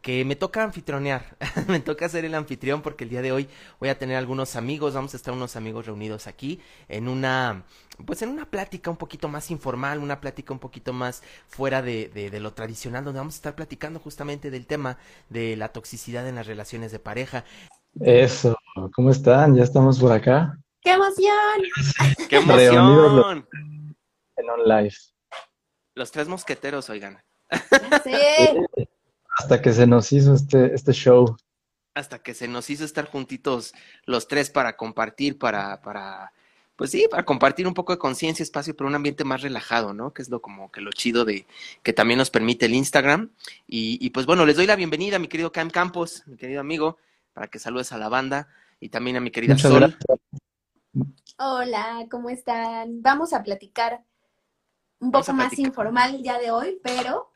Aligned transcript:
Que 0.00 0.24
me 0.24 0.34
toca 0.36 0.62
anfitrionear, 0.62 1.36
me 1.68 1.80
toca 1.80 2.08
ser 2.08 2.24
el 2.24 2.34
anfitrión 2.34 2.80
porque 2.82 3.04
el 3.04 3.10
día 3.10 3.22
de 3.22 3.32
hoy 3.32 3.48
voy 3.78 3.90
a 3.90 3.98
tener 3.98 4.16
algunos 4.16 4.56
amigos, 4.56 4.94
vamos 4.94 5.12
a 5.14 5.16
estar 5.16 5.34
unos 5.34 5.56
amigos 5.56 5.86
reunidos 5.86 6.26
aquí 6.26 6.60
en 6.88 7.08
una, 7.08 7.64
pues 8.06 8.22
en 8.22 8.30
una 8.30 8.46
plática 8.46 8.90
un 8.90 8.96
poquito 8.96 9.28
más 9.28 9.50
informal, 9.50 9.98
una 9.98 10.20
plática 10.20 10.52
un 10.52 10.58
poquito 10.58 10.92
más 10.92 11.22
fuera 11.48 11.82
de, 11.82 12.08
de, 12.08 12.40
lo 12.40 12.54
tradicional, 12.54 13.04
donde 13.04 13.18
vamos 13.18 13.34
a 13.34 13.36
estar 13.36 13.54
platicando 13.54 14.00
justamente 14.00 14.50
del 14.50 14.66
tema 14.66 14.96
de 15.28 15.56
la 15.56 15.68
toxicidad 15.68 16.26
en 16.26 16.36
las 16.36 16.46
relaciones 16.46 16.92
de 16.92 16.98
pareja. 16.98 17.44
Eso, 18.00 18.56
¿cómo 18.94 19.10
están? 19.10 19.54
Ya 19.54 19.64
estamos 19.64 19.98
por 19.98 20.12
acá. 20.12 20.56
¡Qué 20.80 20.92
emoción! 20.92 21.28
¡Qué 22.28 22.36
emoción! 22.36 23.46
En 24.36 24.48
on 24.48 24.64
live. 24.66 24.94
Los 25.94 26.10
tres 26.10 26.28
mosqueteros, 26.28 26.88
oigan. 26.88 27.22
Sí. 28.04 28.86
Hasta 29.40 29.62
que 29.62 29.72
se 29.72 29.86
nos 29.86 30.12
hizo 30.12 30.34
este, 30.34 30.74
este 30.74 30.92
show. 30.92 31.34
Hasta 31.94 32.18
que 32.22 32.34
se 32.34 32.46
nos 32.46 32.68
hizo 32.68 32.84
estar 32.84 33.06
juntitos 33.06 33.72
los 34.04 34.28
tres 34.28 34.50
para 34.50 34.76
compartir, 34.76 35.38
para, 35.38 35.80
para, 35.80 36.32
pues 36.76 36.90
sí, 36.90 37.06
para 37.10 37.24
compartir 37.24 37.66
un 37.66 37.72
poco 37.72 37.92
de 37.92 37.98
conciencia, 37.98 38.42
espacio, 38.42 38.76
pero 38.76 38.86
un 38.88 38.94
ambiente 38.94 39.24
más 39.24 39.40
relajado, 39.40 39.94
¿no? 39.94 40.12
Que 40.12 40.20
es 40.22 40.28
lo 40.28 40.42
como 40.42 40.70
que 40.70 40.82
lo 40.82 40.90
chido 40.92 41.24
de 41.24 41.46
que 41.82 41.92
también 41.94 42.18
nos 42.18 42.30
permite 42.30 42.66
el 42.66 42.74
Instagram. 42.74 43.30
Y, 43.66 43.98
y 44.04 44.10
pues 44.10 44.26
bueno, 44.26 44.44
les 44.44 44.56
doy 44.56 44.66
la 44.66 44.76
bienvenida, 44.76 45.18
mi 45.18 45.26
querido 45.28 45.52
Cam 45.52 45.70
Campos, 45.70 46.22
mi 46.26 46.36
querido 46.36 46.60
amigo, 46.60 46.98
para 47.32 47.48
que 47.48 47.58
saludes 47.58 47.92
a 47.92 47.98
la 47.98 48.08
banda 48.10 48.46
y 48.78 48.90
también 48.90 49.16
a 49.16 49.20
mi 49.20 49.30
querida 49.30 49.54
Muchas 49.54 49.70
Sol. 49.70 49.80
gracias. 49.80 50.00
Hola, 51.38 52.06
¿cómo 52.10 52.28
están? 52.30 53.00
Vamos 53.02 53.32
a 53.32 53.42
platicar 53.42 54.04
un 55.00 55.10
Vamos 55.10 55.26
poco 55.26 55.30
a 55.30 55.34
más 55.34 55.48
platicar. 55.48 55.66
informal 55.66 56.14
el 56.14 56.22
día 56.22 56.38
de 56.38 56.50
hoy, 56.50 56.78
pero 56.82 57.30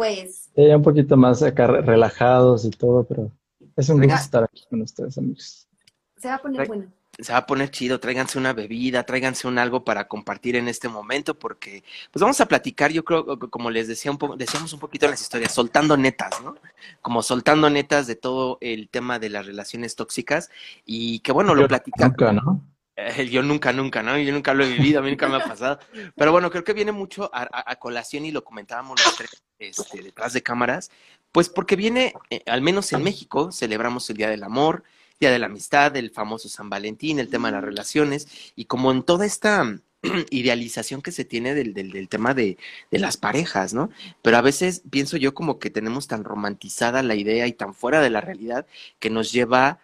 pues 0.00 0.50
ya 0.56 0.76
un 0.76 0.82
poquito 0.82 1.16
más 1.16 1.42
acá 1.42 1.66
re- 1.66 1.82
relajados 1.82 2.64
y 2.64 2.70
todo, 2.70 3.04
pero 3.04 3.30
es 3.76 3.88
un 3.90 4.00
gusto 4.00 4.14
estar 4.16 4.44
aquí 4.44 4.64
con 4.70 4.80
ustedes, 4.80 5.18
amigos. 5.18 5.68
se 6.16 6.28
va 6.28 6.36
a 6.36 6.42
poner 6.42 6.66
bueno. 6.66 6.86
se 7.18 7.32
va 7.32 7.38
a 7.40 7.46
poner 7.46 7.70
chido, 7.70 8.00
tráiganse 8.00 8.38
una 8.38 8.54
bebida, 8.54 9.04
tráiganse 9.04 9.46
un 9.46 9.58
algo 9.58 9.84
para 9.84 10.08
compartir 10.08 10.56
en 10.56 10.68
este 10.68 10.88
momento, 10.88 11.38
porque 11.38 11.84
pues 12.10 12.20
vamos 12.22 12.40
a 12.40 12.46
platicar, 12.46 12.92
yo 12.92 13.04
creo, 13.04 13.38
como 13.50 13.70
les 13.70 13.88
decía 13.88 14.10
un 14.10 14.16
poco, 14.16 14.36
decíamos 14.36 14.72
un 14.72 14.80
poquito 14.80 15.04
en 15.04 15.10
las 15.10 15.20
historias, 15.20 15.52
soltando 15.52 15.96
netas, 15.98 16.42
¿no? 16.42 16.54
Como 17.02 17.22
soltando 17.22 17.68
netas 17.68 18.06
de 18.06 18.16
todo 18.16 18.56
el 18.62 18.88
tema 18.88 19.18
de 19.18 19.28
las 19.28 19.44
relaciones 19.44 19.96
tóxicas, 19.96 20.50
y 20.86 21.20
que 21.20 21.32
bueno, 21.32 21.54
lo 21.54 21.68
platicamos. 21.68 22.16
Nunca, 22.18 22.32
¿no? 22.32 22.64
Eh, 22.96 23.28
yo 23.28 23.42
nunca, 23.42 23.72
nunca, 23.72 24.02
¿no? 24.02 24.18
Yo 24.18 24.32
nunca 24.32 24.54
lo 24.54 24.64
he 24.64 24.68
vivido, 24.68 25.00
a 25.00 25.02
mí 25.02 25.10
nunca 25.10 25.28
me 25.28 25.36
ha 25.36 25.44
pasado. 25.44 25.78
Pero 26.16 26.32
bueno, 26.32 26.50
creo 26.50 26.64
que 26.64 26.72
viene 26.72 26.92
mucho 26.92 27.30
a, 27.32 27.76
colación 27.76 28.24
y 28.24 28.30
lo 28.30 28.44
comentábamos 28.44 29.02
los 29.04 29.16
tres 29.16 29.42
este, 29.58 30.02
detrás 30.02 30.32
de 30.32 30.42
cámaras, 30.42 30.90
pues 31.32 31.48
porque 31.48 31.76
viene, 31.76 32.14
eh, 32.30 32.42
al 32.46 32.62
menos 32.62 32.92
en 32.92 33.02
México, 33.02 33.52
celebramos 33.52 34.08
el 34.10 34.16
Día 34.16 34.28
del 34.28 34.42
Amor, 34.42 34.84
Día 35.18 35.30
de 35.30 35.38
la 35.38 35.46
Amistad, 35.46 35.96
el 35.96 36.10
famoso 36.10 36.48
San 36.48 36.70
Valentín, 36.70 37.18
el 37.18 37.28
tema 37.28 37.48
de 37.48 37.52
las 37.52 37.64
relaciones, 37.64 38.52
y 38.56 38.64
como 38.64 38.90
en 38.90 39.02
toda 39.02 39.26
esta 39.26 39.78
idealización 40.30 41.02
que 41.02 41.12
se 41.12 41.24
tiene 41.24 41.54
del, 41.54 41.74
del, 41.74 41.92
del 41.92 42.08
tema 42.08 42.34
de, 42.34 42.56
de 42.90 42.98
las 42.98 43.16
parejas, 43.16 43.74
¿no? 43.74 43.90
Pero 44.22 44.38
a 44.38 44.42
veces 44.42 44.82
pienso 44.90 45.16
yo 45.16 45.34
como 45.34 45.58
que 45.58 45.70
tenemos 45.70 46.08
tan 46.08 46.24
romantizada 46.24 47.02
la 47.02 47.14
idea 47.14 47.46
y 47.46 47.52
tan 47.52 47.74
fuera 47.74 48.00
de 48.00 48.10
la 48.10 48.20
realidad 48.20 48.66
que 48.98 49.10
nos 49.10 49.30
lleva 49.30 49.78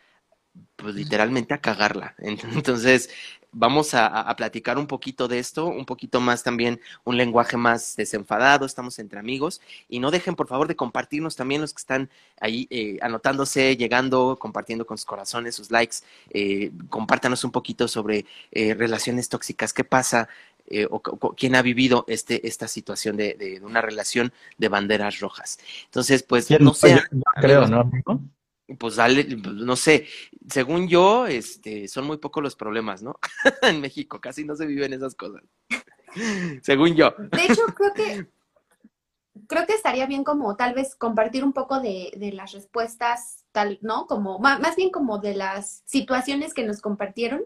pues 0.77 0.95
literalmente 0.95 1.55
a 1.55 1.59
cagarla. 1.61 2.15
Entonces, 2.19 3.11
vamos 3.53 3.95
a, 3.95 4.35
platicar 4.37 4.77
un 4.77 4.87
poquito 4.87 5.29
de 5.29 5.39
esto, 5.39 5.67
un 5.67 5.87
poquito 5.87 6.21
más 6.21 6.43
también, 6.43 6.79
un 7.05 7.17
lenguaje 7.17 7.57
más 7.57 7.97
desenfadado, 7.97 8.67
estamos 8.67 8.99
entre 8.99 9.19
amigos, 9.19 9.63
y 9.89 9.99
no 9.99 10.11
dejen 10.11 10.35
por 10.37 10.47
favor 10.47 10.69
de 10.69 10.77
compartirnos 10.77 11.37
también 11.37 11.63
los 11.63 11.73
que 11.73 11.81
están 11.81 12.11
ahí 12.39 12.67
eh, 12.71 12.99
anotándose, 13.01 13.77
llegando, 13.77 14.37
compartiendo 14.39 14.87
con 14.87 14.99
sus 14.99 15.07
corazones, 15.07 15.55
sus 15.55 15.71
likes, 15.71 15.99
eh, 16.31 16.71
compártanos 16.91 17.45
un 17.45 17.51
poquito 17.51 17.89
sobre 17.89 18.27
eh, 18.53 18.75
relaciones 18.75 19.31
tóxicas, 19.31 19.73
qué 19.73 19.85
pasa, 19.85 20.29
eh, 20.69 20.87
o, 20.91 21.01
o- 21.05 21.35
quién 21.35 21.55
ha 21.55 21.63
vivido 21.63 22.05
este, 22.09 22.47
esta 22.47 22.69
situación 22.69 23.17
de, 23.17 23.35
de- 23.35 23.61
de 23.61 23.65
una 23.65 23.81
relación 23.81 24.33
de 24.59 24.69
banderas 24.69 25.21
rojas. 25.21 25.59
Entonces, 25.85 26.23
pues, 26.23 26.51
no 26.61 26.75
sé, 26.75 27.01
creo, 27.41 27.67
¿no? 27.69 27.81
amigo? 27.81 28.21
Pues 28.79 28.97
dale, 28.97 29.25
pues, 29.25 29.55
no 29.55 29.77
sé, 29.77 30.07
según 30.49 30.89
yo, 30.89 31.27
este, 31.27 31.89
son 31.89 32.07
muy 32.07 32.19
pocos 32.19 32.43
los 32.43 32.57
problemas, 32.57 33.03
¿no? 33.03 33.19
en 33.63 33.81
México 33.81 34.21
casi 34.21 34.45
no 34.45 34.57
se 34.57 34.67
viven 34.67 34.93
esas 34.93 35.15
cosas. 35.15 35.43
según 36.63 36.95
yo. 36.95 37.15
De 37.19 37.45
hecho, 37.45 37.63
creo 37.77 37.93
que 37.95 38.27
creo 39.49 39.67
que 39.67 39.75
estaría 39.75 40.07
bien 40.07 40.25
como 40.25 40.57
tal 40.57 40.75
vez 40.75 40.95
compartir 40.97 41.45
un 41.45 41.53
poco 41.53 41.81
de, 41.81 42.13
de 42.17 42.33
las 42.33 42.53
respuestas, 42.53 43.45
tal, 43.53 43.79
¿no? 43.83 44.07
Como 44.07 44.39
ma- 44.39 44.59
más 44.59 44.77
bien 44.77 44.91
como 44.91 45.19
de 45.19 45.35
las 45.35 45.83
situaciones 45.85 46.55
que 46.55 46.65
nos 46.65 46.81
compartieron. 46.81 47.45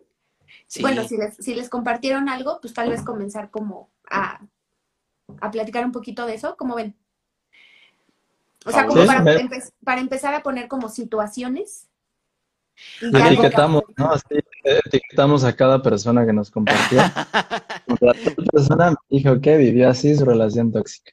Sí, 0.67 0.83
Bueno, 0.83 1.05
si 1.05 1.17
les, 1.17 1.37
si 1.37 1.55
les 1.55 1.69
compartieron 1.69 2.29
algo, 2.29 2.61
pues 2.61 2.75
tal 2.75 2.89
vez 2.91 3.03
comenzar 3.03 3.51
como 3.51 3.91
a, 4.11 4.41
a 5.41 5.51
platicar 5.51 5.85
un 5.85 5.93
poquito 5.93 6.27
de 6.27 6.35
eso, 6.35 6.57
¿cómo 6.57 6.75
ven? 6.77 6.97
O 8.67 8.71
sea, 8.71 8.87
como 8.87 9.01
Sí, 9.01 9.07
para, 9.07 9.23
me- 9.23 9.37
empe- 9.37 9.73
para 9.85 10.01
empezar 10.01 10.35
a 10.35 10.43
poner 10.43 10.69
como 10.69 10.89
situaciones. 10.89 11.89
y 13.01 13.11
ya 13.13 13.27
Etiquetamos, 13.29 13.83
¿no? 13.97 14.13
Así, 14.13 14.25
etiquetamos 14.65 15.45
a 15.45 15.55
cada 15.57 15.83
persona 15.83 16.27
que 16.27 16.33
nos 16.33 16.51
compartió. 16.51 16.99
La 18.01 18.13
persona 18.53 18.91
me 18.91 18.97
dijo 19.09 19.41
que 19.41 19.57
vivió 19.57 19.89
así 19.89 20.15
su 20.15 20.25
relación 20.25 20.71
tóxica. 20.73 21.13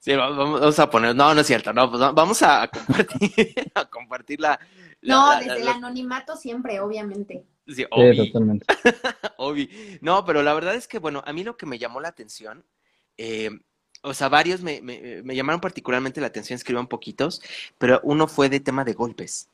sí, 0.00 0.12
va- 0.14 0.30
vamos 0.30 0.78
a 0.78 0.88
poner, 0.90 1.14
no, 1.16 1.34
no 1.34 1.40
es 1.40 1.46
cierto, 1.46 1.72
no, 1.72 1.90
pues 1.90 2.00
va- 2.02 2.12
vamos 2.12 2.40
a 2.42 2.68
compartir, 2.68 3.54
a 3.74 3.84
compartir 3.86 4.40
la... 4.40 4.58
la- 5.00 5.14
No, 5.14 5.32
la- 5.32 5.40
desde 5.40 5.62
el 5.62 5.68
anonimato 5.68 6.36
siempre, 6.36 6.80
obviamente. 6.80 7.44
sí, 7.66 7.74
Sí, 7.74 7.86
obvi. 7.90 8.16
totalmente. 8.32 8.66
Obvi. 9.38 9.98
No, 10.00 10.24
pero 10.24 10.42
la 10.42 10.52
verdad 10.54 10.74
es 10.74 10.88
que, 10.88 10.98
bueno, 10.98 11.22
a 11.26 11.32
mí 11.32 11.44
lo 11.44 11.56
que 11.56 11.66
me 11.66 11.78
llamó 11.78 12.00
la 12.00 12.08
atención, 12.08 12.64
eh, 13.16 13.50
o 14.02 14.14
sea, 14.14 14.28
varios 14.28 14.62
me, 14.62 14.80
me, 14.80 15.22
me 15.22 15.36
llamaron 15.36 15.60
particularmente 15.60 16.20
la 16.20 16.28
atención, 16.28 16.56
escriban 16.56 16.86
poquitos, 16.86 17.42
pero 17.78 18.00
uno 18.02 18.28
fue 18.28 18.48
de 18.48 18.60
tema 18.60 18.84
de 18.84 18.92
golpes. 18.94 19.48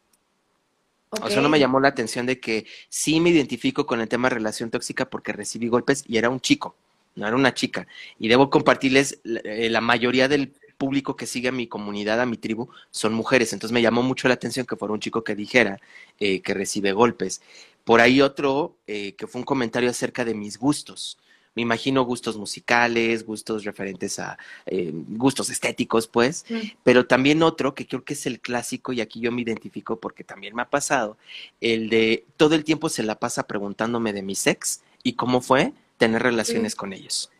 O 1.23 1.31
sea, 1.31 1.41
no 1.41 1.49
me 1.49 1.61
llamó 1.61 1.81
la 1.81 1.89
atención 1.89 2.27
de 2.27 2.41
que 2.41 2.67
sí 2.89 3.21
me 3.21 3.31
identifico 3.31 3.87
con 3.87 4.01
el 4.01 4.09
tema 4.09 4.29
de 4.29 4.37
relación 4.37 4.71
tóxica 4.71 5.09
porque 5.09 5.33
recibí 5.33 5.69
golpes 5.69 6.05
y 6.07 6.17
era 6.17 6.29
un 6.29 6.41
chico, 6.41 6.75
no 7.15 7.27
era 7.27 7.37
una 7.37 7.55
chica. 7.55 7.87
Y 8.19 8.29
debo 8.29 8.51
compartirles, 8.51 9.21
la, 9.23 9.41
eh, 9.45 9.71
la 9.71 9.81
mayoría 9.81 10.29
del 10.29 10.53
público 10.77 11.17
que 11.17 11.27
sigue 11.27 11.49
a 11.49 11.53
mi 11.53 11.67
comunidad, 11.67 12.21
a 12.21 12.27
mi 12.27 12.37
tribu, 12.37 12.69
son 12.91 13.15
mujeres. 13.15 13.53
Entonces 13.53 13.73
me 13.73 13.83
llamó 13.83 14.03
mucho 14.03 14.29
la 14.29 14.35
atención 14.35 14.67
que 14.67 14.77
fuera 14.77 14.93
un 14.95 15.01
chico 15.01 15.23
que 15.23 15.35
dijera 15.35 15.81
eh, 16.19 16.41
que 16.43 16.55
recibe 16.55 16.93
golpes. 16.93 17.43
Por 17.85 18.01
ahí 18.01 18.21
otro 18.21 18.77
eh, 18.87 19.15
que 19.15 19.27
fue 19.27 19.41
un 19.41 19.45
comentario 19.45 19.91
acerca 19.91 20.25
de 20.25 20.35
mis 20.35 20.59
gustos. 20.59 21.19
Me 21.55 21.63
imagino 21.63 22.05
gustos 22.05 22.37
musicales, 22.37 23.25
gustos 23.25 23.65
referentes 23.65 24.19
a 24.19 24.39
eh, 24.67 24.91
gustos 24.93 25.51
estéticos, 25.51 26.09
pues 26.09 26.45
pero 26.83 27.07
también 27.07 27.43
otro 27.43 27.75
que 27.75 27.87
creo 27.87 28.05
que 28.05 28.15
es 28.15 28.27
el 28.27 28.41
clásico 28.41 28.93
y 28.93 29.01
aquí 29.01 29.21
yo 29.21 29.31
me 29.31 29.43
identifico 29.43 30.01
porque 30.01 30.25
también 30.25 30.55
me 30.55 30.63
ha 30.63 30.71
pasado, 30.71 31.17
el 31.61 31.89
de 31.91 32.25
todo 32.37 32.55
el 32.55 32.65
tiempo 32.65 32.89
se 32.89 33.03
la 33.03 33.19
pasa 33.19 33.47
preguntándome 33.47 34.13
de 34.13 34.23
mi 34.23 34.35
sex 34.35 34.83
y 35.03 35.15
cómo 35.15 35.41
fue 35.41 35.73
tener 35.97 36.23
relaciones 36.23 36.75
con 36.75 36.93
ellos. 36.93 37.31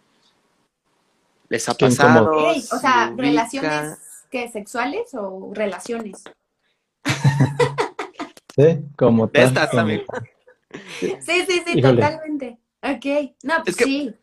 ¿Les 1.49 1.69
ha 1.69 1.75
Qué 1.75 1.87
pasado? 1.87 2.31
O 2.33 2.79
sea, 2.79 3.13
relaciones 3.17 3.99
¿qué? 4.31 4.49
sexuales 4.49 5.13
o 5.15 5.51
relaciones. 5.53 6.23
Sí, 8.57 8.79
como 8.97 9.29
tal. 9.29 9.43
estas, 9.43 9.71
como. 9.71 9.89
Sí, 11.01 11.17
sí, 11.21 11.45
sí, 11.47 11.63
Híjole. 11.75 12.03
totalmente. 12.03 12.59
Ok. 12.85 13.33
No, 13.43 13.55
pues 13.65 13.69
Es 13.69 13.77
que- 13.77 13.85
sí. 13.85 14.15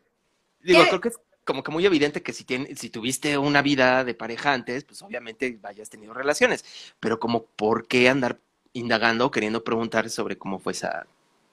Digo, 0.64 0.84
¿Qué? 0.84 0.88
creo 0.90 1.02
que 1.02 1.08
es 1.10 1.20
como 1.44 1.64
que 1.64 1.72
muy 1.72 1.86
evidente 1.86 2.22
que 2.22 2.34
si, 2.34 2.44
tiene, 2.44 2.76
si 2.76 2.90
tuviste 2.92 3.38
una 3.38 3.62
vida 3.64 4.04
de 4.04 4.14
pareja 4.14 4.54
antes, 4.54 4.84
pues 4.84 5.02
obviamente 5.02 5.60
hayas 5.64 5.90
tenido 5.90 6.14
relaciones, 6.14 6.64
pero 7.00 7.20
como 7.20 7.44
por 7.44 7.88
qué 7.88 8.10
andar 8.10 8.38
indagando 8.74 9.26
o 9.26 9.32
queriendo 9.32 9.64
preguntar 9.64 10.10
sobre 10.10 10.38
cómo 10.38 10.60
fue 10.60 10.74
esa 10.74 11.06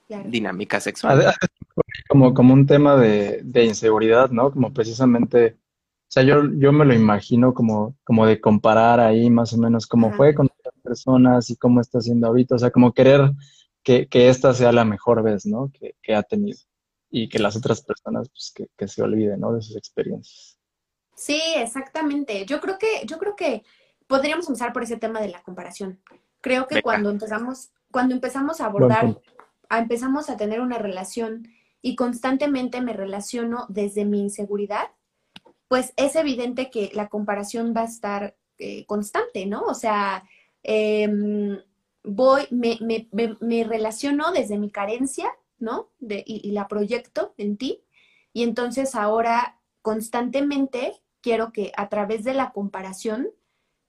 Claro. 0.06 0.24
dinámica 0.30 0.80
sexual. 0.80 1.34
Como, 2.08 2.32
como 2.32 2.54
un 2.54 2.66
tema 2.66 2.96
de, 2.96 3.40
de 3.42 3.64
inseguridad, 3.64 4.30
¿no? 4.30 4.50
Como 4.50 4.72
precisamente, 4.72 5.56
o 5.56 6.10
sea, 6.10 6.22
yo, 6.22 6.42
yo 6.56 6.72
me 6.72 6.86
lo 6.86 6.94
imagino 6.94 7.52
como, 7.52 7.94
como 8.04 8.24
de 8.26 8.40
comparar 8.40 9.00
ahí 9.00 9.28
más 9.28 9.52
o 9.52 9.58
menos 9.58 9.86
cómo 9.86 10.08
Ajá. 10.08 10.16
fue 10.16 10.34
con 10.34 10.46
otras 10.58 10.74
personas 10.82 11.50
y 11.50 11.56
cómo 11.56 11.80
está 11.82 11.98
haciendo 11.98 12.26
ahorita, 12.26 12.54
o 12.54 12.58
sea, 12.58 12.70
como 12.70 12.92
querer 12.94 13.32
que, 13.82 14.06
que 14.06 14.28
esta 14.30 14.54
sea 14.54 14.72
la 14.72 14.86
mejor 14.86 15.22
vez, 15.22 15.44
¿no? 15.44 15.70
Que, 15.78 15.94
que 16.02 16.14
ha 16.14 16.22
tenido 16.22 16.58
y 17.10 17.28
que 17.28 17.38
las 17.38 17.56
otras 17.56 17.82
personas, 17.82 18.28
pues, 18.28 18.52
que, 18.54 18.66
que 18.76 18.88
se 18.88 19.02
olviden, 19.02 19.40
¿no? 19.40 19.52
De 19.52 19.62
sus 19.62 19.76
experiencias. 19.76 20.58
Sí, 21.14 21.40
exactamente. 21.56 22.44
Yo 22.46 22.60
creo 22.60 22.78
que, 22.78 23.04
yo 23.06 23.18
creo 23.18 23.34
que 23.34 23.64
podríamos 24.06 24.46
empezar 24.48 24.72
por 24.72 24.82
ese 24.82 24.96
tema 24.96 25.20
de 25.20 25.28
la 25.28 25.42
comparación. 25.42 26.00
Creo 26.40 26.66
que 26.68 26.76
Venga. 26.76 26.82
cuando 26.84 27.10
empezamos, 27.10 27.70
cuando 27.90 28.14
empezamos 28.14 28.60
a 28.60 28.66
abordar, 28.66 29.16
a- 29.68 29.78
empezamos 29.78 30.30
a 30.30 30.36
tener 30.36 30.60
una 30.60 30.78
relación 30.78 31.48
y 31.82 31.96
constantemente 31.96 32.80
me 32.80 32.92
relaciono 32.92 33.66
desde 33.68 34.04
mi 34.04 34.20
inseguridad, 34.20 34.86
pues 35.68 35.92
es 35.96 36.14
evidente 36.16 36.70
que 36.70 36.90
la 36.94 37.08
comparación 37.08 37.74
va 37.76 37.82
a 37.82 37.86
estar 37.86 38.36
eh, 38.58 38.84
constante, 38.86 39.46
¿no? 39.46 39.62
O 39.62 39.74
sea, 39.74 40.24
em, 40.62 41.58
voy, 42.04 42.42
me, 42.50 42.76
me- 42.80 43.08
me- 43.12 43.36
me 43.40 43.64
relaciono 43.64 44.32
desde 44.32 44.58
mi 44.58 44.70
carencia, 44.70 45.30
¿no? 45.58 45.90
De- 45.98 46.24
y, 46.26 46.46
y 46.46 46.52
la 46.52 46.68
proyecto 46.68 47.34
en 47.36 47.56
ti. 47.56 47.82
Y 48.32 48.42
entonces 48.42 48.94
ahora 48.94 49.58
constantemente 49.82 50.94
quiero 51.20 51.52
que 51.52 51.72
a 51.76 51.88
través 51.88 52.24
de 52.24 52.34
la 52.34 52.52
comparación 52.52 53.28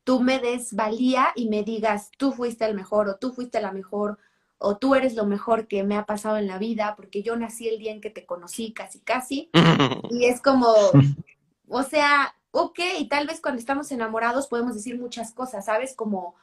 tú 0.04 0.22
me 0.22 0.40
des 0.40 0.74
valía 0.74 1.28
y 1.36 1.50
me 1.50 1.64
digas, 1.64 2.10
tú 2.18 2.32
fuiste 2.32 2.66
el 2.66 2.74
mejor 2.76 3.10
o 3.10 3.18
tú 3.18 3.32
fuiste 3.32 3.62
la 3.62 3.72
mejor 3.72 4.18
o 4.58 4.78
tú 4.78 4.96
eres 4.96 5.16
lo 5.16 5.26
mejor 5.26 5.68
que 5.68 5.84
me 5.84 5.96
ha 5.96 6.06
pasado 6.06 6.38
en 6.38 6.48
la 6.48 6.58
vida 6.58 6.96
porque 6.96 7.22
yo 7.22 7.36
nací 7.36 7.68
el 7.68 7.80
día 7.80 7.92
en 7.92 8.02
que 8.02 8.10
te 8.10 8.26
conocí 8.26 8.74
casi 8.74 9.00
casi. 9.00 9.50
Y 10.10 10.26
es 10.26 10.42
como, 10.42 10.74
o 11.70 11.84
sea, 11.84 12.34
ok, 12.52 12.80
tal 13.10 13.28
vez 13.28 13.42
cuando 13.42 13.60
estamos 13.60 13.92
enamorados 13.92 14.48
podemos 14.48 14.74
decir 14.74 15.00
muchas 15.00 15.32
cosas, 15.32 15.66
¿sabes? 15.66 15.96
Como, 15.96 16.36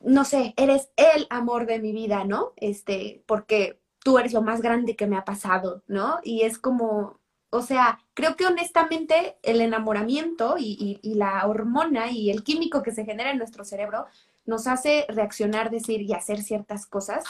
no 0.00 0.24
sé, 0.24 0.52
eres 0.56 0.90
el 0.96 1.26
amor 1.30 1.66
de 1.66 1.78
mi 1.80 1.92
vida, 1.92 2.24
¿no? 2.24 2.52
Este, 2.56 3.22
porque 3.26 3.80
tú 4.06 4.18
eres 4.20 4.32
lo 4.32 4.40
más 4.40 4.62
grande 4.62 4.94
que 4.94 5.08
me 5.08 5.16
ha 5.16 5.24
pasado, 5.24 5.82
¿no? 5.88 6.20
Y 6.22 6.42
es 6.42 6.60
como, 6.60 7.18
o 7.50 7.60
sea, 7.60 7.98
creo 8.14 8.36
que 8.36 8.46
honestamente 8.46 9.36
el 9.42 9.60
enamoramiento 9.60 10.58
y, 10.58 10.76
y- 11.02 11.10
y 11.10 11.14
la 11.14 11.44
hormona 11.48 12.12
y 12.12 12.30
el 12.30 12.44
químico 12.44 12.84
que 12.84 12.92
se 12.92 13.04
genera 13.04 13.32
en 13.32 13.38
nuestro 13.38 13.64
cerebro 13.64 14.06
nos 14.44 14.68
hace 14.68 15.06
reaccionar, 15.08 15.70
decir 15.70 16.02
y 16.02 16.12
hacer 16.12 16.40
ciertas 16.40 16.86
cosas, 16.86 17.24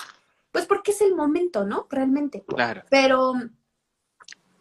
pues 0.52 0.66
porque 0.66 0.90
es 0.90 1.00
el 1.00 1.14
momento, 1.14 1.64
¿no? 1.64 1.86
Realmente. 1.88 2.44
Claro. 2.46 2.82
Pero 2.90 3.32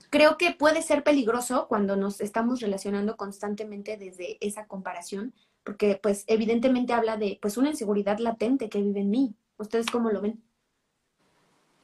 creo 0.10 0.38
que 0.38 0.52
puede 0.52 0.82
ser 0.84 1.04
peligroso 1.04 1.68
cuando 1.68 1.98
nos 1.98 2.22
estamos 2.22 2.62
relacionando 2.62 3.18
constantemente 3.18 3.98
desde 3.98 4.38
esa 4.40 4.68
comparación, 4.68 5.34
porque 5.66 6.00
pues 6.02 6.24
evidentemente 6.28 6.94
habla 6.94 7.18
de 7.18 7.40
pues 7.42 7.58
una 7.58 7.72
inseguridad 7.72 8.20
latente 8.20 8.70
que 8.70 8.82
vive 8.82 9.02
en 9.02 9.10
mí. 9.10 9.36
¿Ustedes 9.58 9.88
cómo 9.92 10.12
lo 10.12 10.22
ven? 10.22 10.42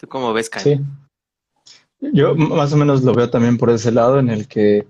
¿Tú 0.01 0.07
cómo 0.07 0.33
ves, 0.33 0.49
Kai? 0.49 0.63
Sí. 0.63 0.79
Yo 2.11 2.33
más 2.33 2.73
o 2.73 2.77
menos 2.77 3.03
lo 3.03 3.13
veo 3.13 3.29
también 3.29 3.59
por 3.59 3.69
ese 3.69 3.91
lado 3.91 4.17
en 4.17 4.29
el 4.29 4.47
que 4.47 4.87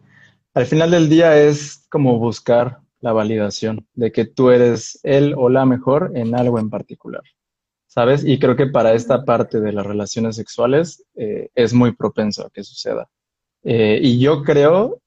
al 0.53 0.65
final 0.65 0.91
del 0.91 1.09
día 1.09 1.37
es 1.37 1.85
como 1.89 2.17
buscar 2.17 2.79
la 3.01 3.11
validación 3.11 3.85
de 3.93 4.13
que 4.13 4.23
tú 4.23 4.51
eres 4.51 5.01
el 5.03 5.33
o 5.37 5.49
la 5.49 5.65
mejor 5.65 6.13
en 6.15 6.33
algo 6.33 6.59
en 6.59 6.69
particular, 6.69 7.23
¿sabes? 7.87 8.23
Y 8.23 8.39
creo 8.39 8.55
que 8.55 8.67
para 8.67 8.93
esta 8.93 9.25
parte 9.25 9.59
de 9.59 9.73
las 9.73 9.85
relaciones 9.85 10.37
sexuales 10.37 11.03
eh, 11.15 11.49
es 11.55 11.73
muy 11.73 11.91
propenso 11.91 12.45
a 12.45 12.49
que 12.49 12.63
suceda. 12.63 13.09
Eh, 13.63 13.99
y 14.01 14.17
yo 14.17 14.43
creo 14.43 15.01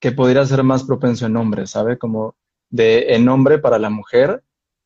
que 0.00 0.12
podría 0.12 0.46
ser 0.46 0.62
más 0.62 0.84
propenso 0.84 1.26
en 1.26 1.36
hombres, 1.36 1.68
¿sabe? 1.72 1.98
Como 1.98 2.34
de 2.70 3.14
en 3.14 3.28
hombre 3.28 3.58
para 3.58 3.78
la 3.78 3.90
mujer, 3.90 4.42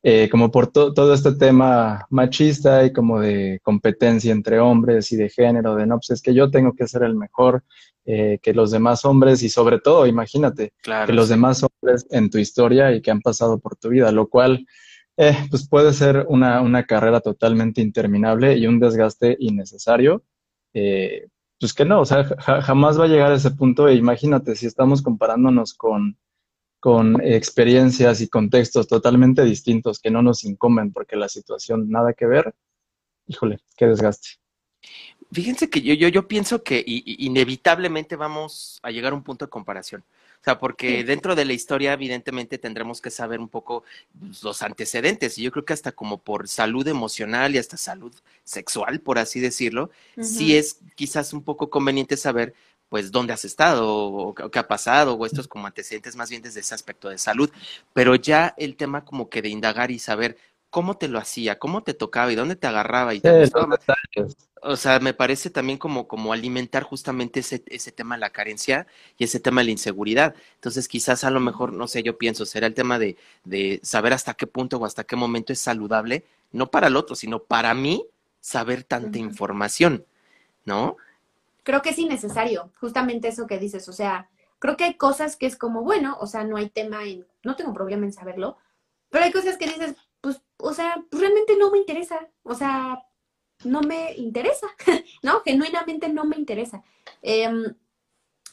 eh, 0.07 0.29
como 0.29 0.51
por 0.51 0.67
to- 0.67 0.93
todo 0.93 1.15
este 1.15 1.33
tema 1.33 2.05
machista 2.11 2.85
y 2.85 2.93
como 2.93 3.19
de 3.21 3.59
competencia 3.63 4.31
entre 4.31 4.59
hombres 4.59 5.11
y 5.11 5.15
de 5.15 5.29
género, 5.29 5.75
de 5.75 5.87
no, 5.87 5.95
pues 5.95 6.11
es 6.11 6.21
que 6.21 6.35
yo 6.35 6.51
tengo 6.51 6.73
que 6.75 6.87
ser 6.87 7.01
el 7.01 7.15
mejor 7.15 7.63
eh, 8.05 8.37
que 8.43 8.53
los 8.53 8.69
demás 8.69 9.03
hombres 9.03 9.41
y 9.41 9.49
sobre 9.49 9.79
todo, 9.79 10.05
imagínate, 10.05 10.73
Claro. 10.83 11.07
que 11.07 11.13
los 11.13 11.25
sí. 11.27 11.33
demás 11.33 11.63
hombres 11.63 12.05
en 12.11 12.29
tu 12.29 12.37
historia 12.37 12.93
y 12.93 13.01
que 13.01 13.09
han 13.09 13.21
pasado 13.21 13.57
por 13.59 13.77
tu 13.77 13.89
vida, 13.89 14.11
lo 14.11 14.27
cual 14.27 14.67
eh, 15.17 15.35
pues 15.49 15.67
puede 15.67 15.91
ser 15.91 16.25
una, 16.29 16.61
una 16.61 16.83
carrera 16.85 17.19
totalmente 17.19 17.81
interminable 17.81 18.55
y 18.57 18.67
un 18.67 18.79
desgaste 18.79 19.35
innecesario. 19.39 20.21
Eh, 20.75 21.29
pues 21.59 21.73
que 21.73 21.85
no, 21.85 22.01
o 22.01 22.05
sea, 22.05 22.25
ja- 22.25 22.61
jamás 22.61 22.99
va 22.99 23.05
a 23.05 23.07
llegar 23.07 23.31
a 23.31 23.35
ese 23.35 23.49
punto 23.51 23.87
e 23.87 23.95
imagínate 23.95 24.55
si 24.55 24.67
estamos 24.67 25.01
comparándonos 25.01 25.73
con, 25.73 26.15
con 26.85 27.19
experiencias 27.25 28.21
y 28.21 28.27
contextos 28.27 28.87
totalmente 28.87 29.43
distintos 29.43 29.97
que 29.97 30.11
no 30.11 30.21
nos 30.21 30.43
incumben 30.43 30.93
porque 30.93 31.15
la 31.15 31.27
situación 31.29 31.89
nada 31.89 32.13
que 32.13 32.27
ver, 32.27 32.53
híjole, 33.25 33.57
qué 33.75 33.87
desgaste. 33.87 34.37
Fíjense 35.31 35.67
que 35.67 35.81
yo, 35.81 35.95
yo, 35.95 36.09
yo 36.09 36.27
pienso 36.27 36.61
que 36.61 36.83
inevitablemente 36.85 38.15
vamos 38.15 38.79
a 38.83 38.91
llegar 38.91 39.13
a 39.13 39.15
un 39.15 39.23
punto 39.23 39.45
de 39.45 39.49
comparación. 39.49 40.01
O 40.41 40.43
sea, 40.45 40.59
porque 40.59 40.99
Sí. 40.99 41.03
dentro 41.03 41.33
de 41.33 41.45
la 41.45 41.53
historia, 41.53 41.93
evidentemente, 41.93 42.59
tendremos 42.59 43.01
que 43.01 43.09
saber 43.09 43.39
un 43.39 43.49
poco 43.49 43.83
los 44.43 44.61
antecedentes. 44.61 45.39
Y 45.39 45.41
yo 45.41 45.51
creo 45.51 45.65
que 45.65 45.73
hasta 45.73 45.91
como 45.91 46.19
por 46.19 46.47
salud 46.47 46.87
emocional 46.87 47.55
y 47.55 47.57
hasta 47.57 47.77
salud 47.77 48.13
sexual, 48.43 48.99
por 48.99 49.17
así 49.17 49.39
decirlo, 49.39 49.89
sí 50.21 50.55
es 50.55 50.81
quizás 50.93 51.33
un 51.33 51.41
poco 51.41 51.71
conveniente 51.71 52.15
saber, 52.15 52.53
pues, 52.95 53.11
dónde 53.11 53.33
has 53.33 53.43
estado 53.43 53.85
o, 53.89 54.29
o 54.29 54.49
qué 54.49 54.57
ha 54.57 54.69
pasado, 54.69 55.15
o 55.15 55.25
estos 55.25 55.49
como 55.49 55.67
antecedentes 55.67 56.15
más 56.15 56.29
bien 56.29 56.41
desde 56.41 56.61
ese 56.61 56.73
aspecto 56.73 57.09
de 57.09 57.17
salud. 57.17 57.51
Pero 57.91 58.15
ya 58.15 58.53
el 58.57 58.77
tema 58.77 59.03
como 59.03 59.29
que 59.29 59.41
de 59.41 59.49
indagar 59.49 59.91
y 59.91 59.99
saber 59.99 60.37
cómo 60.69 60.95
te 60.95 61.09
lo 61.09 61.19
hacía, 61.19 61.59
cómo 61.59 61.83
te 61.83 61.93
tocaba 61.93 62.31
y 62.31 62.35
dónde 62.35 62.55
te 62.55 62.67
agarraba 62.67 63.13
y 63.13 63.19
Sí. 64.13 64.21
O 64.61 64.77
sea, 64.77 65.01
me 65.01 65.13
parece 65.13 65.49
también 65.49 65.77
como, 65.77 66.07
como 66.07 66.31
alimentar 66.31 66.83
justamente 66.83 67.41
ese, 67.41 67.63
ese 67.65 67.91
tema 67.91 68.15
de 68.15 68.21
la 68.21 68.29
carencia 68.29 68.87
y 69.17 69.25
ese 69.25 69.41
tema 69.41 69.59
de 69.59 69.65
la 69.65 69.71
inseguridad. 69.71 70.33
Entonces, 70.53 70.87
quizás 70.87 71.25
a 71.25 71.31
lo 71.31 71.41
mejor, 71.41 71.73
no 71.73 71.89
sé, 71.89 72.01
yo 72.01 72.17
pienso, 72.17 72.45
será 72.45 72.65
el 72.65 72.75
tema 72.75 72.97
de, 72.97 73.17
de 73.43 73.81
saber 73.83 74.13
hasta 74.13 74.35
qué 74.35 74.47
punto 74.47 74.77
o 74.77 74.85
hasta 74.85 75.03
qué 75.03 75.17
momento 75.17 75.51
es 75.51 75.59
saludable, 75.59 76.23
no 76.53 76.71
para 76.71 76.87
el 76.87 76.95
otro, 76.95 77.17
sino 77.17 77.39
para 77.39 77.73
mí, 77.73 78.05
saber 78.39 78.85
tanta 78.85 79.19
información, 79.19 80.05
¿no? 80.63 80.95
Creo 81.65 81.81
que 81.81 81.89
es 81.89 81.99
innecesario, 81.99 82.71
justamente 82.79 83.27
eso 83.27 83.47
que 83.47 83.59
dices, 83.59 83.89
o 83.89 83.93
sea, 83.93 84.29
creo 84.59 84.77
que 84.77 84.85
hay 84.85 84.93
cosas 84.93 85.35
que 85.35 85.47
es 85.47 85.57
como, 85.57 85.81
bueno, 85.83 86.15
o 86.21 86.27
sea, 86.27 86.45
no 86.45 86.55
hay 86.55 86.69
tema 86.69 87.03
en, 87.03 87.27
no 87.43 87.57
tengo 87.57 87.73
problema 87.73 88.05
en 88.05 88.13
saberlo, 88.13 88.55
pero 89.09 89.25
hay 89.25 89.31
cosas 89.33 89.57
que 89.57 89.65
dices, 89.65 89.95
pues, 90.21 90.41
o 90.57 90.73
sea, 90.73 91.03
pues, 91.09 91.21
realmente 91.21 91.57
no 91.57 91.71
me 91.71 91.79
interesa, 91.79 92.29
o 92.43 92.55
sea, 92.55 93.03
no 93.63 93.81
me 93.81 94.13
interesa, 94.13 94.67
¿no? 95.23 95.41
Genuinamente 95.41 96.07
no 96.07 96.23
me 96.23 96.37
interesa. 96.37 96.83
Em, 97.21 97.75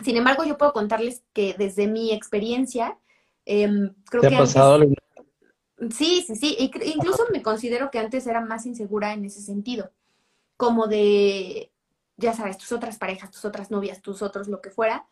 sin 0.02 0.16
embargo, 0.16 0.44
yo 0.44 0.56
puedo 0.56 0.72
contarles 0.72 1.22
que 1.34 1.54
desde 1.58 1.87
mi 1.87 2.12
experiencia, 2.12 2.98
em, 3.44 3.94
creo 4.10 4.22
¿Te 4.22 4.28
que 4.30 4.34
ha 4.37 4.38
antes- 4.38 4.54
pasado 4.54 4.75
algo? 4.75 4.94
Sí, 5.90 6.22
sí, 6.26 6.37
sí. 6.37 6.56
Incluso 6.94 7.25
me 7.32 7.42
considero 7.42 7.90
que 7.90 7.98
antes 7.98 8.26
era 8.28 8.40
más 8.40 8.66
insegura 8.66 9.12
en 9.12 9.25
ese 9.25 9.40
sentido. 9.40 9.90
Como 10.56 10.87
de, 10.87 11.71
ya 12.16 12.33
sabes, 12.35 12.59
tus 12.59 12.73
otras 12.73 12.99
parejas, 12.99 13.31
tus 13.31 13.45
otras 13.45 13.71
novias, 13.71 14.02
tus 14.02 14.23
otros, 14.23 14.49
lo 14.49 14.61
que 14.61 14.71
fuera. 14.71 15.07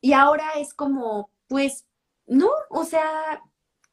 Y 0.00 0.12
ahora 0.12 0.52
es 0.56 0.74
como, 0.74 1.30
pues, 1.48 1.86
no, 2.26 2.50
o 2.70 2.84
sea, 2.84 3.42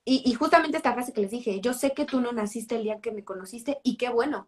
y, 0.06 0.24
y 0.26 0.34
justamente 0.34 0.78
esta 0.78 0.94
frase 0.94 1.14
que 1.14 1.22
les 1.22 1.32
dije, 1.32 1.62
yo 1.62 1.74
sé 1.74 1.94
que 1.94 2.06
tú 2.06 2.22
no 2.22 2.32
naciste 2.32 2.76
el 2.76 2.84
día 2.84 3.02
que 3.02 3.12
me 3.12 3.24
conociste 3.24 3.80
y 3.84 3.98
qué 3.98 4.10
bueno, 4.10 4.48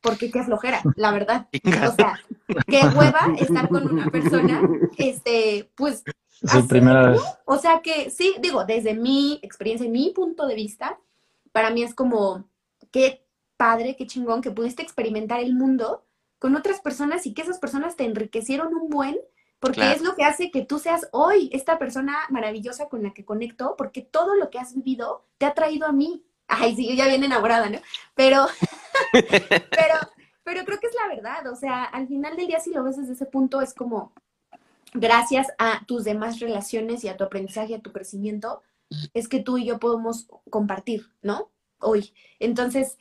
porque 0.00 0.30
qué 0.30 0.42
flojera, 0.42 0.82
la 0.96 1.12
verdad. 1.12 1.48
O 1.90 1.94
sea, 1.94 2.20
qué 2.66 2.80
hueva 2.96 3.34
estar 3.38 3.68
con 3.68 3.90
una 3.90 4.06
persona, 4.10 4.62
este, 4.96 5.70
pues, 5.74 6.04
Sí, 6.40 6.46
así, 6.50 6.68
primera 6.68 7.10
vez. 7.10 7.20
o 7.46 7.56
sea 7.56 7.80
que 7.80 8.10
sí, 8.10 8.34
digo, 8.40 8.64
desde 8.66 8.94
mi 8.94 9.40
experiencia 9.42 9.86
y 9.86 9.90
mi 9.90 10.10
punto 10.10 10.46
de 10.46 10.54
vista, 10.54 10.98
para 11.50 11.70
mí 11.70 11.82
es 11.82 11.94
como, 11.94 12.44
qué 12.90 13.26
padre, 13.56 13.96
qué 13.96 14.06
chingón 14.06 14.42
que 14.42 14.50
pudiste 14.50 14.82
experimentar 14.82 15.40
el 15.40 15.54
mundo 15.54 16.05
con 16.38 16.56
otras 16.56 16.80
personas 16.80 17.26
y 17.26 17.34
que 17.34 17.42
esas 17.42 17.58
personas 17.58 17.96
te 17.96 18.04
enriquecieron 18.04 18.74
un 18.74 18.88
buen, 18.88 19.18
porque 19.60 19.76
Claro. 19.80 19.96
es 19.96 20.02
lo 20.02 20.14
que 20.14 20.24
hace 20.24 20.50
que 20.50 20.64
tú 20.64 20.78
seas 20.78 21.08
hoy 21.12 21.48
esta 21.52 21.78
persona 21.78 22.16
maravillosa 22.30 22.88
con 22.88 23.02
la 23.02 23.12
que 23.14 23.24
conecto, 23.24 23.74
porque 23.78 24.02
todo 24.02 24.34
lo 24.34 24.50
que 24.50 24.58
has 24.58 24.74
vivido 24.74 25.24
te 25.38 25.46
ha 25.46 25.54
traído 25.54 25.86
a 25.86 25.92
mí. 25.92 26.24
Ay, 26.48 26.76
sí, 26.76 26.88
yo 26.88 26.94
ya 26.94 27.08
bien 27.08 27.24
enamorada, 27.24 27.68
¿no? 27.70 27.78
Pero, 28.14 28.46
pero, 29.12 29.94
pero 30.44 30.64
creo 30.64 30.78
que 30.78 30.86
es 30.88 30.94
la 30.94 31.14
verdad, 31.14 31.50
o 31.52 31.56
sea, 31.56 31.84
al 31.84 32.06
final 32.08 32.36
del 32.36 32.46
día, 32.46 32.60
si 32.60 32.70
lo 32.72 32.84
ves 32.84 32.96
desde 32.96 33.14
ese 33.14 33.26
punto, 33.26 33.60
es 33.60 33.74
como, 33.74 34.12
gracias 34.94 35.48
a 35.58 35.84
tus 35.86 36.04
demás 36.04 36.40
relaciones 36.40 37.04
y 37.04 37.08
a 37.08 37.16
tu 37.16 37.24
aprendizaje, 37.24 37.74
a 37.74 37.80
tu 37.80 37.92
crecimiento, 37.92 38.62
es 39.14 39.28
que 39.28 39.40
tú 39.40 39.58
y 39.58 39.64
yo 39.66 39.78
podemos 39.78 40.28
compartir, 40.50 41.10
¿no? 41.22 41.50
Hoy. 41.80 42.12
Entonces, 42.38 42.98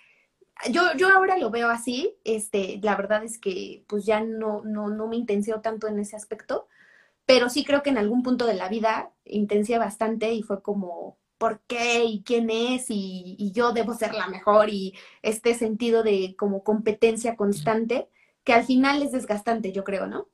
yo, 0.72 0.82
yo 0.98 1.10
ahora 1.10 1.38
lo 1.38 1.50
veo 1.52 1.70
así, 1.70 2.16
este, 2.24 2.80
la 2.82 2.96
verdad 2.96 3.24
es 3.24 3.38
que 3.40 3.84
pues 3.88 4.06
ya 4.06 4.22
no, 4.22 4.64
no, 4.64 4.90
no 4.90 5.08
me 5.08 5.18
intenseo 5.18 5.62
tanto 5.62 5.88
en 5.88 6.00
ese 6.00 6.16
aspecto, 6.16 6.68
pero 7.26 7.50
sí 7.50 7.64
creo 7.66 7.84
que 7.84 7.90
en 7.90 7.98
algún 7.98 8.24
punto 8.24 8.46
de 8.46 8.56
la 8.56 8.70
vida 8.70 9.12
intensié 9.26 9.78
bastante 9.78 10.34
y 10.34 10.44
fue 10.44 10.62
como, 10.62 11.18
por 11.38 11.62
qué 11.68 12.06
y 12.06 12.24
quién 12.24 12.50
es 12.50 12.90
y, 12.90 13.36
y 13.38 13.52
yo 13.52 13.74
debo 13.74 13.94
ser 13.94 14.14
la 14.14 14.28
mejor 14.28 14.70
y 14.70 14.94
este 15.22 15.54
sentido 15.54 16.04
de 16.04 16.36
como 16.38 16.64
competencia 16.64 17.36
constante 17.36 18.10
que 18.44 18.54
al 18.54 18.64
final 18.64 19.02
es 19.02 19.12
desgastante, 19.12 19.72
yo 19.72 19.84
creo, 19.84 20.08
¿no? 20.08 20.30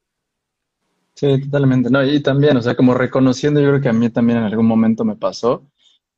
Sí, 1.16 1.42
totalmente, 1.42 1.90
¿no? 1.90 2.04
Y 2.04 2.22
también, 2.22 2.58
o 2.58 2.62
sea, 2.62 2.76
como 2.76 2.94
reconociendo, 2.94 3.60
yo 3.60 3.70
creo 3.70 3.82
que 3.82 3.90
a 3.90 3.94
mí 3.94 4.10
también 4.10 4.40
en 4.40 4.46
algún 4.46 4.66
momento 4.66 5.06
me 5.06 5.16
pasó 5.16 5.68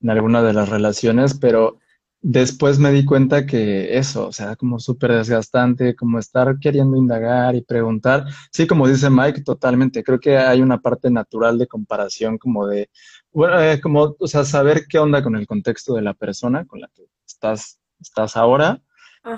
en 0.01 0.09
alguna 0.09 0.41
de 0.43 0.53
las 0.53 0.69
relaciones, 0.69 1.37
pero 1.39 1.79
después 2.23 2.79
me 2.79 2.91
di 2.91 3.03
cuenta 3.05 3.45
que 3.45 3.97
eso, 3.97 4.27
o 4.27 4.31
sea, 4.31 4.55
como 4.55 4.79
súper 4.79 5.11
desgastante, 5.11 5.95
como 5.95 6.17
estar 6.17 6.57
queriendo 6.59 6.97
indagar 6.97 7.53
y 7.55 7.61
preguntar. 7.61 8.25
Sí, 8.51 8.65
como 8.65 8.87
dice 8.87 9.09
Mike, 9.09 9.41
totalmente. 9.41 10.03
Creo 10.03 10.19
que 10.19 10.37
hay 10.37 10.61
una 10.61 10.79
parte 10.79 11.11
natural 11.11 11.57
de 11.59 11.67
comparación, 11.67 12.37
como 12.37 12.65
de, 12.65 12.89
bueno, 13.31 13.61
eh, 13.61 13.79
como, 13.81 14.15
o 14.17 14.27
sea, 14.27 14.45
saber 14.45 14.85
qué 14.87 14.99
onda 14.99 15.21
con 15.21 15.35
el 15.35 15.45
contexto 15.45 15.93
de 15.95 16.01
la 16.01 16.13
persona 16.13 16.65
con 16.65 16.79
la 16.79 16.89
que 16.95 17.03
estás, 17.27 17.79
estás 17.99 18.37
ahora. 18.37 18.81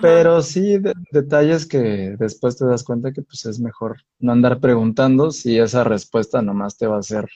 Pero 0.02 0.42
sí, 0.42 0.80
detalles 1.12 1.68
que 1.68 2.16
después 2.18 2.58
te 2.58 2.66
das 2.66 2.84
cuenta 2.84 3.12
que 3.14 3.22
pues 3.22 3.46
es 3.46 3.60
mejor 3.60 3.98
no 4.18 4.32
andar 4.32 4.60
preguntando 4.60 5.30
si 5.30 5.60
esa 5.60 5.84
respuesta 5.84 6.42
nomás 6.42 6.76
te 6.76 6.88
va 6.88 6.96
a 6.96 7.00
hacer 7.00 7.28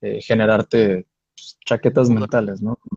eh, 0.00 0.20
generarte 0.20 1.06
pues, 1.36 1.56
chaquetas 1.64 2.10
mentales, 2.10 2.60
¿no? 2.62 2.76
Como 2.76 2.96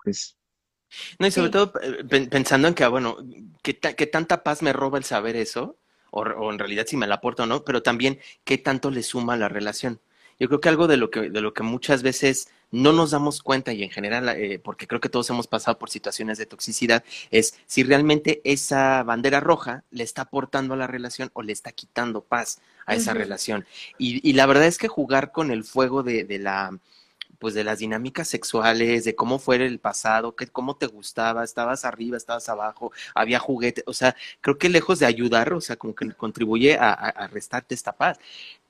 no, 1.19 1.27
y 1.27 1.31
sobre 1.31 1.49
todo 1.49 1.73
eh, 1.81 2.03
pensando 2.29 2.67
en 2.67 2.73
que, 2.73 2.83
ah, 2.83 2.89
bueno, 2.89 3.17
¿qué, 3.61 3.73
tanta 3.73 4.43
paz 4.43 4.61
me 4.61 4.73
roba 4.73 4.97
el 4.97 5.03
saber 5.03 5.35
eso? 5.35 5.77
O, 6.11 6.51
en 6.51 6.57
realidad 6.57 6.85
si 6.87 6.97
me 6.97 7.07
la 7.07 7.15
aporta 7.15 7.43
o 7.43 7.45
no, 7.45 7.63
pero 7.63 7.83
también 7.83 8.19
qué 8.43 8.57
tanto 8.57 8.89
le 8.89 9.03
suma 9.03 9.33
a 9.33 9.37
la 9.37 9.49
relación. 9.49 9.99
Yo 10.39 10.47
creo 10.47 10.61
que 10.61 10.69
algo 10.69 10.87
de 10.87 10.97
lo 10.97 11.09
que, 11.09 11.29
de 11.29 11.41
lo 11.41 11.53
que 11.53 11.63
muchas 11.63 12.03
veces 12.03 12.49
no 12.71 12.93
nos 12.93 13.11
damos 13.11 13.41
cuenta 13.41 13.73
y 13.73 13.83
en 13.83 13.89
general, 13.89 14.29
eh, 14.29 14.59
porque 14.59 14.87
creo 14.87 15.01
que 15.01 15.09
todos 15.09 15.29
hemos 15.29 15.47
pasado 15.47 15.79
por 15.79 15.89
situaciones 15.89 16.37
de 16.37 16.45
toxicidad, 16.45 17.03
es 17.31 17.57
si 17.65 17.83
realmente 17.83 18.41
esa 18.43 19.03
bandera 19.03 19.39
roja 19.39 19.83
le 19.89 20.03
está 20.03 20.23
aportando 20.23 20.73
a 20.73 20.77
la 20.77 20.87
relación 20.87 21.31
o 21.33 21.41
le 21.41 21.53
está 21.53 21.71
quitando 21.71 22.21
paz 22.21 22.59
a 22.85 22.95
esa 22.95 23.13
relación. 23.13 23.65
Y, 23.97 24.27
y, 24.27 24.33
la 24.33 24.45
verdad 24.45 24.65
es 24.65 24.77
que 24.77 24.87
jugar 24.87 25.31
con 25.31 25.51
el 25.51 25.63
fuego 25.63 26.03
de, 26.03 26.23
de 26.23 26.39
la 26.39 26.77
pues 27.39 27.53
de 27.53 27.63
las 27.63 27.79
dinámicas 27.79 28.27
sexuales, 28.27 29.03
de 29.05 29.15
cómo 29.15 29.39
fue 29.39 29.57
el 29.57 29.79
pasado, 29.79 30.35
que, 30.35 30.47
cómo 30.47 30.75
te 30.75 30.87
gustaba, 30.87 31.43
estabas 31.43 31.85
arriba, 31.85 32.17
estabas 32.17 32.49
abajo, 32.49 32.91
había 33.15 33.39
juguete, 33.39 33.83
o 33.85 33.93
sea, 33.93 34.15
creo 34.41 34.57
que 34.57 34.69
lejos 34.69 34.99
de 34.99 35.05
ayudar, 35.05 35.53
o 35.53 35.61
sea, 35.61 35.75
como 35.75 35.95
que 35.95 36.11
contribuye 36.13 36.77
a, 36.77 36.91
a, 36.93 37.27
restarte 37.27 37.75
esta 37.75 37.93
paz. 37.93 38.19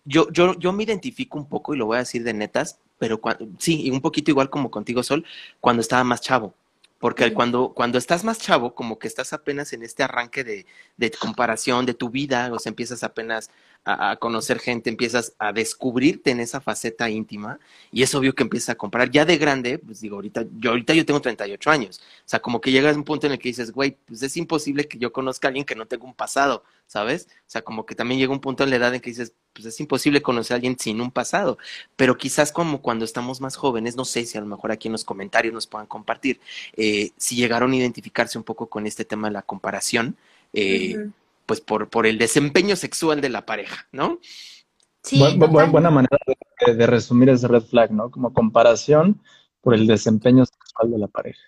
Yo, 0.05 0.29
yo, 0.31 0.57
yo 0.59 0.73
me 0.73 0.83
identifico 0.83 1.37
un 1.37 1.47
poco, 1.49 1.73
y 1.73 1.77
lo 1.77 1.85
voy 1.87 1.97
a 1.97 1.99
decir 1.99 2.23
de 2.23 2.33
netas, 2.33 2.79
pero 2.97 3.21
sí, 3.59 3.83
y 3.83 3.91
un 3.91 4.01
poquito 4.01 4.31
igual 4.31 4.49
como 4.49 4.71
contigo, 4.71 5.03
Sol, 5.03 5.25
cuando 5.59 5.81
estaba 5.81 6.03
más 6.03 6.21
chavo. 6.21 6.53
Porque 6.99 7.31
cuando, 7.31 7.73
cuando 7.73 7.99
estás 7.99 8.23
más 8.23 8.39
chavo, 8.39 8.73
como 8.73 8.97
que 8.97 9.07
estás 9.07 9.31
apenas 9.31 9.71
en 9.71 9.83
este 9.83 10.01
arranque 10.01 10.43
de, 10.43 10.65
de 10.97 11.11
comparación 11.11 11.85
de 11.85 11.93
tu 11.93 12.09
vida, 12.09 12.49
o 12.51 12.57
sea, 12.57 12.71
empiezas 12.71 13.03
apenas 13.03 13.51
a, 13.87 14.17
conocer 14.17 14.59
gente, 14.59 14.89
empiezas 14.89 15.33
a 15.39 15.53
descubrirte 15.53 16.31
en 16.31 16.41
esa 16.41 16.59
faceta 16.59 17.09
íntima 17.09 17.57
y 17.89 18.03
es 18.03 18.13
obvio 18.13 18.35
que 18.35 18.43
empiezas 18.43 18.69
a 18.69 18.75
comparar. 18.75 19.09
Ya 19.11 19.23
de 19.23 19.37
grande, 19.37 19.79
pues 19.79 20.01
digo, 20.01 20.17
ahorita 20.17 20.45
yo, 20.59 20.71
ahorita 20.71 20.93
yo 20.93 21.05
tengo 21.05 21.21
38 21.21 21.71
años, 21.71 21.99
o 21.99 22.29
sea, 22.29 22.41
como 22.41 22.59
que 22.59 22.71
llegas 22.71 22.95
a 22.95 22.97
un 22.97 23.05
punto 23.05 23.27
en 23.27 23.33
el 23.33 23.39
que 23.39 23.49
dices, 23.49 23.71
güey, 23.71 23.97
pues 24.05 24.21
es 24.23 24.35
imposible 24.35 24.87
que 24.89 24.97
yo 24.97 25.13
conozca 25.13 25.47
a 25.47 25.49
alguien 25.49 25.65
que 25.65 25.75
no 25.75 25.85
tenga 25.85 26.03
un 26.03 26.13
pasado, 26.13 26.63
¿sabes? 26.85 27.29
O 27.31 27.49
sea, 27.49 27.61
como 27.61 27.85
que 27.85 27.95
también 27.95 28.19
llega 28.19 28.33
un 28.33 28.41
punto 28.41 28.65
en 28.65 28.71
la 28.71 28.75
edad 28.75 28.93
en 28.93 28.99
que 28.99 29.11
dices, 29.11 29.33
pues 29.53 29.65
es 29.65 29.79
imposible 29.79 30.21
conocer 30.21 30.55
a 30.55 30.57
alguien 30.57 30.77
sin 30.77 30.99
un 30.99 31.09
pasado, 31.11 31.57
pero 31.95 32.17
quizás 32.17 32.51
como 32.51 32.81
cuando 32.81 33.05
estamos 33.05 33.39
más 33.39 33.55
jóvenes, 33.55 33.95
no 33.95 34.03
sé 34.03 34.25
si 34.25 34.37
a 34.37 34.41
lo 34.41 34.47
mejor 34.47 34.73
aquí 34.73 34.89
en 34.89 34.91
los 34.91 35.05
comentarios 35.05 35.53
nos 35.53 35.65
puedan 35.65 35.87
compartir, 35.87 36.41
eh, 36.75 37.11
si 37.15 37.37
llegaron 37.37 37.71
a 37.71 37.77
identificarse 37.77 38.37
un 38.37 38.43
poco 38.43 38.67
con 38.67 38.85
este 38.85 39.05
tema 39.05 39.29
de 39.29 39.33
la 39.33 39.43
comparación. 39.43 40.17
Eh, 40.53 41.09
pues 41.47 41.61
por, 41.61 41.89
por 41.89 42.05
el 42.05 42.19
desempeño 42.19 42.75
sexual 42.75 43.21
de 43.21 43.29
la 43.29 43.45
pareja, 43.45 43.87
¿no? 43.91 44.19
Sí, 45.01 45.23
buena 45.39 45.89
manera 45.89 46.17
de, 46.65 46.85
resumir 46.85 47.29
ese 47.29 47.47
red 47.47 47.61
flag, 47.61 47.91
¿no? 47.91 48.11
Como 48.11 48.33
comparación 48.33 49.21
por 49.61 49.73
el 49.73 49.87
desempeño 49.87 50.45
sexual 50.45 50.91
de 50.91 50.97
la 50.97 51.07
pareja. 51.07 51.41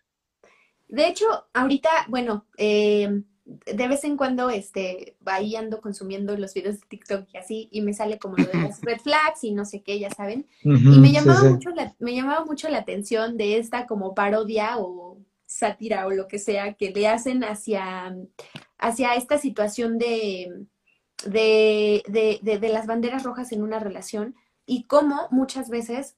De 0.87 1.07
hecho, 1.07 1.25
ahorita, 1.53 1.89
bueno, 2.07 2.45
eh, 2.57 3.21
de 3.43 3.87
vez 3.89 4.05
en 4.05 4.15
cuando, 4.15 4.49
este, 4.49 5.17
ahí 5.25 5.57
ando 5.57 5.81
consumiendo 5.81 6.37
los 6.37 6.53
videos 6.53 6.79
de 6.79 6.87
TikTok 6.87 7.27
y 7.33 7.37
así, 7.37 7.67
y 7.69 7.81
me 7.81 7.93
sale 7.93 8.17
como 8.17 8.37
lo 8.37 8.45
de 8.45 8.61
las 8.61 8.81
red 8.81 8.99
flags 8.99 9.43
y 9.43 9.51
no 9.51 9.65
sé 9.65 9.81
qué, 9.81 9.99
ya 9.99 10.09
saben. 10.11 10.47
y 10.63 10.69
me 10.69 11.11
llamaba 11.11 11.49
mucho 11.49 11.71
la, 11.71 11.93
me 11.99 12.15
llamaba 12.15 12.45
mucho 12.45 12.69
la 12.69 12.77
atención 12.77 13.35
de 13.35 13.57
esta 13.57 13.87
como 13.87 14.15
parodia 14.15 14.77
o 14.77 15.17
sátira 15.45 16.05
o 16.07 16.11
lo 16.11 16.27
que 16.27 16.39
sea 16.39 16.75
que 16.75 16.91
le 16.91 17.07
hacen 17.07 17.43
hacia, 17.43 18.15
hacia 18.79 19.13
esta 19.15 19.37
situación 19.37 19.97
de, 19.97 20.65
de, 21.25 22.03
de, 22.07 22.57
de, 22.57 22.69
las 22.69 22.87
banderas 22.87 23.23
rojas 23.23 23.51
en 23.51 23.61
una 23.61 23.79
relación 23.79 24.35
y 24.65 24.85
cómo 24.85 25.27
muchas 25.31 25.69
veces 25.69 26.15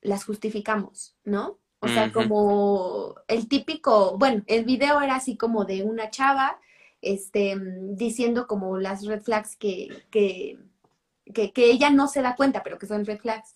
las 0.00 0.24
justificamos, 0.24 1.16
¿no? 1.24 1.58
O 1.80 1.88
sea, 1.88 2.12
como 2.12 3.14
el 3.28 3.46
típico, 3.46 4.16
bueno, 4.16 4.42
el 4.46 4.64
video 4.64 5.02
era 5.02 5.16
así 5.16 5.36
como 5.36 5.66
de 5.66 5.82
una 5.82 6.08
chava, 6.08 6.58
este, 7.02 7.56
diciendo 7.90 8.46
como 8.46 8.78
las 8.78 9.04
red 9.04 9.20
flags 9.20 9.54
que, 9.56 9.88
que, 10.10 10.58
que, 11.34 11.52
que 11.52 11.70
ella 11.70 11.90
no 11.90 12.08
se 12.08 12.22
da 12.22 12.36
cuenta, 12.36 12.62
pero 12.62 12.78
que 12.78 12.86
son 12.86 13.04
red 13.04 13.18
flags. 13.18 13.54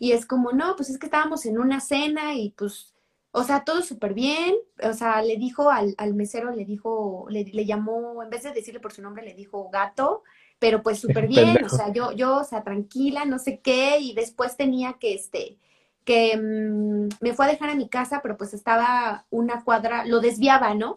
Y 0.00 0.12
es 0.12 0.26
como, 0.26 0.50
no, 0.50 0.74
pues 0.74 0.90
es 0.90 0.98
que 0.98 1.06
estábamos 1.06 1.46
en 1.46 1.60
una 1.60 1.78
cena 1.78 2.34
y 2.34 2.50
pues 2.50 2.89
o 3.32 3.44
sea, 3.44 3.64
todo 3.64 3.82
súper 3.82 4.14
bien. 4.14 4.54
O 4.82 4.92
sea, 4.92 5.22
le 5.22 5.36
dijo 5.36 5.70
al, 5.70 5.94
al 5.98 6.14
mesero, 6.14 6.50
le 6.50 6.64
dijo, 6.64 7.26
le, 7.30 7.44
le, 7.44 7.64
llamó, 7.64 8.22
en 8.22 8.30
vez 8.30 8.42
de 8.42 8.52
decirle 8.52 8.80
por 8.80 8.92
su 8.92 9.02
nombre, 9.02 9.24
le 9.24 9.34
dijo 9.34 9.68
gato, 9.70 10.22
pero 10.58 10.82
pues 10.82 11.00
súper 11.00 11.28
bien. 11.28 11.64
O 11.64 11.68
sea, 11.68 11.92
yo, 11.92 12.12
yo, 12.12 12.38
o 12.38 12.44
sea, 12.44 12.62
tranquila, 12.64 13.24
no 13.24 13.38
sé 13.38 13.60
qué. 13.60 13.98
Y 14.00 14.14
después 14.14 14.56
tenía 14.56 14.94
que, 14.94 15.14
este, 15.14 15.58
que 16.04 16.36
mm, 16.36 17.08
me 17.20 17.34
fue 17.34 17.46
a 17.46 17.50
dejar 17.50 17.70
a 17.70 17.74
mi 17.76 17.88
casa, 17.88 18.20
pero 18.22 18.36
pues 18.36 18.54
estaba 18.54 19.26
una 19.30 19.62
cuadra, 19.64 20.04
lo 20.04 20.20
desviaba, 20.20 20.74
¿no? 20.74 20.96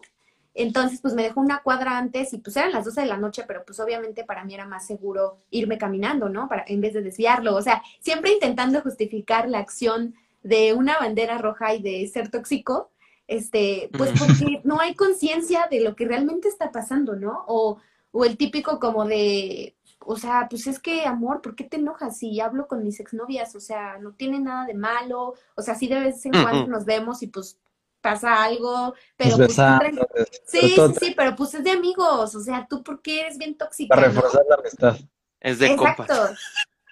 Entonces, 0.54 1.00
pues 1.00 1.14
me 1.14 1.24
dejó 1.24 1.40
una 1.40 1.62
cuadra 1.62 1.98
antes 1.98 2.32
y 2.32 2.38
pues 2.38 2.56
eran 2.56 2.72
las 2.72 2.84
12 2.84 3.00
de 3.00 3.06
la 3.08 3.16
noche, 3.16 3.44
pero 3.46 3.64
pues 3.64 3.80
obviamente 3.80 4.24
para 4.24 4.44
mí 4.44 4.54
era 4.54 4.66
más 4.66 4.86
seguro 4.86 5.38
irme 5.50 5.78
caminando, 5.78 6.28
¿no? 6.28 6.48
Para, 6.48 6.64
en 6.68 6.80
vez 6.80 6.94
de 6.94 7.02
desviarlo. 7.02 7.56
O 7.56 7.62
sea, 7.62 7.82
siempre 8.00 8.32
intentando 8.32 8.80
justificar 8.80 9.48
la 9.48 9.58
acción 9.58 10.14
de 10.44 10.74
una 10.74 10.98
bandera 10.98 11.38
roja 11.38 11.74
y 11.74 11.82
de 11.82 12.06
ser 12.06 12.30
tóxico, 12.30 12.92
este, 13.26 13.90
pues 13.96 14.12
porque 14.18 14.60
no 14.62 14.78
hay 14.78 14.94
conciencia 14.94 15.66
de 15.70 15.80
lo 15.80 15.96
que 15.96 16.06
realmente 16.06 16.48
está 16.48 16.70
pasando, 16.70 17.16
¿no? 17.16 17.44
O, 17.48 17.78
o 18.12 18.24
el 18.24 18.36
típico 18.36 18.78
como 18.78 19.06
de, 19.06 19.74
o 20.00 20.16
sea, 20.16 20.46
pues 20.48 20.66
es 20.66 20.78
que, 20.78 21.06
amor, 21.06 21.40
¿por 21.40 21.56
qué 21.56 21.64
te 21.64 21.78
enojas 21.78 22.18
si 22.18 22.38
hablo 22.40 22.68
con 22.68 22.84
mis 22.84 23.00
exnovias? 23.00 23.56
O 23.56 23.60
sea, 23.60 23.98
no 23.98 24.12
tiene 24.12 24.38
nada 24.38 24.66
de 24.66 24.74
malo, 24.74 25.34
o 25.54 25.62
sea, 25.62 25.74
sí 25.74 25.88
de 25.88 26.00
vez 26.00 26.24
en 26.26 26.32
cuando 26.32 26.66
nos 26.66 26.84
vemos 26.84 27.22
y 27.22 27.28
pues 27.28 27.58
pasa 28.02 28.44
algo, 28.44 28.94
pero 29.16 29.38
pues, 29.38 29.54
sí, 30.44 30.60
sí, 30.60 30.76
sí, 31.00 31.14
pero 31.16 31.34
pues 31.34 31.54
es 31.54 31.64
de 31.64 31.70
amigos, 31.70 32.34
o 32.34 32.40
sea, 32.40 32.66
tú 32.68 32.82
por 32.82 33.00
qué 33.00 33.22
eres 33.22 33.38
bien 33.38 33.56
tóxica. 33.56 33.94
Para 33.94 34.08
reforzar 34.08 34.42
la 34.46 34.56
amistad. 34.56 34.96
Es 35.40 35.58
de 35.58 35.68
Exacto. 35.68 36.14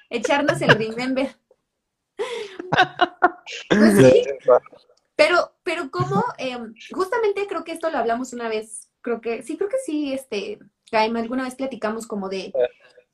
Echarnos 0.08 0.60
el 0.62 0.68
remember. 0.74 1.36
Pues 3.68 3.94
pero, 5.16 5.52
pero 5.62 5.90
como, 5.90 6.24
em, 6.38 6.74
justamente 6.92 7.46
creo 7.46 7.64
que 7.64 7.72
esto 7.72 7.90
lo 7.90 7.98
hablamos 7.98 8.32
una 8.32 8.48
vez, 8.48 8.90
creo 9.02 9.20
que, 9.20 9.42
sí, 9.42 9.56
creo 9.56 9.68
que 9.68 9.78
sí, 9.84 10.12
este, 10.12 10.58
Jaime, 10.90 11.20
alguna 11.20 11.44
vez 11.44 11.54
platicamos 11.54 12.06
como 12.06 12.28
de 12.28 12.52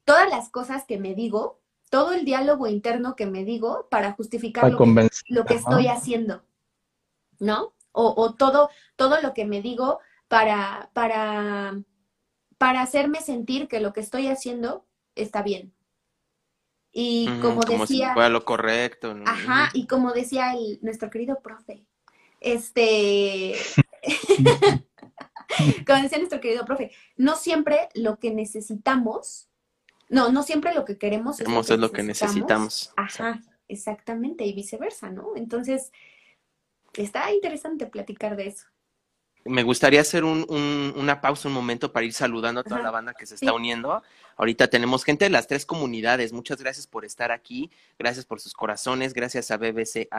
todas 0.05 0.29
las 0.31 0.51
cosas 0.51 0.85
que 0.87 0.99
me 0.99 1.15
digo, 1.15 1.61
todo 1.91 2.13
el 2.13 2.25
diálogo 2.25 2.67
interno 2.67 3.17
que 3.17 3.27
me 3.27 3.45
digo 3.45 3.89
para 3.91 4.13
justificar 4.13 4.71
lo 4.71 5.45
que, 5.45 5.55
estoy 5.55 5.89
haciendo, 5.89 6.43
¿no? 7.39 7.75
O, 7.93 8.15
o, 8.17 8.35
todo, 8.35 8.71
todo 8.97 9.21
lo 9.21 9.35
que 9.35 9.45
me 9.45 9.61
digo 9.61 9.99
para, 10.29 10.91
para, 10.93 11.83
para 12.59 12.83
hacerme 12.83 13.21
sentir 13.21 13.69
que 13.69 13.81
lo 13.81 13.93
que 13.93 14.01
estoy 14.01 14.29
haciendo 14.29 14.87
está 15.15 15.43
bien. 15.43 15.73
Y 16.93 17.27
como, 17.41 17.61
decía... 17.61 18.15
Si 18.15 18.31
lo 18.31 18.45
correcto. 18.45 19.15
Ajá, 19.27 19.71
y 19.73 19.87
como 19.87 20.13
decía 20.13 20.53
el, 20.55 20.79
nuestro 20.83 21.11
querido 21.11 21.41
profe, 21.41 21.85
este... 22.41 23.55
como 25.87 26.03
decía 26.03 26.19
nuestro 26.19 26.41
querido 26.41 26.65
profe, 26.65 26.93
no 27.17 27.37
siempre 27.37 27.89
lo 27.95 28.19
que 28.19 28.33
necesitamos, 28.33 29.49
no, 30.09 30.33
no 30.33 30.43
siempre 30.43 30.75
lo 30.75 30.85
que 30.85 30.99
queremos 30.99 31.41
es, 31.41 31.49
lo 31.79 31.93
que, 31.93 32.03
necesitamos. 32.03 32.93
Ajá, 32.97 33.43
exactamente, 33.69 34.45
y 34.45 34.53
viceversa, 34.53 35.11
¿no? 35.11 35.37
Entonces, 35.37 35.93
está 36.95 37.33
interesante 37.33 37.87
platicar 37.87 38.37
de 38.37 38.49
eso. 38.49 38.67
Me 39.45 39.63
gustaría 39.63 40.01
hacer 40.01 40.25
un, 40.25 40.47
una 40.97 41.21
pausa 41.21 41.49
un 41.49 41.55
momento 41.55 41.93
para 41.93 42.07
ir 42.07 42.13
saludando 42.13 42.61
a 42.61 42.65
toda 42.65 42.83
la 42.83 42.91
banda 42.91 43.15
que 43.15 43.27
se 43.27 43.35
está 43.37 43.53
uniendo. 43.53 44.03
Ahorita 44.37 44.69
tenemos 44.69 45.05
gente 45.05 45.25
de 45.25 45.31
las 45.31 45.49
tres 45.49 45.67
comunidades. 45.67 46.33
Muchas 46.33 46.59
gracias 46.61 46.87
por 46.87 47.05
estar 47.05 47.33
aquí. 47.33 47.71
Gracias 47.99 48.25
por 48.25 48.41
sus 48.41 48.55
corazones. 48.55 49.13
Gracias 49.13 49.51
a 49.51 49.57
BBCH-AR, 49.57 50.15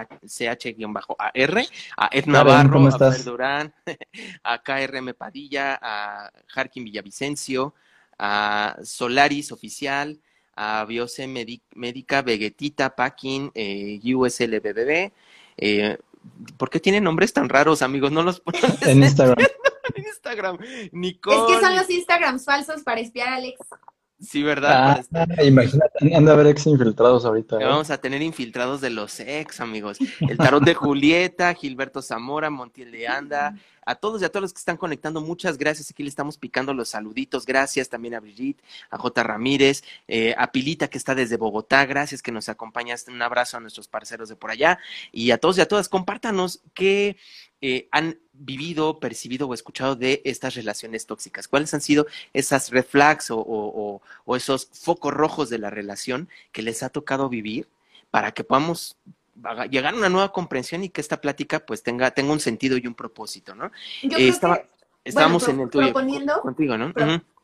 a 1.98 2.10
Ed 2.12 2.26
Navarro, 2.26 2.88
a 2.88 2.92
Fer 2.92 3.24
Durán, 3.24 3.74
a 4.44 4.62
KRM 4.62 5.14
Padilla, 5.14 5.80
a 5.82 6.30
Harkin 6.54 6.84
Villavicencio, 6.84 7.74
a 8.18 8.78
Solaris 8.84 9.54
Oficial, 9.54 10.20
a 10.56 10.84
Biose 10.84 11.26
Médica, 11.28 12.22
Vegetita, 12.22 12.94
Packing, 12.94 13.52
eh, 13.56 14.02
USLBBB. 14.04 15.14
Eh, 15.56 15.98
¿Por 16.58 16.70
qué 16.70 16.80
tienen 16.80 17.04
nombres 17.04 17.34
tan 17.34 17.50
raros, 17.50 17.82
amigos? 17.82 18.12
No 18.12 18.24
los 18.24 18.40
ponen 18.42 18.62
en 18.82 19.04
Instagram. 19.04 19.38
en 19.96 20.06
Instagram. 20.06 20.58
Nicole. 20.92 21.38
Es 21.38 21.60
que 21.60 21.66
son 21.66 21.76
los 21.76 21.90
Instagrams 21.90 22.46
falsos 22.46 22.84
para 22.84 23.02
espiar 23.02 23.30
a 23.30 23.36
Alex. 23.36 23.60
Sí, 24.22 24.44
¿verdad? 24.44 25.06
Ah, 25.14 25.44
imagínate, 25.44 26.14
anda 26.14 26.34
a 26.34 26.36
ver 26.36 26.48
ex 26.48 26.68
infiltrados 26.68 27.24
ahorita. 27.24 27.56
¿eh? 27.56 27.64
Vamos 27.64 27.90
a 27.90 28.00
tener 28.00 28.22
infiltrados 28.22 28.82
de 28.82 28.90
los 28.90 29.18
ex, 29.22 29.62
amigos. 29.62 29.98
El 30.20 30.38
tarot 30.38 30.62
de 30.62 30.74
Julieta, 30.76 31.54
Gilberto 31.54 32.02
Zamora, 32.02 32.50
Montiel 32.50 32.92
de 32.92 33.08
Anda, 33.08 33.56
a 33.86 33.96
todos 33.96 34.22
y 34.22 34.26
a 34.26 34.30
todos 34.30 34.44
los 34.44 34.54
que 34.54 34.60
están 34.60 34.78
conectando, 34.78 35.22
muchas 35.22 35.58
gracias. 35.58 35.90
Aquí 35.92 36.04
le 36.04 36.10
estamos 36.10 36.38
picando 36.38 36.74
los 36.74 36.90
saluditos. 36.90 37.46
Gracias 37.46 37.90
también 37.90 38.16
a 38.16 38.20
Brigitte, 38.20 38.62
a 38.90 38.98
J. 38.98 39.24
Ramírez, 39.24 39.84
eh, 40.08 40.36
a 40.38 40.52
Pilita 40.52 40.90
que 40.90 40.98
está 40.98 41.16
desde 41.16 41.38
Bogotá. 41.38 41.86
Gracias 41.86 42.22
que 42.22 42.32
nos 42.32 42.50
acompañas. 42.50 43.06
Un 43.08 43.22
abrazo 43.22 43.58
a 43.58 43.60
nuestros 43.60 43.88
parceros 43.88 44.30
de 44.30 44.36
por 44.36 44.52
allá. 44.52 44.80
Y 45.12 45.32
a 45.32 45.38
todos 45.38 45.58
y 45.58 45.62
a 45.62 45.68
todas, 45.68 45.90
compártanos 45.90 46.62
qué 46.74 47.18
eh, 47.62 47.90
han 47.92 48.18
vivido, 48.40 49.00
percibido 49.00 49.48
o 49.48 49.54
escuchado 49.54 49.96
de 49.96 50.22
estas 50.24 50.56
relaciones 50.56 51.06
tóxicas? 51.06 51.48
¿Cuáles 51.48 51.74
han 51.74 51.82
sido 51.82 52.08
esas 52.34 52.70
red 52.70 52.86
flags 52.86 53.28
o, 53.32 54.02
esos 54.36 54.70
focos 54.72 55.14
rojos 55.14 55.50
de 55.50 55.60
la 55.60 55.70
relación 55.70 56.30
que 56.52 56.62
les 56.62 56.82
ha 56.84 56.90
tocado 56.90 57.28
vivir 57.30 57.68
para 58.12 58.32
que 58.34 58.44
podamos 58.44 58.96
llegar 59.70 59.94
a 59.94 59.98
una 59.98 60.10
nueva 60.10 60.32
comprensión 60.32 60.84
y 60.84 60.90
que 60.90 61.02
esta 61.02 61.22
plática 61.22 61.66
pues 61.66 61.84
tenga, 61.84 62.12
tenga 62.12 62.34
un 62.34 62.40
sentido 62.40 62.78
y 62.78 62.88
un 62.88 62.96
propósito, 62.96 63.56
¿no? 63.56 63.72
Yo 64.04 64.18
eh, 64.18 64.28
estaba, 64.28 64.62
estábamos 65.04 65.48
en 65.48 65.60
el 65.62 65.70
tuyo 65.70 65.88
proponiendo, 65.88 66.42
contigo, 66.42 66.78
¿no? 66.78 66.94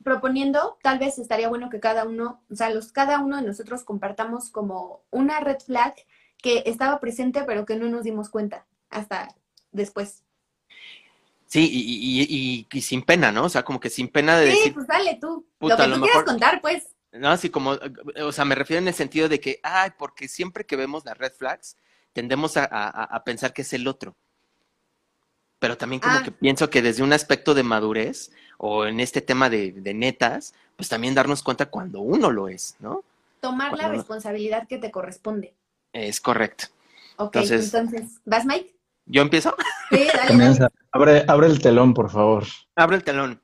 Proponiendo, 0.03 0.77
tal 0.83 0.99
vez 0.99 1.17
estaría 1.17 1.49
bueno 1.49 1.69
que 1.69 1.79
cada 1.79 2.05
uno, 2.05 2.41
o 2.51 2.55
sea, 2.55 2.69
los, 2.69 2.91
cada 2.91 3.19
uno 3.19 3.37
de 3.37 3.43
nosotros 3.43 3.83
compartamos 3.83 4.51
como 4.51 5.01
una 5.09 5.39
red 5.39 5.57
flag 5.59 5.95
que 6.37 6.63
estaba 6.67 6.99
presente 6.99 7.43
pero 7.43 7.65
que 7.65 7.75
no 7.75 7.87
nos 7.87 8.03
dimos 8.03 8.29
cuenta 8.29 8.65
hasta 8.89 9.29
después. 9.71 10.21
Sí, 11.47 11.69
y, 11.71 12.67
y, 12.71 12.81
sin 12.81 13.03
pena, 13.03 13.31
¿no? 13.31 13.45
O 13.45 13.49
sea, 13.49 13.63
como 13.63 13.79
que 13.79 13.89
sin 13.89 14.07
pena 14.07 14.37
de 14.37 14.51
sí, 14.51 14.57
decir. 14.57 14.73
pues 14.73 14.87
dale 14.87 15.17
tú. 15.21 15.45
lo 15.59 15.77
que 15.77 15.83
tú 15.87 16.01
quieras 16.01 16.23
contar, 16.23 16.61
pues. 16.61 16.94
No, 17.19 17.29
así 17.29 17.49
como, 17.49 17.77
o 18.21 18.31
sea, 18.31 18.45
me 18.45 18.55
refiero 18.55 18.81
en 18.81 18.87
el 18.87 18.93
sentido 18.93 19.29
de 19.29 19.39
que, 19.39 19.59
ay, 19.63 19.91
porque 19.97 20.27
siempre 20.27 20.65
que 20.65 20.75
vemos 20.75 21.05
las 21.05 21.17
red 21.17 21.31
flags, 21.31 21.77
tendemos 22.13 22.57
a, 22.57 23.21
pensar 23.25 23.53
que 23.53 23.61
es 23.61 23.73
el 23.73 23.87
otro. 23.87 24.15
Pero 25.59 25.77
también 25.77 26.01
como 26.01 26.17
ah. 26.17 26.23
que 26.23 26.31
pienso 26.31 26.69
que 26.69 26.81
desde 26.81 27.03
un 27.03 27.13
aspecto 27.13 27.53
de 27.53 27.63
madurez, 27.63 28.31
o 28.57 28.85
en 28.85 28.99
este 28.99 29.21
tema 29.21 29.49
de, 29.49 29.73
netas, 29.93 30.53
pues 30.75 30.89
también 30.89 31.15
darnos 31.15 31.43
cuenta 31.43 31.67
cuando 31.67 32.01
uno 32.01 32.31
lo 32.31 32.47
es, 32.47 32.75
¿no? 32.79 33.03
Tomar 33.39 33.73
la 33.73 33.89
responsabilidad 33.89 34.67
que 34.67 34.77
te 34.77 34.91
corresponde. 34.91 35.53
Es 35.93 36.19
correcto. 36.19 36.65
Ok, 37.17 37.35
entonces, 37.37 37.73
entonces 37.73 38.21
¿vas, 38.25 38.45
Mike? 38.45 38.75
¿Yo 39.05 39.21
empiezo? 39.21 39.55
Sí, 39.89 40.07
dale. 40.13 40.67
Abre, 40.91 41.25
abre 41.27 41.47
el 41.47 41.61
telón, 41.61 41.93
por 41.93 42.09
favor. 42.09 42.45
Abre 42.75 42.97
el 42.97 43.03
telón. 43.03 43.41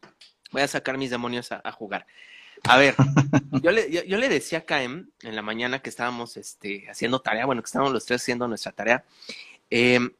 Voy 0.52 0.62
a 0.62 0.68
sacar 0.68 0.98
mis 0.98 1.10
demonios 1.10 1.52
a, 1.52 1.72
jugar. 1.72 2.06
A 2.64 2.78
ver, 2.78 2.96
yo 3.64 3.72
le, 3.72 4.08
yo, 4.08 4.18
le 4.18 4.30
decía 4.30 4.60
a 4.60 4.62
Kaem 4.62 5.10
en 5.22 5.36
la 5.36 5.42
mañana 5.42 5.82
que 5.82 5.90
estábamos 5.90 6.38
este, 6.38 6.90
haciendo 6.90 7.20
tarea, 7.20 7.46
bueno, 7.46 7.62
que 7.62 7.68
estábamos 7.68 7.94
los 7.94 8.06
tres 8.06 8.22
haciendo 8.22 8.48
nuestra 8.48 8.72
tarea, 8.72 9.04
em, 9.70 10.12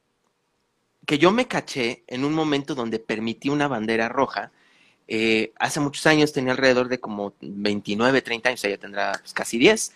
que 1.06 1.18
yo 1.18 1.32
me 1.32 1.48
caché 1.48 2.04
en 2.08 2.26
un 2.26 2.34
momento 2.34 2.76
donde 2.76 3.00
permití 3.00 3.50
una 3.50 3.68
bandera 3.68 4.10
roja. 4.10 4.52
Eh, 5.08 5.52
hace 5.60 5.80
muchos 5.80 6.06
años, 6.08 6.32
tenía 6.32 6.54
alrededor 6.54 6.88
de 6.90 7.00
como 7.00 7.34
29, 7.42 8.22
30 8.22 8.50
años, 8.50 8.62
ya 8.62 8.78
tendrá 8.78 9.14
pues, 9.20 9.34
casi 9.34 9.58
10. 9.58 9.94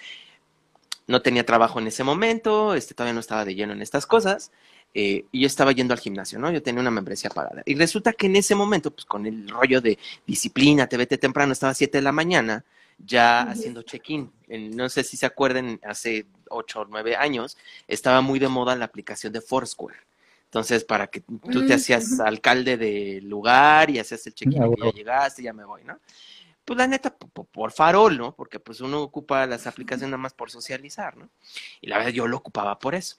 No 1.08 1.22
tenía 1.22 1.46
trabajo 1.46 1.80
en 1.80 1.88
ese 1.88 2.04
momento, 2.04 2.76
este, 2.76 2.94
todavía 2.94 3.14
no 3.14 3.20
estaba 3.20 3.46
de 3.46 3.56
lleno 3.56 3.74
en 3.74 3.82
estas 3.82 4.06
cosas. 4.06 4.52
Eh, 4.98 5.26
y 5.30 5.42
yo 5.42 5.48
estaba 5.48 5.74
yendo 5.74 5.94
al 5.94 6.00
gimnasio, 6.00 6.40
¿no? 6.40 6.50
Yo 6.50 6.64
tenía 6.64 6.80
una 6.80 6.90
membresía 6.90 7.30
pagada. 7.30 7.62
Y 7.66 7.76
resulta 7.76 8.14
que 8.14 8.28
en 8.28 8.38
ese 8.38 8.56
momento, 8.56 8.92
pues 8.92 9.04
con 9.04 9.26
el 9.26 9.50
rollo 9.50 9.82
de 9.82 10.00
disciplina, 10.26 10.88
te 10.88 10.96
vete 10.96 11.18
temprano, 11.18 11.52
estaba 11.52 11.72
a 11.72 11.76
7 11.76 11.98
de 11.98 12.02
la 12.02 12.14
mañana, 12.14 12.64
ya 12.98 13.42
haciendo 13.42 13.82
check-in. 13.82 14.32
No 14.48 14.88
sé 14.88 15.04
si 15.04 15.18
se 15.18 15.26
acuerdan, 15.26 15.82
hace 15.84 16.26
8 16.50 16.80
o 16.80 16.86
9 16.86 17.18
años, 17.18 17.58
estaba 17.90 18.22
muy 18.22 18.40
de 18.40 18.48
moda 18.48 18.74
la 18.78 18.86
aplicación 18.86 19.34
de 19.34 19.42
Foursquare. 19.42 19.98
Entonces, 20.46 20.86
para 20.86 21.08
que 21.08 21.20
tú 21.20 21.68
te 21.68 21.74
mm, 21.74 21.76
hacías 21.76 22.20
alcalde 22.22 22.78
del 22.78 23.28
lugar 23.28 23.90
y 23.90 24.00
hacías 24.00 24.26
el 24.28 24.34
check-in, 24.34 24.64
ah, 24.64 24.70
ya 24.82 24.92
llegaste, 24.92 25.44
ya 25.44 25.52
me 25.52 25.66
voy, 25.66 25.84
¿no? 25.84 26.00
Pues 26.64 26.78
la 26.78 26.88
neta, 26.88 27.14
por, 27.14 27.72
farol, 27.74 28.18
¿no? 28.18 28.34
Porque 28.34 28.62
pues 28.62 28.80
uno 28.80 29.02
ocupa 29.02 29.46
las 29.46 29.68
aplicaciones 29.68 30.12
nada 30.12 30.22
más 30.22 30.34
por 30.34 30.50
socializar, 30.50 31.18
¿no? 31.18 31.30
Y 31.82 31.88
la 31.88 31.98
verdad 31.98 32.14
yo 32.14 32.28
lo 32.28 32.38
ocupaba 32.38 32.80
por 32.80 32.96
eso. 32.96 33.18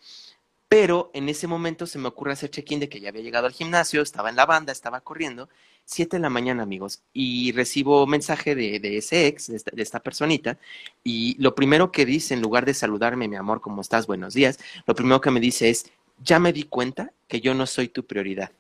Pero 0.68 1.11
en 1.14 1.29
ese 1.29 1.46
momento 1.46 1.87
se 1.87 1.98
me 1.98 2.09
ocurre 2.09 2.33
hacer 2.33 2.50
check-in 2.50 2.81
de 2.81 2.88
que 2.88 3.00
ya 3.00 3.11
había 3.11 3.22
llegado 3.22 3.46
al 3.46 3.52
gimnasio, 3.52 4.02
estaba 4.02 4.31
en 4.31 4.37
la 4.37 4.46
banda, 4.46 4.72
estaba 4.72 5.00
corriendo, 5.00 5.48
siete 5.85 6.16
de 6.16 6.20
la 6.20 6.31
mañana, 6.31 6.64
amigos, 6.64 7.02
y 7.12 7.52
recibo 7.52 8.07
mensaje 8.07 8.57
de, 8.57 8.81
de 8.81 8.98
ese 8.98 9.29
ex, 9.29 9.46
de 9.46 9.83
esta, 9.83 10.00
personita, 10.00 10.59
y 11.05 11.40
lo 11.40 11.55
primero 11.55 11.92
que 11.92 12.05
dice, 12.05 12.35
en 12.35 12.42
lugar 12.42 12.66
de 12.66 12.74
saludarme, 12.74 13.29
mi 13.29 13.37
amor, 13.37 13.61
¿cómo 13.61 13.81
estás? 13.81 14.09
Buenos 14.09 14.35
días, 14.35 14.59
lo 14.87 14.94
primero 14.96 15.20
que 15.20 15.31
me 15.31 15.38
dice 15.38 15.70
es, 15.70 15.88
ya 16.22 16.40
me 16.40 16.52
di 16.52 16.64
cuenta 16.64 17.12
que 17.29 17.40
yo 17.40 17.55
no 17.55 17.66
soy 17.66 17.88
tu 17.88 18.05
prioridad. 18.05 18.50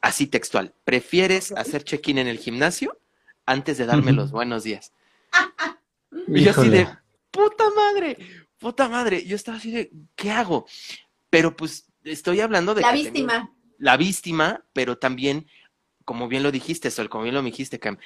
Así 0.00 0.26
textual, 0.26 0.72
¿prefieres 0.84 1.52
hacer 1.52 1.84
check-in 1.84 2.18
en 2.18 2.28
el 2.28 2.38
gimnasio 2.38 2.96
antes 3.44 3.76
de 3.76 3.84
darme 3.84 4.12
los 4.12 4.30
buenos 4.30 4.64
días? 4.64 4.92
y 6.28 6.44
yo 6.44 6.52
así 6.52 6.70
de, 6.70 6.88
puta 7.30 7.64
madre, 7.74 8.16
puta 8.58 8.88
madre, 8.88 9.26
yo 9.26 9.36
estaba 9.36 9.58
así 9.58 9.70
de, 9.70 9.90
¿qué 10.14 10.30
hago? 10.30 10.66
Pero 11.30 11.56
pues 11.56 11.86
estoy 12.04 12.40
hablando 12.40 12.74
de... 12.74 12.82
La 12.82 12.92
víctima. 12.92 13.52
la 13.78 13.96
víctima, 13.96 14.64
pero 14.72 14.98
también, 14.98 15.46
como 16.04 16.28
bien 16.28 16.42
lo 16.42 16.52
dijiste, 16.52 16.90
Sol, 16.90 17.08
como 17.08 17.24
bien 17.24 17.34
lo 17.34 17.42
dijiste, 17.42 17.78
Cam, 17.78 17.98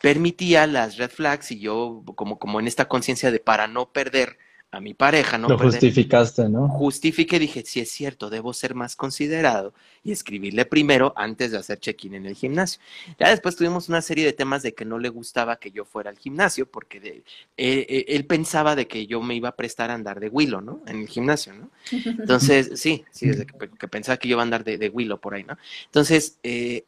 permitía 0.00 0.66
las 0.66 0.96
red 0.96 1.10
flags 1.10 1.50
y 1.52 1.60
yo, 1.60 2.02
como, 2.16 2.38
como 2.38 2.60
en 2.60 2.66
esta 2.66 2.88
conciencia 2.88 3.30
de 3.30 3.40
para 3.40 3.66
no 3.66 3.92
perder 3.92 4.38
a 4.70 4.80
mi 4.80 4.94
pareja, 4.94 5.38
¿no? 5.38 5.48
Lo 5.48 5.58
justificaste, 5.58 6.48
¿no? 6.48 6.68
Justifique, 6.68 7.38
dije, 7.38 7.62
si 7.64 7.80
es 7.80 7.90
cierto, 7.90 8.30
debo 8.30 8.52
ser 8.52 8.74
más 8.74 8.96
considerado 8.96 9.72
y 10.02 10.12
escribirle 10.12 10.64
primero 10.66 11.12
antes 11.16 11.52
de 11.52 11.58
hacer 11.58 11.78
check-in 11.78 12.14
en 12.14 12.26
el 12.26 12.34
gimnasio. 12.34 12.80
Ya 13.18 13.30
después 13.30 13.56
tuvimos 13.56 13.88
una 13.88 14.02
serie 14.02 14.24
de 14.24 14.32
temas 14.32 14.62
de 14.62 14.74
que 14.74 14.84
no 14.84 14.98
le 14.98 15.08
gustaba 15.08 15.56
que 15.56 15.70
yo 15.70 15.84
fuera 15.84 16.10
al 16.10 16.18
gimnasio 16.18 16.66
porque 16.70 17.00
de, 17.00 17.10
eh, 17.56 17.86
eh, 17.88 18.04
él 18.08 18.26
pensaba 18.26 18.76
de 18.76 18.86
que 18.86 19.06
yo 19.06 19.22
me 19.22 19.34
iba 19.34 19.50
a 19.50 19.56
prestar 19.56 19.90
a 19.90 19.94
andar 19.94 20.20
de 20.20 20.28
Willow, 20.28 20.60
¿no? 20.60 20.82
En 20.86 21.00
el 21.00 21.08
gimnasio, 21.08 21.54
¿no? 21.54 21.70
Entonces, 21.92 22.72
sí, 22.74 23.04
sí, 23.10 23.28
desde 23.28 23.46
que, 23.46 23.88
pensaba 23.88 24.16
que 24.18 24.28
yo 24.28 24.34
iba 24.34 24.42
a 24.42 24.44
andar 24.44 24.64
de, 24.64 24.78
de 24.78 24.88
Willow 24.88 25.18
por 25.18 25.34
ahí, 25.34 25.44
¿no? 25.44 25.56
Entonces, 25.86 26.38
eh, 26.42 26.84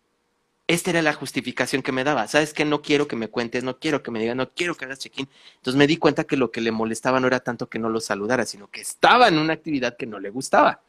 esta 0.69 0.91
era 0.91 1.01
la 1.01 1.15
justificación 1.15 1.83
que 1.83 1.93
me 1.93 2.05
daba. 2.05 2.29
¿Sabes 2.29 2.53
qué? 2.53 2.67
No 2.67 2.83
quiero 2.83 3.09
que 3.09 3.17
me 3.17 3.29
cuentes, 3.29 3.65
no 3.65 3.79
quiero 3.79 4.03
que 4.03 4.11
me 4.11 4.21
digas, 4.21 4.37
no 4.37 4.51
quiero 4.51 4.75
que 4.75 4.85
hagas 4.85 4.99
check-in. 4.99 5.27
Entonces 5.57 5.79
me 5.79 5.87
di 5.87 5.97
cuenta 5.97 6.25
que 6.25 6.37
lo 6.37 6.51
que 6.51 6.61
le 6.61 6.71
molestaba 6.71 7.19
no 7.19 7.27
era 7.27 7.41
tanto 7.41 7.69
que 7.69 7.79
no 7.79 7.89
lo 7.89 8.01
saludara, 8.01 8.45
sino 8.45 8.69
que 8.69 8.83
estaba 8.83 9.29
en 9.29 9.39
una 9.39 9.55
actividad 9.55 9.97
que 9.97 10.07
no 10.07 10.21
le 10.21 10.29
gustaba, 10.29 10.83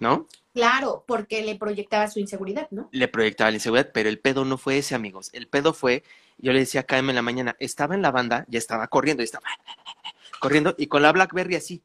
¿no? 0.00 0.26
Claro, 0.54 1.04
porque 1.06 1.42
le 1.42 1.56
proyectaba 1.56 2.08
su 2.08 2.20
inseguridad, 2.20 2.68
¿no? 2.70 2.88
Le 2.90 3.06
proyectaba 3.06 3.50
la 3.50 3.56
inseguridad, 3.56 3.90
pero 3.92 4.08
el 4.08 4.18
pedo 4.18 4.46
no 4.46 4.56
fue 4.56 4.78
ese, 4.78 4.94
amigos. 4.94 5.28
El 5.34 5.46
pedo 5.46 5.74
fue, 5.74 6.04
yo 6.38 6.54
le 6.54 6.60
decía 6.60 6.86
a 6.88 6.98
en 6.98 7.14
la 7.14 7.22
mañana, 7.22 7.54
estaba 7.58 7.94
en 7.94 8.00
la 8.00 8.10
banda, 8.10 8.46
ya 8.48 8.58
estaba 8.58 8.88
corriendo, 8.88 9.22
y 9.22 9.24
estaba 9.24 9.44
corriendo, 10.40 10.74
y 10.78 10.86
con 10.86 11.02
la 11.02 11.12
Blackberry 11.12 11.56
así. 11.56 11.82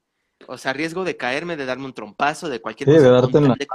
O 0.47 0.57
sea, 0.57 0.71
riesgo 0.71 1.03
de 1.03 1.17
caerme, 1.17 1.57
de 1.57 1.65
darme 1.65 1.85
un 1.85 1.93
trompazo, 1.93 2.47
de 2.47 2.61
cualquier 2.61 2.87
cosa. 2.87 3.01
De 3.01 3.09
darte 3.09 3.39
de 3.39 3.67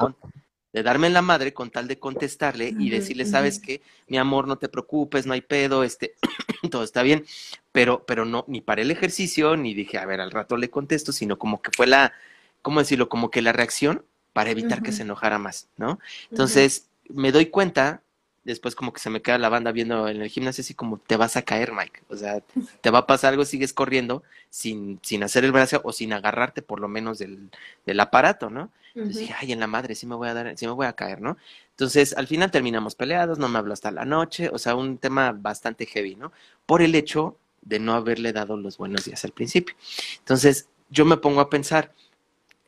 darme 0.73 1.07
en 1.07 1.13
la 1.13 1.21
madre 1.21 1.53
con 1.53 1.71
tal 1.71 1.87
de 1.87 1.99
contestarle 1.99 2.75
y 2.79 2.89
decirle, 2.89 3.27
sabes 3.27 3.59
qué, 3.59 3.83
mi 4.09 4.17
amor, 4.17 4.49
no 4.49 4.57
te 4.57 4.71
preocupes, 4.71 5.27
no 5.27 5.35
hay 5.35 5.43
pedo, 5.43 5.85
este, 5.85 6.15
todo 6.71 6.83
está 6.83 7.03
bien, 7.03 7.27
pero, 7.73 8.05
pero 8.07 8.25
no, 8.25 8.45
ni 8.49 8.63
para 8.63 8.81
el 8.81 8.91
ejercicio, 8.91 9.57
ni 9.57 9.75
dije, 9.75 9.99
a 9.99 10.07
ver, 10.07 10.21
al 10.21 10.31
rato 10.31 10.57
le 10.57 10.71
contesto, 10.71 11.13
sino 11.13 11.39
como 11.39 11.61
que 11.61 11.71
fue 11.77 11.87
la, 11.87 12.15
¿cómo 12.63 12.81
decirlo? 12.81 13.11
Como 13.11 13.31
que 13.31 13.43
la 13.43 13.53
reacción 13.53 14.07
para 14.33 14.51
evitar 14.51 14.83
que 14.83 14.93
se 14.93 15.03
enojara 15.03 15.39
más, 15.39 15.69
¿no? 15.77 15.99
Entonces, 16.31 16.89
me 17.09 17.33
doy 17.33 17.47
cuenta 17.47 18.01
después 18.45 18.75
como 18.75 18.93
que 18.93 19.01
se 19.01 19.11
me 19.11 19.23
queda 19.23 19.39
la 19.39 19.49
banda 19.49 19.73
viendo 19.73 20.09
en 20.09 20.21
el 20.21 20.29
gimnasio 20.29 20.63
así 20.63 20.75
como 20.75 20.99
te 20.99 21.17
vas 21.17 21.37
a 21.37 21.43
caer, 21.43 21.73
Mike. 21.73 22.03
O 22.09 22.17
sea, 22.17 22.41
te 22.81 22.91
va 22.91 23.01
a 23.01 23.07
pasar 23.07 23.33
algo, 23.33 23.45
sigues 23.45 23.73
corriendo 23.73 24.23
sin, 24.51 24.99
sin 25.03 25.23
hacer 25.23 25.45
el 25.45 25.53
brazo 25.53 25.81
o 25.85 25.93
sin 25.93 26.13
agarrarte 26.13 26.63
por 26.63 26.81
lo 26.81 26.89
menos 26.89 27.19
del, 27.19 27.51
del 27.87 28.01
aparato, 28.01 28.51
¿no? 28.51 28.71
Entonces 28.95 29.23
dije, 29.23 29.35
ay, 29.39 29.53
en 29.53 29.61
la 29.61 29.67
madre, 29.67 29.95
sí 29.95 30.07
me 30.07 30.15
voy 30.15 30.29
a 30.29 30.35
dar, 30.35 30.57
sí 30.59 30.67
me 30.67 30.73
voy 30.73 30.87
a 30.87 30.93
caer, 30.93 31.21
¿no? 31.23 31.39
Entonces, 31.71 32.15
al 32.15 32.27
final 32.27 32.51
terminamos 32.51 32.95
peleados, 32.95 33.39
no 33.39 33.49
me 33.49 33.59
habló 33.59 33.73
hasta 33.73 33.91
la 33.91 34.05
noche, 34.05 34.51
o 34.53 34.59
sea, 34.59 34.75
un 34.75 34.99
tema 34.99 35.33
bastante 35.33 35.87
heavy, 35.87 36.17
¿no? 36.17 36.33
Por 36.67 36.83
el 36.83 36.95
hecho 36.95 37.39
de 37.63 37.79
no 37.79 37.95
haberle 37.95 38.33
dado 38.33 38.57
los 38.57 38.77
buenos 38.77 39.05
días 39.05 39.25
al 39.25 39.33
principio. 39.33 39.75
Entonces, 40.19 40.69
yo 40.91 41.05
me 41.07 41.17
pongo 41.17 41.41
a 41.41 41.49
pensar, 41.49 41.95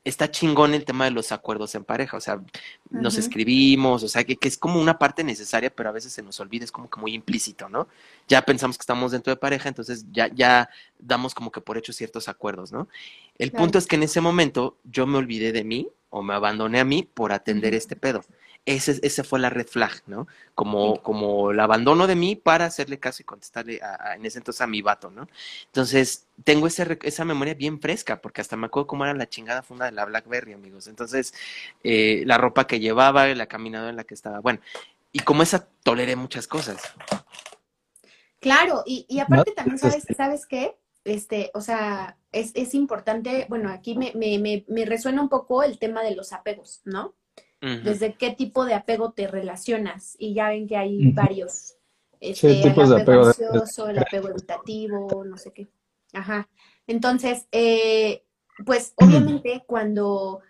está 0.05 0.31
chingón 0.31 0.75
el 0.75 0.85
tema 0.85 1.07
de 1.07 1.11
los 1.11 1.33
acuerdos 1.33 1.75
en 1.75 1.85
pareja, 1.85 2.19
o 2.19 2.21
sea, 2.21 2.41
nos 2.91 3.17
escribimos, 3.17 4.03
o 4.03 4.09
sea, 4.09 4.23
que, 4.25 4.37
que, 4.37 4.49
es 4.49 4.59
como 4.59 4.81
una 4.81 4.99
parte 4.99 5.25
necesaria, 5.25 5.75
pero 5.75 5.89
a 5.89 5.93
veces 5.93 6.13
se 6.13 6.23
nos 6.23 6.39
olvida, 6.41 6.65
es 6.65 6.73
como 6.73 6.91
que 6.91 7.01
muy 7.01 7.15
implícito, 7.15 7.71
¿no? 7.71 7.89
Ya 8.29 8.43
pensamos 8.43 8.77
que 8.77 8.83
estamos 8.83 9.13
dentro 9.13 9.33
de 9.33 9.37
pareja, 9.37 9.69
entonces 9.69 10.05
ya, 10.13 10.29
ya 10.29 10.69
damos 10.99 11.35
como 11.35 11.51
que 11.51 11.63
por 11.63 11.79
hecho 11.79 11.93
ciertos 11.95 12.29
acuerdos, 12.29 12.71
¿no? 12.71 12.87
El 13.39 13.51
punto 13.51 13.79
es 13.79 13.87
que 13.87 13.97
en 13.97 14.03
ese 14.03 14.21
momento 14.21 14.77
yo 14.85 15.07
me 15.07 15.17
olvidé 15.17 15.53
de 15.53 15.65
mí 15.65 15.89
o 16.11 16.23
me 16.23 16.35
abandoné 16.35 16.81
a 16.81 16.85
mí 16.85 17.09
por 17.15 17.33
atender 17.33 17.75
este 17.75 17.97
pedo 17.97 18.25
ese, 18.67 18.99
ese 19.03 19.25
fue 19.25 19.39
la 19.39 19.51
red 19.51 19.67
flag, 19.67 20.03
¿no? 20.07 20.27
Como, 20.55 21.03
como 21.03 21.51
el 21.51 21.61
abandono 21.61 22.07
de 22.07 22.17
mí 22.17 22.35
para 22.35 22.65
hacerle 22.65 22.99
caso 22.99 23.23
y 23.23 23.25
contestarle 23.25 23.81
a, 23.83 24.15
en 24.15 24.25
ese 24.25 24.39
entonces 24.39 24.63
a 24.63 24.67
mi 24.67 24.81
vato, 24.81 25.11
¿no? 25.11 25.29
Entonces, 25.67 26.27
tengo 26.45 26.67
ese, 26.67 26.99
esa 27.03 27.25
memoria 27.25 27.55
bien 27.55 27.81
fresca, 27.81 28.21
porque 28.21 28.41
hasta 28.41 28.57
me 28.57 28.67
acuerdo 28.67 28.87
cómo 28.87 29.05
era 29.05 29.15
la 29.15 29.29
chingada 29.29 29.63
funda 29.63 29.85
de 29.87 29.93
la 29.93 30.07
Blackberry, 30.07 30.55
amigos. 30.55 30.87
Entonces, 30.87 31.35
eh, 31.83 32.23
la 32.27 32.39
ropa 32.39 32.67
que 32.67 32.81
llevaba, 32.81 33.27
la 33.27 33.47
caminada 33.47 33.91
en 33.91 33.97
la 33.97 34.05
que 34.05 34.15
estaba, 34.15 34.41
bueno, 34.41 34.61
y 35.13 35.21
como 35.21 35.43
esa 35.43 35.69
toleré 35.83 36.17
muchas 36.17 36.49
cosas. 36.49 36.81
Claro, 38.41 38.83
y, 38.87 39.07
y 39.09 39.21
aparte 39.21 39.53
también, 39.53 39.79
¿sabes, 39.79 40.05
¿sabes 40.17 40.47
qué? 40.47 40.77
Este, 41.05 41.51
o 41.53 41.61
sea, 41.61 42.17
es, 42.33 42.51
es 42.55 42.75
importante, 42.75 43.47
bueno, 43.51 43.71
aquí 43.71 43.95
me, 43.95 44.13
me, 44.15 44.39
me, 44.39 44.65
me 44.69 44.87
resuena 44.87 45.21
un 45.21 45.29
poco 45.29 45.63
el 45.63 45.79
tema 45.79 46.03
de 46.03 46.15
los 46.15 46.33
apegos, 46.33 46.81
¿no? 46.85 47.15
Desde 47.83 48.15
qué 48.15 48.31
tipo 48.31 48.65
de 48.65 48.75
apego 48.75 49.13
te 49.13 49.27
relacionas. 49.27 50.17
Y 50.19 50.35
ya 50.35 50.49
ven 50.49 50.67
que 50.67 50.77
hay 50.77 51.13
varios. 51.13 51.77
Este, 52.21 52.63
tipos 52.63 52.91
el 52.91 53.01
apego, 53.01 53.27
de 53.27 53.33
apego 53.33 53.55
ansioso, 53.55 53.89
el 53.89 53.99
apego 53.99 54.29
evitativo, 54.29 55.25
no 55.25 55.37
sé 55.37 55.53
qué. 55.53 55.69
Ajá. 56.13 56.49
Entonces, 56.87 57.47
eh, 57.53 58.25
pues 58.65 58.95
obviamente 58.97 59.63
cuando 59.67 60.41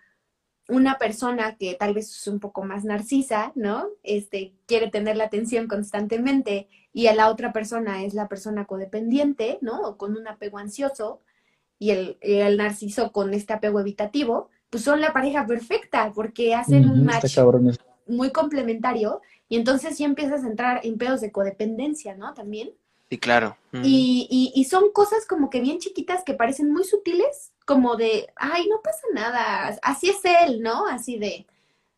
una 0.67 0.97
persona 0.97 1.57
que 1.57 1.75
tal 1.75 1.93
vez 1.93 2.09
es 2.09 2.27
un 2.27 2.39
poco 2.39 2.63
más 2.63 2.83
narcisa, 2.85 3.51
¿no? 3.55 3.87
Este, 4.03 4.55
quiere 4.65 4.89
tener 4.89 5.15
la 5.15 5.25
atención 5.25 5.67
constantemente 5.67 6.67
y 6.91 7.07
a 7.07 7.15
la 7.15 7.29
otra 7.29 7.53
persona 7.53 8.03
es 8.03 8.13
la 8.13 8.27
persona 8.27 8.65
codependiente, 8.65 9.59
¿no? 9.61 9.81
O 9.81 9.97
con 9.97 10.17
un 10.17 10.27
apego 10.27 10.57
ansioso 10.57 11.21
y 11.77 11.91
el, 11.91 12.17
el 12.21 12.57
narciso 12.57 13.11
con 13.11 13.33
este 13.33 13.53
apego 13.53 13.79
evitativo, 13.79 14.49
pues 14.69 14.83
son 14.83 15.01
la 15.01 15.13
pareja 15.13 15.45
perfecta 15.45 16.11
porque 16.13 16.55
hacen 16.55 16.89
un 16.89 17.05
match 17.05 17.37
muy 18.07 18.31
complementario 18.31 19.21
y 19.47 19.57
entonces 19.57 19.97
ya 19.97 20.05
empiezas 20.05 20.43
a 20.43 20.47
entrar 20.47 20.81
en 20.83 20.97
pedos 20.97 21.21
de 21.21 21.31
codependencia, 21.31 22.15
¿no? 22.15 22.33
También. 22.33 22.71
Sí, 23.09 23.19
claro. 23.19 23.55
y, 23.71 24.51
y, 24.55 24.63
son 24.65 24.91
cosas 24.91 25.27
como 25.27 25.51
que 25.51 25.61
bien 25.61 25.77
chiquitas 25.77 26.23
que 26.23 26.33
parecen 26.33 26.73
muy 26.73 26.83
sutiles, 26.83 27.53
como 27.63 27.97
de, 27.97 28.33
ay, 28.35 28.67
no 28.67 28.81
pasa 28.81 29.05
nada, 29.13 29.77
así 29.83 30.09
es 30.09 30.21
él, 30.23 30.63
¿no? 30.63 30.87
Así 30.87 31.19
de, 31.19 31.45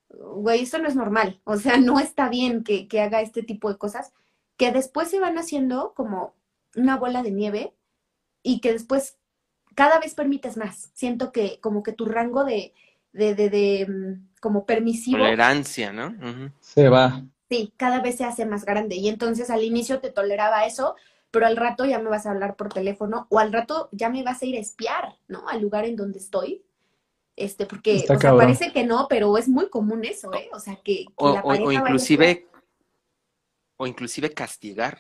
güey, 0.10 0.64
eso 0.64 0.80
no 0.80 0.90
es 0.90 0.96
normal, 0.96 1.40
o 1.46 1.56
sea, 1.56 1.78
no 1.78 2.00
está 2.02 2.28
bien 2.28 2.66
que, 2.66 2.90
que 2.90 3.00
haga 3.00 3.22
este 3.22 3.42
tipo 3.42 3.72
de 3.72 3.78
cosas, 3.78 4.12
que 4.58 4.74
después 4.74 5.10
se 5.10 5.22
van 5.22 5.38
haciendo 5.38 5.94
como 5.96 6.34
una 6.76 6.98
bola 6.98 7.24
de 7.24 7.32
nieve 7.32 7.74
y 8.44 8.60
que 8.60 8.74
después 8.74 9.18
cada 9.78 10.00
vez 10.00 10.16
permites 10.16 10.58
más. 10.58 10.90
Siento 10.96 11.32
que 11.32 11.60
como 11.62 11.84
que 11.84 11.94
tu 11.94 12.06
rango 12.06 12.44
de, 12.44 12.74
de, 13.14 13.36
de, 13.36 13.86
mm, 13.88 14.40
como 14.42 14.66
permisivo. 14.66 15.20
Tolerancia, 15.20 15.94
¿no? 15.94 16.16
Se 16.60 16.90
va. 16.90 17.22
Sí, 17.48 17.72
cada 17.78 18.02
vez 18.02 18.18
se 18.18 18.26
hace 18.26 18.48
más 18.48 18.66
grande. 18.66 18.96
Y 18.96 19.08
entonces 19.08 19.52
al 19.52 19.64
inicio 19.64 20.00
te 20.00 20.10
toleraba 20.10 20.66
eso, 20.66 20.96
pero 21.30 21.46
al 21.46 21.56
rato 21.56 21.86
ya 21.86 22.00
me 22.00 22.10
vas 22.10 22.26
a 22.26 22.32
hablar 22.32 22.56
por 22.56 22.74
teléfono 22.74 23.28
o 23.30 23.38
al 23.38 23.54
rato 23.54 23.90
ya 23.92 24.10
me 24.10 24.24
vas 24.24 24.42
a 24.42 24.48
ir 24.48 24.56
a 24.56 24.62
espiar, 24.62 25.16
¿no? 25.28 25.48
Al 25.48 25.62
lugar 25.62 25.86
en 25.86 25.96
donde 25.96 26.18
estoy. 26.18 26.64
Este, 27.36 27.68
porque 27.68 28.04
o 28.10 28.20
sea, 28.20 28.36
parece 28.36 28.74
que 28.74 28.84
no, 28.84 29.06
pero 29.08 29.38
es 29.38 29.48
muy 29.48 29.70
común 29.70 30.06
eso, 30.06 30.34
¿eh? 30.34 30.50
O 30.54 30.60
sea, 30.60 30.78
que, 30.84 31.06
la 31.20 31.44
pareja 31.44 31.64
o 31.64 31.72
inclusive 31.72 32.48
o 33.78 33.86
inclusive 33.86 34.34
castigar. 34.34 34.98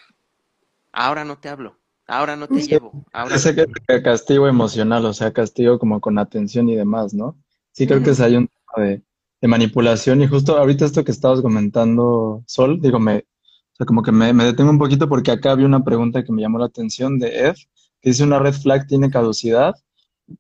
Ahora 0.92 1.26
no 1.26 1.40
te 1.40 1.50
hablo 1.50 1.80
ahora 2.08 2.36
no 2.36 2.48
te 2.48 2.62
llevo. 2.62 3.06
Ahora 3.14 3.36
Ese 3.36 3.56
que 3.56 4.02
castigo 4.02 4.48
emocional, 4.48 5.06
o 5.06 5.14
sea, 5.14 5.32
castigo 5.32 5.78
como 5.78 6.00
con 6.00 6.18
atención 6.18 6.70
y 6.70 6.76
demás, 6.76 7.14
¿no? 7.14 7.38
Sí 7.74 7.86
creo 7.86 8.02
que 8.02 8.12
es 8.12 8.20
hay 8.20 8.36
un 8.36 8.48
tema 8.48 8.88
de, 8.88 9.04
manipulación 9.48 10.22
y 10.24 10.28
justo 10.28 10.58
ahorita 10.58 10.86
esto 10.86 11.04
que 11.04 11.12
estabas 11.12 11.42
comentando, 11.42 12.44
Sol, 12.48 12.82
digo, 12.82 13.00
me, 13.00 13.18
o 13.18 13.76
sea, 13.78 13.86
como 13.86 14.02
que 14.02 14.12
me, 14.12 14.34
detengo 14.34 14.72
un 14.72 14.80
poquito 14.80 15.08
porque 15.08 15.32
acá 15.32 15.52
había 15.52 15.68
una 15.68 15.84
pregunta 15.84 16.24
que 16.24 16.32
me 16.32 16.42
llamó 16.42 16.58
la 16.58 16.66
atención 16.66 17.20
de 17.20 17.48
Ed, 17.50 17.56
que 18.02 18.10
dice 18.10 18.24
una 18.24 18.40
red 18.40 18.54
flag 18.54 18.88
tiene 18.88 19.12
caducidad. 19.12 19.76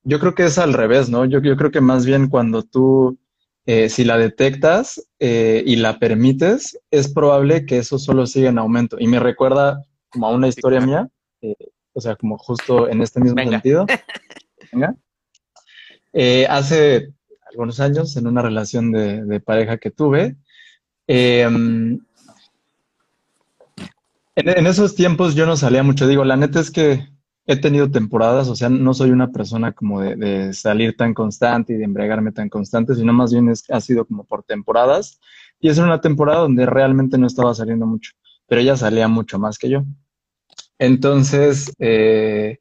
Yo 0.03 0.19
creo 0.19 0.33
que 0.33 0.45
es 0.45 0.57
al 0.57 0.73
revés, 0.73 1.09
¿no? 1.09 1.25
Yo, 1.25 1.41
yo 1.41 1.55
creo 1.57 1.69
que 1.69 1.79
más 1.79 2.05
bien 2.05 2.27
cuando 2.27 2.63
tú, 2.63 3.19
eh, 3.67 3.89
si 3.89 4.03
la 4.03 4.17
detectas 4.17 5.07
eh, 5.19 5.63
y 5.65 5.75
la 5.75 5.99
permites, 5.99 6.79
es 6.89 7.13
probable 7.13 7.65
que 7.65 7.77
eso 7.77 7.99
solo 7.99 8.25
siga 8.25 8.49
en 8.49 8.57
aumento. 8.57 8.97
Y 8.99 9.07
me 9.07 9.19
recuerda 9.19 9.83
como 10.09 10.27
a 10.27 10.31
una 10.31 10.47
historia 10.47 10.81
mía, 10.81 11.07
eh, 11.41 11.55
o 11.93 12.01
sea, 12.01 12.15
como 12.15 12.37
justo 12.37 12.87
en 12.89 13.01
este 13.01 13.19
mismo 13.19 13.41
sentido. 13.41 13.85
Venga. 14.71 14.95
Eh, 16.13 16.45
hace 16.49 17.13
algunos 17.49 17.79
años, 17.79 18.15
en 18.17 18.27
una 18.27 18.41
relación 18.41 18.91
de, 18.91 19.39
pareja 19.39 19.77
que 19.77 19.91
tuve, 19.91 20.35
em, 21.07 21.99
en, 24.35 24.67
esos 24.67 24.95
tiempos 24.95 25.35
yo 25.35 25.45
no 25.45 25.57
salía 25.57 25.83
mucho. 25.83 26.07
Digo, 26.07 26.23
la 26.23 26.37
neta 26.37 26.59
es 26.59 26.69
que 26.69 27.07
he 27.47 27.55
tenido 27.55 27.89
temporadas, 27.89 28.49
o 28.49 28.55
sea, 28.55 28.69
no 28.69 28.93
soy 28.93 29.09
una 29.09 29.31
persona 29.31 29.71
como 29.71 30.01
de, 30.01 30.53
salir 30.53 30.95
tan 30.97 31.13
constante 31.13 31.73
y 31.73 31.77
de 31.77 31.85
embriagarme 31.85 32.31
tan 32.31 32.49
constante, 32.49 32.93
sino 32.93 33.13
más 33.13 33.31
bien 33.31 33.51
ha 33.69 33.81
sido 33.81 34.05
como 34.05 34.25
por 34.25 34.43
temporadas. 34.43 35.19
Y 35.59 35.69
es 35.69 35.77
una 35.79 36.01
temporada 36.01 36.41
donde 36.41 36.65
realmente 36.67 37.17
no 37.17 37.25
estaba 37.25 37.55
saliendo 37.55 37.87
mucho, 37.87 38.11
pero 38.47 38.61
ella 38.61 38.77
salía 38.77 39.07
mucho 39.07 39.39
más 39.39 39.57
que 39.57 39.69
yo. 39.69 39.83
Entonces, 40.79 41.73
eh, 41.79 42.59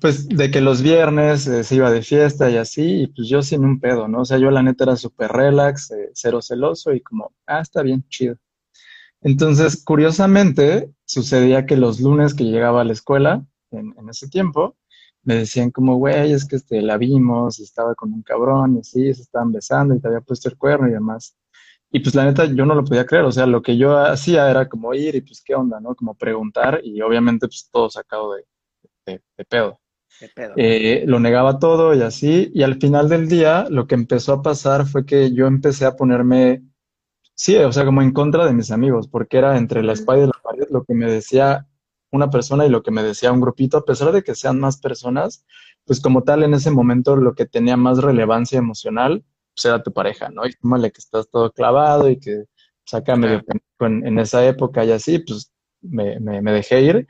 pues 0.00 0.28
de 0.28 0.50
que 0.50 0.60
los 0.60 0.82
viernes 0.82 1.46
eh, 1.46 1.64
se 1.64 1.74
iba 1.76 1.90
de 1.90 2.02
fiesta 2.02 2.50
y 2.50 2.56
así, 2.56 3.02
y 3.02 3.06
pues 3.08 3.28
yo 3.28 3.42
sin 3.42 3.64
un 3.64 3.80
pedo, 3.80 4.08
¿no? 4.08 4.22
O 4.22 4.24
sea, 4.24 4.38
yo 4.38 4.50
la 4.50 4.62
neta 4.62 4.84
era 4.84 4.96
súper 4.96 5.32
relax, 5.32 5.90
eh, 5.90 6.10
cero 6.14 6.40
celoso 6.40 6.92
y 6.92 7.00
como, 7.00 7.32
ah, 7.46 7.60
está 7.60 7.82
bien, 7.82 8.04
chido. 8.08 8.36
Entonces, 9.20 9.82
curiosamente, 9.84 10.90
sucedía 11.04 11.66
que 11.66 11.76
los 11.76 12.00
lunes 12.00 12.34
que 12.34 12.44
llegaba 12.44 12.82
a 12.82 12.84
la 12.84 12.92
escuela, 12.92 13.44
en, 13.70 13.94
ese 14.08 14.28
tiempo, 14.28 14.76
me 15.24 15.34
decían 15.36 15.70
como, 15.70 15.96
güey, 15.96 16.32
es 16.32 16.46
que 16.46 16.56
este, 16.56 16.80
la 16.82 16.96
vimos, 16.96 17.58
estaba 17.58 17.94
con 17.94 18.12
un 18.12 18.22
cabrón 18.22 18.76
y 18.76 18.80
así, 18.80 19.12
se 19.14 19.22
estaban 19.22 19.52
besando 19.52 19.94
y 19.94 20.00
te 20.00 20.08
había 20.08 20.20
puesto 20.20 20.48
el 20.48 20.56
cuerno 20.56 20.88
y 20.88 20.92
demás. 20.92 21.36
Y 21.96 22.00
pues 22.00 22.14
la 22.14 22.26
neta 22.26 22.44
yo 22.44 22.66
no 22.66 22.74
lo 22.74 22.84
podía 22.84 23.06
creer, 23.06 23.24
o 23.24 23.32
sea, 23.32 23.46
lo 23.46 23.62
que 23.62 23.78
yo 23.78 23.96
hacía 23.96 24.50
era 24.50 24.68
como 24.68 24.92
ir 24.92 25.14
y 25.14 25.22
pues 25.22 25.42
qué 25.42 25.54
onda, 25.54 25.80
¿no? 25.80 25.94
Como 25.94 26.14
preguntar 26.14 26.82
y 26.84 27.00
obviamente 27.00 27.46
pues 27.46 27.70
todo 27.72 27.88
sacado 27.88 28.34
de, 28.34 28.44
de, 29.06 29.44
pedo. 29.46 29.80
De 30.20 30.28
pedo. 30.28 30.52
Eh, 30.58 31.04
lo 31.06 31.18
negaba 31.20 31.58
todo 31.58 31.94
y 31.94 32.02
así, 32.02 32.50
y 32.52 32.64
al 32.64 32.78
final 32.78 33.08
del 33.08 33.30
día 33.30 33.64
lo 33.70 33.86
que 33.86 33.94
empezó 33.94 34.34
a 34.34 34.42
pasar 34.42 34.84
fue 34.84 35.06
que 35.06 35.32
yo 35.32 35.46
empecé 35.46 35.86
a 35.86 35.96
ponerme, 35.96 36.64
sí, 37.34 37.56
o 37.56 37.72
sea, 37.72 37.86
como 37.86 38.02
en 38.02 38.12
contra 38.12 38.44
de 38.44 38.52
mis 38.52 38.70
amigos, 38.70 39.08
porque 39.08 39.38
era 39.38 39.56
entre 39.56 39.82
la 39.82 39.94
espalda 39.94 40.24
y 40.24 40.26
la 40.26 40.42
pared 40.42 40.66
lo 40.68 40.84
que 40.84 40.92
me 40.92 41.10
decía 41.10 41.66
una 42.12 42.28
persona 42.28 42.66
y 42.66 42.68
lo 42.68 42.82
que 42.82 42.90
me 42.90 43.02
decía 43.02 43.32
un 43.32 43.40
grupito, 43.40 43.78
a 43.78 43.86
pesar 43.86 44.12
de 44.12 44.22
que 44.22 44.34
sean 44.34 44.60
más 44.60 44.76
personas, 44.76 45.46
pues 45.86 46.02
como 46.02 46.24
tal 46.24 46.42
en 46.42 46.52
ese 46.52 46.70
momento 46.70 47.16
lo 47.16 47.34
que 47.34 47.46
tenía 47.46 47.78
más 47.78 48.02
relevancia 48.02 48.58
emocional 48.58 49.24
pues 49.56 49.64
era 49.64 49.82
tu 49.82 49.92
pareja, 49.92 50.28
¿no? 50.28 50.46
Y 50.46 50.52
súmale 50.52 50.92
que 50.92 51.00
estás 51.00 51.28
todo 51.30 51.50
clavado 51.50 52.10
y 52.10 52.18
que 52.20 52.44
saca 52.84 53.16
medio 53.16 53.42
en, 53.80 54.06
en, 54.06 54.18
esa 54.18 54.46
época 54.46 54.84
y 54.84 54.92
así, 54.92 55.18
pues 55.20 55.50
me, 55.80 56.20
me, 56.20 56.52
dejé 56.52 56.82
ir. 56.82 57.08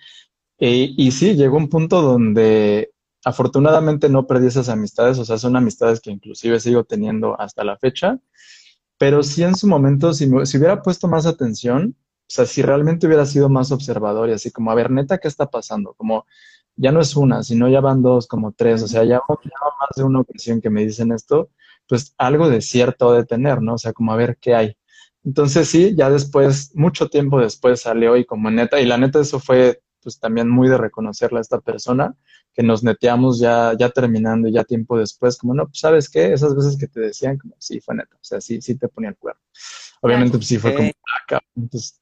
Y, 0.59 0.95
y, 0.97 1.11
sí, 1.11 1.35
llegó 1.35 1.57
un 1.57 1.69
punto 1.69 2.01
donde 2.03 2.93
afortunadamente 3.25 4.09
no 4.09 4.27
perdí 4.27 4.47
esas 4.47 4.69
amistades, 4.69 5.19
o 5.19 5.25
sea, 5.25 5.39
son 5.39 5.57
amistades 5.57 6.01
que 6.01 6.11
inclusive 6.13 6.61
sigo 6.61 6.85
teniendo 6.85 7.39
hasta 7.41 7.65
la 7.65 7.77
fecha, 7.77 8.19
pero 8.99 9.23
sí 9.23 9.43
en 9.43 9.57
su 9.57 9.67
momento, 9.67 10.15
si, 10.15 10.31
si 10.45 10.59
hubiera 10.59 10.83
puesto 10.83 11.09
más 11.09 11.27
atención, 11.27 11.97
o 11.99 12.29
sea, 12.29 12.47
si 12.47 12.63
realmente 12.63 13.07
hubiera 13.07 13.27
sido 13.27 13.49
más 13.49 13.73
observador 13.73 14.29
y 14.31 14.33
así 14.33 14.51
como, 14.53 14.71
a 14.71 14.75
ver, 14.75 14.91
neta, 14.91 15.19
¿qué 15.19 15.29
está 15.29 15.51
pasando? 15.51 15.95
Como, 15.95 16.27
ya 16.77 16.93
no 16.93 17.01
es 17.01 17.17
una, 17.17 17.43
sino 17.43 17.69
ya 17.69 17.81
van 17.81 18.03
dos, 18.03 18.27
como 18.27 18.53
tres, 18.53 18.83
o 18.83 18.89
sea, 18.89 19.03
ya, 19.05 19.21
ya 19.29 19.51
más 19.81 19.91
de 19.97 20.05
una 20.05 20.21
ocasión 20.21 20.61
que 20.61 20.71
me 20.71 20.85
dicen 20.85 21.13
esto, 21.13 21.51
pues 21.89 22.15
algo 22.19 22.49
de 22.49 22.61
cierto 22.61 23.13
de 23.13 23.25
tener, 23.25 23.63
¿no? 23.63 23.75
O 23.75 23.79
sea, 23.79 23.93
como 23.93 24.13
a 24.13 24.17
ver 24.17 24.39
qué 24.41 24.55
hay. 24.55 24.77
Entonces 25.25 25.69
sí, 25.69 25.95
ya 25.97 26.11
después, 26.11 26.73
mucho 26.75 27.09
tiempo 27.09 27.41
después 27.41 27.81
salió 27.81 28.17
y 28.17 28.25
como 28.25 28.51
neta, 28.51 28.81
y 28.81 28.87
la 28.87 28.97
neta 28.97 29.21
eso 29.21 29.41
fue 29.41 29.81
pues 30.07 30.21
también 30.21 30.49
muy 30.49 30.69
de 30.69 30.79
reconocerla 30.79 31.41
a 31.41 31.43
esta 31.43 31.61
persona, 31.61 32.15
que 32.55 32.63
nos 32.63 32.85
neteamos 32.85 33.41
ya, 33.41 33.73
ya 33.77 33.91
terminando, 33.91 34.49
ya 34.49 34.63
tiempo 34.63 34.97
después, 34.97 35.37
como, 35.37 35.53
no, 35.53 35.67
pues 35.67 35.81
sabes 35.81 36.09
qué, 36.09 36.33
esas 36.33 36.55
veces 36.55 36.79
que 36.79 36.87
te 36.87 37.01
decían, 37.01 37.39
como, 37.39 37.57
sí, 37.59 37.81
fue 37.81 37.97
neta, 37.97 38.15
o 38.15 38.23
sea, 38.23 38.41
sí, 38.41 38.63
sí 38.63 38.79
te 38.79 38.87
ponía 38.87 39.11
el 39.11 39.17
cuerno. 39.17 39.43
Obviamente, 40.01 40.39
pues 40.39 40.47
sí 40.47 40.59
fue 40.59 40.75
como, 40.77 40.89
acá, 40.89 41.39
ah, 41.39 41.47
entonces, 41.57 42.01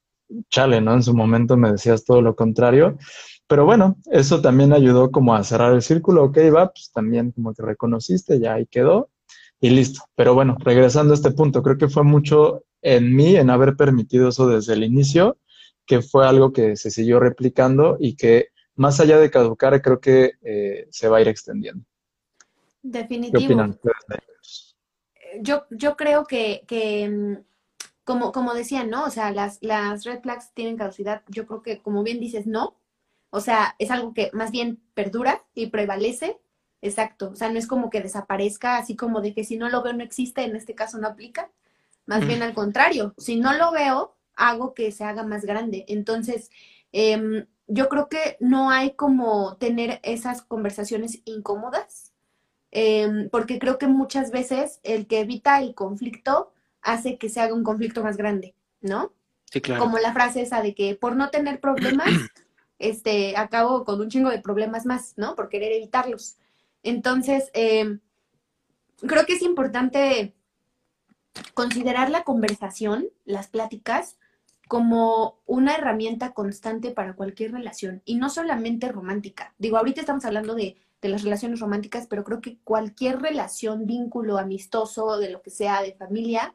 chale, 0.51 0.83
¿no? 0.83 0.93
En 0.93 1.03
su 1.03 1.15
momento 1.15 1.57
me 1.57 1.73
decías 1.73 2.05
todo 2.05 2.21
lo 2.21 2.37
contrario, 2.37 2.99
pero 3.47 3.65
bueno, 3.65 3.97
eso 4.11 4.43
también 4.43 4.75
ayudó 4.75 5.11
como 5.11 5.35
a 5.35 5.43
cerrar 5.43 5.73
el 5.73 5.81
círculo, 5.81 6.25
ok, 6.25 6.37
va, 6.55 6.73
pues 6.73 6.93
también 6.93 7.33
como 7.33 7.55
que 7.55 7.63
reconociste, 7.63 8.39
ya 8.39 8.53
ahí 8.53 8.67
quedó, 8.67 9.09
y 9.65 9.71
listo. 9.71 10.03
Pero 10.15 10.35
bueno, 10.35 10.59
regresando 10.61 11.15
a 11.15 11.17
este 11.17 11.31
punto, 11.31 11.63
creo 11.63 11.79
que 11.79 11.89
fue 11.89 12.05
mucho 12.05 12.65
en 12.83 13.17
mí, 13.17 13.35
en 13.35 13.49
haber 13.49 13.77
permitido 13.77 14.29
eso 14.29 14.47
desde 14.47 14.75
el 14.75 14.85
inicio, 14.85 15.39
que 15.87 16.03
fue 16.03 16.29
algo 16.29 16.53
que 16.53 16.77
se 16.77 16.91
siguió 16.91 17.19
replicando 17.19 17.97
y 17.99 18.15
que 18.15 18.49
más 18.75 19.01
allá 19.01 19.19
de 19.19 19.31
caducar, 19.31 19.81
creo 19.81 20.01
que 20.01 20.33
eh, 20.43 20.87
se 20.91 21.09
va 21.09 21.17
a 21.17 21.21
ir 21.23 21.29
extendiendo. 21.29 21.83
Definitivo. 22.83 23.39
¿Qué 23.39 23.47
opinan 23.47 23.79
Yo, 25.41 25.65
yo 25.71 25.97
creo 25.97 26.27
que, 26.27 26.65
que 26.67 27.09
mm, 27.09 27.37
como, 28.05 28.33
como 28.33 28.53
decían, 28.53 28.91
¿no? 28.91 29.07
O 29.07 29.11
sea, 29.11 29.33
las, 29.33 29.63
las 29.63 30.05
red 30.05 30.21
flags 30.21 30.53
tienen 30.53 30.77
caducidad. 30.77 31.23
Yo 31.29 31.47
creo 31.47 31.63
que, 31.63 31.81
como 31.81 32.03
bien 32.03 32.21
dices, 32.21 32.47
no. 32.47 32.77
O 33.31 33.41
sea, 33.41 33.77
es 33.79 33.91
algo 33.91 34.13
que 34.13 34.29
más 34.35 34.51
bien 34.51 34.83
perdura 34.93 35.43
y 35.55 35.69
prevalece. 35.69 36.39
Exacto. 36.85 37.31
O 37.31 37.35
sea, 37.35 37.51
no 37.51 37.59
es 37.59 37.67
como 37.67 37.89
que 37.89 38.03
desaparezca, 38.03 38.77
así 38.77 38.95
como 38.95 39.23
de 39.23 39.33
que 39.33 39.43
si 39.43 39.57
no 39.57 39.71
lo 39.71 39.83
veo 39.83 39.95
no 39.95 40.05
existe, 40.05 40.43
en 40.43 40.55
este 40.55 40.75
caso 40.75 40.99
no 40.99 41.09
aplica. 41.09 41.51
Más 42.05 42.27
bien 42.27 42.43
al 42.43 42.53
contrario, 42.53 43.15
si 43.17 43.37
no 43.37 43.55
lo 43.55 43.73
veo, 43.73 44.15
hago 44.37 44.75
que 44.75 44.93
se 44.93 45.03
haga 45.03 45.23
más 45.23 45.47
grande. 45.47 45.87
Entonces, 45.89 46.51
em, 46.93 47.47
yo 47.69 47.89
creo 47.89 48.11
que 48.11 48.37
no 48.39 48.69
hay 48.69 48.91
como 48.91 49.57
tener 49.57 49.99
esas 50.03 50.43
conversaciones 50.43 51.23
incómodas, 51.25 52.13
em, 52.71 53.31
porque 53.31 53.59
creo 53.59 53.79
que 53.79 53.87
muchas 53.87 54.31
veces 54.31 54.81
el 54.83 55.07
que 55.07 55.21
evita 55.21 55.61
el 55.63 55.75
conflicto 55.75 56.53
hace 56.83 57.17
que 57.17 57.31
se 57.31 57.41
haga 57.41 57.55
un 57.55 57.65
conflicto 57.65 58.03
más 58.03 58.19
grande, 58.19 58.55
¿no? 58.83 59.15
Sí, 59.51 59.63
claro. 59.63 59.81
Como 59.81 59.97
la 59.97 60.13
frase 60.13 60.43
esa 60.43 60.61
de 60.61 60.75
que 60.75 60.97
por 60.97 61.17
no 61.17 61.31
tener 61.31 61.61
problemas, 61.61 62.09
este, 62.79 63.39
acabo 63.39 63.87
con 63.87 64.03
un 64.03 64.11
chingo 64.11 64.29
de 64.29 64.41
problemas 64.41 64.85
más, 64.85 65.15
¿no? 65.17 65.35
Por 65.35 65.49
querer 65.49 65.73
evitarlos. 65.73 66.37
Entonces, 66.85 67.51
em, 67.55 68.01
creo 68.99 69.27
que 69.27 69.33
es 69.33 69.43
importante 69.43 70.35
considerar 71.55 72.11
la 72.11 72.23
conversación, 72.23 73.09
las 73.25 73.49
pláticas, 73.49 74.17
como 74.69 75.41
una 75.47 75.75
herramienta 75.75 76.33
constante 76.33 76.91
para 76.91 77.15
cualquier 77.15 77.53
relación 77.53 78.03
y 78.05 78.17
no 78.17 78.31
solamente 78.31 78.89
romántica. 78.89 79.55
Digo, 79.59 79.77
ahorita 79.77 80.01
estamos 80.01 80.25
hablando 80.25 80.55
de, 80.55 80.77
las 81.03 81.23
relaciones 81.23 81.61
románticas, 81.61 82.07
pero 82.07 82.25
creo 82.25 82.41
que 82.41 82.57
cualquier 82.65 83.21
relación, 83.21 83.85
vínculo 83.85 84.39
amistoso, 84.39 85.19
de 85.19 85.29
lo 85.29 85.43
que 85.43 85.51
sea, 85.51 85.83
de 85.83 85.93
familia, 85.93 86.55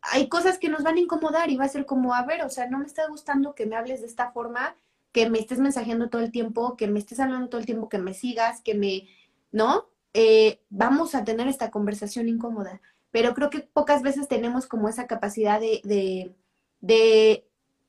hay 0.00 0.28
cosas 0.28 0.58
que 0.58 0.68
nos 0.68 0.82
van 0.82 0.96
a 0.96 1.00
incomodar 1.00 1.50
y 1.50 1.56
va 1.56 1.66
a 1.66 1.68
ser 1.68 1.86
como, 1.86 2.12
a 2.12 2.26
ver, 2.26 2.42
o 2.42 2.50
sea, 2.50 2.68
no 2.68 2.80
me 2.80 2.86
está 2.86 3.06
gustando 3.06 3.54
que 3.54 3.64
me 3.64 3.76
hables 3.76 4.00
de 4.00 4.08
esta 4.08 4.32
forma, 4.32 4.74
que 5.12 5.30
me 5.30 5.38
estés 5.38 5.60
mensajeando 5.60 6.08
todo 6.08 6.20
el 6.22 6.32
tiempo, 6.32 6.76
que 6.76 6.88
me 6.88 6.98
estés 6.98 7.20
hablando 7.20 7.48
todo 7.48 7.60
el 7.60 7.66
tiempo, 7.66 7.88
que 7.88 7.98
me 7.98 8.12
sigas, 8.12 8.60
que 8.60 8.74
me, 8.74 9.06
¿no? 9.52 9.86
Eh, 10.14 10.60
vamos 10.70 11.14
a 11.14 11.24
tener 11.24 11.48
esta 11.48 11.70
conversación 11.70 12.28
incómoda. 12.28 12.80
Pero 13.10 13.34
creo 13.34 13.50
que 13.50 13.60
pocas 13.60 14.02
veces 14.02 14.28
tenemos 14.28 14.66
como 14.66 14.88
esa 14.88 15.06
capacidad 15.06 15.60
de 15.60 16.34
de, 16.80 17.46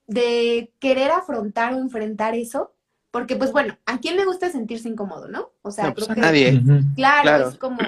de 0.07 0.73
querer 0.79 1.11
afrontar 1.11 1.73
o 1.73 1.79
enfrentar 1.79 2.35
eso, 2.35 2.73
porque 3.11 3.35
pues 3.35 3.51
bueno, 3.51 3.77
¿a 3.85 3.99
quién 3.99 4.17
le 4.17 4.25
gusta 4.25 4.51
sentirse 4.51 4.89
incómodo, 4.89 5.27
no? 5.27 5.51
O 5.61 5.71
sea, 5.71 5.93
pues, 5.93 6.09
a 6.09 6.15
nadie. 6.15 6.61
Claro, 6.95 7.49
es 7.49 7.57
como, 7.57 7.79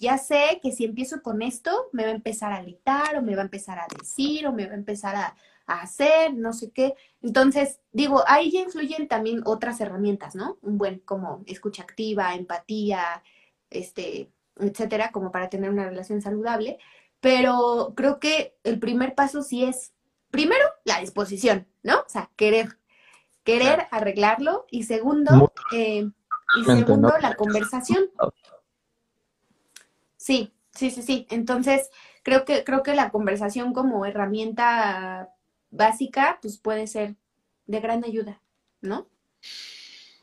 ya 0.00 0.18
sé 0.18 0.60
que 0.62 0.72
si 0.72 0.84
empiezo 0.84 1.22
con 1.22 1.42
esto, 1.42 1.88
me 1.92 2.04
va 2.04 2.10
a 2.10 2.14
empezar 2.14 2.52
a 2.52 2.62
gritar, 2.62 3.16
o 3.16 3.22
me 3.22 3.34
va 3.34 3.42
a 3.42 3.46
empezar 3.46 3.78
a 3.78 3.86
decir, 3.98 4.46
o 4.46 4.52
me 4.52 4.66
va 4.66 4.72
a 4.72 4.76
empezar 4.76 5.16
a, 5.16 5.34
a 5.66 5.80
hacer, 5.80 6.34
no 6.34 6.52
sé 6.52 6.70
qué. 6.70 6.94
Entonces, 7.22 7.80
digo, 7.92 8.22
ahí 8.26 8.50
ya 8.50 8.60
influyen 8.60 9.08
también 9.08 9.42
otras 9.44 9.80
herramientas, 9.80 10.34
¿no? 10.34 10.58
Un 10.62 10.78
buen 10.78 10.98
como 11.00 11.42
escucha 11.46 11.82
activa, 11.82 12.34
empatía, 12.34 13.22
este, 13.70 14.30
etcétera, 14.56 15.10
como 15.10 15.30
para 15.30 15.48
tener 15.48 15.70
una 15.70 15.88
relación 15.88 16.20
saludable. 16.20 16.78
Pero 17.20 17.94
creo 17.96 18.20
que 18.20 18.56
el 18.64 18.78
primer 18.78 19.14
paso 19.14 19.42
sí 19.42 19.64
es 19.64 19.94
primero, 20.30 20.64
la 20.84 21.00
disposición, 21.00 21.66
¿no? 21.82 22.00
O 22.00 22.08
sea, 22.08 22.30
querer, 22.36 22.78
querer 23.44 23.86
arreglarlo. 23.90 24.66
Y 24.70 24.82
segundo, 24.82 25.52
eh, 25.72 26.10
y 26.58 26.64
segundo, 26.64 27.12
la 27.20 27.34
conversación. 27.36 28.10
Sí, 30.16 30.52
sí, 30.72 30.90
sí, 30.90 31.02
sí. 31.02 31.26
Entonces, 31.30 31.90
creo 32.22 32.44
que, 32.44 32.64
creo 32.64 32.82
que 32.82 32.94
la 32.94 33.10
conversación 33.10 33.72
como 33.72 34.06
herramienta 34.06 35.30
básica, 35.74 36.38
pues 36.40 36.58
puede 36.58 36.86
ser 36.86 37.14
de 37.66 37.80
gran 37.80 38.04
ayuda, 38.04 38.40
¿no? 38.80 39.08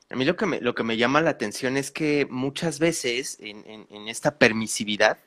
A 0.10 0.16
mí 0.16 0.26
lo 0.26 0.36
que 0.36 0.46
me, 0.46 0.60
lo 0.60 0.76
que 0.76 0.84
me 0.84 0.98
llama 0.98 1.22
la 1.22 1.30
atención 1.30 1.78
es 1.78 1.92
que 1.92 2.28
muchas 2.30 2.80
veces 2.80 3.38
en, 3.40 3.88
en 3.90 4.08
esta 4.08 4.38
permisividad, 4.38 5.18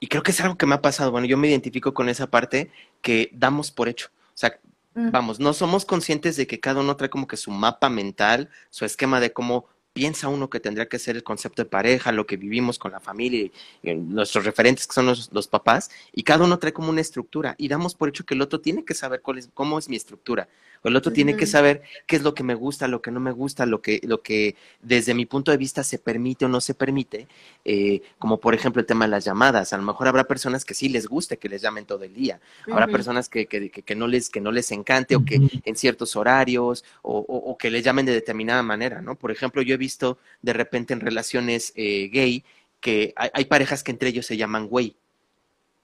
y 0.00 0.08
creo 0.08 0.22
que 0.22 0.32
es 0.32 0.40
algo 0.40 0.58
que 0.58 0.66
me 0.66 0.74
ha 0.74 0.82
pasado, 0.82 1.10
bueno, 1.10 1.26
yo 1.26 1.38
me 1.38 1.48
identifico 1.48 1.94
con 1.94 2.08
esa 2.08 2.26
parte 2.30 2.70
que 3.00 3.30
damos 3.32 3.70
por 3.70 3.88
hecho. 3.88 4.10
O 4.28 4.36
sea, 4.36 4.58
mm. 4.94 5.10
vamos, 5.10 5.40
no 5.40 5.52
somos 5.52 5.86
conscientes 5.86 6.36
de 6.36 6.46
que 6.46 6.60
cada 6.60 6.80
uno 6.80 6.96
trae 6.96 7.08
como 7.08 7.26
que 7.26 7.38
su 7.38 7.50
mapa 7.50 7.88
mental, 7.88 8.50
su 8.68 8.84
esquema 8.84 9.20
de 9.20 9.32
cómo 9.32 9.66
piensa 9.94 10.28
uno 10.28 10.50
que 10.50 10.60
tendría 10.60 10.88
que 10.88 10.98
ser 10.98 11.16
el 11.16 11.22
concepto 11.22 11.62
de 11.62 11.70
pareja, 11.70 12.12
lo 12.12 12.26
que 12.26 12.36
vivimos 12.36 12.78
con 12.78 12.92
la 12.92 13.00
familia, 13.00 13.48
y, 13.82 13.94
nuestros 13.94 14.44
referentes 14.44 14.86
que 14.86 14.92
son 14.92 15.06
los, 15.06 15.48
papás, 15.48 15.90
y 16.12 16.24
cada 16.24 16.44
uno 16.44 16.58
trae 16.58 16.72
como 16.74 16.90
una 16.90 17.00
estructura, 17.00 17.54
y 17.56 17.68
damos 17.68 17.94
por 17.94 18.08
hecho 18.10 18.26
que 18.26 18.34
el 18.34 18.42
otro 18.42 18.60
tiene 18.60 18.84
que 18.84 18.92
saber 18.92 19.22
cuál 19.22 19.38
es, 19.38 19.48
cómo 19.54 19.78
es 19.78 19.88
mi 19.88 19.96
estructura, 19.96 20.48
el 20.88 20.96
otro 20.96 21.12
tiene 21.12 21.36
que 21.36 21.46
saber 21.46 21.82
qué 22.06 22.16
es 22.16 22.22
lo 22.22 22.34
que 22.34 22.42
me 22.42 22.54
gusta, 22.54 22.88
lo 22.88 23.02
que 23.02 23.10
no 23.10 23.20
me 23.20 23.32
gusta, 23.32 23.66
lo 23.66 23.80
que, 23.80 24.00
lo 24.04 24.22
que 24.22 24.56
desde 24.82 25.14
mi 25.14 25.26
punto 25.26 25.50
de 25.50 25.56
vista 25.56 25.82
se 25.82 25.98
permite 25.98 26.44
o 26.44 26.48
no 26.48 26.60
se 26.60 26.74
permite, 26.74 27.26
eh, 27.64 28.02
como 28.18 28.38
por 28.38 28.54
ejemplo 28.54 28.80
el 28.80 28.86
tema 28.86 29.04
de 29.06 29.10
las 29.10 29.24
llamadas, 29.24 29.72
a 29.72 29.76
lo 29.76 29.82
mejor 29.82 30.08
habrá 30.08 30.24
personas 30.24 30.64
que 30.64 30.74
sí 30.74 30.88
les 30.88 31.06
guste 31.06 31.38
que 31.38 31.48
les 31.48 31.62
llamen 31.62 31.86
todo 31.86 32.04
el 32.04 32.14
día, 32.14 32.40
habrá 32.70 32.86
personas 32.86 33.28
que, 33.28 33.46
que, 33.46 33.70
que, 33.70 33.94
no 33.94 34.06
les, 34.06 34.28
que 34.28 34.40
no 34.40 34.52
les 34.52 34.70
encante, 34.72 35.16
o 35.16 35.24
que 35.24 35.40
en 35.64 35.76
ciertos 35.76 36.16
horarios, 36.16 36.84
o, 37.02 37.18
o 37.18 37.56
que 37.58 37.70
les 37.70 37.84
llamen 37.84 38.06
de 38.06 38.12
determinada 38.12 38.62
manera, 38.62 39.00
¿no? 39.00 39.14
Por 39.14 39.30
ejemplo, 39.30 39.62
yo 39.62 39.74
he 39.74 39.78
visto 39.78 40.18
de 40.42 40.52
repente 40.52 40.92
en 40.92 41.00
relaciones 41.00 41.72
eh, 41.76 42.08
gay 42.12 42.44
que 42.80 43.14
hay, 43.16 43.46
parejas 43.46 43.82
que 43.82 43.92
entre 43.92 44.10
ellos 44.10 44.26
se 44.26 44.36
llaman 44.36 44.68
güey. 44.68 44.96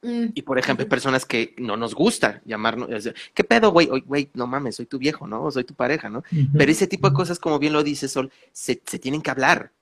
Mm, 0.02 0.28
y 0.34 0.42
por 0.42 0.58
ejemplo, 0.58 0.84
hay 0.84 0.88
personas 0.88 1.26
que 1.26 1.54
no 1.58 1.76
nos 1.76 1.94
gusta 1.94 2.40
llamarnos, 2.44 2.88
¿qué 3.34 3.44
pedo, 3.44 3.70
güey? 3.70 3.86
Güey, 3.86 4.30
no 4.34 4.46
mames, 4.46 4.76
soy 4.76 4.86
tu 4.86 4.98
viejo, 4.98 5.26
¿no? 5.26 5.50
Soy 5.50 5.64
tu 5.64 5.74
pareja, 5.74 6.08
¿no? 6.08 6.22
Pero 6.56 6.72
ese 6.72 6.86
tipo 6.86 7.08
de 7.08 7.14
cosas, 7.14 7.38
como 7.38 7.58
bien 7.58 7.72
lo 7.72 7.82
dice 7.82 8.08
Sol, 8.08 8.32
se, 8.52 8.76
tienen 8.76 9.20
que 9.20 9.30
hablar. 9.30 9.72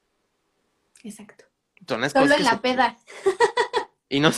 Exacto. 1.04 1.44
solo 1.86 2.34
en 2.34 2.44
la 2.44 2.60
peda. 2.60 2.96
Y 4.08 4.20
no 4.20 4.30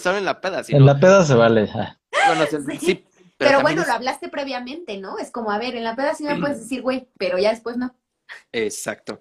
solo 0.00 0.18
en 0.18 0.24
la 0.24 0.40
peda. 0.40 0.62
En 0.68 0.86
la 0.86 0.98
peda 0.98 1.24
se 1.24 1.34
vale. 1.34 1.68
Bueno, 2.26 2.44
sí. 2.78 3.04
pero, 3.36 3.60
bueno, 3.60 3.84
lo 3.84 3.92
hablaste 3.92 4.28
previamente, 4.28 4.98
¿no? 4.98 5.18
Es 5.18 5.30
como, 5.30 5.50
a 5.50 5.58
ver, 5.58 5.74
en 5.74 5.84
la 5.84 5.96
peda 5.96 6.14
sí 6.14 6.24
me 6.24 6.38
puedes 6.38 6.60
decir, 6.60 6.80
güey, 6.80 7.08
pero 7.18 7.38
ya 7.38 7.50
después 7.50 7.76
no. 7.76 7.94
Exacto. 8.52 9.20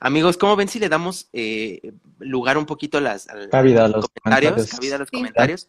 Amigos, 0.00 0.36
¿cómo 0.36 0.56
ven 0.56 0.68
si 0.68 0.78
le 0.78 0.88
damos 0.88 1.28
eh, 1.32 1.92
lugar 2.18 2.58
un 2.58 2.66
poquito 2.66 2.98
a, 2.98 3.00
las, 3.00 3.26
los 3.26 3.48
comentarios? 4.08 4.92
a 4.92 4.98
los 4.98 5.10
comentarios. 5.10 5.68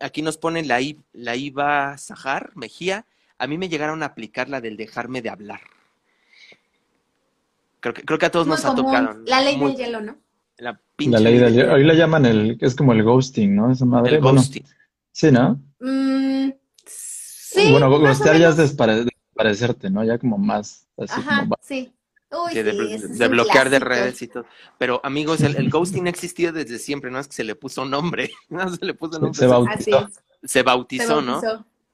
Aquí 0.00 0.22
nos 0.22 0.36
ponen 0.36 0.68
la, 0.68 0.80
la 1.12 1.36
IVA 1.36 1.98
Sajar 1.98 2.52
Mejía. 2.54 3.04
A 3.38 3.46
mí 3.46 3.58
me 3.58 3.68
llegaron 3.68 4.02
a 4.02 4.06
aplicar 4.06 4.48
la 4.48 4.60
del 4.60 4.76
dejarme 4.76 5.22
de 5.22 5.30
hablar. 5.30 5.60
Creo 7.80 7.94
que, 7.94 8.02
creo 8.02 8.18
que 8.18 8.26
a 8.26 8.30
todos 8.30 8.46
nos 8.46 8.64
ha 8.64 8.74
tocado. 8.74 9.18
La 9.26 9.40
ley 9.40 9.58
del 9.58 9.76
hielo, 9.76 10.00
¿no? 10.00 10.16
La, 10.58 10.80
ley 10.98 11.38
del 11.38 11.54
hielo. 11.54 11.74
Hoy 11.74 11.84
la 11.84 11.94
llaman 11.94 12.26
el, 12.26 12.58
es 12.60 12.74
como 12.74 12.92
el 12.92 13.02
ghosting, 13.02 13.54
¿no? 13.54 13.70
Esa 13.70 13.84
madre. 13.84 14.16
El 14.16 14.20
ghosting. 14.20 14.64
sí, 15.12 15.30
¿no? 15.30 15.60
Mm, 15.80 16.50
sí. 16.84 17.70
Bueno, 17.70 17.88
ghostear 17.90 18.36
ya 18.38 18.48
es 18.48 18.56
desparecerte, 18.56 19.90
¿no? 19.90 20.04
Ya 20.04 20.18
como 20.18 20.38
más 20.38 20.86
así 20.96 21.20
como... 21.22 21.56
sí 21.60 21.92
de, 22.30 23.28
bloquear 23.28 23.70
de 23.70 23.78
redes 23.78 24.20
y 24.22 24.28
todo. 24.28 24.46
Pero 24.76 25.00
amigos, 25.04 25.40
el, 25.40 25.70
ghosting 25.70 26.06
ha 26.06 26.10
existido 26.10 26.52
desde 26.52 26.78
siempre, 26.78 27.10
no 27.10 27.18
es 27.18 27.28
que 27.28 27.34
se 27.34 27.44
le 27.44 27.54
puso 27.54 27.84
nombre, 27.84 28.30
no 28.48 28.68
se 28.74 28.84
le 28.84 28.94
puso 28.94 29.18
nombre. 29.18 29.38
Se, 29.38 29.46
bautizó. 29.46 30.08
Se 30.42 30.62
bautizó, 30.62 31.22
¿no? 31.22 31.40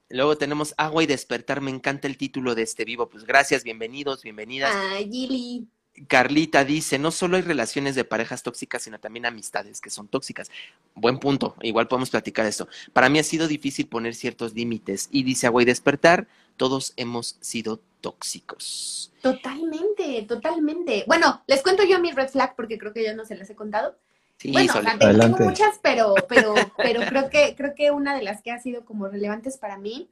Luego 0.09 0.37
tenemos 0.37 0.75
Agua 0.77 1.03
y 1.03 1.07
Despertar, 1.07 1.61
me 1.61 1.71
encanta 1.71 2.07
el 2.07 2.17
título 2.17 2.53
de 2.53 2.61
este 2.61 2.85
vivo. 2.85 3.09
Pues 3.09 3.25
gracias, 3.25 3.63
bienvenidos, 3.63 4.21
bienvenidas. 4.21 4.71
Ah, 4.73 4.97
Gili. 4.99 5.67
Carlita 6.07 6.65
dice, 6.65 6.99
no 6.99 7.09
solo 7.09 7.37
hay 7.37 7.41
relaciones 7.41 7.95
de 7.95 8.03
parejas 8.03 8.43
tóxicas, 8.43 8.83
sino 8.83 8.99
también 8.99 9.25
amistades 9.25 9.79
que 9.79 9.89
son 9.89 10.07
tóxicas. 10.09 10.51
Buen 10.93 11.19
punto, 11.19 11.55
igual 11.61 11.87
podemos 11.87 12.09
platicar 12.09 12.45
esto. 12.45 12.67
Para 12.91 13.07
mí 13.07 13.17
ha 13.17 13.23
sido 13.23 13.47
difícil 13.47 13.87
poner 13.87 14.13
ciertos 14.13 14.53
límites 14.53 15.07
y 15.11 15.23
dice 15.23 15.47
Agua 15.47 15.61
y 15.61 15.65
despertar, 15.65 16.27
todos 16.57 16.93
hemos 16.97 17.37
sido 17.41 17.81
tóxicos. 18.01 19.11
Totalmente, 19.21 20.21
totalmente. 20.27 21.03
Bueno, 21.07 21.43
les 21.47 21.63
cuento 21.63 21.83
yo 21.83 21.99
mi 21.99 22.11
red 22.11 22.29
flag 22.29 22.55
porque 22.55 22.77
creo 22.77 22.93
que 22.93 23.03
ya 23.03 23.13
no 23.13 23.25
se 23.25 23.35
las 23.35 23.49
he 23.49 23.55
contado. 23.55 23.97
Sí, 24.37 24.51
bueno, 24.51 24.73
o 24.77 24.81
sea, 24.81 24.97
tengo 24.99 25.37
muchas, 25.37 25.79
pero, 25.81 26.13
pero, 26.27 26.53
pero 26.77 27.01
creo 27.07 27.29
que, 27.29 27.55
creo 27.55 27.73
que 27.73 27.91
una 27.91 28.15
de 28.15 28.23
las 28.23 28.41
que 28.41 28.51
ha 28.51 28.59
sido 28.59 28.83
como 28.85 29.07
relevantes 29.07 29.57
para 29.57 29.77
mí, 29.77 30.09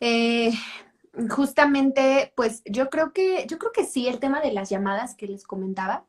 eh, 0.00 0.52
justamente, 1.30 2.32
pues 2.34 2.62
yo 2.64 2.88
creo 2.90 3.12
que, 3.12 3.46
yo 3.46 3.58
creo 3.58 3.72
que 3.72 3.84
sí, 3.84 4.08
el 4.08 4.18
tema 4.18 4.40
de 4.40 4.52
las 4.52 4.70
llamadas 4.70 5.14
que 5.14 5.26
les 5.26 5.44
comentaba, 5.44 6.06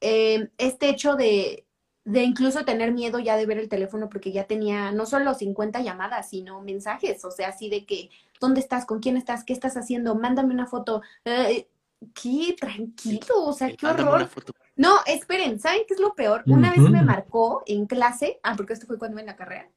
eh, 0.00 0.48
este 0.58 0.88
hecho 0.88 1.16
de, 1.16 1.64
de 2.04 2.22
incluso 2.22 2.64
tener 2.64 2.92
miedo 2.92 3.18
ya 3.18 3.36
de 3.36 3.46
ver 3.46 3.58
el 3.58 3.68
teléfono 3.68 4.08
porque 4.08 4.32
ya 4.32 4.44
tenía 4.44 4.92
no 4.92 5.06
solo 5.06 5.34
50 5.34 5.80
llamadas, 5.80 6.30
sino 6.30 6.60
mensajes, 6.60 7.24
o 7.24 7.30
sea, 7.30 7.48
así 7.48 7.70
de 7.70 7.86
que, 7.86 8.10
¿dónde 8.40 8.60
estás? 8.60 8.84
¿Con 8.86 9.00
quién 9.00 9.16
estás? 9.16 9.44
¿Qué 9.44 9.52
estás 9.52 9.76
haciendo? 9.76 10.14
Mándame 10.14 10.54
una 10.54 10.66
foto. 10.66 11.02
Eh, 11.24 11.68
¿Qué? 12.12 12.54
Tranquilo, 12.58 13.44
o 13.44 13.52
sea, 13.52 13.74
qué 13.74 13.86
horror. 13.86 14.28
No, 14.76 14.96
esperen, 15.06 15.60
¿saben 15.60 15.82
qué 15.86 15.94
es 15.94 16.00
lo 16.00 16.14
peor? 16.14 16.42
Una 16.46 16.70
vez 16.70 16.80
me 16.80 17.02
marcó 17.02 17.62
en 17.66 17.86
clase, 17.86 18.40
ah, 18.42 18.54
porque 18.56 18.72
esto 18.72 18.86
fue 18.86 18.98
cuando 18.98 19.14
iba 19.14 19.20
en 19.20 19.26
la 19.26 19.36
carrera, 19.36 19.70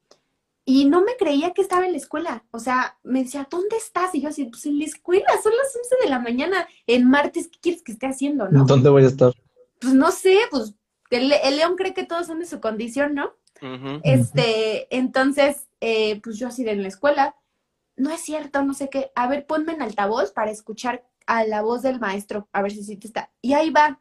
y 0.66 0.86
no 0.86 1.02
me 1.02 1.16
creía 1.16 1.54
que 1.54 1.62
estaba 1.62 1.86
en 1.86 1.94
la 1.94 1.98
escuela. 1.98 2.44
O 2.52 2.60
sea, 2.60 2.98
me 3.04 3.24
decía, 3.24 3.48
¿dónde 3.50 3.78
estás? 3.78 4.14
Y 4.16 4.22
yo 4.22 4.30
así, 4.30 4.46
pues 4.46 4.66
en 4.66 4.80
la 4.80 4.86
escuela, 4.86 5.28
son 5.42 5.54
las 5.56 5.74
11 5.74 5.96
de 6.04 6.10
la 6.10 6.20
mañana, 6.20 6.68
en 6.88 7.10
martes, 7.10 7.48
¿qué 7.48 7.60
quieres 7.62 7.84
que 7.84 7.94
esté 7.94 8.08
haciendo, 8.08 8.50
no? 8.50 8.66
¿Dónde 8.66 8.90
voy 8.90 9.06
a 9.06 9.08
estar? 9.08 9.32
Pues 9.80 9.94
no 9.94 10.12
sé, 10.12 10.38
pues 10.52 10.74
el, 11.10 11.32
el 11.32 11.56
león 11.56 11.76
cree 11.78 11.94
que 11.94 12.06
todos 12.06 12.28
son 12.28 12.40
de 12.40 12.46
su 12.46 12.60
condición, 12.60 13.16
¿no? 13.16 13.32
Este, 14.04 14.94
entonces, 14.96 15.68
eh, 15.80 16.20
pues 16.22 16.38
yo 16.38 16.48
así 16.48 16.64
de 16.64 16.72
en 16.72 16.82
la 16.82 16.88
escuela, 16.90 17.36
no 17.98 18.12
es 18.12 18.22
cierto, 18.22 18.64
no 18.64 18.74
sé 18.74 18.90
qué, 18.90 19.12
a 19.16 19.28
ver, 19.28 19.46
ponme 19.46 19.74
en 19.74 19.82
altavoz 19.82 20.32
para 20.32 20.52
escuchar 20.52 21.04
a 21.26 21.44
la 21.44 21.62
voz 21.62 21.82
del 21.82 22.00
maestro, 22.00 22.48
a 22.54 22.62
ver 22.62 22.72
si 22.72 22.84
sí 22.84 22.96
te 22.96 23.08
está. 23.08 23.32
Y 23.42 23.54
ahí 23.54 23.70
va 23.70 24.00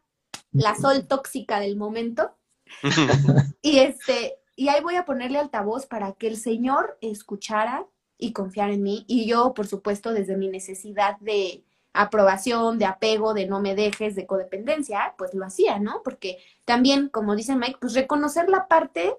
la 0.53 0.75
sol 0.77 1.07
tóxica 1.07 1.59
del 1.59 1.77
momento. 1.77 2.37
Y 3.63 3.79
este, 3.81 4.39
y 4.55 4.69
ahí 4.69 4.81
voy 4.81 4.95
a 4.95 5.05
ponerle 5.05 5.39
altavoz 5.39 5.87
para 5.87 6.13
que 6.13 6.29
el 6.29 6.37
Señor 6.37 6.99
escuchara 7.01 7.87
y 8.17 8.33
confiara 8.33 8.73
en 8.73 8.83
mí. 8.83 9.05
Y 9.09 9.27
yo, 9.27 9.55
por 9.55 9.67
supuesto, 9.67 10.13
desde 10.13 10.37
mi 10.37 10.49
necesidad 10.49 11.19
de 11.19 11.65
aprobación, 11.93 12.79
de 12.79 12.85
apego, 12.85 13.35
de 13.35 13.47
no 13.47 13.61
me 13.61 13.75
dejes, 13.75 14.15
de 14.15 14.27
codependencia, 14.27 15.15
pues 15.19 15.35
lo 15.35 15.45
hacía, 15.45 15.79
¿no? 15.79 16.03
Porque 16.05 16.39
también, 16.65 17.09
como 17.09 17.35
dice 17.35 17.57
Mike, 17.57 17.79
pues 17.81 17.95
reconocer 17.95 18.49
la 18.49 18.69
parte 18.69 19.17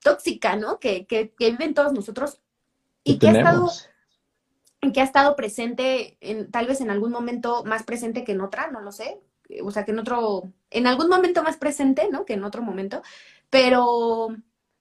tóxica, 0.00 0.56
¿no? 0.56 0.80
Que, 0.80 1.06
que, 1.06 1.30
que 1.38 1.50
viven 1.50 1.74
todos 1.74 1.92
nosotros 1.92 2.40
y 3.04 3.14
¿Qué 3.14 3.18
que 3.18 3.28
ha 3.28 3.38
estado? 3.38 3.70
Que 4.80 5.00
ha 5.00 5.04
estado 5.04 5.36
presente, 5.36 6.16
en, 6.20 6.50
tal 6.50 6.66
vez 6.66 6.80
en 6.80 6.90
algún 6.90 7.10
momento 7.10 7.64
más 7.64 7.82
presente 7.82 8.24
que 8.24 8.32
en 8.32 8.40
otra, 8.40 8.70
no 8.70 8.80
lo 8.80 8.92
sé, 8.92 9.20
o 9.62 9.70
sea, 9.70 9.84
que 9.84 9.92
en 9.92 9.98
otro, 9.98 10.52
en 10.70 10.86
algún 10.86 11.08
momento 11.08 11.42
más 11.42 11.56
presente, 11.56 12.08
¿no? 12.10 12.24
Que 12.24 12.34
en 12.34 12.44
otro 12.44 12.62
momento, 12.62 13.02
pero 13.50 14.28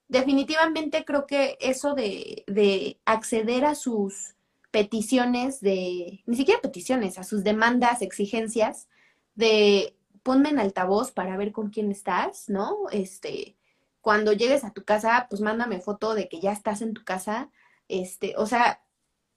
definitivamente 0.08 1.06
creo 1.06 1.26
que 1.26 1.58
eso 1.60 1.94
de, 1.96 2.44
de 2.48 3.00
acceder 3.06 3.66
a 3.66 3.76
sus 3.76 4.36
peticiones 4.72 5.62
de, 5.62 6.22
ni 6.26 6.36
siquiera 6.36 6.62
peticiones, 6.62 7.18
a 7.18 7.24
sus 7.24 7.44
demandas, 7.44 8.02
exigencias, 8.02 8.88
de 9.36 9.96
ponme 10.24 10.50
en 10.50 10.60
altavoz 10.60 11.12
para 11.12 11.38
ver 11.38 11.52
con 11.52 11.70
quién 11.70 11.92
estás, 11.92 12.50
¿no? 12.50 12.78
Este, 12.92 13.56
cuando 14.02 14.34
llegues 14.34 14.64
a 14.64 14.74
tu 14.74 14.84
casa, 14.84 15.28
pues 15.30 15.42
mándame 15.42 15.82
foto 15.82 16.14
de 16.14 16.28
que 16.30 16.40
ya 16.40 16.52
estás 16.52 16.82
en 16.82 16.94
tu 16.94 17.04
casa, 17.04 17.50
este, 17.88 18.36
o 18.38 18.46
sea, 18.46 18.82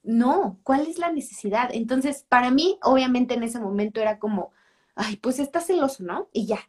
no, 0.03 0.61
¿cuál 0.65 0.87
es 0.87 0.99
la 0.99 1.13
necesidad? 1.13 1.71
Entonces, 1.73 2.25
para 2.29 2.51
mí, 2.51 2.79
obviamente 2.83 3.35
en 3.35 3.43
ese 3.43 3.61
momento 3.61 4.01
era 4.01 4.19
como, 4.19 4.53
ay, 4.95 5.17
pues 5.17 5.39
está 5.39 5.61
celoso, 5.61 6.05
¿no? 6.05 6.29
Y 6.33 6.47
ya, 6.47 6.61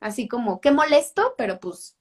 así 0.00 0.28
como, 0.28 0.60
qué 0.60 0.70
molesto, 0.72 1.34
pero 1.38 1.60
pues, 1.60 1.96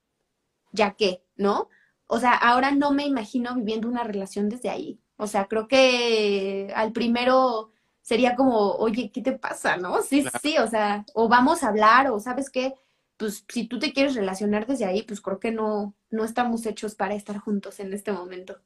ya 0.71 0.93
qué, 0.95 1.23
¿no? 1.35 1.69
O 2.07 2.19
sea, 2.19 2.33
ahora 2.33 2.71
no 2.71 2.91
me 2.91 3.05
imagino 3.05 3.55
viviendo 3.55 3.87
una 3.87 4.03
relación 4.03 4.49
desde 4.49 4.69
ahí. 4.69 4.99
O 5.17 5.27
sea, 5.27 5.47
creo 5.47 5.67
que 5.67 6.71
al 6.75 6.91
primero 6.93 7.71
sería 8.01 8.35
como, 8.35 8.73
oye, 8.75 9.11
¿qué 9.11 9.21
te 9.21 9.33
pasa, 9.33 9.77
no? 9.77 10.01
Sí, 10.01 10.21
Claro. 10.23 10.39
sí, 10.41 10.57
o 10.59 10.67
sea, 10.67 11.05
o 11.13 11.27
vamos 11.27 11.63
a 11.63 11.69
hablar, 11.69 12.11
o 12.11 12.19
sabes 12.19 12.49
qué, 12.49 12.73
pues 13.17 13.45
si 13.49 13.67
tú 13.67 13.79
te 13.79 13.93
quieres 13.93 14.15
relacionar 14.15 14.67
desde 14.67 14.85
ahí, 14.85 15.03
pues 15.03 15.21
creo 15.21 15.39
que 15.39 15.51
no, 15.51 15.95
no 16.11 16.23
estamos 16.23 16.65
hechos 16.65 16.95
para 16.95 17.15
estar 17.15 17.37
juntos 17.39 17.79
en 17.79 17.93
este 17.93 18.11
momento. 18.11 18.61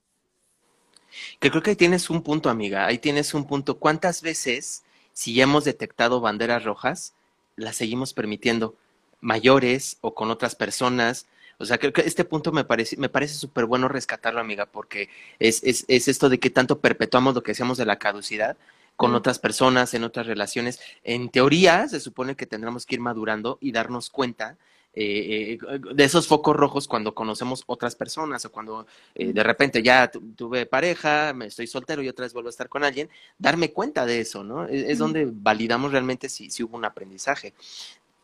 Que 1.40 1.50
creo 1.50 1.62
que 1.64 1.72
ahí 1.72 1.76
tienes 1.76 2.10
un 2.10 2.22
punto, 2.22 2.50
amiga. 2.50 2.86
Ahí 2.86 2.98
tienes 2.98 3.34
un 3.34 3.46
punto. 3.46 3.78
¿Cuántas 3.78 4.22
veces, 4.22 4.84
si 5.14 5.34
ya 5.34 5.44
hemos 5.44 5.64
detectado 5.64 6.22
banderas 6.22 6.64
rojas, 6.64 7.14
las 7.56 7.76
seguimos 7.76 8.14
permitiendo? 8.14 8.76
Mayores 9.20 9.98
o 10.02 10.14
con 10.14 10.32
otras 10.32 10.56
personas. 10.56 11.28
O 11.60 11.66
sea, 11.66 11.78
creo 11.78 11.94
que 11.94 12.02
este 12.02 12.26
punto 12.26 12.52
me 12.52 12.64
parece, 12.64 12.98
me 12.98 13.10
parece 13.10 13.36
súper 13.36 13.66
bueno 13.66 13.88
rescatarlo, 13.88 14.40
amiga, 14.40 14.66
porque 14.66 15.10
es, 15.38 15.64
es, 15.64 15.86
es 15.88 16.08
esto 16.08 16.28
de 16.28 16.40
que 16.40 16.50
tanto 16.50 16.80
perpetuamos 16.80 17.36
lo 17.36 17.44
que 17.44 17.52
decíamos 17.52 17.78
de 17.78 17.86
la 17.86 17.98
caducidad 18.00 18.58
con 18.96 19.12
Mm. 19.12 19.16
otras 19.16 19.40
personas, 19.40 19.94
en 19.94 20.04
otras 20.04 20.26
relaciones. 20.28 20.80
En 21.04 21.30
teoría, 21.30 21.88
se 21.88 22.00
supone 22.00 22.36
que 22.36 22.46
tendremos 22.46 22.86
que 22.86 22.96
ir 22.96 23.02
madurando 23.02 23.58
y 23.62 23.72
darnos 23.72 24.10
cuenta 24.10 24.58
eh, 24.94 25.58
eh, 25.62 25.80
de 25.94 26.04
esos 26.04 26.28
focos 26.28 26.56
rojos 26.56 26.88
cuando 26.88 27.14
conocemos 27.14 27.64
otras 27.66 27.96
personas 27.96 28.44
o 28.46 28.52
cuando 28.52 28.86
eh, 29.16 29.32
de 29.32 29.44
repente 29.44 29.82
ya 29.82 30.12
tu- 30.12 30.20
tuve 30.36 30.66
pareja, 30.66 31.34
me 31.34 31.46
estoy 31.46 31.68
soltero 31.68 32.02
y 32.02 32.10
otra 32.10 32.24
vez 32.26 32.34
vuelvo 32.34 32.50
a 32.50 32.52
estar 32.52 32.68
con 32.68 32.84
alguien, 32.84 33.10
darme 33.38 33.72
cuenta 33.72 34.06
de 34.06 34.20
eso, 34.20 34.44
¿no? 34.44 34.66
Es, 34.68 34.84
es 34.90 34.98
donde 34.98 35.30
validamos 35.32 35.92
realmente 35.92 36.28
si, 36.28 36.52
si 36.52 36.64
hubo 36.64 36.76
un 36.78 36.84
aprendizaje. 36.86 37.54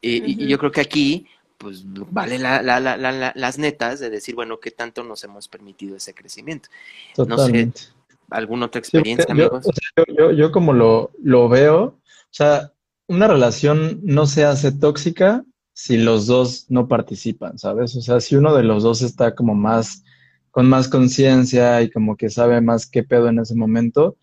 Eh, 0.02 0.22
y, 0.26 0.48
yo 0.48 0.58
creo 0.60 0.72
que 0.72 0.82
aquí, 0.82 1.26
pues, 1.58 1.84
vale 1.86 2.38
la- 2.38 2.62
la- 2.62 2.80
la- 2.80 2.98
la- 2.98 3.12
la- 3.12 3.34
las 3.36 3.58
netas 3.58 4.00
de 4.00 4.10
decir, 4.10 4.36
bueno, 4.36 4.60
¿qué 4.60 4.72
tanto 4.72 5.04
nos 5.04 5.24
hemos 5.24 5.48
permitido 5.48 5.96
ese 5.96 6.14
crecimiento? 6.14 6.70
No 7.18 7.24
sé, 7.26 7.30
Totalmente. 7.36 7.82
¿Alguna 8.30 8.66
otra 8.66 8.82
Sí, 8.84 8.90
experiencia, 8.90 9.26
yo, 9.28 9.32
amigos? 9.32 9.66
o 9.66 9.72
sea, 9.72 10.06
yo, 10.06 10.14
yo- 10.18 10.32
yo 10.34 10.52
como 10.52 10.74
lo, 10.74 11.12
lo 11.24 11.48
veo, 11.48 11.82
o 11.84 12.00
sea, 12.30 12.74
una 13.08 13.26
relación 13.28 14.02
no 14.04 14.26
se 14.28 14.44
hace 14.44 14.74
tóxica 14.74 15.46
si 15.78 15.96
los 15.96 16.26
dos 16.26 16.66
no 16.70 16.88
participan, 16.88 17.60
¿sabes? 17.60 17.96
O 17.96 18.02
sea, 18.02 18.20
si 18.20 18.36
uno 18.36 18.56
de 18.56 18.64
los 18.64 18.82
dos 18.82 19.04
está 19.04 19.36
como 19.36 19.54
más, 19.54 20.04
con 20.50 20.68
más 20.68 20.88
conciencia 20.88 21.84
y 21.84 21.92
como 21.92 22.18
que 22.18 22.32
sabe 22.32 22.60
más 22.62 22.90
qué 22.90 23.04
pedo 23.04 23.28
en 23.28 23.38
ese 23.38 23.54
momento, 23.54 24.18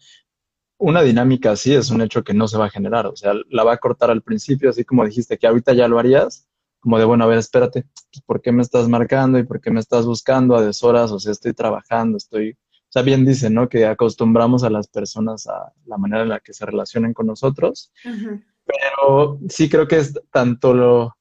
una 0.78 1.02
dinámica 1.02 1.52
así 1.52 1.72
es 1.72 1.92
un 1.92 2.00
hecho 2.00 2.24
que 2.24 2.34
no 2.34 2.48
se 2.48 2.58
va 2.58 2.66
a 2.66 2.70
generar, 2.70 3.06
o 3.06 3.14
sea, 3.14 3.34
la 3.50 3.62
va 3.62 3.74
a 3.74 3.78
cortar 3.78 4.10
al 4.10 4.22
principio, 4.22 4.68
así 4.68 4.84
como 4.84 5.06
dijiste 5.06 5.38
que 5.38 5.46
ahorita 5.46 5.74
ya 5.74 5.86
lo 5.86 6.00
harías, 6.00 6.48
como 6.80 6.98
de, 6.98 7.04
bueno, 7.04 7.22
a 7.22 7.28
ver, 7.28 7.38
espérate, 7.38 7.82
pues, 7.82 8.24
¿por 8.26 8.42
qué 8.42 8.50
me 8.50 8.62
estás 8.62 8.88
marcando 8.88 9.38
y 9.38 9.44
por 9.44 9.60
qué 9.60 9.70
me 9.70 9.78
estás 9.78 10.06
buscando 10.06 10.56
a 10.56 10.62
deshoras? 10.62 11.12
O 11.12 11.20
sea, 11.20 11.30
estoy 11.30 11.52
trabajando, 11.52 12.16
estoy, 12.16 12.50
o 12.50 12.88
sea, 12.88 13.02
bien 13.02 13.24
dice, 13.24 13.48
¿no? 13.48 13.68
Que 13.68 13.86
acostumbramos 13.86 14.64
a 14.64 14.70
las 14.70 14.88
personas 14.88 15.46
a 15.46 15.72
la 15.86 15.98
manera 15.98 16.24
en 16.24 16.30
la 16.30 16.40
que 16.40 16.52
se 16.52 16.66
relacionan 16.66 17.14
con 17.14 17.28
nosotros, 17.28 17.92
pero 18.02 19.38
sí 19.48 19.68
creo 19.68 19.86
que 19.86 19.98
es 19.98 20.20
tanto 20.32 20.74
lo, 20.74 21.14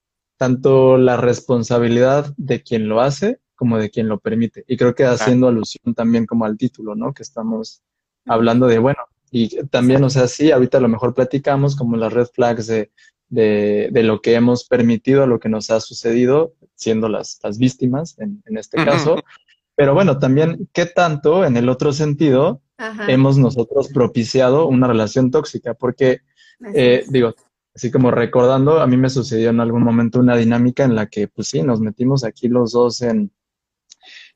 tanto 0.43 0.97
la 0.97 1.15
responsabilidad 1.15 2.33
de 2.35 2.61
quien 2.63 2.89
lo 2.89 2.99
hace 2.99 3.39
como 3.55 3.77
de 3.77 3.89
quien 3.89 4.09
lo 4.09 4.19
permite. 4.19 4.65
Y 4.67 4.75
creo 4.75 4.93
que 4.93 5.05
haciendo 5.05 5.47
alusión 5.47 5.93
también 5.95 6.25
como 6.25 6.43
al 6.43 6.57
título, 6.57 6.95
¿no? 6.95 7.13
Que 7.13 7.23
estamos 7.23 7.81
hablando 8.25 8.67
de, 8.67 8.77
bueno, 8.77 8.99
y 9.31 9.65
también, 9.67 10.03
o 10.03 10.09
sea, 10.09 10.27
sí, 10.27 10.51
ahorita 10.51 10.79
a 10.79 10.81
lo 10.81 10.89
mejor 10.89 11.13
platicamos 11.13 11.77
como 11.77 11.95
las 11.95 12.11
red 12.11 12.27
flags 12.27 12.67
de, 12.67 12.91
de, 13.29 13.87
de 13.89 14.03
lo 14.03 14.19
que 14.19 14.33
hemos 14.33 14.65
permitido, 14.65 15.23
a 15.23 15.27
lo 15.27 15.39
que 15.39 15.47
nos 15.47 15.69
ha 15.69 15.79
sucedido, 15.79 16.55
siendo 16.75 17.07
las, 17.07 17.39
las 17.41 17.57
víctimas 17.57 18.19
en, 18.19 18.43
en 18.45 18.57
este 18.57 18.83
caso. 18.83 19.23
Pero 19.75 19.93
bueno, 19.93 20.19
también, 20.19 20.67
¿qué 20.73 20.87
tanto 20.87 21.45
en 21.45 21.55
el 21.55 21.69
otro 21.69 21.93
sentido 21.93 22.61
Ajá. 22.75 23.09
hemos 23.09 23.37
nosotros 23.37 23.87
propiciado 23.93 24.67
una 24.67 24.87
relación 24.87 25.31
tóxica? 25.31 25.73
Porque 25.73 26.19
eh, 26.73 27.05
digo, 27.07 27.33
así 27.75 27.91
como 27.91 28.11
recordando, 28.11 28.79
a 28.79 28.87
mí 28.87 28.97
me 28.97 29.09
sucedió 29.09 29.49
en 29.49 29.59
algún 29.59 29.83
momento 29.83 30.19
una 30.19 30.35
dinámica 30.35 30.83
en 30.83 30.95
la 30.95 31.07
que, 31.07 31.27
pues 31.27 31.47
sí, 31.49 31.63
nos 31.63 31.79
metimos 31.81 32.23
aquí 32.23 32.47
los 32.47 32.71
dos 32.71 33.01
en, 33.01 33.31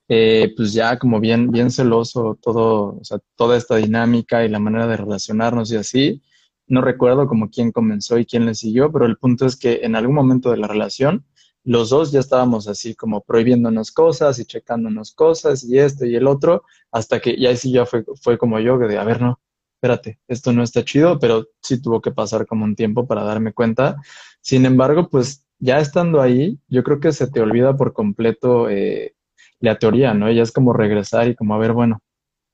eh, 0.09 0.53
pues 0.55 0.73
ya 0.73 0.97
como 0.97 1.19
bien, 1.19 1.51
bien 1.51 1.69
celoso 1.69 2.37
todo, 2.41 2.97
o 2.99 3.03
sea, 3.03 3.19
toda 3.35 3.57
esta 3.57 3.75
dinámica 3.75 4.45
y 4.45 4.49
la 4.49 4.59
manera 4.59 4.87
de 4.87 4.97
relacionarnos 4.97 5.71
y 5.71 5.75
así. 5.77 6.21
No 6.67 6.81
recuerdo 6.81 7.27
como 7.27 7.49
quién 7.49 7.71
comenzó 7.71 8.17
y 8.17 8.25
quién 8.25 8.45
le 8.45 8.55
siguió, 8.55 8.91
pero 8.91 9.05
el 9.05 9.17
punto 9.17 9.45
es 9.45 9.55
que 9.55 9.81
en 9.83 9.95
algún 9.95 10.15
momento 10.15 10.51
de 10.51 10.57
la 10.57 10.67
relación, 10.67 11.25
los 11.63 11.89
dos 11.89 12.11
ya 12.11 12.19
estábamos 12.19 12.67
así 12.67 12.95
como 12.95 13.21
prohibiéndonos 13.21 13.91
cosas 13.91 14.39
y 14.39 14.45
checándonos 14.45 15.13
cosas 15.13 15.63
y 15.63 15.77
esto 15.77 16.05
y 16.05 16.15
el 16.15 16.27
otro, 16.27 16.63
hasta 16.91 17.19
que 17.19 17.37
ya 17.39 17.55
sí 17.55 17.71
ya 17.71 17.85
fue, 17.85 18.05
fue 18.21 18.37
como 18.37 18.59
yo, 18.59 18.79
que 18.79 18.87
de, 18.87 18.97
a 18.97 19.03
ver, 19.03 19.21
no, 19.21 19.39
espérate, 19.77 20.19
esto 20.27 20.51
no 20.51 20.63
está 20.63 20.83
chido, 20.83 21.19
pero 21.19 21.47
sí 21.61 21.79
tuvo 21.79 22.01
que 22.01 22.11
pasar 22.11 22.47
como 22.47 22.65
un 22.65 22.75
tiempo 22.75 23.05
para 23.05 23.23
darme 23.23 23.53
cuenta 23.53 23.97
Sin 24.41 24.65
embargo, 24.65 25.07
pues 25.07 25.45
ya 25.59 25.79
estando 25.79 26.19
ahí, 26.19 26.59
yo 26.67 26.83
creo 26.83 26.99
que 26.99 27.11
se 27.11 27.27
te 27.29 27.41
olvida 27.41 27.77
por 27.77 27.93
completo 27.93 28.69
eh, 28.69 29.15
la 29.59 29.77
teoría, 29.77 30.13
¿no? 30.13 30.31
Ya 30.31 30.41
es 30.41 30.51
como 30.51 30.73
regresar 30.73 31.27
y 31.27 31.35
como 31.35 31.53
a 31.53 31.59
ver, 31.59 31.73
bueno, 31.73 31.99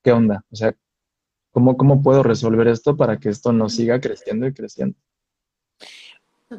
¿qué 0.03 0.11
onda? 0.11 0.43
O 0.51 0.55
sea, 0.55 0.76
¿cómo, 1.51 1.78
cómo 1.78 2.01
puedo 2.01 2.24
resolver 2.24 2.67
esto 2.67 2.97
para 2.97 3.17
que 3.17 3.30
esto 3.30 3.53
no 3.53 3.69
siga 3.69 4.01
creciendo 4.01 4.45
y 4.47 4.53
creciendo? 4.53 4.97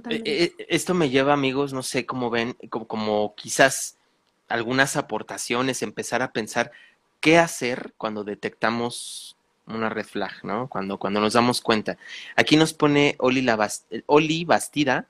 Eh, 0.09 0.23
eh, 0.25 0.53
esto 0.69 0.95
me 0.95 1.11
lleva, 1.11 1.35
amigos, 1.35 1.73
no 1.73 1.83
sé 1.83 2.07
cómo 2.07 2.31
ven, 2.31 2.57
como, 2.71 2.87
como 2.87 3.35
quizás 3.35 3.99
algunas 4.49 4.97
aportaciones, 4.97 5.83
empezar 5.83 6.23
a 6.23 6.33
pensar 6.33 6.73
qué 7.21 7.39
hacer 7.39 7.95
cuando 7.97 8.25
detectamos 8.25 9.34
una 9.67 9.89
red 9.89 10.05
flag, 10.05 10.45
¿no? 10.45 10.69
Cuando, 10.69 10.99
cuando 10.99 11.21
nos 11.21 11.33
damos 11.33 11.61
cuenta. 11.61 11.97
Aquí 12.37 12.57
nos 12.57 12.73
pone 12.73 13.17
Oli, 13.19 13.43
la 13.43 13.71
Oli 14.07 14.45
Bastida, 14.45 15.09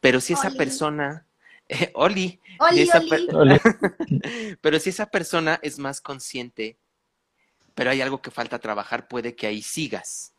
pero 0.00 0.20
si 0.20 0.32
esa 0.32 0.50
persona, 0.50 1.26
Oli, 1.94 2.40
Oli, 2.58 2.88
pero 4.60 4.78
si 4.78 4.90
esa 4.90 5.06
persona 5.06 5.58
es 5.62 5.78
más 5.78 6.00
consciente, 6.00 6.76
pero 7.74 7.90
hay 7.90 8.00
algo 8.00 8.20
que 8.20 8.30
falta 8.30 8.58
trabajar, 8.58 9.08
puede 9.08 9.34
que 9.34 9.46
ahí 9.46 9.62
sigas. 9.62 10.32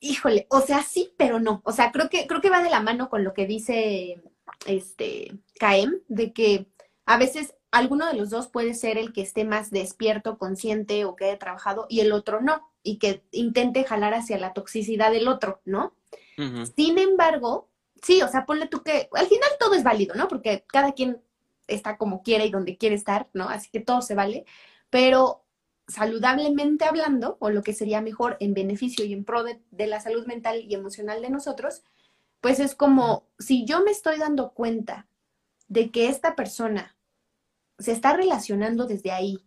Híjole, 0.00 0.46
o 0.50 0.60
sea, 0.60 0.82
sí, 0.82 1.12
pero 1.16 1.40
no. 1.40 1.60
O 1.64 1.72
sea, 1.72 1.90
creo 1.90 2.08
que, 2.08 2.26
creo 2.26 2.40
que 2.40 2.50
va 2.50 2.62
de 2.62 2.70
la 2.70 2.80
mano 2.80 3.08
con 3.08 3.24
lo 3.24 3.34
que 3.34 3.46
dice 3.46 4.20
este 4.66 5.32
Caem, 5.58 6.00
de 6.08 6.32
que 6.32 6.66
a 7.04 7.18
veces 7.18 7.54
alguno 7.70 8.06
de 8.06 8.14
los 8.14 8.30
dos 8.30 8.48
puede 8.48 8.74
ser 8.74 8.98
el 8.98 9.12
que 9.12 9.22
esté 9.22 9.44
más 9.44 9.70
despierto, 9.70 10.38
consciente 10.38 11.04
o 11.04 11.16
que 11.16 11.26
haya 11.26 11.38
trabajado 11.38 11.86
y 11.88 12.00
el 12.00 12.12
otro 12.12 12.40
no, 12.40 12.70
y 12.82 12.98
que 12.98 13.22
intente 13.30 13.84
jalar 13.84 14.14
hacia 14.14 14.38
la 14.38 14.52
toxicidad 14.52 15.12
del 15.12 15.28
otro, 15.28 15.60
¿no? 15.64 15.94
Sin 16.76 16.98
embargo, 16.98 17.68
sí, 18.00 18.22
o 18.22 18.28
sea, 18.28 18.46
ponle 18.46 18.68
tú 18.68 18.82
que 18.84 19.08
al 19.12 19.26
final 19.26 19.50
todo 19.58 19.74
es 19.74 19.82
válido, 19.82 20.14
¿no? 20.14 20.28
Porque 20.28 20.64
cada 20.68 20.92
quien 20.92 21.20
está 21.66 21.96
como 21.96 22.22
quiere 22.22 22.46
y 22.46 22.50
donde 22.50 22.76
quiere 22.76 22.94
estar, 22.94 23.28
¿no? 23.32 23.48
Así 23.48 23.68
que 23.70 23.80
todo 23.80 24.02
se 24.02 24.14
vale, 24.14 24.44
pero 24.88 25.44
saludablemente 25.88 26.84
hablando, 26.84 27.36
o 27.40 27.50
lo 27.50 27.62
que 27.62 27.72
sería 27.72 28.00
mejor 28.00 28.36
en 28.40 28.54
beneficio 28.54 29.04
y 29.04 29.12
en 29.12 29.24
pro 29.24 29.42
de, 29.42 29.86
la 29.86 30.00
salud 30.00 30.26
mental 30.26 30.62
y 30.68 30.74
emocional 30.74 31.22
de 31.22 31.30
nosotros, 31.30 31.82
pues 32.40 32.60
es 32.60 32.74
como 32.74 33.26
si 33.38 33.64
yo 33.64 33.82
me 33.82 33.90
estoy 33.90 34.18
dando 34.18 34.52
cuenta 34.52 35.06
de 35.66 35.90
que 35.90 36.08
esta 36.08 36.36
persona 36.36 36.94
se 37.78 37.92
está 37.92 38.14
relacionando 38.14 38.86
desde 38.86 39.12
ahí 39.12 39.38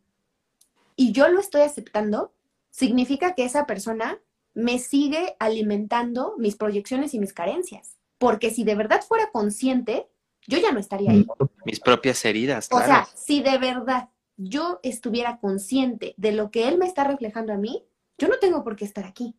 y 0.96 1.12
yo 1.12 1.28
lo 1.30 1.40
estoy 1.40 1.62
aceptando, 1.62 2.34
significa 2.70 3.34
que 3.34 3.46
esa 3.46 3.66
persona 3.66 4.20
me 4.54 4.80
sigue 4.80 5.36
alimentando 5.40 6.36
mis 6.38 6.56
proyecciones 6.56 7.14
y 7.14 7.20
mis 7.20 7.34
carencias. 7.34 7.98
Porque 8.18 8.52
si 8.52 8.64
de 8.64 8.76
verdad 8.76 9.02
fuera 9.02 9.32
consciente, 9.32 10.08
yo 10.48 10.60
ya 10.60 10.72
no 10.72 10.80
estaría 10.80 11.12
ahí. 11.12 11.26
Mis 11.66 11.80
propias 11.80 12.24
heridas. 12.26 12.68
O 12.72 12.80
sea, 12.80 13.08
si 13.16 13.42
de 13.42 13.58
verdad 13.58 14.10
yo 14.38 14.80
estuviera 14.84 15.40
consciente 15.40 16.14
de 16.18 16.32
lo 16.32 16.52
que 16.52 16.68
él 16.68 16.78
me 16.78 16.86
está 16.86 17.04
reflejando 17.04 17.54
a 17.54 17.58
mí, 17.58 17.84
yo 18.18 18.28
no 18.28 18.38
tengo 18.40 18.64
por 18.64 18.76
qué 18.76 18.86
estar 18.86 19.06
aquí. 19.06 19.36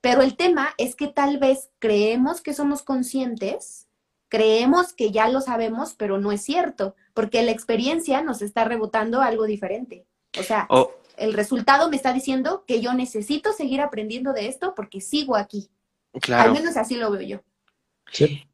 Pero 0.00 0.22
el 0.22 0.36
tema 0.36 0.74
es 0.78 0.94
que 0.94 1.08
tal 1.08 1.38
vez 1.38 1.70
creemos 1.78 2.40
que 2.40 2.54
somos 2.54 2.82
conscientes, 2.82 3.87
creemos 4.28 4.92
que 4.92 5.10
ya 5.10 5.28
lo 5.28 5.40
sabemos, 5.40 5.94
pero 5.94 6.18
no 6.18 6.32
es 6.32 6.42
cierto, 6.42 6.94
porque 7.14 7.42
la 7.42 7.50
experiencia 7.50 8.22
nos 8.22 8.42
está 8.42 8.64
rebotando 8.64 9.20
algo 9.20 9.44
diferente. 9.44 10.06
O 10.38 10.42
sea, 10.42 10.68
el 11.16 11.32
resultado 11.32 11.90
me 11.90 11.96
está 11.96 12.12
diciendo 12.12 12.64
que 12.66 12.80
yo 12.80 12.94
necesito 12.94 13.52
seguir 13.52 13.80
aprendiendo 13.80 14.32
de 14.32 14.48
esto 14.48 14.74
porque 14.74 15.00
sigo 15.00 15.36
aquí. 15.36 15.70
Claro. 16.20 16.50
Al 16.50 16.52
menos 16.52 16.76
así 16.76 16.96
lo 16.96 17.10
veo 17.10 17.22
yo. 17.22 17.40
Sí. 18.12 18.44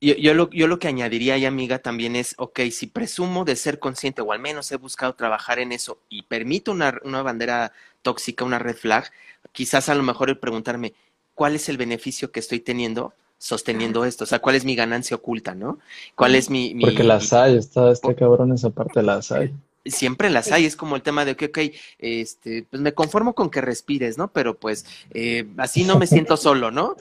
Yo, 0.00 0.14
yo, 0.14 0.32
lo, 0.32 0.48
yo 0.50 0.68
lo 0.68 0.78
que 0.78 0.86
añadiría 0.86 1.34
ahí, 1.34 1.44
amiga, 1.44 1.80
también 1.80 2.14
es, 2.14 2.34
ok, 2.38 2.60
si 2.70 2.86
presumo 2.86 3.44
de 3.44 3.56
ser 3.56 3.80
consciente 3.80 4.22
o 4.22 4.32
al 4.32 4.38
menos 4.38 4.70
he 4.70 4.76
buscado 4.76 5.14
trabajar 5.14 5.58
en 5.58 5.72
eso 5.72 6.00
y 6.08 6.22
permito 6.22 6.70
una, 6.70 7.00
una 7.02 7.22
bandera 7.22 7.72
tóxica, 8.02 8.44
una 8.44 8.60
red 8.60 8.76
flag, 8.76 9.10
quizás 9.50 9.88
a 9.88 9.96
lo 9.96 10.04
mejor 10.04 10.30
el 10.30 10.38
preguntarme, 10.38 10.94
¿cuál 11.34 11.56
es 11.56 11.68
el 11.68 11.78
beneficio 11.78 12.30
que 12.30 12.38
estoy 12.38 12.60
teniendo 12.60 13.12
sosteniendo 13.38 14.04
esto? 14.04 14.24
O 14.24 14.26
sea, 14.26 14.40
¿cuál 14.40 14.56
es 14.56 14.64
mi 14.64 14.74
ganancia 14.74 15.16
oculta, 15.16 15.54
no? 15.54 15.78
¿Cuál 16.14 16.34
es 16.34 16.50
mi...? 16.50 16.74
mi 16.74 16.84
Porque 16.84 17.04
las 17.04 17.32
hay, 17.32 17.56
está 17.56 17.90
este 17.90 18.14
cabrón 18.14 18.52
esa 18.52 18.70
parte 18.70 19.02
las 19.02 19.32
hay 19.32 19.52
siempre 19.90 20.30
las 20.30 20.52
hay, 20.52 20.64
es 20.64 20.76
como 20.76 20.96
el 20.96 21.02
tema 21.02 21.24
de 21.24 21.36
que, 21.36 21.46
ok, 21.46 21.58
este, 21.98 22.64
pues 22.68 22.82
me 22.82 22.94
conformo 22.94 23.34
con 23.34 23.50
que 23.50 23.60
respires, 23.60 24.18
¿no? 24.18 24.28
Pero 24.32 24.58
pues 24.58 24.86
eh, 25.12 25.46
así 25.56 25.84
no 25.84 25.98
me 25.98 26.06
siento 26.06 26.36
solo, 26.36 26.70
¿no? 26.70 26.96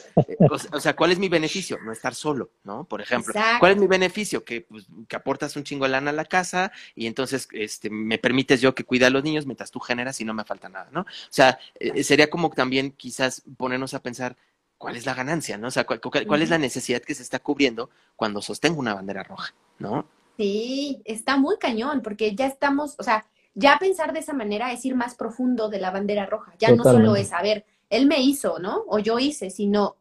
O, 0.72 0.80
sea, 0.80 0.96
¿cuál 0.96 1.12
es 1.12 1.20
mi 1.20 1.30
beneficio? 1.30 1.78
No 1.84 1.92
estar 1.92 2.16
solo, 2.16 2.50
¿no? 2.64 2.86
Por 2.86 3.02
ejemplo, 3.02 3.34
¿cuál 3.60 3.74
es 3.74 3.78
mi 3.78 3.88
beneficio? 3.88 4.44
Que, 4.44 4.62
pues, 4.62 4.88
que 5.08 5.16
aportas 5.16 5.56
un 5.56 5.64
chingo 5.64 5.86
de 5.86 5.92
lana 5.92 6.12
a 6.12 6.14
la 6.14 6.26
casa 6.26 6.72
y 6.96 7.08
entonces 7.08 7.48
este, 7.52 7.90
me 7.90 8.18
permites 8.18 8.62
yo 8.62 8.76
que 8.76 8.84
cuide 8.84 9.06
a 9.06 9.10
los 9.10 9.24
niños 9.24 9.46
mientras 9.46 9.72
tú 9.72 9.80
generas 9.80 10.20
y 10.22 10.26
no 10.26 10.34
me 10.34 10.46
falta 10.46 10.70
nada, 10.70 10.90
¿no? 10.92 11.02
O 11.02 11.06
sea, 11.30 11.60
eh, 11.80 12.04
sería 12.04 12.30
como 12.30 12.50
también 12.50 12.92
quizás 12.92 13.44
ponernos 13.58 13.94
a 13.94 14.02
pensar, 14.02 14.36
¿cuál 14.78 14.96
es 14.96 15.06
la 15.06 15.14
ganancia, 15.14 15.58
no? 15.58 15.68
O 15.68 15.72
sea, 15.72 15.86
¿cuál, 15.86 16.00
cuál 16.00 16.42
es 16.42 16.50
la 16.50 16.58
necesidad 16.58 17.02
que 17.02 17.16
se 17.16 17.24
está 17.24 17.40
cubriendo 17.40 17.90
cuando 18.16 18.42
sostengo 18.42 18.80
una 18.80 18.94
bandera 18.94 19.24
roja, 19.24 19.54
¿no? 19.80 20.08
Sí, 20.38 21.02
está 21.06 21.38
muy 21.38 21.58
cañón, 21.58 22.02
porque 22.02 22.36
ya 22.36 22.46
estamos, 22.46 22.96
o 23.00 23.04
sea, 23.04 23.26
ya 23.56 23.78
pensar 23.80 24.14
de 24.14 24.20
esa 24.20 24.34
manera 24.34 24.72
es 24.72 24.86
ir 24.86 24.96
más 24.96 25.16
profundo 25.16 25.68
de 25.68 25.80
la 25.80 25.90
bandera 25.90 26.28
roja. 26.28 26.54
Ya 26.60 26.76
no 26.76 26.84
solo 26.84 27.16
es, 27.16 27.34
a 27.34 27.42
ver, 27.42 27.66
él 27.90 28.06
me 28.06 28.22
hizo, 28.22 28.60
¿no? 28.60 28.84
O 28.88 29.00
yo 29.00 29.18
hice, 29.18 29.50
sino, 29.50 29.96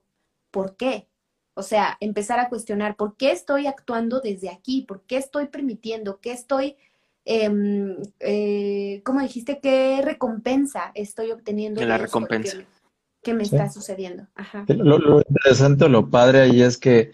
¿por 0.51 0.77
qué? 0.77 1.09
O 1.55 1.63
sea, 1.63 1.97
empezar 2.01 2.39
a 2.39 2.51
cuestionar, 2.51 2.97
¿por 2.97 3.17
qué 3.17 3.33
estoy 3.33 3.67
actuando 3.67 4.21
desde 4.21 4.51
aquí? 4.51 4.83
¿Por 4.83 5.01
qué 5.03 5.17
estoy 5.17 5.47
permitiendo? 5.47 6.21
¿Qué 6.21 6.33
estoy, 6.33 6.77
eh, 7.25 7.97
eh, 8.21 9.01
cómo 9.07 9.23
dijiste, 9.23 9.59
qué 9.61 10.03
recompensa 10.05 10.93
estoy 10.95 11.31
obteniendo? 11.31 11.83
la 11.83 11.97
recompensa. 11.97 12.59
¿Qué 13.27 13.35
me 13.35 13.43
está 13.43 13.69
sucediendo? 13.69 14.29
Ajá. 14.37 14.65
Lo, 14.69 14.99
lo 14.99 15.19
interesante 15.19 15.87
o 15.87 15.89
lo 15.89 16.09
padre 16.11 16.43
ahí 16.43 16.63
es 16.63 16.79
que 16.79 17.11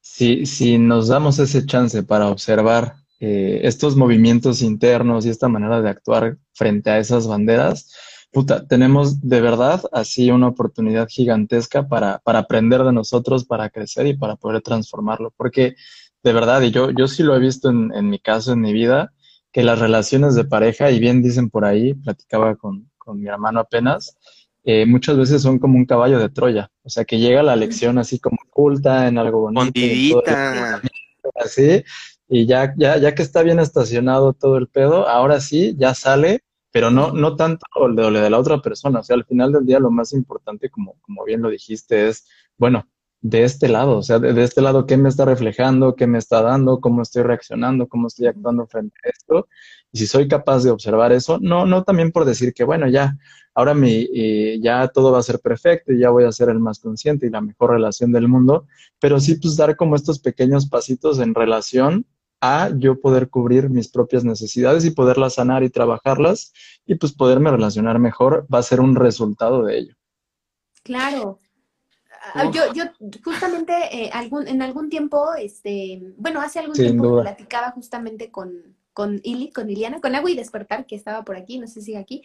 si, 0.00 0.44
si 0.44 0.76
nos 0.76 1.06
damos 1.06 1.38
ese 1.38 1.64
chance 1.64 2.02
para 2.02 2.30
observar 2.30 2.96
eh, 3.20 3.60
estos 3.62 3.94
movimientos 3.94 4.60
internos 4.60 5.24
y 5.24 5.28
esta 5.28 5.46
manera 5.46 5.80
de 5.80 5.88
actuar 5.88 6.36
frente 6.52 6.90
a 6.90 6.98
esas 6.98 7.28
banderas, 7.28 7.94
puta, 8.32 8.66
tenemos 8.66 9.20
de 9.20 9.40
verdad 9.40 9.80
así 9.92 10.32
una 10.32 10.48
oportunidad 10.48 11.06
gigantesca 11.08 11.86
para, 11.86 12.18
para 12.18 12.40
aprender 12.40 12.82
de 12.82 12.92
nosotros, 12.92 13.44
para 13.44 13.70
crecer 13.70 14.08
y 14.08 14.16
para 14.16 14.34
poder 14.34 14.62
transformarlo. 14.62 15.32
Porque 15.36 15.76
de 16.24 16.32
verdad, 16.32 16.60
y 16.62 16.72
yo, 16.72 16.90
yo 16.90 17.06
sí 17.06 17.22
lo 17.22 17.36
he 17.36 17.38
visto 17.38 17.70
en, 17.70 17.92
en 17.94 18.10
mi 18.10 18.18
caso, 18.18 18.52
en 18.52 18.62
mi 18.62 18.72
vida, 18.72 19.12
que 19.52 19.62
las 19.62 19.78
relaciones 19.78 20.34
de 20.34 20.44
pareja, 20.44 20.90
y 20.90 20.98
bien 20.98 21.22
dicen 21.22 21.50
por 21.50 21.64
ahí, 21.64 21.94
platicaba 21.94 22.56
con, 22.56 22.90
con 22.98 23.20
mi 23.20 23.28
hermano 23.28 23.60
apenas, 23.60 24.16
eh, 24.64 24.86
muchas 24.86 25.16
veces 25.16 25.42
son 25.42 25.58
como 25.58 25.76
un 25.76 25.86
caballo 25.86 26.18
de 26.18 26.28
Troya. 26.28 26.70
O 26.82 26.90
sea, 26.90 27.04
que 27.04 27.18
llega 27.18 27.42
la 27.42 27.56
lección 27.56 27.98
así 27.98 28.18
como 28.18 28.38
oculta 28.48 29.08
en 29.08 29.18
algo 29.18 29.40
bonito. 29.40 30.22
Así, 31.36 31.84
y 32.28 32.46
ya, 32.46 32.74
ya, 32.76 32.96
ya 32.96 33.14
que 33.14 33.22
está 33.22 33.42
bien 33.42 33.60
estacionado 33.60 34.32
todo 34.32 34.56
el 34.56 34.66
pedo, 34.66 35.06
ahora 35.06 35.40
sí, 35.40 35.76
ya 35.78 35.94
sale, 35.94 36.40
pero 36.70 36.90
no, 36.90 37.12
no 37.12 37.36
tanto 37.36 37.66
lo 37.88 38.10
de, 38.10 38.20
de 38.20 38.30
la 38.30 38.38
otra 38.38 38.60
persona. 38.62 39.00
O 39.00 39.02
sea, 39.02 39.14
al 39.16 39.24
final 39.24 39.52
del 39.52 39.66
día 39.66 39.78
lo 39.78 39.90
más 39.90 40.12
importante, 40.14 40.70
como, 40.70 40.96
como 41.02 41.24
bien 41.24 41.42
lo 41.42 41.50
dijiste, 41.50 42.08
es, 42.08 42.26
bueno, 42.56 42.88
de 43.20 43.44
este 43.44 43.68
lado, 43.68 43.98
o 43.98 44.02
sea, 44.02 44.18
de, 44.18 44.32
de, 44.32 44.42
este 44.44 44.62
lado, 44.62 44.86
¿qué 44.86 44.96
me 44.96 45.08
está 45.08 45.24
reflejando? 45.26 45.94
¿Qué 45.94 46.06
me 46.06 46.18
está 46.18 46.42
dando? 46.42 46.80
¿Cómo 46.80 47.02
estoy 47.02 47.22
reaccionando? 47.22 47.86
¿Cómo 47.86 48.08
estoy 48.08 48.26
actuando 48.26 48.66
frente 48.66 48.96
a 49.04 49.10
esto? 49.10 49.48
Y 49.92 49.98
si 49.98 50.06
soy 50.06 50.26
capaz 50.26 50.64
de 50.64 50.70
observar 50.70 51.12
eso, 51.12 51.38
no, 51.40 51.66
no 51.66 51.84
también 51.84 52.12
por 52.12 52.24
decir 52.24 52.54
que, 52.54 52.64
bueno, 52.64 52.88
ya, 52.88 53.16
ahora 53.54 53.74
mi, 53.74 54.08
eh, 54.14 54.58
ya 54.60 54.88
todo 54.88 55.12
va 55.12 55.18
a 55.18 55.22
ser 55.22 55.38
perfecto 55.38 55.92
y 55.92 56.00
ya 56.00 56.08
voy 56.08 56.24
a 56.24 56.32
ser 56.32 56.48
el 56.48 56.58
más 56.58 56.78
consciente 56.78 57.26
y 57.26 57.30
la 57.30 57.42
mejor 57.42 57.70
relación 57.72 58.10
del 58.10 58.26
mundo, 58.26 58.66
pero 58.98 59.20
sí 59.20 59.36
pues 59.36 59.56
dar 59.56 59.76
como 59.76 59.94
estos 59.94 60.18
pequeños 60.18 60.66
pasitos 60.66 61.18
en 61.18 61.34
relación 61.34 62.06
a 62.40 62.70
yo 62.74 63.00
poder 63.00 63.28
cubrir 63.28 63.70
mis 63.70 63.88
propias 63.88 64.24
necesidades 64.24 64.84
y 64.84 64.90
poderlas 64.90 65.34
sanar 65.34 65.62
y 65.62 65.70
trabajarlas 65.70 66.52
y 66.86 66.96
pues 66.96 67.12
poderme 67.12 67.50
relacionar 67.50 67.98
mejor 67.98 68.46
va 68.52 68.58
a 68.58 68.64
ser 68.64 68.80
un 68.80 68.96
resultado 68.96 69.64
de 69.64 69.78
ello. 69.78 69.94
Claro. 70.82 71.38
Ah, 72.34 72.50
yo, 72.50 72.72
yo 72.72 72.84
justamente 73.24 73.72
eh, 73.92 74.10
algún, 74.12 74.48
en 74.48 74.62
algún 74.62 74.88
tiempo, 74.88 75.34
este, 75.34 76.14
bueno, 76.16 76.40
hace 76.40 76.60
algún 76.60 76.74
tiempo 76.74 77.20
platicaba 77.20 77.72
justamente 77.72 78.30
con, 78.30 78.76
con 78.92 79.20
Ili, 79.22 79.52
con 79.52 79.70
Iliana, 79.70 80.00
con 80.00 80.14
Agua 80.14 80.30
y 80.30 80.36
Despertar, 80.36 80.86
que 80.86 80.96
estaba 80.96 81.24
por 81.24 81.36
aquí, 81.36 81.58
no 81.58 81.66
sé 81.66 81.74
si 81.74 81.86
sigue 81.86 81.98
aquí, 81.98 82.22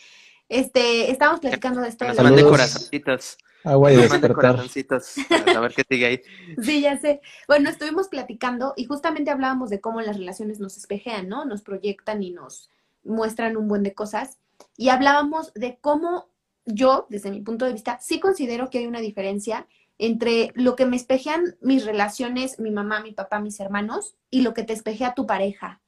este, 0.50 1.12
estábamos 1.12 1.42
platicando 1.42 1.82
de 1.82 1.90
esto. 1.90 2.06
Nos 2.06 2.22
mande 2.22 2.44
corazoncitos. 2.44 3.38
Agua 3.64 3.92
y 3.92 3.98
despertar. 3.98 4.56
a 4.56 5.60
ver 5.60 5.74
qué 5.74 5.84
sigue 5.90 6.06
ahí. 6.06 6.22
Sí, 6.62 6.82
ya 6.82 6.98
sé. 6.98 7.22
Bueno, 7.48 7.70
estuvimos 7.70 8.08
platicando 8.08 8.74
y 8.78 8.86
justamente 8.86 9.32
hablábamos 9.32 9.70
de 9.70 9.82
cómo 9.82 10.00
las 10.02 10.18
relaciones 10.18 10.60
nos 10.60 10.78
espejean, 10.78 11.28
¿no? 11.28 11.44
Nos 11.44 11.64
proyectan 11.64 12.24
y 12.24 12.32
nos 12.32 12.70
muestran 13.04 13.58
un 13.58 13.68
buen 13.68 13.84
de 13.84 13.94
cosas. 13.94 14.38
Y 14.78 14.90
hablábamos 14.90 15.54
de 15.54 15.80
cómo 15.82 16.30
yo, 16.66 17.08
desde 17.10 17.32
mi 17.32 17.42
punto 17.42 17.66
de 17.66 17.74
vista, 17.74 18.00
sí 18.02 18.20
considero 18.20 18.70
que 18.70 18.80
hay 18.80 18.88
una 18.88 19.02
diferencia 19.02 19.68
entre 19.98 20.52
lo 20.54 20.76
que 20.76 20.86
me 20.86 20.96
espejean 20.96 21.58
mis 21.60 21.84
relaciones, 21.86 22.60
mi 22.60 22.72
mamá, 22.72 23.02
mi 23.02 23.12
papá, 23.12 23.40
mis 23.40 23.60
hermanos, 23.60 24.16
y 24.30 24.42
lo 24.42 24.54
que 24.54 24.64
te 24.64 24.74
espejea 24.74 25.16
tu 25.16 25.26
pareja 25.26 25.82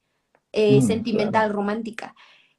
eh, 0.52 0.78
mm, 0.78 0.82
sentimental, 0.82 1.52
romántica. 1.52 2.14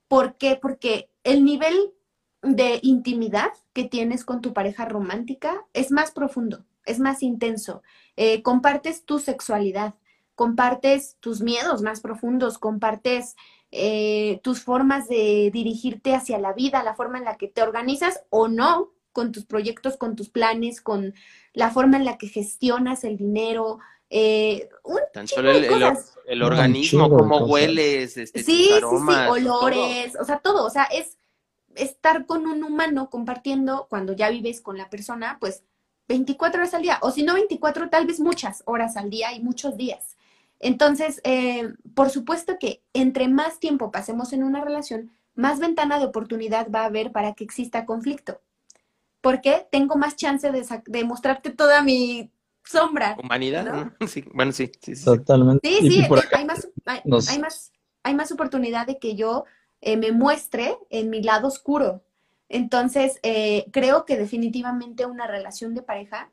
¿Por 0.08 0.38
qué? 0.38 0.58
Porque 0.62 1.10
el 1.24 1.46
nivel 1.46 1.94
de 2.42 2.80
intimidad 2.82 3.52
que 3.74 3.84
tienes 3.84 4.26
con 4.26 4.42
tu 4.42 4.54
pareja 4.54 4.86
romántica 4.86 5.66
es 5.74 5.92
más 5.92 6.12
profundo, 6.12 6.66
es 6.86 7.00
más 7.00 7.24
intenso. 7.24 7.84
Eh, 8.18 8.42
compartes 8.42 9.06
tu 9.06 9.20
sexualidad, 9.20 9.96
compartes 10.36 11.18
tus 11.20 11.42
miedos 11.42 11.82
más 11.82 12.02
profundos, 12.02 12.58
compartes 12.58 13.36
eh, 13.72 14.40
tus 14.44 14.62
formas 14.64 15.08
de 15.08 15.50
dirigirte 15.54 16.16
hacia 16.16 16.40
la 16.40 16.54
vida, 16.54 16.84
la 16.84 16.96
forma 16.96 17.20
en 17.20 17.26
la 17.26 17.38
que 17.38 17.48
te 17.48 17.62
organizas 17.62 18.24
o 18.30 18.48
no 18.48 18.92
con 19.12 19.32
tus 19.32 19.46
proyectos, 19.46 19.98
con 19.98 20.16
tus 20.16 20.30
planes, 20.30 20.82
con 20.82 21.14
la 21.54 21.70
forma 21.70 21.98
en 21.98 22.06
la 22.06 22.18
que 22.18 22.28
gestionas 22.28 23.04
el 23.04 23.18
dinero. 23.18 23.80
Eh, 24.14 24.68
Tan 25.14 25.26
solo 25.26 25.52
el, 25.52 26.44
organismo, 26.44 27.10
cómo 27.10 27.46
hueles, 27.46 28.18
este, 28.18 28.44
sí, 28.44 28.70
aromas, 28.76 29.34
sí, 29.34 29.42
sí, 29.42 29.48
olores, 29.48 30.18
o 30.20 30.26
sea, 30.26 30.40
todo, 30.40 30.66
o 30.66 30.70
sea, 30.70 30.84
es 30.84 31.18
estar 31.76 32.26
con 32.26 32.46
un 32.46 32.62
humano 32.66 33.10
compartiendo 33.10 33.88
cuando 33.90 34.12
ya 34.12 34.30
vives 34.30 34.60
con 34.60 34.78
la 34.78 34.90
persona, 34.90 35.38
pues 35.40 35.64
24 36.10 36.60
horas 36.60 36.74
al 36.74 36.82
día, 36.82 37.00
o 37.02 37.12
si 37.12 37.24
no 37.24 37.36
24, 37.36 37.90
tal 37.90 38.06
vez 38.06 38.20
muchas 38.20 38.64
horas 38.66 38.98
al 38.98 39.10
día 39.10 39.32
y 39.32 39.40
muchos 39.40 39.78
días. 39.78 40.18
Entonces, 40.60 41.22
eh, 41.24 41.74
por 41.96 42.10
supuesto 42.10 42.58
que 42.60 42.84
entre 42.94 43.30
más 43.30 43.60
tiempo 43.60 43.92
pasemos 43.92 44.34
en 44.34 44.44
una 44.44 44.62
relación, 44.62 45.10
más 45.36 45.60
ventana 45.60 46.00
de 46.00 46.06
oportunidad 46.06 46.70
va 46.70 46.82
a 46.82 46.86
haber 46.88 47.14
para 47.14 47.34
que 47.34 47.46
exista 47.46 47.86
conflicto. 47.86 48.42
Porque 49.22 49.68
tengo 49.72 49.96
más 49.96 50.18
chance 50.18 50.52
de, 50.52 50.66
de 50.86 51.04
mostrarte 51.06 51.52
toda 51.52 51.82
mi 51.82 52.30
sombra. 52.64 53.18
Humanidad, 53.22 53.92
Sí, 54.08 54.24
bueno, 54.34 54.52
sí, 54.52 54.72
sí, 54.82 54.94
Totalmente. 55.04 55.68
Sí, 55.68 55.90
sí, 55.90 56.08
hay, 56.34 56.46
más, 56.46 56.68
hay, 56.86 57.40
más, 57.40 57.72
hay 58.04 58.16
más 58.16 58.32
oportunidad 58.32 58.88
de 58.88 58.98
que 59.00 59.16
yo 59.16 59.46
eh, 59.82 59.98
me 59.98 60.12
muestre 60.12 60.78
en 60.90 61.10
mi 61.10 61.24
lado 61.24 61.48
oscuro. 61.48 62.04
Entonces, 62.50 63.20
eh, 63.24 63.66
creo 63.72 64.06
que 64.06 64.18
definitivamente 64.18 65.06
una 65.06 65.26
relación 65.26 65.74
de 65.74 65.82
pareja 65.82 66.32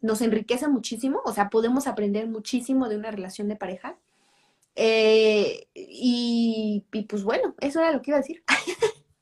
nos 0.00 0.20
enriquece 0.20 0.66
muchísimo, 0.68 1.20
o 1.24 1.32
sea, 1.32 1.50
podemos 1.50 1.86
aprender 1.86 2.26
muchísimo 2.26 2.88
de 2.88 2.96
una 2.96 3.10
relación 3.10 3.48
de 3.48 3.56
pareja. 3.56 3.96
Eh, 4.74 5.68
y, 5.74 6.84
pues 7.08 7.22
bueno, 7.22 7.54
eso 7.60 7.80
era 7.80 7.92
lo 7.92 8.02
que 8.02 8.10
iba 8.10 8.18
a 8.18 8.22
decir. 8.22 8.42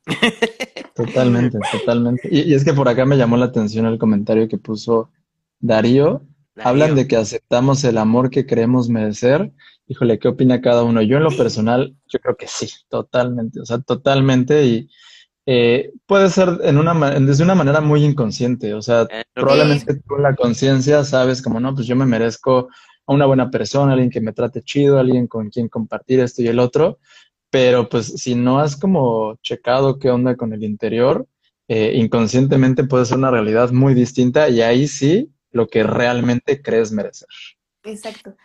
Totalmente, 0.94 1.58
totalmente. 1.70 2.28
Y, 2.30 2.54
es 2.54 2.64
que 2.64 2.72
por 2.72 2.88
acá 2.88 3.04
me 3.04 3.16
llamó 3.16 3.36
la 3.36 3.44
atención 3.44 3.86
el 3.86 3.98
comentario 3.98 4.48
que 4.48 4.58
puso 4.58 5.10
Darío. 5.60 6.22
Hablan 6.64 6.94
de 6.94 7.06
que 7.06 7.16
aceptamos 7.16 7.84
el 7.84 7.98
amor 7.98 8.30
que 8.30 8.46
creemos 8.46 8.88
merecer. 8.88 9.52
Híjole, 9.86 10.18
¿qué 10.18 10.28
opina 10.28 10.60
cada 10.60 10.82
uno? 10.84 11.02
Yo 11.02 11.16
en 11.16 11.24
lo 11.24 11.36
personal, 11.36 11.96
yo 12.06 12.18
creo 12.18 12.36
que 12.36 12.46
sí, 12.46 12.68
totalmente, 12.88 13.60
o 13.60 13.64
sea, 13.64 13.78
totalmente. 13.80 14.64
Y, 14.66 14.90
eh, 15.50 15.92
puede 16.04 16.28
ser 16.28 16.58
en 16.62 16.76
una, 16.76 16.92
desde 17.20 17.42
una 17.42 17.54
manera 17.54 17.80
muy 17.80 18.04
inconsciente, 18.04 18.74
o 18.74 18.82
sea, 18.82 19.06
eh, 19.10 19.24
probablemente 19.32 19.94
tú 19.94 20.16
en 20.16 20.24
la 20.24 20.34
conciencia 20.34 21.04
sabes 21.04 21.40
como, 21.40 21.58
no, 21.58 21.74
pues 21.74 21.86
yo 21.86 21.96
me 21.96 22.04
merezco 22.04 22.68
a 23.06 23.14
una 23.14 23.24
buena 23.24 23.50
persona, 23.50 23.92
alguien 23.94 24.10
que 24.10 24.20
me 24.20 24.34
trate 24.34 24.60
chido, 24.60 24.98
alguien 24.98 25.26
con 25.26 25.48
quien 25.48 25.70
compartir 25.70 26.20
esto 26.20 26.42
y 26.42 26.48
el 26.48 26.58
otro, 26.58 26.98
pero 27.48 27.88
pues 27.88 28.08
si 28.08 28.34
no 28.34 28.58
has 28.58 28.76
como 28.76 29.36
checado 29.36 29.98
qué 29.98 30.10
onda 30.10 30.36
con 30.36 30.52
el 30.52 30.62
interior, 30.64 31.26
eh, 31.66 31.92
inconscientemente 31.94 32.84
puede 32.84 33.06
ser 33.06 33.16
una 33.16 33.30
realidad 33.30 33.70
muy 33.70 33.94
distinta 33.94 34.50
y 34.50 34.60
ahí 34.60 34.86
sí 34.86 35.32
lo 35.50 35.68
que 35.68 35.82
realmente 35.82 36.62
crees 36.62 36.92
merecer. 36.92 37.28
Exacto. 37.84 38.36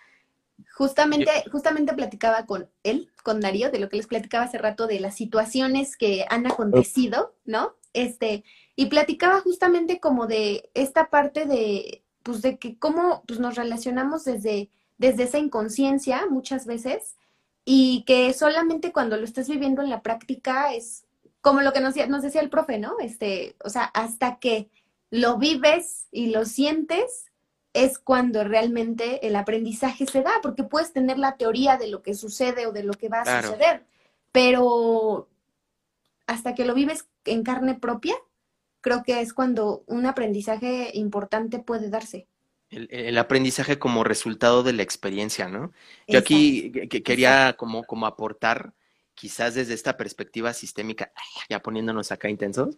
Justamente, 0.75 1.31
justamente 1.51 1.93
platicaba 1.93 2.45
con 2.45 2.69
él, 2.83 3.11
con 3.23 3.39
Darío, 3.39 3.71
de 3.71 3.79
lo 3.79 3.89
que 3.89 3.97
les 3.97 4.07
platicaba 4.07 4.45
hace 4.45 4.57
rato, 4.57 4.87
de 4.87 4.99
las 4.99 5.15
situaciones 5.15 5.97
que 5.97 6.25
han 6.29 6.47
acontecido, 6.47 7.35
¿no? 7.45 7.75
Este, 7.93 8.43
y 8.75 8.87
platicaba 8.87 9.41
justamente 9.41 9.99
como 9.99 10.25
de 10.25 10.69
esta 10.73 11.09
parte 11.09 11.45
de, 11.45 12.03
pues 12.23 12.41
de 12.41 12.57
que 12.57 12.77
cómo 12.77 13.23
pues, 13.27 13.39
nos 13.39 13.55
relacionamos 13.55 14.25
desde, 14.25 14.69
desde 14.97 15.23
esa 15.23 15.37
inconsciencia 15.37 16.25
muchas 16.29 16.65
veces 16.65 17.17
y 17.65 18.03
que 18.05 18.33
solamente 18.33 18.91
cuando 18.91 19.17
lo 19.17 19.23
estás 19.23 19.47
viviendo 19.47 19.81
en 19.81 19.89
la 19.89 20.01
práctica 20.01 20.73
es 20.73 21.05
como 21.41 21.61
lo 21.61 21.73
que 21.73 21.81
nos, 21.81 21.95
nos 22.07 22.23
decía 22.23 22.41
el 22.41 22.49
profe, 22.49 22.79
¿no? 22.79 22.95
Este, 22.99 23.55
o 23.63 23.69
sea, 23.69 23.83
hasta 23.83 24.39
que 24.39 24.69
lo 25.13 25.37
vives 25.37 26.07
y 26.11 26.31
lo 26.31 26.43
sientes, 26.43 27.31
es 27.71 27.99
cuando 27.99 28.43
realmente 28.43 29.27
el 29.27 29.35
aprendizaje 29.35 30.07
se 30.07 30.23
da, 30.23 30.31
porque 30.41 30.63
puedes 30.63 30.91
tener 30.91 31.19
la 31.19 31.37
teoría 31.37 31.77
de 31.77 31.87
lo 31.87 32.01
que 32.01 32.15
sucede 32.15 32.65
o 32.65 32.71
de 32.71 32.81
lo 32.81 32.93
que 32.93 33.09
va 33.09 33.21
a 33.21 33.43
suceder, 33.43 33.85
pero 34.31 35.29
hasta 36.25 36.55
que 36.55 36.65
lo 36.65 36.73
vives 36.73 37.07
en 37.25 37.43
carne 37.43 37.75
propia, 37.75 38.15
creo 38.81 39.03
que 39.03 39.21
es 39.21 39.35
cuando 39.35 39.83
un 39.85 40.07
aprendizaje 40.07 40.89
importante 40.95 41.59
puede 41.59 41.91
darse. 41.91 42.25
El, 42.71 43.15
aprendizaje 43.19 43.77
como 43.77 44.03
resultado 44.03 44.63
de 44.63 44.73
la 44.73 44.81
experiencia, 44.81 45.47
¿no? 45.47 45.73
Yo 46.07 46.17
aquí 46.17 46.71
quería 46.71 47.53
como, 47.55 47.83
como 47.83 48.07
aportar 48.07 48.73
quizás 49.15 49.53
desde 49.53 49.73
esta 49.73 49.95
perspectiva 49.95 50.53
sistémica, 50.53 51.11
ya 51.49 51.61
poniéndonos 51.61 52.11
acá 52.11 52.29
intensos, 52.29 52.75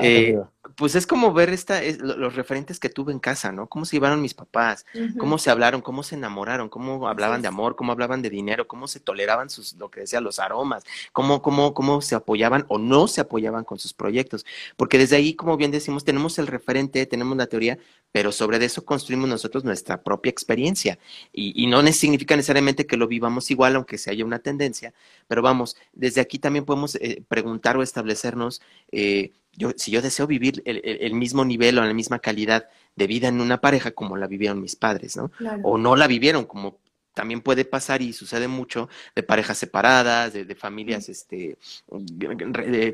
eh, 0.00 0.38
pues 0.76 0.94
es 0.94 1.06
como 1.06 1.32
ver 1.32 1.50
esta, 1.50 1.80
los 1.98 2.34
referentes 2.34 2.78
que 2.78 2.88
tuve 2.88 3.12
en 3.12 3.18
casa, 3.18 3.52
¿no? 3.52 3.68
Cómo 3.68 3.84
se 3.84 3.96
llevaron 3.96 4.20
mis 4.20 4.34
papás, 4.34 4.84
cómo 5.18 5.38
se 5.38 5.50
hablaron, 5.50 5.80
cómo 5.80 6.02
se 6.02 6.14
enamoraron, 6.14 6.68
cómo 6.68 7.08
hablaban 7.08 7.42
de 7.42 7.48
amor, 7.48 7.74
cómo 7.74 7.92
hablaban 7.92 8.22
de 8.22 8.30
dinero, 8.30 8.68
cómo 8.68 8.86
se 8.86 9.00
toleraban 9.00 9.50
sus, 9.50 9.74
lo 9.74 9.90
que 9.90 10.00
decía, 10.00 10.20
los 10.20 10.38
aromas, 10.38 10.84
cómo, 11.12 11.42
cómo, 11.42 11.74
cómo 11.74 12.00
se 12.02 12.14
apoyaban 12.14 12.66
o 12.68 12.78
no 12.78 13.08
se 13.08 13.20
apoyaban 13.20 13.64
con 13.64 13.78
sus 13.78 13.94
proyectos. 13.94 14.44
Porque 14.76 14.98
desde 14.98 15.16
ahí, 15.16 15.34
como 15.34 15.56
bien 15.56 15.70
decimos, 15.70 16.04
tenemos 16.04 16.38
el 16.38 16.46
referente, 16.46 17.06
tenemos 17.06 17.36
la 17.36 17.46
teoría, 17.46 17.78
pero 18.12 18.32
sobre 18.32 18.62
eso 18.64 18.84
construimos 18.84 19.28
nosotros 19.28 19.64
nuestra 19.64 20.02
propia 20.02 20.30
experiencia. 20.30 20.98
Y, 21.32 21.62
y 21.62 21.66
no 21.66 21.82
significa 21.92 22.36
necesariamente 22.36 22.86
que 22.86 22.96
lo 22.96 23.06
vivamos 23.08 23.50
igual, 23.50 23.76
aunque 23.76 23.98
se 23.98 24.10
haya 24.10 24.24
una 24.24 24.38
tendencia, 24.38 24.92
pero 25.26 25.42
vamos, 25.42 25.76
desde 25.92 26.20
aquí 26.20 26.38
también 26.38 26.64
podemos 26.64 26.94
eh, 26.96 27.22
preguntar 27.28 27.76
o 27.76 27.82
establecernos, 27.82 28.60
eh, 28.92 29.32
yo, 29.52 29.72
si 29.76 29.90
yo 29.90 30.02
deseo 30.02 30.26
vivir 30.26 30.62
el, 30.64 31.14
mismo 31.14 31.44
nivel 31.44 31.78
o 31.78 31.84
la 31.84 31.92
misma 31.92 32.20
calidad 32.20 32.68
de 32.94 33.06
vida 33.08 33.28
en 33.28 33.40
una 33.40 33.60
pareja 33.60 33.90
como 33.90 34.16
la 34.16 34.28
vivieron 34.28 34.60
mis 34.60 34.76
padres, 34.76 35.16
¿no? 35.16 35.32
O 35.64 35.78
no 35.78 35.96
la 35.96 36.06
vivieron 36.06 36.44
como 36.44 36.78
también 37.18 37.40
puede 37.40 37.64
pasar 37.64 38.00
y 38.00 38.12
sucede 38.12 38.46
mucho 38.46 38.88
de 39.16 39.24
parejas 39.24 39.58
separadas, 39.58 40.32
de, 40.34 40.54
familias 40.54 41.08
este, 41.08 41.58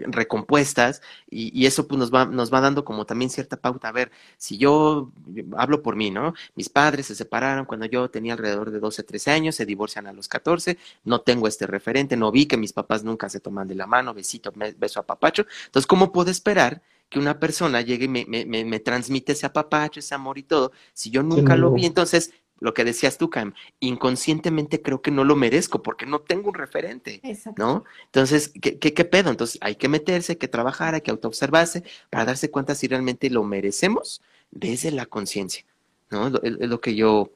recompuestas, 0.07 1.03
y, 1.29 1.66
eso 1.66 1.87
pues, 1.87 1.99
nos, 1.99 2.11
va, 2.11 2.25
nos 2.25 2.51
va 2.51 2.62
dando 2.62 2.87
como 2.87 3.05
también 3.05 3.31
cierta 3.31 3.59
pauta. 3.59 3.89
A 3.89 3.93
ver, 3.93 4.11
si 4.39 4.57
yo 4.57 5.12
hablo 5.59 5.83
por 5.83 5.95
mí, 5.95 6.11
¿no? 6.11 6.33
Mis 6.55 6.70
padres 6.70 7.05
se 7.09 7.14
separaron 7.14 7.66
cuando 7.66 7.85
yo 7.85 8.09
tenía 8.09 8.33
alrededor 8.33 8.70
de 8.70 8.81
12, 8.81 9.03
13 9.03 9.31
años, 9.31 9.57
se 9.57 9.66
divorcian 9.66 10.07
a 10.07 10.14
los 10.14 10.27
14, 10.27 10.79
no 11.05 11.20
tengo 11.20 11.47
este 11.47 11.66
referente, 11.66 12.16
no 12.16 12.33
vi 12.33 12.47
que 12.47 12.57
mis 12.57 12.72
papás 12.72 13.05
nunca 13.05 13.29
se 13.29 13.41
toman 13.41 13.68
de 13.68 13.75
la 13.75 13.87
mano, 13.87 14.14
besito, 14.14 14.55
beso 14.79 15.01
a 15.01 15.03
papacho. 15.03 15.45
Entonces, 15.66 15.87
¿cómo 15.87 16.12
puedo 16.12 16.31
esperar? 16.31 16.81
que 17.11 17.18
una 17.18 17.39
persona 17.39 17.81
llegue 17.83 18.07
y 18.07 18.09
me, 18.09 18.25
me, 18.27 18.64
me, 18.64 18.81
transmite 18.81 19.33
ese 19.33 19.47
apapacho, 19.47 20.01
ese 20.01 20.14
amor 20.14 20.39
y 20.39 20.43
todo. 20.43 20.72
Si 20.95 21.11
yo 21.11 21.22
nunca 21.22 21.57
lo 21.57 21.70
vi, 21.70 21.87
entonces 21.87 22.33
lo 22.61 22.73
que 22.73 22.85
decías 22.85 23.19
tú, 23.19 23.31
Cam, 23.31 23.55
inconscientemente 23.81 24.81
creo 24.81 25.03
que 25.03 25.11
no 25.11 25.25
lo 25.25 25.37
merezco 25.37 25.83
porque 25.83 26.07
no 26.07 26.21
tengo 26.21 26.49
un 26.49 26.55
referente, 26.55 27.21
¿no? 27.57 27.85
Entonces, 28.07 28.53
¿qué, 28.61 28.79
¿qué, 28.79 29.05
pedo? 29.05 29.31
Entonces, 29.31 29.59
hay 29.61 29.77
que 29.77 29.89
meterse, 29.89 30.33
hay 30.33 30.37
que 30.37 30.49
trabajar, 30.49 30.95
hay 30.95 31.01
que 31.01 31.11
autoobservarse 31.11 31.85
para 32.11 32.25
darse 32.25 32.51
cuenta 32.51 32.75
si 32.75 32.87
realmente 32.87 33.29
lo 33.31 33.45
merecemos 33.45 34.23
desde 34.51 34.91
la 34.91 35.07
conciencia, 35.07 35.65
¿no? 36.11 36.29
Es, 36.29 36.43
lo 36.43 36.81
que 36.81 36.95
yo 36.95 37.31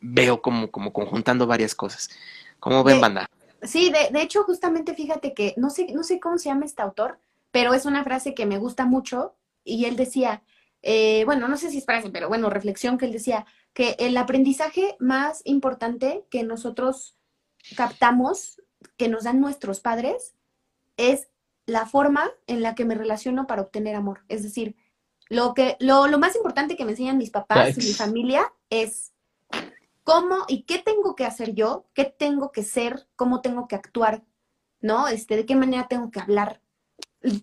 veo 0.00 0.40
como, 0.42 0.70
como 0.70 0.92
conjuntando 0.92 1.46
varias 1.46 1.74
cosas. 1.74 2.10
¿Cómo 2.58 2.82
ven, 2.82 3.00
banda? 3.00 3.30
Sí, 3.62 3.90
de, 3.90 4.10
de, 4.10 4.22
hecho, 4.22 4.44
justamente 4.44 4.94
fíjate 4.94 5.34
que 5.34 5.54
no 5.56 5.70
sé, 5.70 5.92
no 5.92 6.02
sé 6.02 6.20
cómo 6.20 6.38
se 6.38 6.48
llama 6.48 6.64
este 6.64 6.82
autor, 6.82 7.18
pero 7.50 7.74
es 7.74 7.86
una 7.86 8.04
frase 8.04 8.34
que 8.34 8.46
me 8.46 8.58
gusta 8.58 8.86
mucho 8.86 9.34
y 9.64 9.84
él 9.84 9.96
decía, 9.96 10.42
eh, 10.82 11.24
bueno, 11.24 11.48
no 11.48 11.56
sé 11.56 11.70
si 11.70 11.78
es 11.78 11.84
frase, 11.84 12.10
pero 12.10 12.28
bueno, 12.28 12.50
reflexión 12.50 12.98
que 12.98 13.06
él 13.06 13.12
decía, 13.12 13.46
que 13.78 13.94
el 14.00 14.16
aprendizaje 14.16 14.96
más 14.98 15.40
importante 15.44 16.26
que 16.30 16.42
nosotros 16.42 17.16
captamos, 17.76 18.60
que 18.96 19.06
nos 19.06 19.22
dan 19.22 19.40
nuestros 19.40 19.78
padres, 19.78 20.34
es 20.96 21.28
la 21.64 21.86
forma 21.86 22.28
en 22.48 22.60
la 22.60 22.74
que 22.74 22.84
me 22.84 22.96
relaciono 22.96 23.46
para 23.46 23.62
obtener 23.62 23.94
amor. 23.94 24.24
Es 24.26 24.42
decir, 24.42 24.74
lo, 25.28 25.54
que, 25.54 25.76
lo, 25.78 26.08
lo 26.08 26.18
más 26.18 26.34
importante 26.34 26.74
que 26.74 26.84
me 26.84 26.90
enseñan 26.90 27.18
mis 27.18 27.30
papás 27.30 27.78
y 27.78 27.86
mi 27.86 27.92
familia 27.92 28.52
es 28.68 29.12
cómo 30.02 30.38
y 30.48 30.64
qué 30.64 30.80
tengo 30.80 31.14
que 31.14 31.24
hacer 31.24 31.54
yo, 31.54 31.86
qué 31.94 32.04
tengo 32.04 32.50
que 32.50 32.64
ser, 32.64 33.06
cómo 33.14 33.42
tengo 33.42 33.68
que 33.68 33.76
actuar, 33.76 34.24
¿no? 34.80 35.06
Este, 35.06 35.36
de 35.36 35.46
qué 35.46 35.54
manera 35.54 35.86
tengo 35.86 36.10
que 36.10 36.18
hablar 36.18 36.60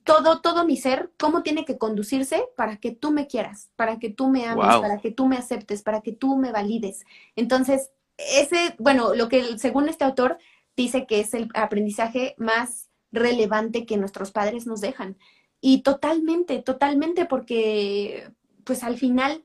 todo, 0.03 0.41
todo 0.41 0.65
mi 0.65 0.77
ser, 0.77 1.11
cómo 1.17 1.43
tiene 1.43 1.65
que 1.65 1.77
conducirse 1.77 2.47
para 2.55 2.77
que 2.77 2.91
tú 2.91 3.11
me 3.11 3.27
quieras, 3.27 3.69
para 3.75 3.99
que 3.99 4.09
tú 4.09 4.29
me 4.29 4.45
ames, 4.45 4.65
para 4.65 4.99
que 4.99 5.11
tú 5.11 5.27
me 5.27 5.37
aceptes, 5.37 5.81
para 5.81 6.01
que 6.01 6.13
tú 6.13 6.37
me 6.37 6.51
valides. 6.51 7.05
Entonces, 7.35 7.91
ese, 8.17 8.75
bueno, 8.79 9.13
lo 9.13 9.27
que 9.27 9.57
según 9.57 9.89
este 9.89 10.05
autor 10.05 10.37
dice 10.77 11.05
que 11.05 11.19
es 11.19 11.33
el 11.33 11.49
aprendizaje 11.53 12.35
más 12.37 12.89
relevante 13.11 13.85
que 13.85 13.97
nuestros 13.97 14.31
padres 14.31 14.65
nos 14.65 14.81
dejan. 14.81 15.17
Y 15.61 15.81
totalmente, 15.81 16.59
totalmente, 16.59 17.25
porque 17.25 18.31
pues 18.63 18.83
al 18.83 18.97
final 18.97 19.43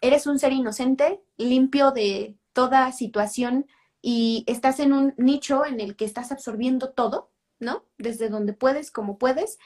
eres 0.00 0.26
un 0.26 0.38
ser 0.38 0.52
inocente, 0.52 1.22
limpio 1.36 1.90
de 1.90 2.36
toda 2.52 2.92
situación 2.92 3.66
y 4.02 4.44
estás 4.46 4.80
en 4.80 4.92
un 4.92 5.14
nicho 5.16 5.64
en 5.64 5.80
el 5.80 5.96
que 5.96 6.04
estás 6.04 6.30
absorbiendo 6.30 6.90
todo, 6.90 7.30
¿no? 7.64 7.84
Desde 7.98 8.28
donde 8.28 8.52
puedes, 8.52 8.90
como 8.90 9.18
puedes, 9.18 9.58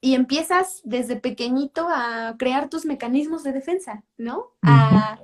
y 0.00 0.14
empiezas 0.14 0.82
desde 0.84 1.16
pequeñito 1.16 1.88
a 1.88 2.36
crear 2.38 2.68
tus 2.68 2.84
mecanismos 2.84 3.42
de 3.42 3.52
defensa, 3.52 4.04
¿no? 4.18 4.52
A, 4.62 5.18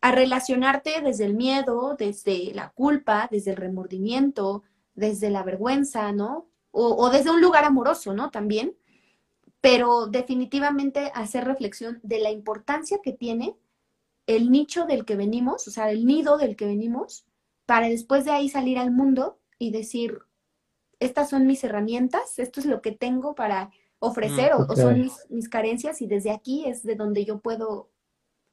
a 0.00 0.12
relacionarte 0.12 1.00
desde 1.02 1.24
el 1.24 1.34
miedo, 1.34 1.96
desde 1.98 2.54
la 2.54 2.70
culpa, 2.70 3.28
desde 3.30 3.50
el 3.50 3.56
remordimiento, 3.56 4.62
desde 4.94 5.30
la 5.30 5.42
vergüenza, 5.42 6.12
¿no? 6.12 6.48
O, 6.70 7.08
desde 7.08 7.30
un 7.30 7.40
lugar 7.40 7.64
amoroso, 7.64 8.12
¿no? 8.12 8.30
También, 8.30 8.76
pero 9.62 10.06
definitivamente 10.06 11.10
hacer 11.14 11.44
reflexión 11.44 12.00
de 12.02 12.18
la 12.18 12.30
importancia 12.30 12.98
que 13.02 13.12
tiene 13.12 13.56
el 14.26 14.50
nicho 14.50 14.84
del 14.84 15.06
que 15.06 15.16
venimos, 15.16 15.66
o 15.66 15.70
sea, 15.70 15.90
el 15.90 16.04
nido 16.04 16.36
del 16.36 16.54
que 16.54 16.66
venimos, 16.66 17.24
para 17.64 17.88
después 17.88 18.26
de 18.26 18.32
ahí 18.32 18.50
salir 18.50 18.78
al 18.78 18.90
mundo 18.90 19.40
y 19.58 19.70
decir, 19.70 20.18
estas 21.00 21.30
son 21.30 21.46
mis 21.46 21.62
herramientas, 21.64 22.38
esto 22.38 22.60
es 22.60 22.66
lo 22.66 22.80
que 22.82 22.92
tengo 22.92 23.34
para 23.34 23.70
ofrecer 23.98 24.52
o, 24.52 24.66
o, 24.68 24.76
son 24.76 25.00
mis, 25.00 25.14
mis, 25.30 25.48
carencias 25.48 26.02
y 26.02 26.06
desde 26.06 26.30
aquí 26.30 26.66
es 26.66 26.82
de 26.82 26.96
donde 26.96 27.24
yo 27.24 27.38
puedo 27.38 27.90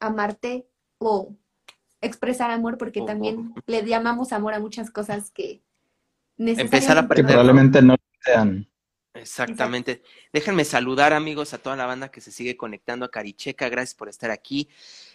amarte 0.00 0.66
o 0.98 1.34
expresar 2.00 2.50
amor 2.50 2.78
porque 2.78 3.02
también 3.02 3.54
le 3.66 3.84
llamamos 3.84 4.32
amor 4.32 4.54
a 4.54 4.60
muchas 4.60 4.90
cosas 4.90 5.30
que 5.30 5.62
Empezar 6.38 6.96
a 6.96 7.00
aprender. 7.00 7.26
Que 7.26 7.32
probablemente 7.32 7.82
no 7.82 7.96
sean. 8.20 8.68
Exactamente. 9.14 10.02
Déjenme 10.32 10.64
saludar, 10.64 11.12
amigos, 11.12 11.54
a 11.54 11.58
toda 11.58 11.76
la 11.76 11.86
banda 11.86 12.10
que 12.10 12.20
se 12.20 12.32
sigue 12.32 12.56
conectando 12.56 13.04
a 13.04 13.10
Caricheca. 13.10 13.68
Gracias 13.68 13.94
por 13.94 14.08
estar 14.08 14.30
aquí. 14.30 14.68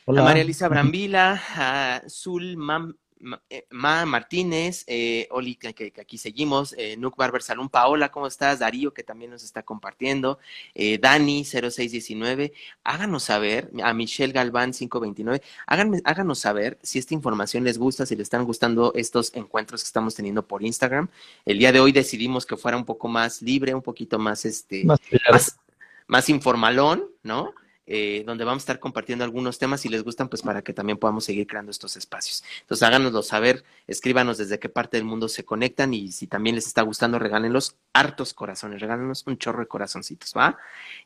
A 0.08 0.14
María 0.14 0.44
Elisa 0.44 0.70
Brambila, 0.70 1.42
a 1.56 2.02
Zul 2.08 2.56
Mam, 2.56 2.92
eh, 2.92 2.94
Ma 3.20 4.06
Martínez, 4.06 4.86
eh, 4.88 5.28
Oli, 5.32 5.56
que, 5.56 5.94
aquí 6.00 6.18
seguimos, 6.18 6.74
eh, 6.78 6.96
Nuke 6.98 7.18
Barber 7.18 7.42
Salón, 7.42 7.70
Paola, 7.70 8.12
¿cómo 8.12 8.28
estás? 8.28 8.60
Darío, 8.60 8.94
que 8.94 9.04
también 9.04 9.32
nos 9.32 9.44
está 9.44 9.64
compartiendo, 9.64 10.40
eh, 10.74 10.98
Dani, 11.00 11.44
0619, 11.44 12.54
háganos 12.84 13.24
saber, 13.24 13.72
a 13.84 13.94
Michelle 13.94 14.32
Galván, 14.32 14.72
529, 14.72 15.42
háganme, 15.68 16.02
háganos 16.06 16.40
saber 16.40 16.80
si 16.82 16.98
esta 17.00 17.14
información 17.14 17.64
les 17.66 17.78
gusta, 17.78 18.06
si 18.06 18.16
les 18.16 18.24
están 18.24 18.46
gustando 18.46 18.94
estos 18.96 19.34
encuentros 19.36 19.82
que 19.84 19.88
estamos 19.88 20.16
teniendo 20.16 20.48
por 20.48 20.64
Instagram. 20.64 21.10
El 21.46 21.60
día 21.60 21.74
de 21.74 21.82
hoy 21.82 21.92
decidimos 21.92 22.46
que 22.46 22.56
fuera 22.56 22.78
un 22.78 22.86
poco 22.86 23.10
más 23.10 23.42
libre, 23.42 23.76
un 23.76 23.82
poquito 23.82 24.18
más, 24.18 24.46
este, 24.46 24.86
más, 24.86 25.60
más 26.08 26.30
informalón, 26.30 27.04
¿no? 27.24 27.54
Eh, 27.92 28.24
donde 28.24 28.44
vamos 28.44 28.62
a 28.62 28.66
estar 28.66 28.80
compartiendo 28.80 29.26
algunos 29.26 29.58
temas 29.58 29.82
si 29.82 29.90
les 29.90 30.04
gustan, 30.04 30.30
pues 30.30 30.44
para 30.44 30.62
que 30.62 30.74
también 30.74 31.00
podamos 31.00 31.26
seguir 31.26 31.48
creando 31.48 31.72
estos 31.72 31.98
espacios. 31.98 32.44
Entonces 32.62 32.88
háganoslo 32.88 33.24
saber, 33.24 33.64
escríbanos 33.88 34.38
desde 34.38 34.60
qué 34.60 34.70
parte 34.70 34.98
del 34.98 35.08
mundo 35.08 35.28
se 35.28 35.44
conectan 35.44 35.96
y 35.96 36.12
si 36.12 36.28
también 36.28 36.56
les 36.56 36.68
está 36.68 36.84
gustando, 36.84 37.18
regálenlos 37.18 37.78
hartos 37.92 38.36
corazones, 38.36 38.80
regálenos 38.80 39.26
un 39.26 39.40
chorro 39.40 39.62
de 39.62 39.68
corazoncitos, 39.68 40.36
¿va? 40.38 40.56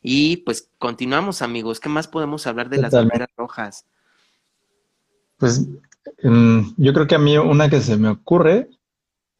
Y 0.02 0.36
pues 0.38 0.68
continuamos, 0.78 1.40
amigos. 1.40 1.80
¿Qué 1.80 1.88
más 1.88 2.06
podemos 2.06 2.46
hablar 2.46 2.68
de 2.68 2.82
las 2.82 2.92
banderas 2.92 3.30
rojas? 3.34 3.86
Pues 5.38 5.66
em, 6.18 6.74
yo 6.76 6.92
creo 6.92 7.06
que 7.06 7.14
a 7.14 7.18
mí 7.18 7.38
una 7.38 7.70
que 7.70 7.80
se 7.80 7.96
me 7.96 8.10
ocurre 8.10 8.68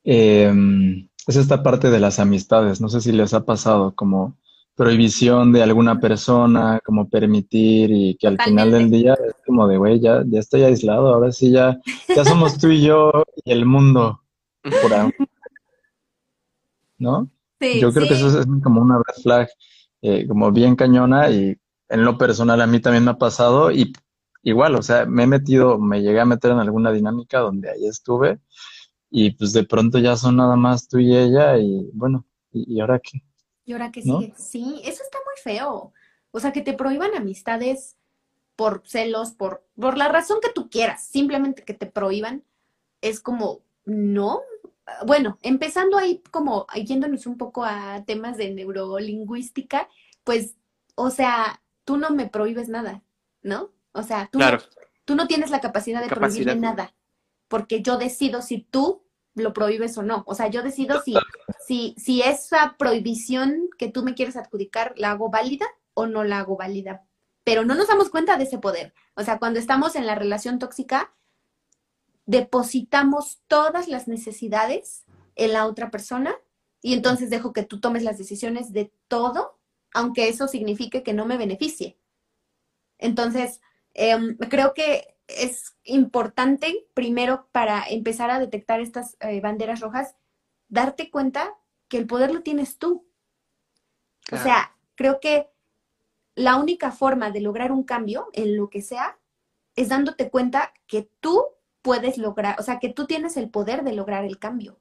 em, 0.02 1.10
es 1.26 1.36
esta 1.36 1.62
parte 1.62 1.90
de 1.90 2.00
las 2.00 2.18
amistades. 2.18 2.80
No 2.80 2.88
sé 2.88 3.02
si 3.02 3.12
les 3.12 3.34
ha 3.34 3.44
pasado 3.44 3.94
como 3.94 4.34
prohibición 4.74 5.52
de 5.52 5.62
alguna 5.62 6.00
persona, 6.00 6.80
como 6.84 7.08
permitir 7.08 7.90
y 7.92 8.16
que 8.16 8.26
al 8.26 8.40
final 8.40 8.72
del 8.72 8.90
día 8.90 9.14
es 9.14 9.34
como 9.46 9.68
de, 9.68 9.76
güey, 9.76 10.00
ya, 10.00 10.24
ya 10.26 10.40
estoy 10.40 10.62
aislado, 10.62 11.14
ahora 11.14 11.30
sí 11.30 11.50
ya, 11.50 11.78
ya 12.08 12.24
somos 12.24 12.58
tú 12.58 12.68
y 12.68 12.82
yo 12.82 13.12
y 13.44 13.52
el 13.52 13.66
mundo 13.66 14.22
por 14.82 14.94
ahí. 14.94 15.10
¿No? 16.98 17.30
Sí, 17.60 17.80
yo 17.80 17.92
creo 17.92 18.08
que 18.08 18.14
eso 18.14 18.40
es 18.40 18.46
como 18.62 18.80
una 18.80 18.96
red 18.98 19.22
flag, 19.22 19.48
eh, 20.02 20.26
como 20.26 20.50
bien 20.50 20.74
cañona 20.74 21.30
y 21.30 21.56
en 21.88 22.04
lo 22.04 22.18
personal 22.18 22.60
a 22.60 22.66
mí 22.66 22.80
también 22.80 23.04
me 23.04 23.12
ha 23.12 23.18
pasado 23.18 23.70
y 23.70 23.92
igual, 24.42 24.74
o 24.74 24.82
sea, 24.82 25.06
me 25.06 25.22
he 25.22 25.26
metido, 25.26 25.78
me 25.78 26.02
llegué 26.02 26.20
a 26.20 26.24
meter 26.24 26.50
en 26.50 26.58
alguna 26.58 26.90
dinámica 26.90 27.38
donde 27.38 27.70
ahí 27.70 27.86
estuve 27.86 28.40
y 29.10 29.30
pues 29.32 29.52
de 29.52 29.64
pronto 29.64 29.98
ya 29.98 30.16
son 30.16 30.36
nada 30.36 30.56
más 30.56 30.88
tú 30.88 30.98
y 30.98 31.16
ella 31.16 31.58
y 31.58 31.88
bueno, 31.92 32.26
¿y, 32.52 32.74
y 32.74 32.80
ahora 32.80 32.98
qué? 32.98 33.22
¿Y 33.64 33.72
ahora 33.72 33.90
qué 33.90 34.02
sigue? 34.02 34.32
Sí, 34.36 34.80
eso 34.84 35.02
está 35.02 35.18
muy 35.24 35.34
feo. 35.42 35.92
O 36.30 36.40
sea, 36.40 36.52
que 36.52 36.62
te 36.62 36.74
prohíban 36.74 37.14
amistades 37.14 37.96
por 38.56 38.82
celos, 38.84 39.32
por, 39.32 39.64
por 39.78 39.96
la 39.96 40.08
razón 40.08 40.38
que 40.42 40.52
tú 40.52 40.68
quieras, 40.70 41.04
simplemente 41.04 41.64
que 41.64 41.74
te 41.74 41.86
prohíban, 41.86 42.44
es 43.00 43.20
como, 43.20 43.62
no. 43.84 44.42
Bueno, 45.06 45.38
empezando 45.42 45.96
ahí 45.96 46.22
como 46.30 46.66
yéndonos 46.74 47.26
un 47.26 47.38
poco 47.38 47.64
a 47.64 48.04
temas 48.04 48.36
de 48.36 48.52
neurolingüística, 48.52 49.88
pues, 50.24 50.56
o 50.94 51.10
sea, 51.10 51.62
tú 51.84 51.96
no 51.96 52.10
me 52.10 52.28
prohíbes 52.28 52.68
nada, 52.68 53.02
¿no? 53.42 53.70
O 53.92 54.02
sea, 54.02 54.28
tú, 54.30 54.38
no, 54.38 54.46
tú 55.04 55.14
no 55.14 55.26
tienes 55.26 55.50
la 55.50 55.60
capacidad 55.60 56.02
de 56.02 56.08
prohibirme 56.08 56.56
nada, 56.56 56.94
porque 57.48 57.82
yo 57.82 57.96
decido 57.96 58.42
si 58.42 58.58
tú 58.58 59.03
lo 59.34 59.52
prohíbes 59.52 59.96
o 59.98 60.02
no. 60.02 60.22
O 60.26 60.34
sea, 60.34 60.48
yo 60.48 60.62
decido 60.62 61.02
si, 61.02 61.14
si, 61.66 61.94
si 61.98 62.22
esa 62.22 62.76
prohibición 62.78 63.68
que 63.78 63.88
tú 63.88 64.02
me 64.02 64.14
quieres 64.14 64.36
adjudicar 64.36 64.94
la 64.96 65.10
hago 65.10 65.30
válida 65.30 65.66
o 65.94 66.06
no 66.06 66.24
la 66.24 66.38
hago 66.38 66.56
válida. 66.56 67.04
Pero 67.42 67.64
no 67.64 67.74
nos 67.74 67.88
damos 67.88 68.10
cuenta 68.10 68.36
de 68.36 68.44
ese 68.44 68.58
poder. 68.58 68.94
O 69.14 69.22
sea, 69.22 69.38
cuando 69.38 69.58
estamos 69.58 69.96
en 69.96 70.06
la 70.06 70.14
relación 70.14 70.58
tóxica, 70.58 71.14
depositamos 72.26 73.40
todas 73.48 73.88
las 73.88 74.08
necesidades 74.08 75.04
en 75.36 75.52
la 75.52 75.66
otra 75.66 75.90
persona 75.90 76.34
y 76.80 76.94
entonces 76.94 77.30
dejo 77.30 77.52
que 77.52 77.64
tú 77.64 77.80
tomes 77.80 78.02
las 78.02 78.18
decisiones 78.18 78.72
de 78.72 78.92
todo, 79.08 79.58
aunque 79.92 80.28
eso 80.28 80.48
signifique 80.48 81.02
que 81.02 81.12
no 81.12 81.26
me 81.26 81.36
beneficie. 81.36 81.98
Entonces, 82.98 83.60
em, 83.94 84.36
creo 84.36 84.74
que 84.74 85.13
es 85.28 85.76
importante, 85.84 86.86
primero, 86.94 87.48
para 87.52 87.84
empezar 87.88 88.30
a 88.30 88.38
detectar 88.38 88.80
estas 88.80 89.16
eh, 89.20 89.40
banderas 89.40 89.80
rojas, 89.80 90.16
darte 90.68 91.10
cuenta 91.10 91.54
que 91.88 91.98
el 91.98 92.06
poder 92.06 92.32
lo 92.32 92.42
tienes 92.42 92.78
tú. 92.78 93.06
O 94.32 94.38
sea, 94.38 94.74
creo 94.94 95.20
que 95.20 95.50
la 96.34 96.56
única 96.56 96.90
forma 96.90 97.30
de 97.30 97.40
lograr 97.40 97.72
un 97.72 97.84
cambio 97.84 98.28
en 98.32 98.56
lo 98.56 98.70
que 98.70 98.82
sea 98.82 99.18
es 99.76 99.88
dándote 99.88 100.30
cuenta 100.30 100.72
que 100.86 101.10
tú 101.20 101.44
puedes 101.82 102.16
lograr, 102.16 102.58
o 102.58 102.62
sea, 102.62 102.78
que 102.78 102.88
tú 102.88 103.06
tienes 103.06 103.36
el 103.36 103.50
poder 103.50 103.84
de 103.84 103.92
lograr 103.92 104.24
el 104.24 104.38
cambio. 104.38 104.80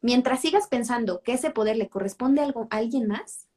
Mientras 0.00 0.40
sigas 0.40 0.66
pensando 0.66 1.22
que 1.22 1.34
ese 1.34 1.50
poder 1.50 1.76
le 1.76 1.90
corresponde 1.90 2.40
a, 2.40 2.44
algo, 2.44 2.68
a 2.70 2.78
alguien 2.78 3.06
más, 3.06 3.48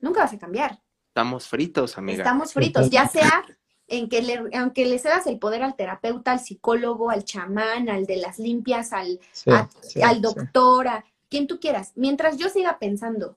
nunca 0.00 0.22
vas 0.22 0.32
a 0.32 0.38
cambiar. 0.38 0.82
Estamos 1.06 1.46
fritos, 1.46 1.96
amiga. 1.96 2.18
Estamos 2.18 2.52
fritos, 2.52 2.90
ya 2.90 3.06
sea 3.06 3.44
en 3.88 4.08
que 4.08 4.22
le, 4.22 4.40
aunque 4.56 4.86
le 4.86 4.98
cedas 4.98 5.26
el 5.26 5.38
poder 5.38 5.62
al 5.62 5.74
terapeuta, 5.74 6.32
al 6.32 6.40
psicólogo, 6.40 7.10
al 7.10 7.24
chamán, 7.24 7.88
al 7.88 8.06
de 8.06 8.18
las 8.18 8.38
limpias, 8.38 8.92
al, 8.92 9.18
al 10.02 10.20
doctor, 10.20 10.88
a 10.88 11.04
quien 11.28 11.46
tú 11.46 11.58
quieras, 11.58 11.92
mientras 11.96 12.36
yo 12.36 12.48
siga 12.48 12.78
pensando 12.78 13.36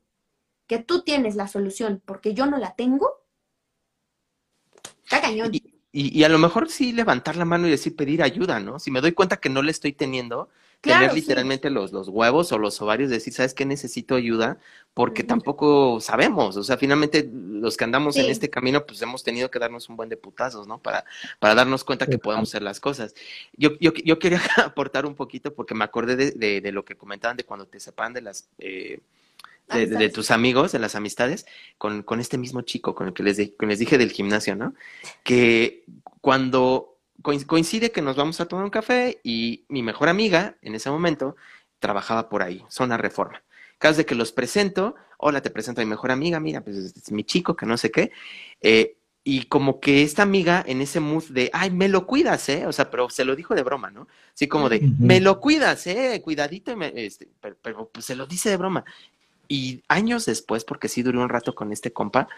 que 0.68 0.80
tú 0.80 1.02
tienes 1.02 1.36
la 1.36 1.48
solución 1.48 2.02
porque 2.06 2.34
yo 2.34 2.46
no 2.46 2.58
la 2.58 2.76
tengo, 2.76 3.10
está 5.04 5.22
cañón. 5.22 5.54
Y, 5.54 5.64
y, 5.92 6.24
a 6.24 6.30
lo 6.30 6.40
mejor 6.40 6.70
sí 6.70 6.94
levantar 6.94 7.36
la 7.36 7.44
mano 7.44 7.68
y 7.68 7.72
decir 7.72 7.96
pedir 7.96 8.24
ayuda, 8.24 8.60
¿no? 8.62 8.80
Si 8.80 8.92
me 8.92 9.02
doy 9.02 9.12
cuenta 9.12 9.38
que 9.38 9.50
no 9.50 9.62
le 9.62 9.72
estoy 9.72 9.92
teniendo, 9.92 10.48
tener 10.82 11.14
literalmente 11.14 11.70
los, 11.70 11.92
los 11.92 12.10
huevos 12.10 12.52
o 12.52 12.58
los 12.58 12.82
ovarios, 12.82 13.12
decir, 13.12 13.32
¿sabes 13.34 13.54
qué? 13.54 13.66
Necesito 13.66 14.16
ayuda, 14.16 14.58
porque 14.96 15.24
tampoco 15.24 16.00
sabemos, 16.02 16.58
o 16.58 16.64
sea, 16.64 16.78
finalmente 16.78 17.30
los 17.32 17.78
que 17.78 17.84
andamos 17.84 18.18
en 18.18 18.32
este 18.32 18.50
camino, 18.50 18.86
pues 18.86 19.02
hemos 19.02 19.24
tenido 19.24 19.52
que 19.52 19.60
darnos 19.60 19.90
un 19.90 19.96
buen 19.96 20.10
de 20.10 20.18
putazos, 20.18 20.68
¿no? 20.68 20.80
Para, 20.80 21.06
para 21.40 21.54
darnos 21.54 21.84
cuenta 21.84 22.08
que 22.08 22.18
podemos 22.18 22.50
hacer 22.50 22.64
las 22.64 22.80
cosas. 22.80 23.14
Yo, 23.56 23.78
yo, 23.80 23.94
yo 23.94 24.18
quería 24.18 24.42
aportar 24.66 25.06
un 25.06 25.16
poquito 25.16 25.54
porque 25.54 25.76
me 25.76 25.84
acordé 25.84 26.16
de, 26.16 26.62
de, 26.62 26.72
lo 26.72 26.84
que 26.84 26.96
comentaban 26.96 27.38
de 27.38 27.46
cuando 27.46 27.68
te 27.68 27.80
separan 27.80 28.14
de 28.14 28.22
las... 28.22 28.50
Eh, 28.58 29.00
de, 29.74 30.10
tus 30.10 30.32
amigos, 30.32 30.74
de 30.74 30.80
las 30.80 30.96
amistades, 30.96 31.46
con, 31.78 32.04
con 32.04 32.20
este 32.20 32.38
mismo 32.38 32.62
chico, 32.64 32.94
con 32.94 33.08
el 33.08 33.14
que 33.14 33.24
les, 33.24 33.38
que 33.38 33.66
les 33.66 33.80
dije 33.80 33.98
del 33.98 34.12
gimnasio, 34.12 34.54
¿no? 34.54 34.74
Que 35.24 35.86
cuando 36.20 36.91
coincide 37.22 37.92
que 37.92 38.02
nos 38.02 38.16
vamos 38.16 38.40
a 38.42 38.48
tomar 38.48 38.66
un 38.66 38.72
café 38.72 39.20
y 39.24 39.66
mi 39.70 39.84
mejor 39.84 40.10
amiga 40.10 40.58
en 40.62 40.76
ese 40.76 40.90
momento 40.90 41.36
trabajaba 41.80 42.30
por 42.30 42.44
ahí, 42.44 42.64
zona 42.70 42.98
reforma. 42.98 43.42
Vez 43.82 43.98
de 43.98 44.06
que 44.06 44.16
los 44.16 44.32
presento, 44.32 44.96
hola, 45.18 45.42
te 45.42 45.50
presento 45.50 45.82
a 45.82 45.84
mi 45.84 45.90
mejor 45.90 46.12
amiga, 46.12 46.40
mira, 46.40 46.62
pues 46.62 46.78
es 46.78 47.12
mi 47.12 47.24
chico, 47.24 47.56
que 47.56 47.66
no 47.66 47.78
sé 47.78 47.90
qué. 47.92 48.12
Eh, 48.62 48.98
y 49.24 49.44
como 49.44 49.80
que 49.80 50.02
esta 50.02 50.24
amiga 50.24 50.64
en 50.66 50.82
ese 50.82 51.00
mood 51.00 51.26
de, 51.30 51.50
ay, 51.54 51.70
me 51.70 51.88
lo 51.90 52.08
cuidas, 52.08 52.48
¿eh? 52.50 52.66
O 52.66 52.74
sea, 52.74 52.90
pero 52.90 53.10
se 53.10 53.24
lo 53.24 53.36
dijo 53.36 53.54
de 53.54 53.62
broma, 53.62 53.92
¿no? 53.92 54.08
Así 54.34 54.48
como 54.48 54.68
de, 54.68 54.82
me 55.00 55.20
lo 55.20 55.40
cuidas, 55.40 55.86
¿eh? 55.88 56.20
Cuidadito, 56.24 56.76
este, 56.96 57.28
pero, 57.62 57.90
pues 57.90 58.06
se 58.06 58.16
lo 58.16 58.26
dice 58.26 58.50
de 58.50 58.58
broma. 58.58 58.84
Y 59.52 59.84
años 59.90 60.26
después, 60.26 60.64
porque 60.64 60.88
sí 60.88 61.04
duró 61.04 61.22
un 61.22 61.28
rato 61.28 61.54
con 61.54 61.74
este 61.74 61.92
compa, 61.92 62.30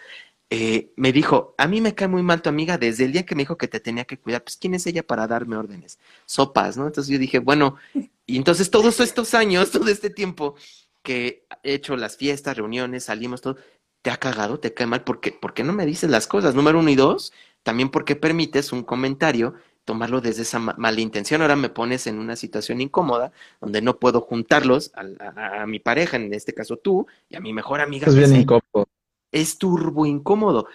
eh, 0.49 0.91
me 0.95 1.11
dijo, 1.11 1.53
a 1.59 1.67
mí 1.67 1.79
me 1.79 1.93
cae 1.93 2.07
muy 2.07 2.23
mal 2.23 2.41
tu 2.41 2.49
amiga 2.49 2.79
desde 2.79 3.05
el 3.05 3.11
día 3.11 3.23
que 3.23 3.35
me 3.35 3.43
dijo 3.43 3.55
que 3.55 3.67
te 3.67 3.79
tenía 3.79 4.05
que 4.05 4.17
cuidar, 4.17 4.43
pues 4.43 4.57
¿quién 4.57 4.73
es 4.73 4.87
ella 4.87 5.05
para 5.05 5.27
darme 5.27 5.55
órdenes? 5.55 5.99
Sopas, 6.25 6.75
¿no? 6.75 6.87
Entonces 6.87 7.13
yo 7.13 7.19
dije, 7.19 7.37
bueno, 7.37 7.75
y 8.25 8.37
entonces 8.37 8.71
todos 8.71 8.99
estos 8.99 9.35
años, 9.35 9.69
todo 9.69 9.89
este 9.89 10.09
tiempo 10.09 10.55
que 11.03 11.45
he 11.61 11.75
hecho 11.75 11.95
las 11.97 12.17
fiestas, 12.17 12.57
reuniones, 12.57 13.03
salimos, 13.03 13.41
todo, 13.41 13.57
te 14.01 14.09
ha 14.09 14.17
cagado, 14.17 14.59
te 14.59 14.73
cae 14.73 14.87
mal, 14.87 15.03
porque, 15.03 15.31
¿por 15.33 15.53
qué 15.53 15.63
no 15.63 15.71
me 15.71 15.85
dices 15.85 16.09
las 16.09 16.25
cosas? 16.25 16.55
Número 16.55 16.79
uno 16.79 16.89
y 16.89 16.95
dos, 16.95 17.31
también 17.61 17.91
porque 17.91 18.15
permites 18.15 18.71
un 18.71 18.81
comentario 18.81 19.53
tomarlo 19.85 20.21
desde 20.21 20.43
esa 20.43 20.59
mala 20.59 21.01
intención. 21.01 21.41
Ahora 21.41 21.55
me 21.55 21.69
pones 21.69 22.07
en 22.07 22.19
una 22.19 22.35
situación 22.35 22.81
incómoda 22.81 23.31
donde 23.61 23.81
no 23.81 23.97
puedo 23.97 24.21
juntarlos 24.21 24.91
a, 24.95 25.65
mi 25.65 25.79
pareja, 25.79 26.17
en 26.17 26.33
este 26.33 26.53
caso 26.53 26.77
tú, 26.77 27.07
y 27.29 27.35
a 27.35 27.39
mi 27.39 27.53
mejor 27.53 27.81
amiga. 27.81 28.07
Es 28.07 28.15
bien 28.15 28.35
incómodo. 28.35 28.87
Es 29.31 29.57
turbo 29.57 30.05
incómodo. 30.05 30.67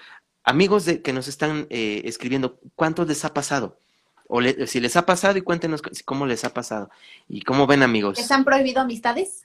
Amigos 0.45 0.85
de, 0.85 1.03
que 1.03 1.13
nos 1.13 1.29
están 1.29 1.67
eh, 1.71 2.03
escribiendo, 2.05 2.59
¿cuántos 2.75 3.07
les 3.07 3.25
ha 3.25 3.35
pasado? 3.35 3.79
O 4.27 4.41
si 4.67 4.81
les 4.81 4.97
ha 4.97 5.07
pasado 5.07 5.39
y 5.39 5.43
cuéntenos 5.43 5.83
cómo 6.05 6.27
les 6.27 6.45
ha 6.45 6.53
pasado. 6.53 6.91
¿Y 7.29 7.43
cómo 7.43 7.67
ven, 7.67 7.83
amigos? 7.83 8.19
¿Les 8.19 8.31
han 8.31 8.45
prohibido 8.45 8.83
amistades? 8.83 9.43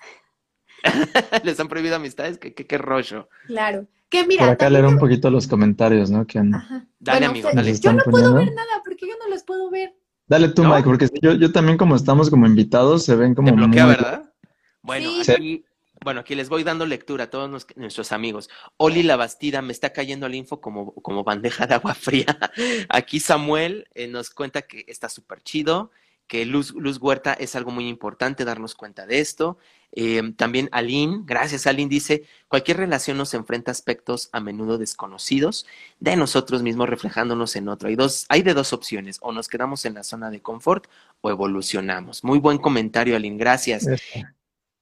les 1.43 1.59
han 1.59 1.70
prohibido 1.70 1.95
amistades, 1.95 2.38
qué, 2.38 2.53
qué, 2.53 2.78
rollo. 2.78 3.30
Claro. 3.47 3.88
Que 4.14 4.28
mira, 4.28 4.43
Por 4.43 4.53
acá 4.53 4.70
leer 4.70 4.86
un 4.86 4.99
poquito 4.99 5.32
los 5.32 5.47
comentarios, 5.47 6.11
¿no? 6.11 6.28
Que 6.28 6.39
Dale, 6.99 7.26
amigo. 7.26 7.49
yo 7.51 7.93
no 7.93 8.03
puedo 8.03 8.36
ver 8.36 8.53
nada 8.53 8.84
porque 8.86 9.07
yo 9.07 9.16
no 9.18 9.28
los 9.28 9.41
puedo 9.41 9.72
ver. 9.72 9.95
Dale 10.28 10.49
tú, 10.49 10.64
Mike, 10.64 10.84
porque 10.84 11.09
yo, 11.20 11.34
yo 11.34 11.51
también 11.51 11.80
como 11.80 11.95
estamos 11.95 12.30
como 12.30 12.45
invitados, 12.45 13.03
se 13.05 13.16
ven 13.16 13.34
como... 13.34 13.49
Te 13.49 13.55
bloquea, 13.55 13.88
¿verdad? 13.88 14.32
Bueno, 14.84 15.09
aquí, 15.20 15.66
bueno, 16.03 16.20
aquí 16.20 16.36
les 16.36 16.47
voy 16.47 16.64
dando 16.64 16.86
lectura 16.86 17.24
a 17.24 17.30
todos 17.32 17.66
nuestros 17.76 18.11
amigos. 18.11 18.51
Oli 18.78 19.01
La 19.01 19.16
Bastida, 19.16 19.64
me 19.64 19.72
está 19.72 19.93
cayendo 19.93 20.28
el 20.28 20.36
info 20.36 20.61
como, 20.61 20.93
como 20.93 21.24
bandeja 21.24 21.66
de 21.66 21.74
agua 21.74 21.95
fría. 21.95 22.38
Aquí 22.89 23.20
Samuel 23.20 23.88
eh, 23.95 24.07
nos 24.07 24.30
cuenta 24.30 24.61
que 24.61 24.86
está 24.88 25.09
súper 25.09 25.41
chido 25.41 25.89
que 26.28 26.45
Luz, 26.45 26.74
Luz 26.74 26.99
Huerta 26.99 27.34
es 27.34 27.55
algo 27.55 27.72
muy 27.72 27.88
importante 27.88 28.45
darnos 28.45 28.76
cuenta 28.76 29.05
de 29.05 29.20
esto. 29.20 29.57
Eh, 29.95 30.33
también 30.35 30.69
Aline, 30.71 31.21
gracias 31.23 31.67
Aline, 31.67 31.87
dice, 31.87 32.23
cualquier 32.47 32.77
relación 32.77 33.15
nos 33.15 33.35
enfrenta 33.35 33.69
a 33.69 33.73
aspectos 33.73 34.29
a 34.31 34.39
menudo 34.39 34.79
desconocidos 34.79 35.67
de 35.99 36.15
nosotros 36.15 36.63
mismos 36.63 36.89
reflejándonos 36.89 37.55
en 37.55 37.69
otro. 37.69 37.89
Hay, 37.89 37.95
dos, 37.95 38.25
hay 38.29 38.41
de 38.41 38.55
dos 38.55 38.73
opciones, 38.73 39.19
o 39.21 39.31
nos 39.31 39.47
quedamos 39.47 39.85
en 39.85 39.93
la 39.93 40.03
zona 40.03 40.31
de 40.31 40.41
confort 40.41 40.87
o 41.21 41.29
evolucionamos. 41.29 42.23
Muy 42.23 42.39
buen 42.39 42.57
comentario, 42.57 43.15
Aline, 43.15 43.37
gracias. 43.37 43.87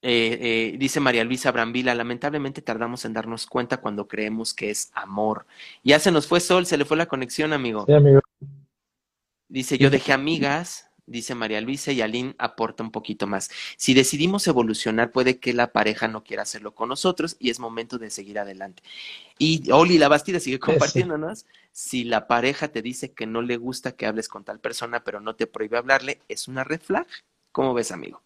Eh, 0.03 0.71
eh, 0.73 0.75
dice 0.79 0.99
María 0.99 1.23
Luisa 1.23 1.51
Brambila, 1.51 1.93
lamentablemente 1.93 2.61
tardamos 2.61 3.05
en 3.05 3.13
darnos 3.13 3.45
cuenta 3.45 3.77
cuando 3.77 4.07
creemos 4.07 4.53
que 4.53 4.69
es 4.69 4.91
amor. 4.93 5.45
Ya 5.83 5.99
se 5.99 6.11
nos 6.11 6.25
fue 6.25 6.39
Sol, 6.39 6.65
se 6.65 6.77
le 6.77 6.85
fue 6.85 6.97
la 6.97 7.05
conexión, 7.05 7.53
amigo. 7.53 7.85
Sí, 7.85 7.93
amigo. 7.93 8.21
Dice, 9.49 9.77
yo 9.77 9.89
dejé 9.89 10.13
amigas, 10.13 10.89
dice 11.11 11.35
María 11.35 11.61
Luisa, 11.61 11.91
y 11.91 12.01
Aline 12.01 12.35
aporta 12.37 12.83
un 12.83 12.91
poquito 12.91 13.27
más. 13.27 13.49
Si 13.77 13.93
decidimos 13.93 14.47
evolucionar, 14.47 15.11
puede 15.11 15.37
que 15.39 15.53
la 15.53 15.71
pareja 15.71 16.07
no 16.07 16.23
quiera 16.23 16.43
hacerlo 16.43 16.73
con 16.73 16.89
nosotros 16.89 17.35
y 17.39 17.49
es 17.49 17.59
momento 17.59 17.97
de 17.97 18.09
seguir 18.09 18.39
adelante. 18.39 18.81
Y 19.37 19.69
Oli 19.71 19.97
La 19.97 20.07
Bastida 20.07 20.39
sigue 20.39 20.59
compartiéndonos. 20.59 21.45
Si 21.71 22.03
la 22.03 22.27
pareja 22.27 22.69
te 22.69 22.81
dice 22.81 23.11
que 23.11 23.25
no 23.27 23.41
le 23.41 23.57
gusta 23.57 23.93
que 23.93 24.05
hables 24.05 24.27
con 24.27 24.43
tal 24.43 24.59
persona, 24.59 25.03
pero 25.03 25.19
no 25.19 25.35
te 25.35 25.47
prohíbe 25.47 25.77
hablarle, 25.77 26.21
¿es 26.27 26.47
una 26.47 26.63
red 26.63 26.81
flag? 26.81 27.07
¿Cómo 27.51 27.73
ves, 27.73 27.91
amigo? 27.91 28.21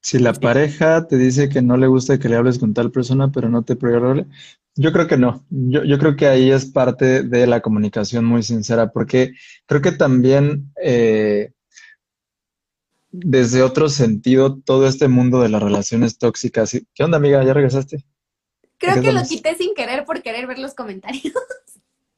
Si 0.00 0.18
la 0.18 0.32
pareja 0.32 1.06
te 1.06 1.16
dice 1.16 1.48
que 1.48 1.62
no 1.62 1.76
le 1.76 1.86
gusta 1.86 2.18
que 2.18 2.28
le 2.28 2.34
hables 2.34 2.58
con 2.58 2.74
tal 2.74 2.90
persona, 2.90 3.30
pero 3.30 3.48
no 3.48 3.62
te 3.62 3.76
prohíbe 3.76 3.98
hablarle, 3.98 4.26
yo 4.74 4.92
creo 4.92 5.06
que 5.06 5.16
no. 5.16 5.44
Yo, 5.50 5.84
yo, 5.84 5.98
creo 5.98 6.16
que 6.16 6.26
ahí 6.26 6.50
es 6.50 6.66
parte 6.66 7.22
de 7.22 7.46
la 7.46 7.60
comunicación 7.60 8.24
muy 8.24 8.42
sincera, 8.42 8.90
porque 8.90 9.32
creo 9.66 9.80
que 9.82 9.92
también 9.92 10.72
eh, 10.82 11.52
desde 13.10 13.62
otro 13.62 13.88
sentido, 13.90 14.58
todo 14.58 14.86
este 14.86 15.06
mundo 15.06 15.42
de 15.42 15.50
las 15.50 15.62
relaciones 15.62 16.18
tóxicas. 16.18 16.76
¿Qué 16.94 17.04
onda, 17.04 17.18
amiga? 17.18 17.44
¿Ya 17.44 17.52
regresaste? 17.52 18.04
Creo 18.78 19.00
que 19.00 19.12
lo 19.12 19.22
quité 19.22 19.54
sin 19.54 19.74
querer 19.74 20.04
por 20.04 20.22
querer 20.22 20.46
ver 20.46 20.58
los 20.58 20.74
comentarios. 20.74 21.34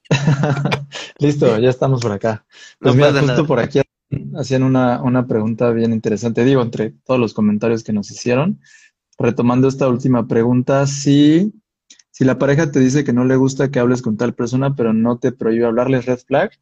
Listo, 1.19 1.59
ya 1.59 1.71
estamos 1.71 2.01
por 2.01 2.13
acá. 2.13 2.47
Pues 2.79 2.95
mira, 2.95 3.13
justo 3.21 3.47
por 3.47 3.59
aquí 3.59 3.81
hacían 4.37 4.63
una, 4.63 5.03
una 5.03 5.27
pregunta 5.27 5.71
bien 5.71 5.93
interesante, 5.93 6.45
digo, 6.45 6.63
entre 6.63 6.91
todos 6.91 7.19
los 7.19 7.35
comentarios 7.35 7.83
que 7.83 7.93
nos 7.93 8.11
hicieron. 8.11 8.61
Retomando 9.19 9.69
esta 9.69 9.89
última 9.89 10.27
pregunta, 10.27 10.87
sí 10.87 11.53
si 12.15 12.23
la 12.23 12.39
pareja 12.39 12.71
te 12.71 12.79
dice 12.79 13.03
que 13.03 13.13
no 13.13 13.25
le 13.25 13.35
gusta 13.35 13.73
que 13.73 13.81
hables 13.81 14.01
con 14.01 14.17
tal 14.17 14.35
persona, 14.35 14.77
pero 14.77 14.93
no 14.93 15.19
te 15.19 15.33
prohíbe 15.33 15.67
hablarles 15.67 16.07
red 16.07 16.21
flag, 16.21 16.53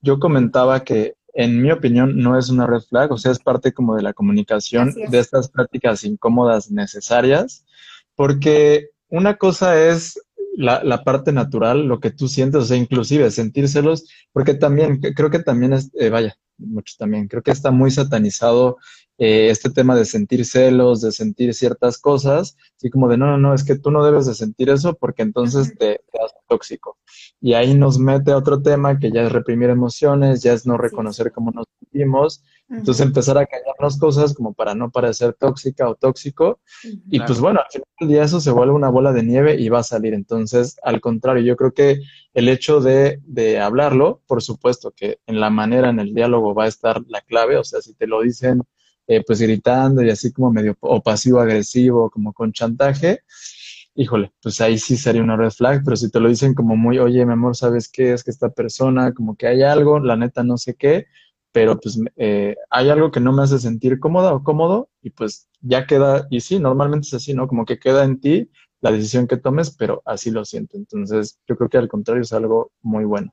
yo 0.00 0.20
comentaba 0.20 0.84
que 0.84 1.16
en 1.34 1.60
mi 1.60 1.72
opinión 1.72 2.18
no 2.18 2.38
es 2.38 2.50
una 2.50 2.68
red 2.68 2.82
flag, 2.82 3.10
o 3.10 3.18
sea, 3.18 3.32
es 3.32 3.40
parte 3.40 3.72
como 3.72 3.96
de 3.96 4.02
la 4.02 4.12
comunicación 4.12 4.94
de 4.94 5.18
estas 5.18 5.48
prácticas 5.50 6.04
incómodas 6.04 6.70
necesarias, 6.70 7.64
porque 8.14 8.90
una 9.08 9.38
cosa 9.38 9.76
es 9.76 10.20
la, 10.54 11.02
parte 11.02 11.32
natural, 11.32 11.88
lo 11.88 11.98
que 11.98 12.12
tú 12.12 12.28
sientes, 12.28 12.62
o 12.62 12.64
sea, 12.64 12.76
inclusive 12.76 13.28
sentírselos, 13.32 14.08
porque 14.32 14.54
también, 14.54 15.00
creo 15.00 15.30
que 15.30 15.40
también 15.40 15.72
es, 15.72 15.90
eh, 15.94 16.10
vaya, 16.10 16.36
muchos 16.58 16.96
también, 16.96 17.26
creo 17.26 17.42
que 17.42 17.50
está 17.50 17.72
muy 17.72 17.90
satanizado 17.90 18.76
eh, 19.18 19.50
este 19.50 19.70
tema 19.70 19.94
de 19.94 20.04
sentir 20.04 20.44
celos, 20.44 21.00
de 21.00 21.12
sentir 21.12 21.54
ciertas 21.54 21.98
cosas, 21.98 22.56
así 22.76 22.90
como 22.90 23.08
de 23.08 23.16
no, 23.16 23.26
no, 23.26 23.38
no, 23.38 23.54
es 23.54 23.64
que 23.64 23.78
tú 23.78 23.90
no 23.90 24.04
debes 24.04 24.26
de 24.26 24.34
sentir 24.34 24.70
eso 24.70 24.94
porque 24.94 25.22
entonces 25.22 25.76
te, 25.78 26.00
te 26.10 26.18
tóxico. 26.52 26.98
Y 27.40 27.54
ahí 27.54 27.74
nos 27.74 27.98
mete 27.98 28.32
a 28.32 28.36
otro 28.36 28.60
tema 28.60 28.98
que 28.98 29.10
ya 29.10 29.22
es 29.22 29.32
reprimir 29.32 29.70
emociones, 29.70 30.42
ya 30.42 30.52
es 30.52 30.66
no 30.66 30.76
reconocer 30.76 31.32
cómo 31.32 31.50
nos 31.50 31.66
sentimos, 31.78 32.42
entonces 32.68 33.04
empezar 33.04 33.36
a 33.38 33.46
callarnos 33.46 33.98
cosas 33.98 34.34
como 34.34 34.54
para 34.54 34.74
no 34.74 34.90
parecer 34.90 35.34
tóxica 35.34 35.88
o 35.88 35.94
tóxico. 35.94 36.60
Y 37.10 37.20
pues 37.20 37.40
bueno, 37.40 37.60
al 37.60 37.70
final 37.70 37.88
del 38.00 38.08
día 38.08 38.24
eso 38.24 38.40
se 38.40 38.50
vuelve 38.50 38.72
una 38.72 38.90
bola 38.90 39.12
de 39.12 39.22
nieve 39.22 39.56
y 39.60 39.68
va 39.68 39.80
a 39.80 39.84
salir. 39.84 40.14
Entonces, 40.14 40.76
al 40.82 41.00
contrario, 41.00 41.42
yo 41.42 41.56
creo 41.56 41.72
que 41.72 42.00
el 42.34 42.48
hecho 42.48 42.80
de, 42.80 43.20
de 43.24 43.60
hablarlo, 43.60 44.22
por 44.26 44.42
supuesto 44.42 44.92
que 44.94 45.18
en 45.26 45.40
la 45.40 45.50
manera, 45.50 45.90
en 45.90 46.00
el 46.00 46.14
diálogo 46.14 46.54
va 46.54 46.64
a 46.64 46.68
estar 46.68 47.02
la 47.08 47.20
clave, 47.22 47.56
o 47.58 47.64
sea, 47.64 47.80
si 47.82 47.94
te 47.94 48.06
lo 48.06 48.22
dicen 48.22 48.62
eh, 49.06 49.22
pues 49.26 49.40
gritando 49.40 50.02
y 50.02 50.10
así 50.10 50.32
como 50.32 50.50
medio 50.52 50.76
o 50.80 51.02
pasivo-agresivo, 51.02 52.10
como 52.10 52.32
con 52.32 52.52
chantaje, 52.52 53.20
híjole, 53.94 54.32
pues 54.42 54.60
ahí 54.60 54.78
sí 54.78 54.96
sería 54.96 55.22
una 55.22 55.36
red 55.36 55.50
flag, 55.50 55.82
pero 55.84 55.96
si 55.96 56.10
te 56.10 56.20
lo 56.20 56.28
dicen 56.28 56.54
como 56.54 56.76
muy, 56.76 56.98
oye, 56.98 57.24
mi 57.26 57.32
amor, 57.32 57.56
¿sabes 57.56 57.88
qué? 57.88 58.12
Es 58.12 58.24
que 58.24 58.30
esta 58.30 58.50
persona, 58.50 59.12
como 59.12 59.36
que 59.36 59.46
hay 59.46 59.62
algo, 59.62 60.00
la 60.00 60.16
neta 60.16 60.42
no 60.44 60.56
sé 60.58 60.74
qué, 60.74 61.06
pero 61.52 61.78
pues 61.78 61.98
eh, 62.16 62.56
hay 62.70 62.88
algo 62.90 63.10
que 63.10 63.20
no 63.20 63.32
me 63.32 63.42
hace 63.42 63.58
sentir 63.58 64.00
cómoda 64.00 64.32
o 64.34 64.42
cómodo 64.42 64.88
y 65.02 65.10
pues 65.10 65.48
ya 65.60 65.86
queda, 65.86 66.26
y 66.30 66.40
sí, 66.40 66.58
normalmente 66.58 67.06
es 67.08 67.14
así, 67.14 67.34
¿no? 67.34 67.46
Como 67.48 67.66
que 67.66 67.78
queda 67.78 68.04
en 68.04 68.20
ti 68.20 68.50
la 68.80 68.90
decisión 68.90 69.26
que 69.28 69.36
tomes, 69.36 69.70
pero 69.76 70.02
así 70.06 70.30
lo 70.30 70.44
siento. 70.44 70.76
Entonces, 70.76 71.38
yo 71.46 71.56
creo 71.56 71.68
que 71.68 71.78
al 71.78 71.88
contrario 71.88 72.22
es 72.22 72.32
algo 72.32 72.72
muy 72.82 73.04
bueno. 73.04 73.32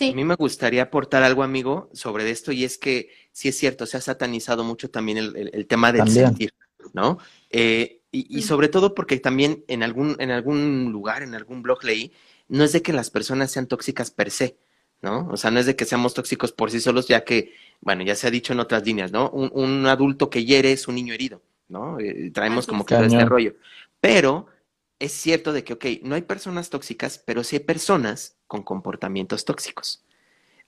A 0.00 0.12
mí 0.12 0.24
me 0.24 0.34
gustaría 0.34 0.82
aportar 0.82 1.22
algo, 1.22 1.42
amigo, 1.42 1.88
sobre 1.92 2.30
esto, 2.30 2.52
y 2.52 2.64
es 2.64 2.78
que 2.78 3.10
sí 3.32 3.48
es 3.48 3.56
cierto, 3.56 3.86
se 3.86 3.96
ha 3.96 4.00
satanizado 4.00 4.64
mucho 4.64 4.90
también 4.90 5.18
el, 5.18 5.66
tema 5.66 5.92
del 5.92 6.08
sentir, 6.08 6.52
¿no? 6.92 7.18
Eh, 7.50 8.00
y, 8.10 8.42
sobre 8.42 8.68
todo 8.68 8.94
porque 8.94 9.18
también 9.18 9.64
en 9.68 9.82
algún, 9.82 10.16
en 10.18 10.30
algún 10.30 10.90
lugar, 10.90 11.22
en 11.22 11.34
algún 11.34 11.62
blog 11.62 11.84
leí, 11.84 12.12
no 12.48 12.64
es 12.64 12.72
de 12.72 12.82
que 12.82 12.92
las 12.92 13.10
personas 13.10 13.50
sean 13.50 13.66
tóxicas 13.66 14.10
per 14.10 14.30
se, 14.30 14.56
¿no? 15.02 15.28
O 15.30 15.36
sea, 15.36 15.50
no 15.50 15.60
es 15.60 15.66
de 15.66 15.76
que 15.76 15.84
seamos 15.84 16.14
tóxicos 16.14 16.52
por 16.52 16.70
sí 16.70 16.80
solos, 16.80 17.08
ya 17.08 17.24
que, 17.24 17.52
bueno, 17.80 18.02
ya 18.04 18.14
se 18.14 18.26
ha 18.26 18.30
dicho 18.30 18.52
en 18.52 18.60
otras 18.60 18.84
líneas, 18.84 19.12
¿no? 19.12 19.30
Un, 19.30 19.86
adulto 19.86 20.30
que 20.30 20.44
hiere 20.44 20.72
es 20.72 20.88
un 20.88 20.94
niño 20.94 21.14
herido, 21.14 21.42
¿no? 21.68 21.98
Eh, 22.00 22.30
traemos 22.32 22.66
como 22.66 22.84
que 22.84 22.94
todo 22.94 23.04
este 23.04 23.24
rollo. 23.24 23.54
Pero 24.00 24.46
es 24.98 25.12
cierto 25.12 25.52
de 25.52 25.64
que, 25.64 25.74
ok, 25.74 25.84
no 26.02 26.14
hay 26.14 26.22
personas 26.22 26.70
tóxicas, 26.70 27.18
pero 27.18 27.44
sí 27.44 27.56
hay 27.56 27.60
personas 27.60 28.36
con 28.46 28.62
comportamientos 28.62 29.44
tóxicos. 29.44 30.04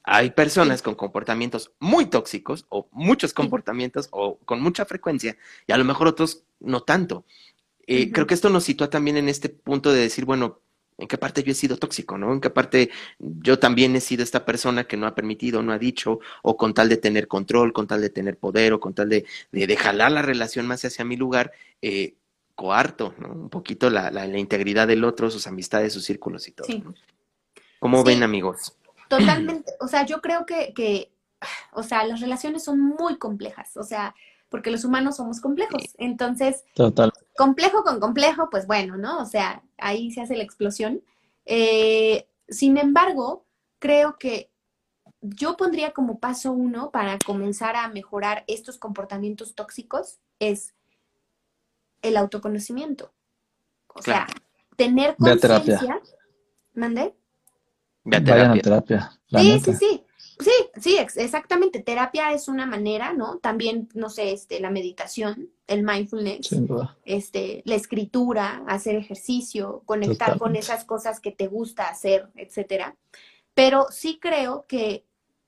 Hay 0.04 0.30
personas 0.30 0.80
con 0.80 0.94
comportamientos 0.94 1.72
muy 1.80 2.06
tóxicos 2.06 2.66
o 2.70 2.88
muchos 2.92 3.34
comportamientos 3.34 4.08
o 4.10 4.38
con 4.38 4.60
mucha 4.60 4.86
frecuencia 4.86 5.36
y 5.66 5.72
a 5.72 5.76
lo 5.76 5.84
mejor 5.84 6.08
otros 6.08 6.44
no 6.60 6.82
tanto. 6.82 7.24
Eh, 7.86 8.10
creo 8.12 8.26
que 8.26 8.34
esto 8.34 8.48
nos 8.48 8.64
sitúa 8.64 8.90
también 8.90 9.16
en 9.16 9.28
este 9.28 9.48
punto 9.48 9.92
de 9.92 10.00
decir, 10.00 10.24
bueno, 10.24 10.60
¿En 10.98 11.06
qué 11.06 11.16
parte 11.16 11.44
yo 11.44 11.52
he 11.52 11.54
sido 11.54 11.76
tóxico, 11.76 12.18
no? 12.18 12.32
¿En 12.32 12.40
qué 12.40 12.50
parte 12.50 12.90
yo 13.20 13.60
también 13.60 13.94
he 13.94 14.00
sido 14.00 14.24
esta 14.24 14.44
persona 14.44 14.84
que 14.84 14.96
no 14.96 15.06
ha 15.06 15.14
permitido, 15.14 15.62
no 15.62 15.72
ha 15.72 15.78
dicho, 15.78 16.18
o 16.42 16.56
con 16.56 16.74
tal 16.74 16.88
de 16.88 16.96
tener 16.96 17.28
control, 17.28 17.72
con 17.72 17.86
tal 17.86 18.00
de 18.00 18.10
tener 18.10 18.36
poder, 18.36 18.72
o 18.72 18.80
con 18.80 18.94
tal 18.94 19.08
de, 19.08 19.24
de, 19.52 19.76
jalar 19.76 20.10
la 20.10 20.22
relación 20.22 20.66
más 20.66 20.84
hacia 20.84 21.04
mi 21.04 21.16
lugar, 21.16 21.52
eh, 21.82 22.16
coarto, 22.58 23.14
¿no? 23.18 23.28
Un 23.28 23.50
poquito 23.50 23.88
la, 23.88 24.10
la, 24.10 24.26
integridad 24.36 24.88
del 24.88 25.04
otro, 25.04 25.30
sus 25.30 25.46
amistades, 25.46 25.92
sus 25.92 26.04
círculos 26.04 26.48
y 26.48 26.50
todo. 26.50 26.66
Sí. 26.66 26.82
¿Cómo 27.78 28.02
ven, 28.02 28.24
amigos? 28.24 28.76
Totalmente. 29.08 29.74
O 29.78 29.86
sea, 29.86 30.04
yo 30.04 30.20
creo 30.20 30.44
que, 30.44 30.74
que, 30.74 31.12
o 31.70 31.84
sea, 31.84 32.04
las 32.04 32.20
relaciones 32.20 32.64
son 32.64 32.80
muy 32.80 33.16
complejas. 33.16 33.76
O 33.76 33.84
sea, 33.84 34.12
porque 34.48 34.72
los 34.72 34.84
humanos 34.84 35.14
somos 35.14 35.40
complejos. 35.40 35.94
Entonces, 35.98 36.64
Total. 36.74 37.12
complejo 37.36 37.84
con 37.84 38.00
complejo, 38.00 38.48
pues 38.50 38.66
bueno, 38.66 38.96
¿no? 38.96 39.20
O 39.20 39.24
sea, 39.24 39.62
ahí 39.76 40.10
se 40.10 40.22
hace 40.22 40.36
la 40.36 40.42
explosión. 40.42 41.00
Eh, 41.46 42.26
sin 42.48 42.76
embargo, 42.76 43.46
creo 43.78 44.18
que 44.18 44.50
yo 45.20 45.56
pondría 45.56 45.92
como 45.92 46.18
paso 46.18 46.50
uno 46.50 46.90
para 46.90 47.18
comenzar 47.24 47.76
a 47.76 47.86
mejorar 47.86 48.42
estos 48.48 48.78
comportamientos 48.78 49.54
tóxicos 49.54 50.18
es 50.40 50.74
el 52.02 52.16
autoconocimiento. 52.16 53.12
O 53.94 54.02
sea, 54.02 54.26
tener 54.76 55.16
conciencia. 55.16 56.00
¿Mande? 56.74 57.14
Vayan 58.04 58.52
a 58.52 58.60
terapia. 58.60 59.20
Sí, 59.30 59.60
sí, 59.60 59.74
sí. 59.74 60.04
Sí, 60.40 60.52
sí, 60.80 60.96
exactamente. 60.98 61.80
Terapia 61.80 62.32
es 62.32 62.46
una 62.46 62.64
manera, 62.64 63.12
¿no? 63.12 63.38
También, 63.38 63.88
no 63.94 64.08
sé, 64.08 64.32
este, 64.32 64.60
la 64.60 64.70
meditación, 64.70 65.50
el 65.66 65.82
mindfulness, 65.82 66.48
este, 67.04 67.62
la 67.64 67.74
escritura, 67.74 68.62
hacer 68.68 68.94
ejercicio, 68.94 69.82
conectar 69.84 70.38
con 70.38 70.54
esas 70.54 70.84
cosas 70.84 71.18
que 71.18 71.32
te 71.32 71.48
gusta 71.48 71.88
hacer, 71.88 72.30
etcétera. 72.36 72.96
Pero 73.54 73.86
sí 73.90 74.18
creo 74.20 74.64
que 74.68 75.04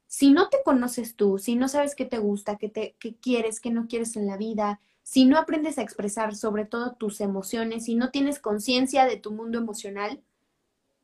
si 0.08 0.32
no 0.32 0.48
te 0.48 0.58
conoces 0.64 1.14
tú, 1.14 1.38
si 1.38 1.54
no 1.54 1.68
sabes 1.68 1.94
qué 1.94 2.04
te 2.04 2.18
gusta, 2.18 2.56
qué, 2.56 2.68
te, 2.68 2.96
qué 2.98 3.14
quieres, 3.14 3.60
qué 3.60 3.70
no 3.70 3.86
quieres 3.86 4.16
en 4.16 4.26
la 4.26 4.36
vida, 4.36 4.80
si 5.10 5.24
no 5.24 5.38
aprendes 5.38 5.76
a 5.76 5.82
expresar 5.82 6.36
sobre 6.36 6.64
todo 6.64 6.92
tus 6.92 7.20
emociones, 7.20 7.86
si 7.86 7.96
no 7.96 8.12
tienes 8.12 8.38
conciencia 8.38 9.06
de 9.06 9.16
tu 9.16 9.32
mundo 9.32 9.58
emocional, 9.58 10.20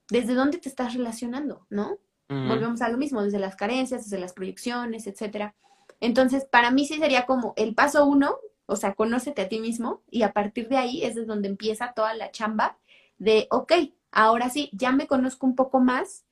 ¿desde 0.09 0.34
dónde 0.34 0.59
te 0.59 0.68
estás 0.68 0.94
relacionando, 0.94 1.66
no? 1.70 1.98
Volvemos 2.28 2.82
a 2.82 2.88
lo 2.88 2.98
mismo, 2.98 3.24
desde 3.24 3.40
las 3.40 3.57
carencias, 3.57 4.04
desde 4.04 4.20
las 4.20 4.32
proyecciones, 4.32 5.09
etcétera. 5.09 5.57
Entonces, 5.98 6.44
para 6.44 6.70
mí 6.70 6.86
sí 6.86 6.98
sería 6.98 7.26
como 7.26 7.52
el 7.57 7.74
paso 7.74 8.07
uno, 8.07 8.36
o 8.66 8.76
sea, 8.76 8.94
conócete 8.94 9.42
a 9.42 9.48
ti 9.48 9.59
mismo 9.59 10.02
y 10.09 10.22
a 10.22 10.32
partir 10.32 10.68
de 10.68 10.76
ahí 10.76 11.02
es 11.02 11.16
desde 11.16 11.26
donde 11.26 11.48
empieza 11.48 11.92
toda 11.92 12.14
la 12.14 12.30
chamba 12.30 12.78
de, 13.18 13.48
ok, 13.50 13.72
ahora 14.12 14.50
sí, 14.50 14.70
ya 14.72 14.92
me 14.92 15.09
conozco 15.09 15.46
un 15.46 15.57
poco 15.57 15.80
más, 15.80 16.26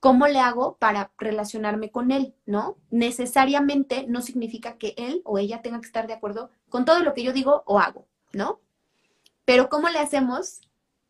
¿cómo 0.00 0.26
le 0.26 0.40
hago 0.40 0.76
para 0.78 1.12
relacionarme 1.18 1.90
con 1.90 2.10
él? 2.10 2.34
¿No? 2.46 2.76
Necesariamente 2.90 4.06
no 4.08 4.22
significa 4.22 4.76
que 4.76 4.94
él 4.96 5.22
o 5.24 5.38
ella 5.38 5.62
tenga 5.62 5.80
que 5.80 5.86
estar 5.86 6.06
de 6.06 6.14
acuerdo 6.14 6.50
con 6.68 6.84
todo 6.84 7.00
lo 7.00 7.14
que 7.14 7.22
yo 7.22 7.32
digo 7.32 7.62
o 7.66 7.78
hago, 7.78 8.06
¿no? 8.32 8.60
Pero 9.44 9.68
¿cómo 9.68 9.88
le 9.88 9.98
hacemos 9.98 10.60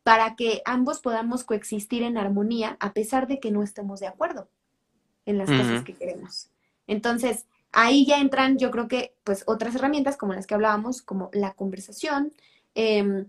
para 0.03 0.35
que 0.35 0.61
ambos 0.65 0.99
podamos 0.99 1.43
coexistir 1.43 2.03
en 2.03 2.17
armonía 2.17 2.77
a 2.79 2.93
pesar 2.93 3.27
de 3.27 3.39
que 3.39 3.51
no 3.51 3.63
estemos 3.63 3.99
de 3.99 4.07
acuerdo 4.07 4.49
en 5.25 5.37
las 5.37 5.49
cosas 5.49 5.83
que 5.83 5.93
queremos. 5.93 6.49
Entonces, 6.87 7.45
ahí 7.71 8.05
ya 8.05 8.19
entran, 8.19 8.57
yo 8.57 8.71
creo 8.71 8.87
que, 8.87 9.15
pues, 9.23 9.43
otras 9.45 9.75
herramientas 9.75 10.17
como 10.17 10.33
las 10.33 10.47
que 10.47 10.55
hablábamos, 10.55 11.01
como 11.01 11.29
la 11.33 11.53
conversación, 11.53 12.33
em, 12.73 13.27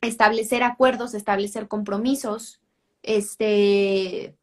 establecer 0.00 0.62
acuerdos, 0.62 1.14
establecer 1.14 1.66
compromisos, 1.66 2.60
este, 3.02 4.36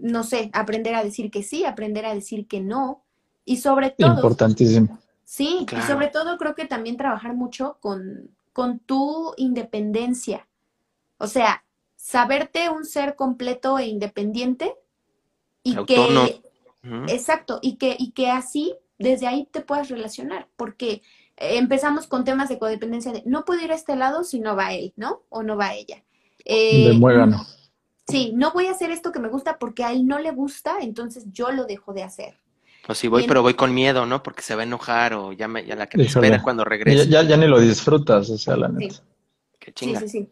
no 0.00 0.22
sé, 0.22 0.50
aprender 0.52 0.94
a 0.94 1.04
decir 1.04 1.30
que 1.30 1.42
sí, 1.42 1.64
aprender 1.64 2.06
a 2.06 2.14
decir 2.14 2.46
que 2.46 2.60
no, 2.60 3.02
y 3.44 3.58
sobre 3.58 3.90
todo... 3.90 4.14
Importantísimo. 4.14 4.98
Sí, 5.24 5.66
y 5.70 5.82
sobre 5.82 6.08
todo 6.08 6.36
creo 6.36 6.54
que 6.54 6.66
también 6.66 6.96
trabajar 6.96 7.34
mucho 7.34 7.78
con, 7.80 8.30
con 8.52 8.78
tu 8.78 9.32
independencia, 9.36 10.46
o 11.16 11.26
sea, 11.26 11.64
saberte 11.96 12.68
un 12.68 12.84
ser 12.84 13.16
completo 13.16 13.78
e 13.78 13.86
independiente 13.86 14.74
y 15.62 15.74
que 15.86 16.42
exacto, 17.08 17.58
y 17.62 17.76
que 17.76 17.96
y 17.98 18.10
que 18.10 18.30
así 18.30 18.74
desde 18.98 19.26
ahí 19.26 19.48
te 19.50 19.62
puedas 19.62 19.88
relacionar, 19.88 20.48
porque 20.56 21.00
empezamos 21.36 22.06
con 22.06 22.24
temas 22.24 22.50
de 22.50 22.58
codependencia 22.58 23.10
de 23.10 23.22
no 23.24 23.46
puedo 23.46 23.62
ir 23.62 23.72
a 23.72 23.74
este 23.74 23.96
lado 23.96 24.24
si 24.24 24.38
no 24.38 24.54
va 24.54 24.74
él, 24.74 24.92
¿no? 24.96 25.22
O 25.30 25.42
no 25.42 25.56
va 25.56 25.74
ella. 25.74 26.04
Eh, 26.44 26.88
de 26.88 26.92
muégano. 26.92 27.46
Sí, 28.06 28.32
no 28.34 28.52
voy 28.52 28.66
a 28.66 28.72
hacer 28.72 28.90
esto 28.90 29.12
que 29.12 29.20
me 29.20 29.28
gusta 29.28 29.58
porque 29.58 29.84
a 29.84 29.92
él 29.92 30.06
no 30.06 30.18
le 30.18 30.30
gusta, 30.30 30.76
entonces 30.80 31.24
yo 31.32 31.50
lo 31.52 31.64
dejo 31.64 31.94
de 31.94 32.02
hacer. 32.02 32.38
O 32.86 32.94
si 32.94 33.08
voy, 33.08 33.26
pero 33.26 33.40
voy 33.40 33.54
con 33.54 33.72
miedo, 33.72 34.04
¿no? 34.04 34.22
Porque 34.22 34.42
se 34.42 34.54
va 34.54 34.60
a 34.60 34.64
enojar 34.64 35.14
o 35.14 35.32
ya, 35.32 35.48
me, 35.48 35.64
ya 35.64 35.74
la 35.74 35.86
que 35.86 35.96
me 35.96 36.04
espera 36.04 36.42
cuando 36.42 36.64
regrese. 36.64 37.08
Ya, 37.08 37.22
ya, 37.22 37.36
ni 37.36 37.46
lo 37.46 37.58
disfrutas, 37.58 38.28
o 38.28 38.36
sea, 38.36 38.56
la 38.56 38.68
neta. 38.68 38.96
Qué 39.58 39.72
chinga. 39.72 40.00
Sí, 40.00 40.08
sí, 40.08 40.28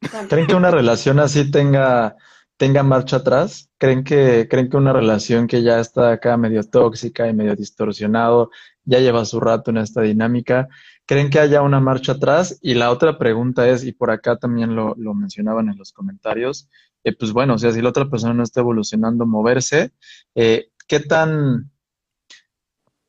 sí. 0.00 0.08
¿Creen 0.28 0.46
que 0.48 0.56
una 0.56 0.72
relación 0.72 1.20
así 1.20 1.50
tenga, 1.50 2.16
tenga 2.56 2.82
marcha 2.82 3.18
atrás? 3.18 3.70
¿Creen 3.78 4.02
que, 4.02 4.48
¿Creen 4.50 4.68
que 4.68 4.76
una 4.76 4.92
relación 4.92 5.46
que 5.46 5.62
ya 5.62 5.78
está 5.78 6.10
acá 6.10 6.36
medio 6.36 6.64
tóxica 6.64 7.28
y 7.28 7.32
medio 7.32 7.54
distorsionado, 7.54 8.50
ya 8.84 8.98
lleva 8.98 9.24
su 9.24 9.38
rato 9.38 9.70
en 9.70 9.78
esta 9.78 10.02
dinámica? 10.02 10.68
¿Creen 11.06 11.30
que 11.30 11.38
haya 11.38 11.62
una 11.62 11.78
marcha 11.78 12.12
atrás? 12.12 12.58
Y 12.60 12.74
la 12.74 12.90
otra 12.90 13.18
pregunta 13.18 13.68
es, 13.68 13.84
y 13.84 13.92
por 13.92 14.10
acá 14.10 14.36
también 14.36 14.74
lo, 14.74 14.94
lo 14.98 15.14
mencionaban 15.14 15.68
en 15.68 15.78
los 15.78 15.92
comentarios, 15.92 16.68
eh, 17.04 17.14
pues 17.14 17.32
bueno, 17.32 17.54
o 17.54 17.58
sea, 17.58 17.70
si 17.72 17.82
la 17.82 17.90
otra 17.90 18.08
persona 18.08 18.34
no 18.34 18.42
está 18.42 18.60
evolucionando, 18.60 19.26
moverse, 19.26 19.92
eh, 20.34 20.70
¿qué 20.88 21.00
tan, 21.00 21.70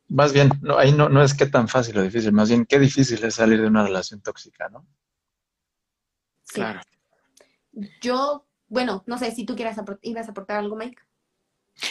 más 0.10 0.34
bien, 0.34 0.52
no, 0.62 0.78
ahí 0.78 0.92
no, 0.92 1.10
no 1.10 1.24
es 1.24 1.34
qué 1.34 1.46
tan 1.46 1.68
fácil 1.68 1.98
o 1.98 2.04
difícil, 2.04 2.34
más 2.34 2.50
bien 2.50 2.66
qué 2.66 2.78
difícil 2.78 3.24
es 3.24 3.36
salir 3.36 3.62
de 3.62 3.68
una 3.68 3.84
relación 3.84 4.22
tóxica, 4.22 4.70
¿no? 4.70 4.86
Claro. 6.48 6.82
Yo, 8.02 8.46
bueno, 8.68 9.04
no 9.08 9.18
sé 9.18 9.32
si 9.32 9.46
tú 9.46 9.56
quieras 9.56 9.78
ibas 10.02 10.28
a 10.28 10.32
aportar 10.32 10.60
algo, 10.60 10.76
Mike. 10.76 11.02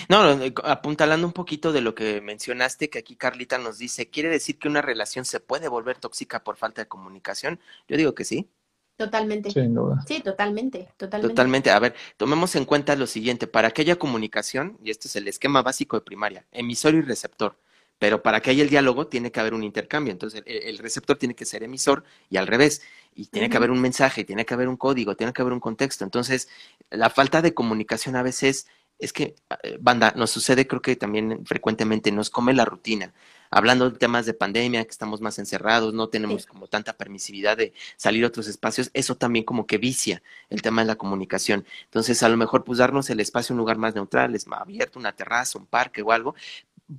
No, 0.09 0.31
eh, 0.31 0.55
apuntalando 0.65 1.27
un 1.27 1.33
poquito 1.33 1.73
de 1.73 1.81
lo 1.81 1.95
que 1.95 2.21
mencionaste, 2.21 2.89
que 2.89 2.99
aquí 2.99 3.17
Carlita 3.17 3.59
nos 3.59 3.79
dice, 3.79 4.09
¿quiere 4.09 4.29
decir 4.29 4.59
que 4.59 4.69
una 4.69 4.81
relación 4.83 5.25
se 5.25 5.41
puede 5.41 5.69
volver 5.69 5.99
tóxica 5.99 6.43
por 6.43 6.57
falta 6.57 6.83
de 6.83 6.89
comunicación? 6.89 7.61
Yo 7.89 7.97
digo 7.97 8.15
que 8.15 8.25
sí. 8.25 8.49
Totalmente. 8.97 9.51
Sin 9.51 9.75
duda. 9.75 10.05
Sí, 10.07 10.21
totalmente, 10.21 10.89
totalmente. 10.97 11.35
Totalmente. 11.35 11.71
A 11.71 11.79
ver, 11.81 11.95
tomemos 12.17 12.55
en 12.55 12.65
cuenta 12.65 12.95
lo 12.95 13.07
siguiente, 13.07 13.47
para 13.47 13.71
que 13.71 13.83
haya 13.83 13.97
comunicación, 13.97 14.79
y 14.83 14.91
esto 14.91 15.09
es 15.09 15.17
el 15.17 15.27
esquema 15.27 15.63
básico 15.63 15.97
de 15.97 16.03
primaria, 16.03 16.47
emisor 16.53 16.95
y 16.95 17.01
receptor. 17.01 17.57
Pero 17.99 18.23
para 18.23 18.41
que 18.41 18.51
haya 18.51 18.63
el 18.63 18.71
diálogo 18.71 19.07
tiene 19.07 19.31
que 19.31 19.41
haber 19.41 19.55
un 19.55 19.65
intercambio. 19.65 20.13
Entonces, 20.13 20.43
el, 20.47 20.79
receptor 20.79 21.17
tiene 21.17 21.35
que 21.35 21.45
ser 21.45 21.63
emisor 21.63 22.05
y 22.29 22.37
al 22.37 22.47
revés. 22.47 22.83
Y 23.15 23.27
tiene 23.27 23.49
que 23.49 23.57
haber 23.57 23.71
un 23.71 23.81
mensaje, 23.81 24.25
tiene 24.25 24.45
que 24.45 24.55
haber 24.55 24.69
un 24.69 24.77
código, 24.77 25.17
tiene 25.17 25.33
que 25.33 25.43
haber 25.43 25.55
un 25.55 25.61
contexto. 25.61 26.05
Entonces, 26.05 26.49
la 26.91 27.09
falta 27.09 27.41
de 27.41 27.55
comunicación 27.55 28.17
a 28.17 28.23
veces 28.23 28.67
es 28.99 29.13
que, 29.13 29.37
eh, 29.63 29.79
banda, 29.81 30.13
nos 30.17 30.31
sucede, 30.31 30.67
creo 30.67 30.83
que 30.83 30.97
también 30.97 31.45
frecuentemente 31.47 32.11
nos 32.13 32.31
come 32.31 32.53
la 32.53 32.65
rutina. 32.65 33.13
Hablando 33.55 33.89
de 33.89 33.97
temas 33.97 34.27
de 34.27 34.35
pandemia, 34.35 34.85
que 34.85 34.91
estamos 34.91 35.21
más 35.21 35.39
encerrados, 35.39 35.95
no 35.95 36.09
tenemos 36.09 36.45
como 36.45 36.67
tanta 36.67 36.93
permisividad 36.93 37.57
de 37.57 37.73
salir 37.97 38.25
a 38.25 38.27
otros 38.27 38.49
espacios, 38.49 38.91
eso 38.95 39.15
también 39.15 39.45
como 39.45 39.65
que 39.65 39.79
vicia 39.79 40.25
el 40.51 40.61
tema 40.61 40.83
de 40.83 40.89
la 40.89 40.97
comunicación. 40.97 41.65
Entonces, 41.85 42.25
a 42.25 42.29
lo 42.29 42.37
mejor, 42.37 42.65
pues 42.65 42.79
darnos 42.79 43.09
el 43.11 43.21
espacio 43.21 43.53
en 43.53 43.59
un 43.59 43.61
lugar 43.61 43.79
más 43.79 43.95
neutral, 43.95 44.35
es 44.35 44.49
más 44.49 44.61
abierto, 44.61 44.99
una 44.99 45.13
terraza, 45.13 45.57
un 45.57 45.67
parque 45.67 46.03
o 46.03 46.11
algo, 46.11 46.35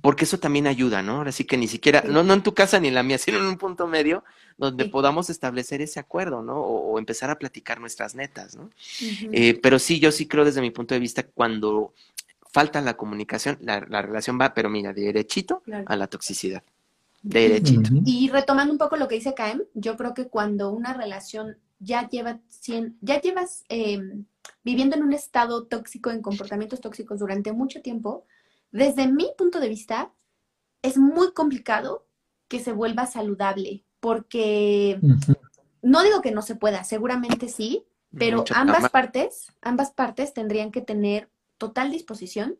porque 0.00 0.24
eso 0.24 0.38
también 0.38 0.66
ayuda, 0.66 1.02
¿no? 1.02 1.18
Ahora 1.18 1.30
sí 1.30 1.44
que 1.44 1.58
ni 1.58 1.68
siquiera, 1.68 2.02
no, 2.08 2.22
no 2.22 2.32
en 2.32 2.42
tu 2.42 2.54
casa 2.54 2.80
ni 2.80 2.88
en 2.88 2.94
la 2.94 3.02
mía, 3.02 3.18
sino 3.18 3.36
en 3.36 3.44
un 3.44 3.58
punto 3.58 3.86
medio 3.86 4.24
donde 4.56 4.86
podamos 4.86 5.28
establecer 5.28 5.82
ese 5.82 6.00
acuerdo, 6.00 6.42
¿no? 6.42 6.58
O, 6.58 6.98
empezar 6.98 7.28
a 7.28 7.38
platicar 7.38 7.78
nuestras 7.78 8.14
netas, 8.14 8.56
¿no? 8.56 8.70
eh, 9.32 9.60
pero 9.62 9.78
sí, 9.78 10.00
yo 10.00 10.10
sí 10.10 10.26
creo 10.26 10.46
desde 10.46 10.62
mi 10.62 10.70
punto 10.70 10.94
de 10.94 11.00
vista, 11.00 11.22
cuando 11.22 11.92
falta 12.56 12.80
la 12.80 12.96
comunicación, 12.96 13.58
la, 13.60 13.80
relación 14.00 14.38
va, 14.40 14.54
pero 14.54 14.70
mira, 14.70 14.94
derechito 14.94 15.62
a 15.84 15.94
la 15.94 16.06
toxicidad. 16.06 16.62
Derechito. 17.20 17.90
Y 18.06 18.30
retomando 18.30 18.72
un 18.72 18.78
poco 18.78 18.96
lo 18.96 19.08
que 19.08 19.16
dice 19.16 19.34
Kaem, 19.34 19.60
yo 19.74 19.94
creo 19.98 20.14
que 20.14 20.28
cuando 20.28 20.70
una 20.70 20.94
relación 20.94 21.58
ya 21.80 22.08
lleva 22.08 22.40
cien, 22.48 22.96
ya 23.02 23.20
llevas 23.20 23.64
em, 23.68 24.24
viviendo 24.64 24.96
en 24.96 25.02
un 25.02 25.12
estado 25.12 25.64
tóxico, 25.66 26.10
en 26.10 26.22
comportamientos 26.22 26.80
tóxicos 26.80 27.18
durante 27.18 27.52
mucho 27.52 27.82
tiempo, 27.82 28.24
desde 28.72 29.06
mi 29.06 29.28
punto 29.36 29.60
de 29.60 29.68
vista, 29.68 30.10
es 30.80 30.96
muy 30.96 31.34
complicado 31.34 32.06
que 32.48 32.60
se 32.60 32.72
vuelva 32.72 33.04
saludable, 33.04 33.84
porque 34.00 34.98
no 35.82 36.02
digo 36.02 36.22
que 36.22 36.30
no 36.30 36.40
se 36.40 36.54
pueda, 36.54 36.84
seguramente 36.84 37.50
sí, 37.50 37.84
pero 38.16 38.46
ambas 38.54 38.88
partes, 38.88 39.52
ambas 39.60 39.90
partes 39.90 40.32
tendrían 40.32 40.70
que 40.70 40.80
tener 40.80 41.28
total 41.58 41.90
disposición 41.90 42.58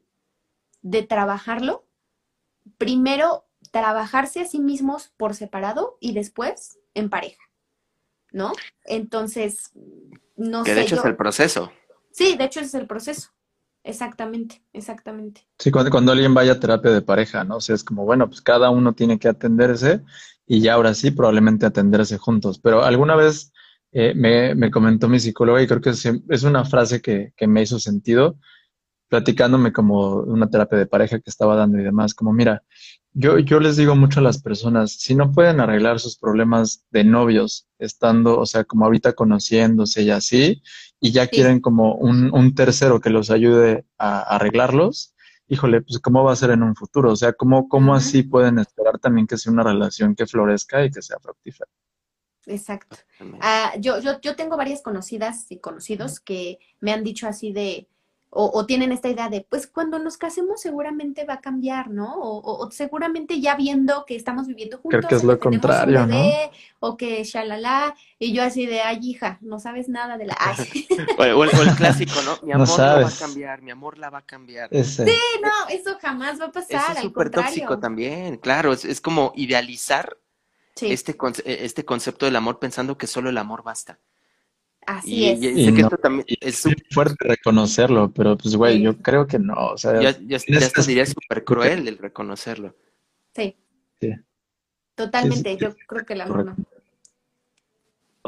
de 0.82 1.02
trabajarlo. 1.02 1.86
Primero, 2.78 3.46
trabajarse 3.70 4.40
a 4.40 4.46
sí 4.46 4.58
mismos 4.58 5.12
por 5.16 5.34
separado 5.34 5.98
y 6.00 6.12
después 6.12 6.78
en 6.94 7.10
pareja, 7.10 7.42
¿no? 8.32 8.52
Entonces, 8.84 9.72
no 10.36 10.64
sé. 10.64 10.70
Que 10.70 10.74
de 10.74 10.82
hecho 10.82 10.96
es 10.96 11.04
el 11.04 11.16
proceso. 11.16 11.72
Sí, 12.10 12.36
de 12.36 12.44
hecho 12.44 12.60
es 12.60 12.74
el 12.74 12.86
proceso. 12.86 13.30
Exactamente, 13.84 14.62
exactamente. 14.72 15.46
Sí, 15.58 15.70
cuando, 15.70 15.92
cuando 15.92 16.10
alguien 16.10 16.34
vaya 16.34 16.52
a 16.52 16.60
terapia 16.60 16.90
de 16.90 17.02
pareja, 17.02 17.44
¿no? 17.44 17.58
O 17.58 17.60
sea, 17.60 17.76
es 17.76 17.84
como, 17.84 18.04
bueno, 18.04 18.26
pues 18.26 18.40
cada 18.40 18.70
uno 18.70 18.94
tiene 18.94 19.18
que 19.18 19.28
atenderse 19.28 20.02
y 20.44 20.60
ya 20.60 20.74
ahora 20.74 20.92
sí 20.92 21.12
probablemente 21.12 21.66
atenderse 21.66 22.18
juntos. 22.18 22.58
Pero 22.58 22.82
alguna 22.82 23.14
vez 23.14 23.52
eh, 23.92 24.12
me, 24.14 24.56
me, 24.56 24.72
comentó 24.72 25.08
mi 25.08 25.20
psicóloga 25.20 25.62
y 25.62 25.68
creo 25.68 25.80
que 25.80 25.90
es, 25.90 26.04
es 26.04 26.42
una 26.42 26.64
frase 26.64 27.00
que, 27.00 27.32
que, 27.36 27.46
me 27.46 27.62
hizo 27.62 27.78
sentido, 27.78 28.38
platicándome 29.08 29.72
como 29.72 30.16
una 30.16 30.48
terapia 30.50 30.78
de 30.78 30.86
pareja 30.86 31.20
que 31.20 31.30
estaba 31.30 31.56
dando 31.56 31.78
y 31.78 31.84
demás, 31.84 32.14
como 32.14 32.32
mira, 32.32 32.62
yo, 33.12 33.38
yo 33.38 33.60
les 33.60 33.76
digo 33.76 33.96
mucho 33.96 34.20
a 34.20 34.22
las 34.22 34.42
personas, 34.42 34.92
si 34.92 35.14
no 35.14 35.32
pueden 35.32 35.60
arreglar 35.60 36.00
sus 36.00 36.18
problemas 36.18 36.84
de 36.90 37.04
novios, 37.04 37.66
estando, 37.78 38.38
o 38.38 38.44
sea, 38.44 38.64
como 38.64 38.84
ahorita 38.84 39.14
conociéndose 39.14 40.02
y 40.02 40.10
así, 40.10 40.62
y 41.00 41.12
ya 41.12 41.24
sí. 41.24 41.30
quieren 41.30 41.60
como 41.60 41.94
un, 41.94 42.30
un, 42.34 42.54
tercero 42.54 43.00
que 43.00 43.08
los 43.08 43.30
ayude 43.30 43.86
a, 43.96 44.20
arreglarlos, 44.20 45.14
híjole, 45.48 45.80
pues 45.80 45.98
cómo 45.98 46.24
va 46.24 46.32
a 46.32 46.36
ser 46.36 46.50
en 46.50 46.62
un 46.62 46.76
futuro, 46.76 47.12
o 47.12 47.16
sea, 47.16 47.32
cómo, 47.32 47.68
cómo 47.68 47.92
uh 47.92 47.94
-huh. 47.94 47.98
así 47.98 48.22
pueden 48.22 48.58
esperar 48.58 48.98
también 48.98 49.26
que 49.26 49.38
sea 49.38 49.52
una 49.52 49.62
relación 49.62 50.14
que 50.14 50.26
florezca 50.26 50.84
y 50.84 50.90
que 50.90 51.00
sea 51.00 51.18
fructífera. 51.18 51.70
Exacto. 52.46 52.96
Uh, 53.20 53.80
yo, 53.80 53.98
yo, 54.00 54.20
yo 54.20 54.36
tengo 54.36 54.56
varias 54.56 54.82
conocidas 54.82 55.46
y 55.50 55.58
conocidos 55.58 56.20
que 56.20 56.58
me 56.80 56.92
han 56.92 57.02
dicho 57.02 57.26
así 57.26 57.52
de, 57.52 57.88
o, 58.38 58.50
o, 58.52 58.66
tienen 58.66 58.92
esta 58.92 59.08
idea 59.08 59.30
de, 59.30 59.46
pues 59.48 59.66
cuando 59.66 59.98
nos 59.98 60.18
casemos 60.18 60.60
seguramente 60.60 61.24
va 61.24 61.34
a 61.34 61.40
cambiar, 61.40 61.88
¿no? 61.88 62.14
O, 62.16 62.66
o 62.66 62.70
seguramente 62.70 63.40
ya 63.40 63.56
viendo 63.56 64.04
que 64.04 64.14
estamos 64.14 64.46
viviendo 64.46 64.76
juntos. 64.76 64.98
Creo 64.98 65.08
que 65.08 65.14
es 65.14 65.24
lo 65.24 65.38
que 65.38 65.48
contrario, 65.48 66.06
bebé, 66.06 66.50
¿no? 66.52 66.88
O 66.88 66.96
que 66.98 67.24
shalala, 67.24 67.94
y 68.18 68.34
yo 68.34 68.42
así 68.42 68.66
de, 68.66 68.82
ay, 68.82 68.98
hija, 69.02 69.38
no 69.40 69.58
sabes 69.58 69.88
nada 69.88 70.18
de 70.18 70.26
la... 70.26 70.36
Ay. 70.38 70.56
o, 71.18 71.24
el, 71.24 71.50
o, 71.50 71.62
el, 71.62 71.74
clásico, 71.76 72.20
¿no? 72.26 72.38
Mi 72.46 72.52
amor 72.52 72.68
no 72.68 72.76
la 72.76 72.94
va 73.00 73.08
a 73.08 73.18
cambiar, 73.18 73.62
mi 73.62 73.70
amor 73.70 73.96
la 73.96 74.10
va 74.10 74.18
a 74.18 74.26
cambiar. 74.26 74.68
Ese. 74.70 75.06
Sí, 75.06 75.18
no, 75.42 75.74
eso 75.74 75.96
jamás 75.98 76.38
va 76.38 76.46
a 76.46 76.52
pasar, 76.52 76.90
Eso 76.90 76.92
es 76.92 76.98
súper 77.00 77.30
tóxico 77.30 77.78
también, 77.78 78.36
claro, 78.36 78.74
es, 78.74 78.84
es 78.84 79.00
como 79.00 79.32
idealizar 79.34 80.18
sí. 80.74 80.92
este, 80.92 81.16
este 81.46 81.84
concepto 81.86 82.26
del 82.26 82.36
amor 82.36 82.58
pensando 82.58 82.98
que 82.98 83.06
solo 83.06 83.30
el 83.30 83.38
amor 83.38 83.62
basta. 83.62 83.98
Así 84.86 85.14
y, 85.16 85.28
es. 85.28 85.42
Y, 85.42 85.68
y, 85.68 85.72
no, 85.72 85.90
también 85.90 86.24
es 86.40 86.58
súper 86.58 86.84
fuerte 86.90 87.16
reconocerlo, 87.20 88.12
pero 88.12 88.36
pues, 88.36 88.54
güey, 88.54 88.76
sí. 88.76 88.82
yo 88.82 88.96
creo 88.98 89.26
que 89.26 89.38
no. 89.38 89.54
O 89.72 89.76
sea, 89.76 90.00
ya, 90.00 90.16
ya, 90.20 90.38
ya 90.46 90.58
hasta 90.58 90.82
diría 90.82 91.04
súper 91.04 91.44
cruel 91.44 91.88
el 91.88 91.98
reconocerlo. 91.98 92.74
Sí. 93.34 93.56
sí. 94.00 94.12
Totalmente, 94.94 95.56
yo 95.56 95.74
creo 95.86 96.06
que 96.06 96.14
no. 96.14 96.56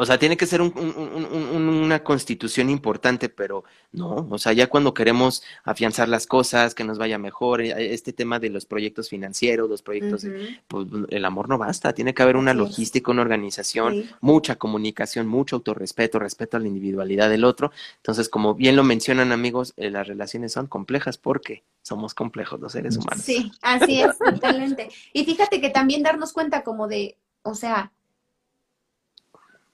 O 0.01 0.07
sea, 0.07 0.17
tiene 0.17 0.37
que 0.37 0.47
ser 0.47 0.63
un, 0.63 0.73
un, 0.77 1.25
un, 1.25 1.69
una 1.69 2.05
constitución 2.05 2.71
importante, 2.71 3.29
pero 3.29 3.65
no, 3.91 4.29
o 4.31 4.39
sea, 4.39 4.53
ya 4.53 4.69
cuando 4.69 4.95
queremos 4.95 5.43
afianzar 5.65 6.09
las 6.09 6.27
cosas, 6.29 6.75
que 6.75 6.85
nos 6.85 6.99
vaya 6.99 7.19
mejor, 7.19 7.61
eh, 7.61 7.95
este 7.95 8.13
tema 8.13 8.39
de 8.39 8.49
los 8.49 8.65
proyectos 8.65 9.09
financieros, 9.09 9.69
los 9.69 9.83
proyectos, 9.83 10.23
uh 10.23 10.29
-huh. 10.29 10.61
pues 10.69 10.87
el 11.09 11.25
amor 11.25 11.49
no 11.49 11.59
basta, 11.59 11.93
tiene 11.93 12.15
que 12.15 12.23
haber 12.23 12.37
una 12.37 12.53
sí. 12.53 12.59
logística, 12.59 13.11
una 13.11 13.23
organización, 13.23 13.93
sí. 13.95 14.11
mucha 14.21 14.55
comunicación, 14.55 15.27
mucho 15.27 15.57
autorrespeto, 15.57 16.21
respeto 16.21 16.57
a 16.57 16.61
la 16.61 16.69
individualidad 16.69 17.29
del 17.29 17.43
otro. 17.43 17.73
Entonces, 17.97 18.29
como 18.29 18.55
bien 18.55 18.77
lo 18.77 18.85
mencionan 18.85 19.33
amigos, 19.33 19.75
eh, 19.77 19.91
las 19.91 20.07
relaciones 20.07 20.53
son 20.53 20.69
complejas 20.69 21.19
porque 21.19 21.65
somos 21.83 22.15
complejos 22.15 22.61
los 22.61 22.71
seres 22.71 22.97
humanos. 22.97 23.25
Sí, 23.25 23.51
así 23.63 24.01
es, 24.01 24.17
totalmente. 24.17 24.91
Y 25.13 25.25
fíjate 25.25 25.61
que 25.61 25.71
también 25.71 26.05
darnos 26.05 26.33
cuenta 26.33 26.63
como 26.63 26.87
de, 26.87 27.17
o 27.43 27.55
sea, 27.55 27.91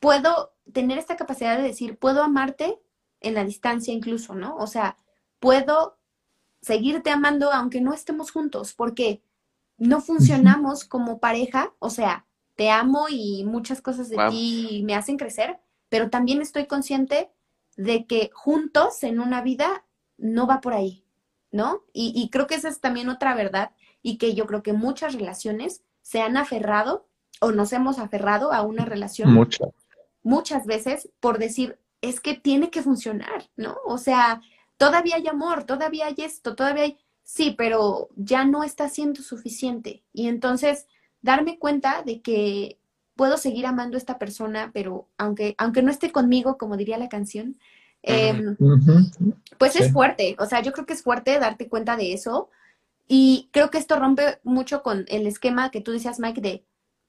puedo 0.04 0.52
tener 0.70 0.98
esta 0.98 1.16
capacidad 1.16 1.56
de 1.56 1.62
decir, 1.62 1.96
puedo 1.96 2.22
amarte 2.22 2.78
en 3.20 3.32
la 3.32 3.42
distancia 3.42 3.94
incluso, 3.94 4.34
¿no? 4.34 4.54
O 4.56 4.66
sea, 4.66 4.98
puedo 5.38 5.96
seguirte 6.60 7.08
amando 7.08 7.50
aunque 7.50 7.80
no 7.80 7.94
estemos 7.94 8.30
juntos, 8.30 8.74
porque 8.74 9.22
no 9.78 10.02
funcionamos 10.02 10.84
como 10.84 11.20
pareja, 11.20 11.72
o 11.78 11.88
sea, 11.88 12.26
te 12.54 12.70
amo 12.70 13.06
y 13.08 13.44
muchas 13.44 13.80
cosas 13.80 14.10
de 14.10 14.16
wow. 14.16 14.28
ti 14.28 14.82
me 14.84 14.94
hacen 14.94 15.16
crecer, 15.16 15.58
pero 15.88 16.10
también 16.10 16.42
estoy 16.42 16.66
consciente 16.66 17.30
de 17.78 18.04
que 18.04 18.30
juntos 18.34 19.02
en 19.04 19.20
una 19.20 19.40
vida 19.40 19.86
no 20.18 20.46
va 20.46 20.60
por 20.60 20.74
ahí, 20.74 21.02
¿no? 21.50 21.82
Y, 21.94 22.12
y 22.14 22.28
creo 22.28 22.46
que 22.46 22.56
esa 22.56 22.68
es 22.68 22.82
también 22.82 23.08
otra 23.08 23.34
verdad 23.34 23.70
y 24.02 24.18
que 24.18 24.34
yo 24.34 24.44
creo 24.44 24.62
que 24.62 24.74
muchas 24.74 25.14
relaciones 25.14 25.82
se 26.02 26.20
han 26.20 26.36
aferrado 26.36 27.08
o 27.40 27.52
nos 27.52 27.72
hemos 27.72 27.98
aferrado 27.98 28.52
a 28.52 28.60
una 28.60 28.84
relación. 28.84 29.32
Muchas 29.32 29.70
muchas 30.24 30.66
veces 30.66 31.10
por 31.20 31.38
decir, 31.38 31.78
es 32.00 32.20
que 32.20 32.34
tiene 32.34 32.70
que 32.70 32.82
funcionar, 32.82 33.48
¿no? 33.56 33.76
O 33.86 33.98
sea, 33.98 34.42
todavía 34.76 35.16
hay 35.16 35.28
amor, 35.28 35.64
todavía 35.64 36.06
hay 36.06 36.16
esto, 36.18 36.56
todavía 36.56 36.82
hay, 36.82 36.98
sí, 37.22 37.54
pero 37.56 38.08
ya 38.16 38.44
no 38.44 38.64
está 38.64 38.88
siendo 38.88 39.22
suficiente. 39.22 40.02
Y 40.12 40.26
entonces, 40.26 40.86
darme 41.22 41.58
cuenta 41.58 42.02
de 42.02 42.20
que 42.20 42.78
puedo 43.16 43.38
seguir 43.38 43.66
amando 43.66 43.96
a 43.96 43.98
esta 43.98 44.18
persona, 44.18 44.70
pero 44.74 45.08
aunque, 45.16 45.54
aunque 45.56 45.82
no 45.82 45.90
esté 45.90 46.10
conmigo, 46.10 46.58
como 46.58 46.76
diría 46.76 46.98
la 46.98 47.08
canción, 47.08 47.56
eh, 48.02 48.34
uh 48.58 48.76
-huh. 48.76 49.34
pues 49.56 49.72
sí. 49.72 49.82
es 49.82 49.92
fuerte. 49.92 50.36
O 50.38 50.46
sea, 50.46 50.60
yo 50.60 50.72
creo 50.72 50.84
que 50.84 50.92
es 50.92 51.02
fuerte 51.02 51.38
darte 51.38 51.68
cuenta 51.68 51.96
de 51.96 52.12
eso. 52.12 52.50
Y 53.06 53.48
creo 53.52 53.70
que 53.70 53.78
esto 53.78 53.98
rompe 53.98 54.40
mucho 54.42 54.82
con 54.82 55.04
el 55.08 55.26
esquema 55.26 55.70
que 55.70 55.80
tú 55.80 55.92
decías, 55.92 56.18
Mike, 56.18 56.40
de 56.40 56.64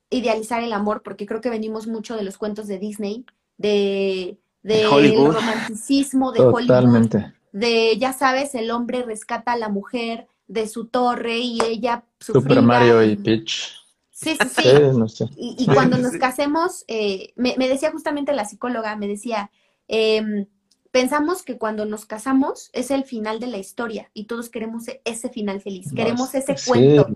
idealizar 0.10 0.64
el 0.64 0.74
amor, 0.74 1.02
porque 1.04 1.26
creo 1.26 1.42
que 1.42 1.50
venimos 1.50 1.88
mucho 1.88 2.16
de 2.16 2.24
los 2.24 2.38
cuentos 2.38 2.68
de 2.68 2.80
Disney, 2.80 3.26
de, 3.58 4.38
de 4.64 4.86
Hollywood. 4.86 5.34
romanticismo 5.34 6.32
de 6.32 6.40
Totalmente. 6.40 7.18
Hollywood, 7.18 7.34
de, 7.52 7.98
ya 7.98 8.14
sabes, 8.14 8.54
el 8.56 8.72
hombre 8.72 9.04
rescata 9.04 9.54
a 9.54 9.58
la 9.58 9.70
mujer 9.70 10.28
de 10.48 10.68
su 10.68 10.88
torre 10.88 11.38
y 11.40 11.60
ella 11.64 12.04
sufría. 12.20 12.42
Super 12.42 12.62
Mario 12.62 13.04
y 13.04 13.16
Peach. 13.16 13.74
Sí, 14.12 14.38
sí, 14.40 14.48
sí. 14.48 14.62
sí 14.62 14.98
no 14.98 15.08
sé. 15.10 15.26
y, 15.36 15.56
y, 15.58 15.66
cuando 15.68 15.98
nos 15.98 16.14
casemos, 16.14 16.86
eh, 16.88 17.34
me, 17.36 17.56
me, 17.58 17.68
decía 17.68 17.92
justamente 17.92 18.34
la 18.34 18.46
psicóloga, 18.46 18.96
me 18.96 19.08
decía, 19.08 19.52
eh, 19.88 20.48
pensamos 20.92 21.44
que 21.44 21.58
cuando 21.58 21.86
nos 21.86 22.06
casamos 22.06 22.70
es 22.72 22.92
el 22.92 23.04
final 23.04 23.42
de 23.42 23.48
la 23.48 23.58
historia 23.58 24.10
y 24.14 24.26
todos 24.26 24.48
queremos 24.50 24.86
ese 25.04 25.30
final 25.30 25.60
feliz, 25.60 25.92
queremos 25.94 26.34
ese 26.34 26.56
sí. 26.56 26.70
cuento 26.70 27.10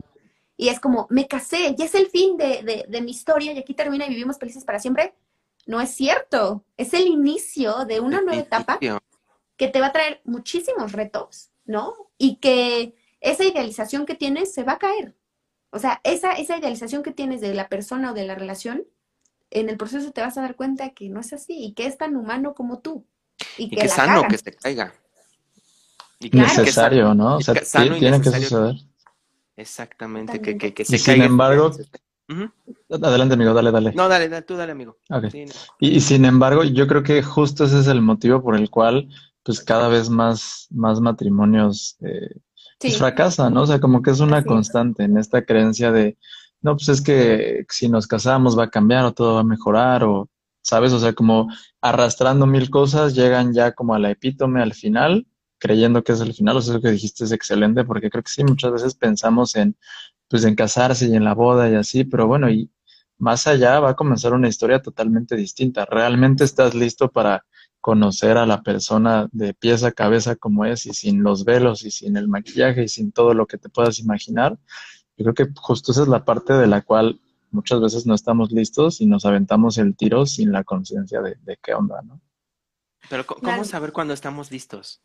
y 0.59 0.67
es 0.67 0.81
como, 0.81 1.07
me 1.09 1.25
casé, 1.25 1.73
ya 1.77 1.85
es 1.85 1.95
el 1.95 2.07
fin 2.07 2.35
de, 2.35 2.61
de, 2.63 2.85
de, 2.85 3.01
mi 3.01 3.11
historia 3.11 3.53
y 3.53 3.57
aquí 3.57 3.73
termina 3.73 4.05
y 4.05 4.09
vivimos 4.09 4.37
felices 4.37 4.65
para 4.65 4.77
siempre. 4.77 5.13
No 5.65 5.79
es 5.79 5.91
cierto, 5.91 6.65
es 6.75 6.93
el 6.93 7.07
inicio 7.07 7.85
de 7.85 8.01
una 8.01 8.19
nueva 8.19 8.41
etapa 8.41 8.77
que 9.55 9.67
te 9.69 9.79
va 9.79 9.87
a 9.87 9.91
traer 9.93 10.19
muchísimos 10.25 10.91
retos, 10.91 11.51
¿no? 11.63 11.93
Y 12.17 12.39
que 12.41 12.93
esa 13.21 13.45
idealización 13.45 14.05
que 14.05 14.15
tienes 14.15 14.53
se 14.53 14.63
va 14.63 14.73
a 14.73 14.79
caer. 14.79 15.15
O 15.69 15.79
sea, 15.79 16.01
esa, 16.03 16.33
esa 16.33 16.57
idealización 16.57 17.03
que 17.03 17.11
tienes 17.11 17.39
de 17.39 17.53
la 17.53 17.69
persona 17.69 18.11
o 18.11 18.13
de 18.13 18.25
la 18.25 18.35
relación, 18.35 18.85
en 19.51 19.69
el 19.69 19.77
proceso 19.77 20.11
te 20.11 20.19
vas 20.19 20.37
a 20.37 20.41
dar 20.41 20.57
cuenta 20.57 20.89
que 20.89 21.07
no 21.07 21.21
es 21.21 21.31
así 21.31 21.53
y 21.57 21.73
que 21.73 21.85
es 21.85 21.97
tan 21.97 22.17
humano 22.17 22.53
como 22.53 22.79
tú. 22.79 23.05
Y, 23.57 23.63
y 23.63 23.69
que, 23.69 23.77
que 23.77 23.87
sano 23.87 24.27
que 24.27 24.37
se 24.37 24.53
caiga. 24.53 24.93
Y 26.19 26.29
claro. 26.29 26.49
Necesario, 26.49 27.13
¿no? 27.13 27.37
O 27.37 27.41
sea, 27.41 27.53
tiene 27.53 28.19
que 28.19 28.29
suceder. 28.29 28.88
Exactamente, 29.59 30.41
que, 30.41 30.57
que, 30.57 30.73
que 30.73 30.85
se 30.85 30.95
y 30.95 30.99
sin 30.99 31.21
embargo, 31.21 31.71
uh 32.29 32.33
-huh. 32.33 32.51
adelante 33.05 33.33
amigo, 33.33 33.53
dale, 33.53 33.71
dale. 33.71 33.91
No, 33.93 34.07
dale, 34.07 34.29
dale 34.29 34.45
tú 34.45 34.55
dale 34.55 34.71
amigo. 34.71 34.97
Okay. 35.09 35.31
Sí, 35.31 35.45
no. 35.45 35.53
y, 35.79 35.97
y, 35.97 35.99
sin 35.99 36.23
embargo, 36.23 36.63
yo 36.63 36.87
creo 36.87 37.03
que 37.03 37.21
justo 37.21 37.65
ese 37.65 37.79
es 37.79 37.87
el 37.87 38.01
motivo 38.01 38.41
por 38.41 38.55
el 38.55 38.69
cual 38.69 39.09
pues 39.43 39.61
cada 39.61 39.87
vez 39.89 40.09
más, 40.09 40.67
más 40.69 41.01
matrimonios 41.01 41.97
eh, 42.01 42.29
sí. 42.33 42.39
pues, 42.81 42.97
fracasan, 42.97 43.53
¿no? 43.53 43.63
O 43.63 43.67
sea, 43.67 43.79
como 43.79 44.01
que 44.01 44.11
es 44.11 44.19
una 44.19 44.37
Así 44.37 44.47
constante 44.47 45.03
es. 45.03 45.09
en 45.09 45.17
esta 45.17 45.43
creencia 45.43 45.91
de, 45.91 46.17
no, 46.61 46.75
pues 46.75 46.89
es 46.89 47.01
que 47.01 47.65
si 47.69 47.89
nos 47.89 48.07
casamos 48.07 48.57
va 48.57 48.65
a 48.65 48.69
cambiar 48.69 49.05
o 49.05 49.13
todo 49.13 49.35
va 49.35 49.41
a 49.41 49.43
mejorar 49.43 50.03
o, 50.03 50.29
¿sabes? 50.61 50.93
O 50.93 50.99
sea, 50.99 51.13
como 51.13 51.49
arrastrando 51.81 52.45
mil 52.45 52.69
cosas, 52.69 53.15
llegan 53.15 53.53
ya 53.53 53.71
como 53.73 53.93
a 53.93 53.99
la 53.99 54.11
epítome 54.11 54.61
al 54.61 54.73
final 54.73 55.25
creyendo 55.59 56.03
que 56.03 56.13
es 56.13 56.21
el 56.21 56.33
final, 56.33 56.57
o 56.57 56.61
sea, 56.61 56.73
eso 56.75 56.81
que 56.81 56.91
dijiste 56.91 57.25
es 57.25 57.31
excelente, 57.31 57.83
porque 57.83 58.09
creo 58.09 58.23
que 58.23 58.31
sí, 58.31 58.43
muchas 58.43 58.71
veces 58.71 58.95
pensamos 58.95 59.55
en, 59.55 59.75
pues, 60.27 60.43
en 60.45 60.55
casarse 60.55 61.07
y 61.07 61.15
en 61.15 61.23
la 61.23 61.33
boda 61.33 61.69
y 61.69 61.75
así, 61.75 62.03
pero 62.05 62.27
bueno, 62.27 62.49
y 62.49 62.71
más 63.19 63.47
allá 63.47 63.79
va 63.79 63.91
a 63.91 63.95
comenzar 63.95 64.33
una 64.33 64.47
historia 64.47 64.81
totalmente 64.81 65.35
distinta. 65.35 65.85
¿Realmente 65.85 66.45
estás 66.45 66.73
listo 66.73 67.11
para 67.11 67.45
conocer 67.81 68.37
a 68.37 68.45
la 68.45 68.63
persona 68.63 69.27
de 69.31 69.53
pies 69.53 69.83
a 69.83 69.91
cabeza 69.91 70.35
como 70.35 70.65
es 70.65 70.85
y 70.85 70.93
sin 70.93 71.21
los 71.21 71.45
velos 71.45 71.83
y 71.83 71.91
sin 71.91 72.17
el 72.17 72.27
maquillaje 72.27 72.83
y 72.83 72.87
sin 72.87 73.11
todo 73.11 73.33
lo 73.33 73.45
que 73.45 73.57
te 73.57 73.69
puedas 73.69 73.99
imaginar? 73.99 74.57
Yo 75.17 75.25
creo 75.25 75.33
que 75.33 75.53
justo 75.55 75.91
esa 75.91 76.03
es 76.03 76.07
la 76.07 76.23
parte 76.23 76.53
de 76.53 76.67
la 76.67 76.81
cual 76.81 77.19
muchas 77.51 77.81
veces 77.81 78.05
no 78.05 78.15
estamos 78.15 78.51
listos 78.51 79.01
y 79.01 79.05
nos 79.05 79.25
aventamos 79.25 79.77
el 79.77 79.95
tiro 79.95 80.25
sin 80.25 80.51
la 80.51 80.63
conciencia 80.63 81.21
de, 81.21 81.35
de, 81.41 81.57
qué 81.61 81.73
onda, 81.73 82.01
¿no? 82.01 82.21
Pero 83.09 83.25
¿cómo 83.25 83.41
claro. 83.41 83.65
saber 83.65 83.91
cuándo 83.91 84.13
estamos 84.13 84.51
listos? 84.51 85.01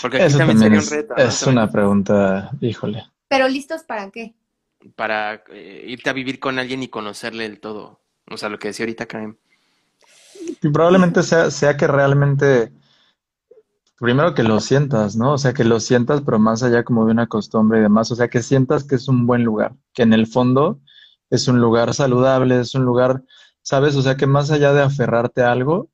Porque 0.00 0.16
aquí 0.16 0.26
Eso 0.26 0.38
también, 0.38 0.60
también 0.60 0.82
sería 0.82 1.00
es, 1.00 1.08
un 1.08 1.16
reto. 1.16 1.16
Es 1.16 1.46
¿no? 1.46 1.52
una 1.52 1.70
pregunta, 1.70 2.50
híjole. 2.60 3.04
Pero 3.28 3.48
listos 3.48 3.82
para 3.82 4.10
qué? 4.10 4.34
Para 4.96 5.42
eh, 5.50 5.84
irte 5.86 6.10
a 6.10 6.12
vivir 6.12 6.38
con 6.38 6.58
alguien 6.58 6.82
y 6.82 6.88
conocerle 6.88 7.46
el 7.46 7.60
todo. 7.60 8.00
O 8.30 8.36
sea, 8.36 8.48
lo 8.48 8.58
que 8.58 8.68
decía 8.68 8.84
ahorita 8.84 9.06
Karen. 9.06 9.38
Y 10.62 10.68
probablemente 10.68 11.22
sea, 11.22 11.50
sea 11.50 11.76
que 11.76 11.86
realmente 11.86 12.72
primero 13.98 14.34
que 14.34 14.42
lo 14.42 14.60
sientas, 14.60 15.16
¿no? 15.16 15.32
O 15.32 15.38
sea, 15.38 15.52
que 15.52 15.64
lo 15.64 15.80
sientas, 15.80 16.22
pero 16.22 16.38
más 16.38 16.62
allá 16.62 16.84
como 16.84 17.06
de 17.06 17.12
una 17.12 17.26
costumbre 17.26 17.78
y 17.78 17.82
demás, 17.82 18.10
o 18.10 18.16
sea, 18.16 18.28
que 18.28 18.42
sientas 18.42 18.84
que 18.84 18.96
es 18.96 19.08
un 19.08 19.26
buen 19.26 19.44
lugar, 19.44 19.74
que 19.92 20.02
en 20.02 20.12
el 20.12 20.26
fondo 20.26 20.80
es 21.30 21.48
un 21.48 21.60
lugar 21.60 21.94
saludable, 21.94 22.60
es 22.60 22.74
un 22.74 22.84
lugar, 22.84 23.22
¿sabes? 23.62 23.96
O 23.96 24.02
sea, 24.02 24.16
que 24.16 24.26
más 24.26 24.50
allá 24.50 24.72
de 24.72 24.82
aferrarte 24.82 25.42
a 25.42 25.52
algo, 25.52 25.88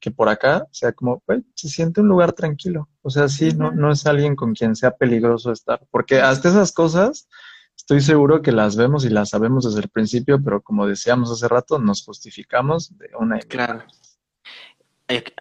que 0.00 0.10
por 0.10 0.28
acá 0.28 0.66
sea 0.70 0.92
como, 0.92 1.22
güey, 1.26 1.42
se 1.54 1.68
siente 1.68 2.00
un 2.00 2.08
lugar 2.08 2.32
tranquilo. 2.32 2.88
O 3.02 3.10
sea, 3.10 3.28
sí, 3.28 3.52
no, 3.52 3.72
no 3.72 3.90
es 3.90 4.06
alguien 4.06 4.36
con 4.36 4.54
quien 4.54 4.76
sea 4.76 4.92
peligroso 4.92 5.52
estar, 5.52 5.80
porque 5.90 6.20
hasta 6.20 6.48
esas 6.48 6.72
cosas 6.72 7.28
estoy 7.76 8.00
seguro 8.00 8.42
que 8.42 8.52
las 8.52 8.76
vemos 8.76 9.04
y 9.04 9.10
las 9.10 9.30
sabemos 9.30 9.64
desde 9.64 9.80
el 9.80 9.88
principio, 9.88 10.42
pero 10.42 10.60
como 10.62 10.86
decíamos 10.86 11.30
hace 11.30 11.48
rato, 11.48 11.78
nos 11.78 12.04
justificamos 12.04 12.96
de 12.98 13.10
una 13.18 13.38
y 13.38 13.42
Claro. 13.42 13.84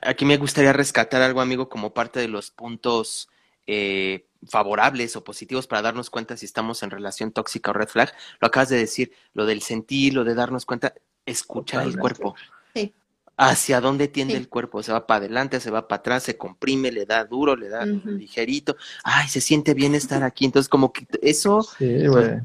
Aquí 0.01 0.25
me 0.25 0.37
gustaría 0.37 0.73
rescatar 0.73 1.23
algo, 1.23 1.41
amigo, 1.41 1.69
como 1.69 1.91
parte 1.91 2.19
de 2.19 2.27
los 2.27 2.51
puntos 2.51 3.29
eh, 3.65 4.27
favorables 4.47 5.15
o 5.15 5.23
positivos 5.23 5.65
para 5.65 5.81
darnos 5.81 6.11
cuenta 6.11 6.37
si 6.37 6.45
estamos 6.45 6.83
en 6.83 6.91
relación 6.91 7.31
tóxica 7.31 7.71
o 7.71 7.73
red 7.73 7.87
flag. 7.87 8.13
Lo 8.39 8.47
acabas 8.47 8.69
de 8.69 8.77
decir, 8.77 9.11
lo 9.33 9.47
del 9.47 9.63
sentir, 9.63 10.13
lo 10.13 10.23
de 10.23 10.35
darnos 10.35 10.67
cuenta, 10.67 10.93
escuchar 11.25 11.83
el 11.87 11.97
cuerpo. 11.97 12.35
Sí. 12.75 12.93
Hacia 13.37 13.81
dónde 13.81 14.07
tiende 14.07 14.35
el 14.35 14.47
cuerpo, 14.47 14.81
se 14.81 14.93
va 14.93 15.05
para 15.05 15.19
adelante, 15.19 15.59
se 15.59 15.71
va 15.71 15.87
para 15.87 15.99
atrás, 15.99 16.23
se 16.23 16.37
comprime, 16.37 16.91
le 16.91 17.05
da 17.05 17.25
duro, 17.25 17.55
le 17.55 17.69
da 17.69 17.85
ligerito. 17.85 18.77
Ay, 19.03 19.27
se 19.27 19.41
siente 19.41 19.73
bien 19.73 19.93
estar 19.93 20.23
aquí. 20.23 20.45
Entonces, 20.45 20.69
como 20.69 20.93
que 20.93 21.05
eso, 21.21 21.61
sí, 21.61 22.07
güey. 22.07 22.39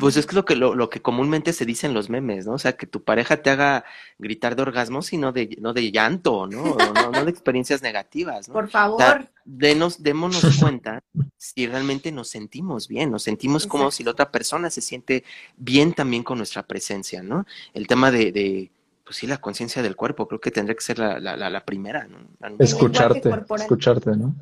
Pues 0.00 0.16
es 0.16 0.32
lo 0.32 0.44
que, 0.44 0.56
lo, 0.56 0.74
lo, 0.74 0.90
que 0.90 1.00
comúnmente 1.00 1.52
se 1.52 1.64
dice 1.64 1.86
en 1.86 1.94
los 1.94 2.10
memes, 2.10 2.44
¿no? 2.44 2.54
O 2.54 2.58
sea, 2.58 2.76
que 2.76 2.88
tu 2.88 3.04
pareja 3.04 3.36
te 3.36 3.50
haga 3.50 3.84
gritar 4.18 4.56
de 4.56 4.62
orgasmos 4.62 5.12
y 5.12 5.16
no 5.16 5.30
de, 5.30 5.56
no 5.60 5.72
de 5.72 5.92
llanto, 5.92 6.48
¿no? 6.48 6.76
no, 6.76 7.10
no 7.12 7.24
de 7.24 7.30
experiencias 7.30 7.82
negativas, 7.82 8.48
¿no? 8.48 8.54
Por 8.54 8.68
favor. 8.68 9.28
denos, 9.44 10.02
démonos 10.02 10.42
cuenta 10.60 11.04
si 11.36 11.68
realmente 11.68 12.10
nos 12.10 12.28
sentimos 12.28 12.88
bien, 12.88 13.12
nos 13.12 13.22
sentimos 13.22 13.64
como 13.68 13.92
si 13.92 14.02
la 14.02 14.10
otra 14.10 14.32
persona 14.32 14.70
se 14.70 14.80
siente 14.80 15.22
bien 15.56 15.92
también 15.92 16.24
con 16.24 16.38
nuestra 16.38 16.66
presencia, 16.66 17.22
¿no? 17.22 17.46
El 17.72 17.86
tema 17.86 18.10
de, 18.10 18.32
de 18.32 18.72
pues 19.06 19.16
sí, 19.16 19.26
la 19.28 19.38
conciencia 19.38 19.82
del 19.82 19.94
cuerpo, 19.94 20.26
creo 20.26 20.40
que 20.40 20.50
tendría 20.50 20.74
que 20.74 20.82
ser 20.82 20.98
la, 20.98 21.20
la, 21.20 21.48
la 21.48 21.64
primera, 21.64 22.08
¿no? 22.08 22.28
Escucharte, 22.58 23.30
escucharte, 23.56 24.16
¿no? 24.16 24.34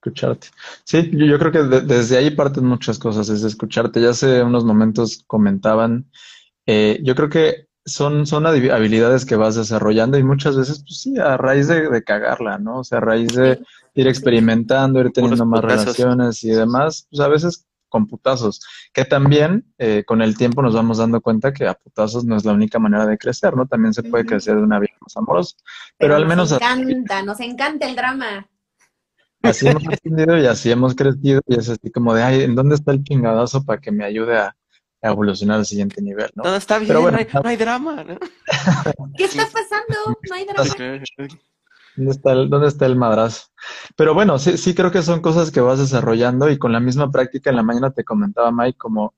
escucharte. 0.00 0.48
Sí, 0.84 1.10
yo, 1.12 1.38
creo 1.38 1.52
que 1.52 1.62
desde 1.82 2.16
ahí 2.16 2.30
parten 2.30 2.64
muchas 2.64 2.98
cosas, 2.98 3.26
desde 3.26 3.48
escucharte. 3.48 4.00
Ya 4.00 4.10
hace 4.10 4.42
unos 4.42 4.64
momentos 4.64 5.24
comentaban, 5.26 6.10
eh, 6.66 7.00
yo 7.02 7.14
creo 7.14 7.28
que 7.28 7.66
son, 7.84 8.26
son 8.26 8.46
habilidades 8.46 9.26
que 9.26 9.36
vas 9.36 9.56
desarrollando 9.56 10.16
y 10.16 10.22
muchas 10.22 10.56
veces, 10.56 10.82
pues 10.86 11.00
sí, 11.00 11.18
a 11.18 11.36
raíz 11.36 11.68
de, 11.68 12.02
cagarla, 12.02 12.58
¿no? 12.58 12.78
O 12.78 12.84
sea, 12.84 12.98
a 12.98 13.02
raíz 13.02 13.34
de 13.34 13.60
ir 13.94 14.06
experimentando, 14.06 15.00
ir 15.00 15.12
teniendo 15.12 15.44
más 15.44 15.62
relaciones 15.62 16.44
y 16.44 16.50
demás, 16.50 17.06
pues 17.10 17.20
a 17.20 17.28
veces 17.28 17.66
con 17.90 18.06
putazos, 18.06 18.62
que 18.94 19.04
también 19.04 19.70
eh, 19.76 20.04
con 20.06 20.22
el 20.22 20.38
tiempo 20.38 20.62
nos 20.62 20.74
vamos 20.74 20.96
dando 20.96 21.20
cuenta 21.20 21.52
que 21.52 21.66
a 21.66 21.74
putazos 21.74 22.24
no 22.24 22.36
es 22.36 22.46
la 22.46 22.54
única 22.54 22.78
manera 22.78 23.04
de 23.04 23.18
crecer, 23.18 23.54
¿no? 23.54 23.66
También 23.66 23.92
se 23.92 24.02
puede 24.02 24.24
crecer 24.24 24.56
de 24.56 24.62
una 24.62 24.78
vida 24.78 24.94
más 25.02 25.14
amorosa. 25.18 25.56
Pero, 25.98 26.16
al 26.16 26.26
menos... 26.26 26.52
Nos 26.52 26.62
encanta, 26.62 27.22
nos 27.22 27.40
encanta 27.40 27.86
el 27.86 27.96
drama. 27.96 28.48
Así 29.42 29.66
hemos 29.66 29.86
aprendido 29.86 30.38
y 30.38 30.46
así 30.46 30.70
hemos 30.70 30.94
crecido 30.94 31.40
y 31.46 31.58
es 31.58 31.68
así 31.68 31.90
como 31.90 32.14
de, 32.14 32.22
ay, 32.22 32.42
¿en 32.42 32.54
dónde 32.54 32.74
está 32.74 32.92
el 32.92 33.02
chingadazo 33.02 33.64
para 33.64 33.80
que 33.80 33.90
me 33.90 34.04
ayude 34.04 34.38
a, 34.38 34.56
evolucionar 35.02 35.58
al 35.58 35.66
siguiente 35.66 36.02
nivel? 36.02 36.30
¿no? 36.34 36.42
Todo 36.42 36.56
está 36.56 36.78
bien, 36.78 36.92
no, 36.92 37.10
hay, 37.44 37.56
drama. 37.56 38.04
¿no? 38.04 38.18
¿Qué 39.16 39.24
está 39.24 39.44
pasando? 39.46 40.18
No 40.28 40.34
hay 40.34 40.44
drama. 40.46 41.02
¿Dónde 42.00 42.12
está, 42.12 42.32
el, 42.32 42.48
¿Dónde 42.48 42.68
está 42.68 42.86
el 42.86 42.96
madrazo? 42.96 43.48
Pero 43.94 44.14
bueno, 44.14 44.38
sí, 44.38 44.56
sí 44.56 44.74
creo 44.74 44.90
que 44.90 45.02
son 45.02 45.20
cosas 45.20 45.50
que 45.50 45.60
vas 45.60 45.78
desarrollando 45.78 46.48
y 46.48 46.58
con 46.58 46.72
la 46.72 46.80
misma 46.80 47.10
práctica 47.10 47.50
en 47.50 47.56
la 47.56 47.62
mañana 47.62 47.90
te 47.90 48.04
comentaba 48.04 48.50
Mike 48.50 48.78
como 48.78 49.14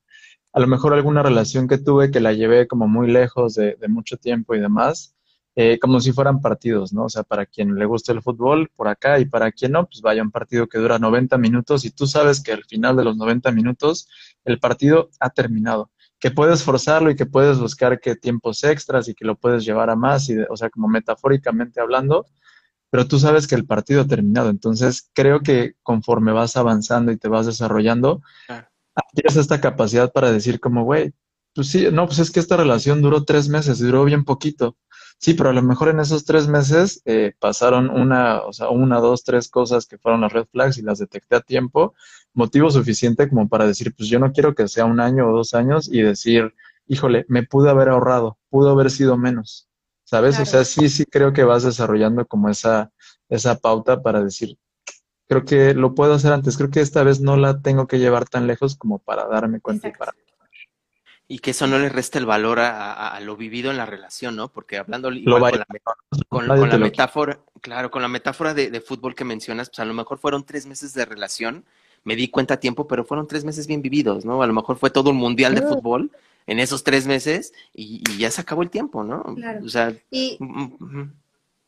a 0.53 0.61
lo 0.61 0.67
mejor 0.67 0.93
alguna 0.93 1.23
relación 1.23 1.69
que 1.69 1.79
tuve 1.79 2.11
que 2.11 2.21
la 2.21 2.33
llevé 2.33 2.67
como 2.67 2.89
muy 2.89 3.09
lejos 3.11 3.55
de, 3.55 3.77
de 3.77 3.89
mucho 3.89 4.17
tiempo 4.17 4.55
y 4.55 4.61
demás 4.61 5.15
eh, 5.55 5.79
como 5.79 6.01
si 6.01 6.13
fueran 6.13 6.41
partidos, 6.41 6.95
¿no? 6.95 7.05
O 7.05 7.09
sea, 7.11 7.25
para 7.25 7.45
quien 7.45 7.75
le 7.75 7.85
guste 7.85 8.11
el 8.13 8.23
fútbol, 8.23 8.71
por 8.75 8.89
acá, 8.89 9.19
y 9.19 9.27
para 9.27 9.53
quien 9.53 9.73
no, 9.73 9.85
pues 9.87 10.01
vaya 10.01 10.23
un 10.23 10.31
partido 10.31 10.67
que 10.67 10.79
dura 10.79 10.99
90 10.99 11.37
minutos 11.37 11.85
y 11.85 11.91
tú 11.91 12.07
sabes 12.07 12.43
que 12.43 12.53
al 12.53 12.65
final 12.65 12.97
de 12.97 13.05
los 13.05 13.19
90 13.19 13.53
minutos 13.53 14.09
el 14.47 14.59
partido 14.59 15.11
ha 15.21 15.29
terminado, 15.29 15.91
que 16.19 16.31
puedes 16.31 16.63
forzarlo 16.63 17.11
y 17.11 17.17
que 17.17 17.27
puedes 17.27 17.59
buscar 17.59 18.01
que 18.01 18.17
tiempos 18.17 18.65
extras 18.65 19.09
y 19.09 19.15
que 19.15 19.27
lo 19.27 19.37
puedes 19.37 19.65
llevar 19.67 19.91
a 19.91 19.97
más, 19.97 20.29
y 20.31 20.39
o 20.39 20.57
sea, 20.57 20.71
como 20.71 20.89
metafóricamente 20.89 21.83
hablando, 21.83 22.25
pero 22.93 23.09
tú 23.09 23.19
sabes 23.19 23.49
que 23.49 23.55
el 23.57 23.67
partido 23.67 24.03
ha 24.03 24.07
terminado. 24.07 24.51
Entonces, 24.51 25.11
creo 25.15 25.41
que 25.41 25.75
conforme 25.83 26.31
vas 26.31 26.57
avanzando 26.57 27.11
y 27.11 27.17
te 27.17 27.29
vas 27.29 27.47
desarrollando, 27.47 28.21
tienes 29.15 29.37
esta 29.37 29.61
capacidad 29.61 30.13
para 30.13 30.31
decir 30.31 30.61
como, 30.61 30.85
güey, 30.85 31.15
pues 31.55 31.69
sí, 31.69 31.89
no, 31.91 32.07
pues 32.07 32.19
es 32.19 32.31
que 32.31 32.41
esta 32.41 32.57
relación 32.57 33.01
duró 33.01 33.25
tres 33.25 33.49
meses, 33.49 33.79
duró 33.79 34.05
bien 34.05 34.25
poquito 34.25 34.77
Sí, 35.23 35.35
pero 35.35 35.51
a 35.51 35.53
lo 35.53 35.63
mejor 35.63 35.89
en 35.89 36.01
esos 36.01 36.25
tres 36.25 36.49
meses 36.49 37.01
eh, 37.05 37.33
pasaron 37.39 37.91
una, 37.91 38.41
o 38.41 38.53
sea, 38.53 38.71
una, 38.71 38.99
dos, 38.99 39.23
tres 39.23 39.49
cosas 39.49 39.87
que 39.87 39.97
fueron 39.97 40.23
las 40.23 40.33
red 40.33 40.47
flags 40.51 40.79
y 40.79 40.83
las 40.83 40.99
detecté 40.99 41.37
a 41.37 41.41
tiempo, 41.41 41.95
motivo 42.35 42.73
suficiente 42.73 43.29
como 43.29 43.49
para 43.49 43.65
decir, 43.65 43.95
pues 43.97 44.09
yo 44.09 44.19
no 44.19 44.33
quiero 44.33 44.57
que 44.57 44.67
sea 44.67 44.85
un 44.85 44.99
año 44.99 45.29
o 45.29 45.37
dos 45.37 45.55
años 45.55 45.89
y 45.89 46.03
decir, 46.03 46.53
híjole, 46.89 47.25
me 47.29 47.45
pude 47.45 47.71
haber 47.71 47.91
ahorrado, 47.91 48.37
pudo 48.51 48.71
haber 48.71 48.91
sido 48.91 49.17
menos, 49.17 49.69
¿sabes? 50.13 50.39
O 50.39 50.45
sea, 50.45 50.63
sí, 50.67 50.91
sí 50.91 51.07
creo 51.07 51.33
que 51.33 51.43
vas 51.43 51.63
desarrollando 51.63 52.27
como 52.27 52.51
esa, 52.51 52.93
esa 53.31 53.59
pauta 53.59 54.03
para 54.03 54.23
decir, 54.23 54.59
creo 55.27 55.47
que 55.47 55.73
lo 55.73 55.95
puedo 55.95 56.13
hacer 56.13 56.35
antes, 56.35 56.59
creo 56.59 56.69
que 56.69 56.83
esta 56.83 57.03
vez 57.03 57.23
no 57.23 57.39
la 57.39 57.63
tengo 57.63 57.87
que 57.87 57.99
llevar 57.99 58.29
tan 58.29 58.47
lejos 58.47 58.77
como 58.77 58.99
para 58.99 59.27
darme 59.27 59.61
cuenta 59.61 59.89
y 59.89 59.93
para 59.93 60.13
y 61.29 61.39
que 61.39 61.53
eso 61.53 61.67
no 61.67 61.79
le 61.79 61.89
resta 61.89 62.19
el 62.19 62.27
valor 62.27 62.59
a, 62.61 63.19
lo 63.23 63.39
vivido 63.39 63.71
en 63.71 63.79
la 63.79 63.87
relación, 63.87 64.37
¿no? 64.37 64.49
Porque 64.49 64.77
hablando 64.77 65.11
igual 65.11 65.65
con, 66.29 66.47
la, 66.47 66.77
metáfora, 66.77 67.41
claro, 67.63 67.91
con 67.91 68.03
la 68.03 68.09
metáfora 68.09 68.53
de, 68.53 68.81
fútbol 68.83 69.15
que 69.15 69.25
mencionas, 69.25 69.71
pues 69.71 69.79
a 69.79 69.87
lo 69.87 69.95
mejor 69.95 70.19
fueron 70.19 70.45
tres 70.45 70.67
meses 70.67 70.93
de 70.93 71.07
relación, 71.07 71.65
me 72.05 72.17
di 72.17 72.29
cuenta 72.29 72.55
a 72.55 72.61
tiempo, 72.61 72.87
pero 72.87 73.07
fueron 73.07 73.27
tres 73.27 73.47
meses 73.47 73.67
bien 73.67 73.81
vividos, 73.81 74.27
¿no? 74.27 74.43
A 74.43 74.47
lo 74.47 74.53
mejor 74.53 74.77
fue 74.77 74.91
todo 74.91 75.09
un 75.09 75.17
mundial 75.17 75.55
de 75.55 75.63
fútbol 75.63 76.11
en 76.47 76.59
esos 76.59 76.85
tres 76.85 77.07
meses 77.07 77.53
y, 77.73 78.03
ya 78.19 78.31
se 78.31 78.41
acabó 78.41 78.63
el 78.63 78.71
tiempo, 78.71 79.05
¿no? 79.05 79.23
Claro. 79.35 79.65
O 79.65 79.69
sea, 79.69 79.95
y 80.11 80.37
mm, 80.41 80.77
mm, 80.79 81.15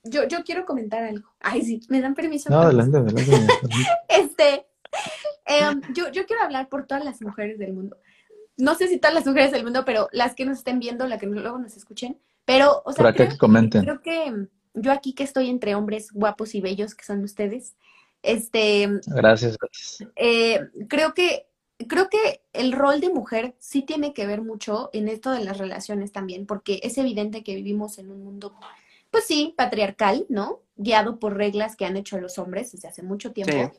yo, 0.04 0.28
yo 0.28 0.44
quiero 0.44 0.64
comentar 0.66 1.02
algo. 1.02 1.28
Ay, 1.40 1.62
sí, 1.62 1.80
¿me 1.88 2.00
dan 2.00 2.14
permiso? 2.14 2.50
No, 2.50 2.60
adelante, 2.60 2.98
adelante. 2.98 3.52
este, 4.08 4.66
em, 5.46 5.80
yo, 5.94 6.10
yo 6.10 6.26
quiero 6.26 6.42
hablar 6.42 6.68
por 6.68 6.86
todas 6.86 7.04
las 7.04 7.20
mujeres 7.22 7.58
del 7.58 7.72
mundo 7.72 7.96
no 8.56 8.74
sé 8.74 8.88
si 8.88 8.98
todas 8.98 9.14
las 9.14 9.26
mujeres 9.26 9.52
del 9.52 9.64
mundo, 9.64 9.84
pero 9.84 10.08
las 10.12 10.34
que 10.34 10.44
nos 10.44 10.58
estén 10.58 10.78
viendo, 10.78 11.06
las 11.06 11.20
que 11.20 11.26
luego 11.26 11.58
nos 11.58 11.76
escuchen, 11.76 12.18
pero, 12.44 12.82
o 12.84 12.92
sea, 12.92 13.12
creo, 13.12 13.30
que 13.30 13.38
comenten. 13.38 13.82
creo 13.82 14.00
que 14.00 14.48
yo 14.74 14.92
aquí 14.92 15.14
que 15.14 15.24
estoy 15.24 15.48
entre 15.48 15.74
hombres 15.74 16.12
guapos 16.12 16.54
y 16.54 16.60
bellos, 16.60 16.94
que 16.94 17.04
son 17.04 17.22
ustedes, 17.22 17.74
este... 18.22 18.88
Gracias. 19.06 19.56
Eh, 20.16 20.60
creo 20.88 21.14
que 21.14 21.46
creo 21.78 22.08
que 22.08 22.42
el 22.52 22.72
rol 22.72 23.00
de 23.00 23.10
mujer 23.10 23.54
sí 23.58 23.82
tiene 23.82 24.12
que 24.12 24.26
ver 24.26 24.42
mucho 24.42 24.90
en 24.92 25.08
esto 25.08 25.30
de 25.30 25.44
las 25.44 25.58
relaciones 25.58 26.12
también, 26.12 26.46
porque 26.46 26.80
es 26.82 26.98
evidente 26.98 27.42
que 27.42 27.54
vivimos 27.54 27.98
en 27.98 28.10
un 28.10 28.22
mundo, 28.22 28.54
pues 29.10 29.24
sí, 29.24 29.54
patriarcal, 29.56 30.26
¿no? 30.28 30.60
Guiado 30.76 31.18
por 31.18 31.36
reglas 31.36 31.76
que 31.76 31.84
han 31.84 31.96
hecho 31.96 32.18
los 32.18 32.38
hombres 32.38 32.72
desde 32.72 32.88
hace 32.88 33.02
mucho 33.02 33.32
tiempo. 33.32 33.72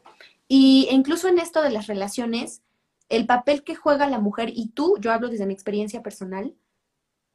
Y 0.48 0.88
incluso 0.91 1.28
en 1.28 1.39
esto 1.39 1.62
de 1.62 1.72
las 1.72 1.88
relaciones, 1.88 2.62
el 3.10 3.26
papel 3.26 3.64
que 3.64 3.76
juega 3.76 4.08
la 4.08 4.20
mujer, 4.20 4.52
y 4.54 4.70
tú, 4.70 4.96
yo 5.00 5.12
hablo 5.12 5.30
desde 5.30 5.46
mi 5.46 5.54
experiencia 5.54 6.04
personal, 6.04 6.54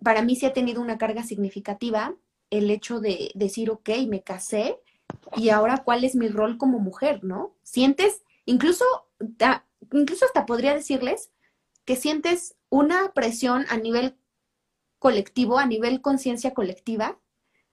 para 0.03 0.23
mí 0.23 0.37
sí 0.37 0.47
ha 0.47 0.53
tenido 0.53 0.81
una 0.81 0.99
carga 0.99 1.23
significativa 1.23 2.15
el 2.51 2.71
hecho 2.71 3.01
de 3.01 3.31
decir, 3.35 3.71
ok, 3.71 3.91
me 4.09 4.23
casé 4.23 4.79
y 5.37 5.51
ahora 5.51 5.83
cuál 5.85 6.05
es 6.05 6.15
mi 6.15 6.29
rol 6.29 6.59
como 6.59 6.79
mujer, 6.79 7.23
¿no? 7.23 7.55
Sientes, 7.63 8.23
incluso, 8.45 8.85
incluso 9.93 10.25
hasta 10.25 10.47
podría 10.47 10.75
decirles 10.75 11.31
que 11.85 11.97
sientes 11.97 12.57
una 12.69 13.13
presión 13.13 13.67
a 13.69 13.77
nivel 13.77 14.17
colectivo, 14.99 15.59
a 15.59 15.67
nivel 15.67 16.01
conciencia 16.01 16.55
colectiva, 16.55 17.19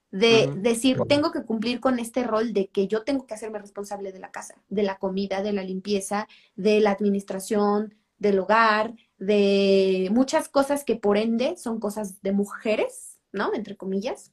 de 0.09 0.49
decir, 0.55 0.97
tengo 1.09 1.31
que 1.31 1.43
cumplir 1.43 1.81
con 1.81 1.99
este 1.99 2.23
rol 2.23 2.53
de 2.53 2.69
que 2.69 2.87
yo 2.87 3.03
tengo 3.03 3.27
que 3.27 3.33
hacerme 3.33 3.59
responsable 3.59 4.13
de 4.13 4.19
la 4.19 4.31
casa, 4.31 4.55
de 4.69 4.83
la 4.83 4.97
comida, 4.97 5.43
de 5.43 5.51
la 5.51 5.63
limpieza, 5.63 6.27
de 6.55 6.79
la 6.79 6.91
administración, 6.91 7.93
del 8.17 8.39
hogar, 8.39 8.95
de 9.17 10.09
muchas 10.11 10.47
cosas 10.47 10.85
que 10.85 10.95
por 10.95 11.17
ende 11.17 11.57
son 11.57 11.79
cosas 11.79 12.21
de 12.21 12.31
mujeres, 12.31 13.19
¿no? 13.31 13.53
Entre 13.53 13.75
comillas, 13.75 14.31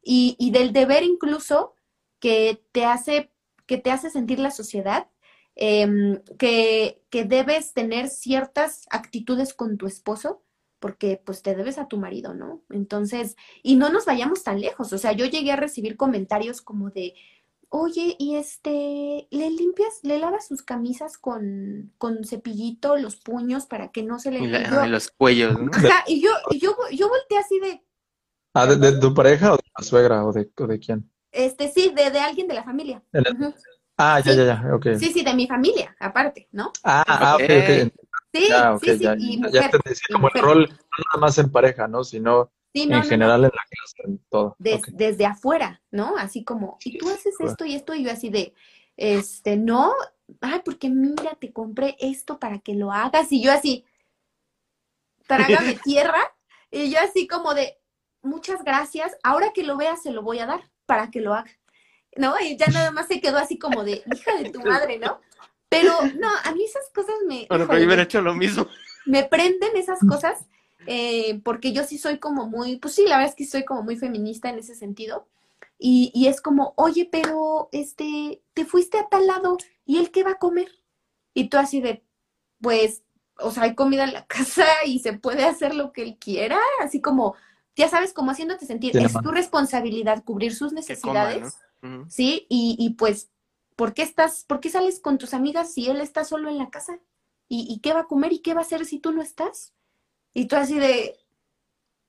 y, 0.00 0.36
y 0.38 0.52
del 0.52 0.72
deber 0.72 1.02
incluso 1.02 1.74
que 2.20 2.62
te 2.72 2.84
hace, 2.84 3.32
que 3.66 3.78
te 3.78 3.90
hace 3.90 4.10
sentir 4.10 4.38
la 4.38 4.52
sociedad, 4.52 5.08
em, 5.56 6.22
que, 6.38 7.02
que 7.10 7.24
debes 7.24 7.72
tener 7.74 8.08
ciertas 8.08 8.86
actitudes 8.90 9.54
con 9.54 9.78
tu 9.78 9.86
esposo 9.86 10.42
porque 10.78 11.20
pues 11.24 11.42
te 11.42 11.54
debes 11.56 11.78
a 11.78 11.88
tu 11.88 11.98
marido, 11.98 12.34
¿no? 12.34 12.62
Entonces, 12.70 13.36
y 13.62 13.76
no 13.76 13.90
nos 13.90 14.04
vayamos 14.04 14.44
tan 14.44 14.60
lejos, 14.60 14.92
o 14.92 14.98
sea, 14.98 15.12
yo 15.12 15.24
llegué 15.26 15.52
a 15.52 15.56
recibir 15.56 15.96
comentarios 15.96 16.60
como 16.60 16.90
de, 16.90 17.14
oye, 17.70 18.14
y 18.18 18.36
este, 18.36 19.26
¿le 19.30 19.50
limpias, 19.50 20.00
le 20.02 20.18
lavas 20.18 20.46
sus 20.46 20.62
camisas 20.62 21.18
con, 21.18 21.92
con 21.98 22.24
cepillito, 22.24 22.96
los 22.96 23.16
puños 23.16 23.66
para 23.66 23.90
que 23.90 24.02
no 24.02 24.18
se 24.18 24.30
le... 24.30 24.40
Y, 24.40 24.46
la- 24.48 24.60
y 24.60 24.64
yo- 24.70 24.84
y 24.84 24.88
los 24.90 25.10
cuellos, 25.10 25.58
¿no? 25.60 25.70
Ajá, 25.72 26.04
y 26.06 26.20
yo, 26.22 26.30
y 26.50 26.58
yo, 26.60 26.76
yo 26.92 27.08
volteé 27.08 27.38
así 27.38 27.58
de, 27.60 27.82
Ah, 28.54 28.66
¿de, 28.66 28.76
de 28.76 29.00
tu 29.00 29.12
pareja 29.14 29.52
o 29.54 29.56
de 29.56 29.62
la 29.76 29.84
suegra 29.84 30.24
o 30.24 30.32
de, 30.32 30.50
o 30.58 30.66
de 30.66 30.78
quién? 30.78 31.10
este, 31.32 31.68
sí, 31.70 31.92
de, 31.94 32.10
de 32.10 32.18
alguien 32.18 32.48
de 32.48 32.54
la 32.54 32.64
familia. 32.64 33.02
El-. 33.12 33.54
Ah, 33.98 34.20
ya, 34.20 34.32
Sí. 34.32 34.38
ya, 34.38 34.44
ya, 34.44 34.74
ok. 34.74 34.86
Sí, 34.98 35.12
sí, 35.12 35.22
de 35.24 35.34
mi 35.34 35.46
familia, 35.46 35.96
aparte, 36.00 36.48
¿no? 36.52 36.72
Ah, 36.84 37.02
ah, 37.06 37.36
ok, 37.36 37.42
Ok. 37.42 37.92
Sí, 38.32 38.46
Ya, 38.48 38.78
sí, 38.78 38.92
sí, 38.98 39.04
ya, 39.04 39.14
y 39.18 39.36
ya, 39.38 39.38
mujer. 39.38 39.70
ya. 39.70 39.94
Sí, 39.94 40.02
y 40.08 40.12
como 40.12 40.28
el 40.28 40.34
mujer. 40.34 40.44
rol, 40.44 40.68
no 40.68 41.04
nada 41.06 41.20
más 41.20 41.38
en 41.38 41.50
pareja, 41.50 41.88
¿no? 41.88 42.04
Sino 42.04 42.52
Sí, 42.74 42.86
no, 42.86 42.96
en 42.96 43.02
no, 43.04 43.04
no. 43.04 43.08
general 43.08 43.40
en 43.44 43.50
la 43.54 43.62
clase, 43.70 44.02
en 44.04 44.18
todo. 44.28 44.58
des- 44.58 44.82
desde 44.96 45.26
afuera, 45.26 45.82
¿no? 45.90 46.16
Así 46.16 46.44
como, 46.44 46.78
y 46.84 46.98
tú 46.98 47.08
haces 47.08 47.34
esto 47.40 47.64
y 47.64 47.74
esto, 47.74 47.94
y 47.94 48.04
yo 48.04 48.10
así 48.10 48.30
de, 48.30 48.54
este, 48.96 49.56
no, 49.56 49.92
ay, 50.40 50.60
porque 50.64 50.88
mira, 50.90 51.34
te 51.40 51.52
compré 51.52 51.96
esto 52.00 52.38
para 52.38 52.58
que 52.60 52.74
lo 52.74 52.92
hagas, 52.92 53.32
y 53.32 53.42
yo 53.42 53.52
así, 53.52 53.84
trágame 55.26 55.74
tierra, 55.84 56.20
y 56.70 56.90
yo 56.90 56.98
así 57.00 57.26
como 57.26 57.54
de, 57.54 57.78
muchas 58.22 58.62
gracias, 58.64 59.16
ahora 59.22 59.52
que 59.54 59.62
lo 59.62 59.76
veas 59.76 60.02
se 60.02 60.10
lo 60.10 60.22
voy 60.22 60.38
a 60.38 60.46
dar 60.46 60.70
para 60.86 61.10
que 61.10 61.20
lo 61.20 61.34
haga, 61.34 61.50
¿no? 62.16 62.34
Y 62.40 62.56
ya 62.56 62.66
nada 62.68 62.90
más 62.90 63.06
se 63.06 63.20
quedó 63.20 63.38
así 63.38 63.58
como 63.58 63.84
de, 63.84 64.02
hija 64.14 64.36
de 64.36 64.50
tu 64.50 64.60
madre, 64.60 64.98
¿no? 64.98 65.20
Pero 65.68 65.92
no, 66.18 66.28
a 66.44 66.52
mí 66.52 66.64
esas 66.64 66.88
cosas 66.94 67.14
me, 67.26 67.46
Bueno, 67.48 67.66
pero 67.66 67.78
yo 67.78 67.86
hubiera 67.86 68.02
hecho 68.02 68.22
lo 68.22 68.34
mismo. 68.34 68.66
me 69.04 69.24
prenden 69.24 69.76
esas 69.76 69.98
cosas, 70.08 70.46
eh, 70.86 71.40
porque 71.44 71.72
yo 71.72 71.84
sí 71.84 71.98
soy 71.98 72.18
como 72.18 72.46
muy, 72.46 72.76
pues 72.76 72.94
sí, 72.94 73.04
la 73.06 73.16
verdad 73.16 73.30
es 73.30 73.36
que 73.36 73.46
soy 73.46 73.64
como 73.64 73.82
muy 73.82 73.96
feminista 73.96 74.48
en 74.48 74.58
ese 74.58 74.74
sentido. 74.74 75.26
Y, 75.78 76.10
y 76.14 76.28
es 76.28 76.40
como, 76.40 76.72
oye, 76.76 77.08
pero 77.10 77.68
este, 77.72 78.40
te 78.54 78.64
fuiste 78.64 78.98
a 78.98 79.08
tal 79.08 79.26
lado, 79.26 79.58
¿y 79.84 79.98
él 79.98 80.10
qué 80.10 80.22
va 80.22 80.32
a 80.32 80.38
comer? 80.38 80.68
Y 81.34 81.50
tú 81.50 81.58
así 81.58 81.80
de, 81.82 82.02
pues, 82.62 83.02
o 83.38 83.50
sea, 83.50 83.64
hay 83.64 83.74
comida 83.74 84.04
en 84.04 84.14
la 84.14 84.26
casa 84.26 84.66
y 84.84 85.00
se 85.00 85.12
puede 85.12 85.44
hacer 85.44 85.74
lo 85.74 85.92
que 85.92 86.02
él 86.02 86.16
quiera, 86.18 86.58
así 86.80 87.00
como, 87.00 87.34
ya 87.74 87.88
sabes, 87.88 88.12
como 88.12 88.30
haciéndote 88.30 88.64
sentir, 88.64 88.96
es 88.96 89.12
tu 89.12 89.30
responsabilidad 89.30 90.24
cubrir 90.24 90.54
sus 90.54 90.68
coma, 90.68 90.80
necesidades. 90.80 91.58
¿Sí? 92.08 92.46
Y, 92.48 92.76
y 92.78 92.90
pues, 92.90 93.30
¿por 93.76 93.94
qué 93.94 94.02
estás, 94.02 94.44
por 94.44 94.60
qué 94.60 94.70
sales 94.70 95.00
con 95.00 95.18
tus 95.18 95.34
amigas 95.34 95.72
si 95.72 95.88
él 95.88 96.00
está 96.00 96.24
solo 96.24 96.48
en 96.48 96.58
la 96.58 96.70
casa? 96.70 96.98
¿Y, 97.48 97.78
qué 97.80 97.92
va 97.92 98.00
a 98.00 98.06
comer 98.06 98.32
y 98.32 98.40
qué 98.40 98.54
va 98.54 98.60
a 98.60 98.64
hacer 98.64 98.84
si 98.86 98.98
tú 98.98 99.12
no 99.12 99.22
estás? 99.22 99.72
Y 100.34 100.46
tú 100.46 100.56
así 100.56 100.78
de, 100.78 101.16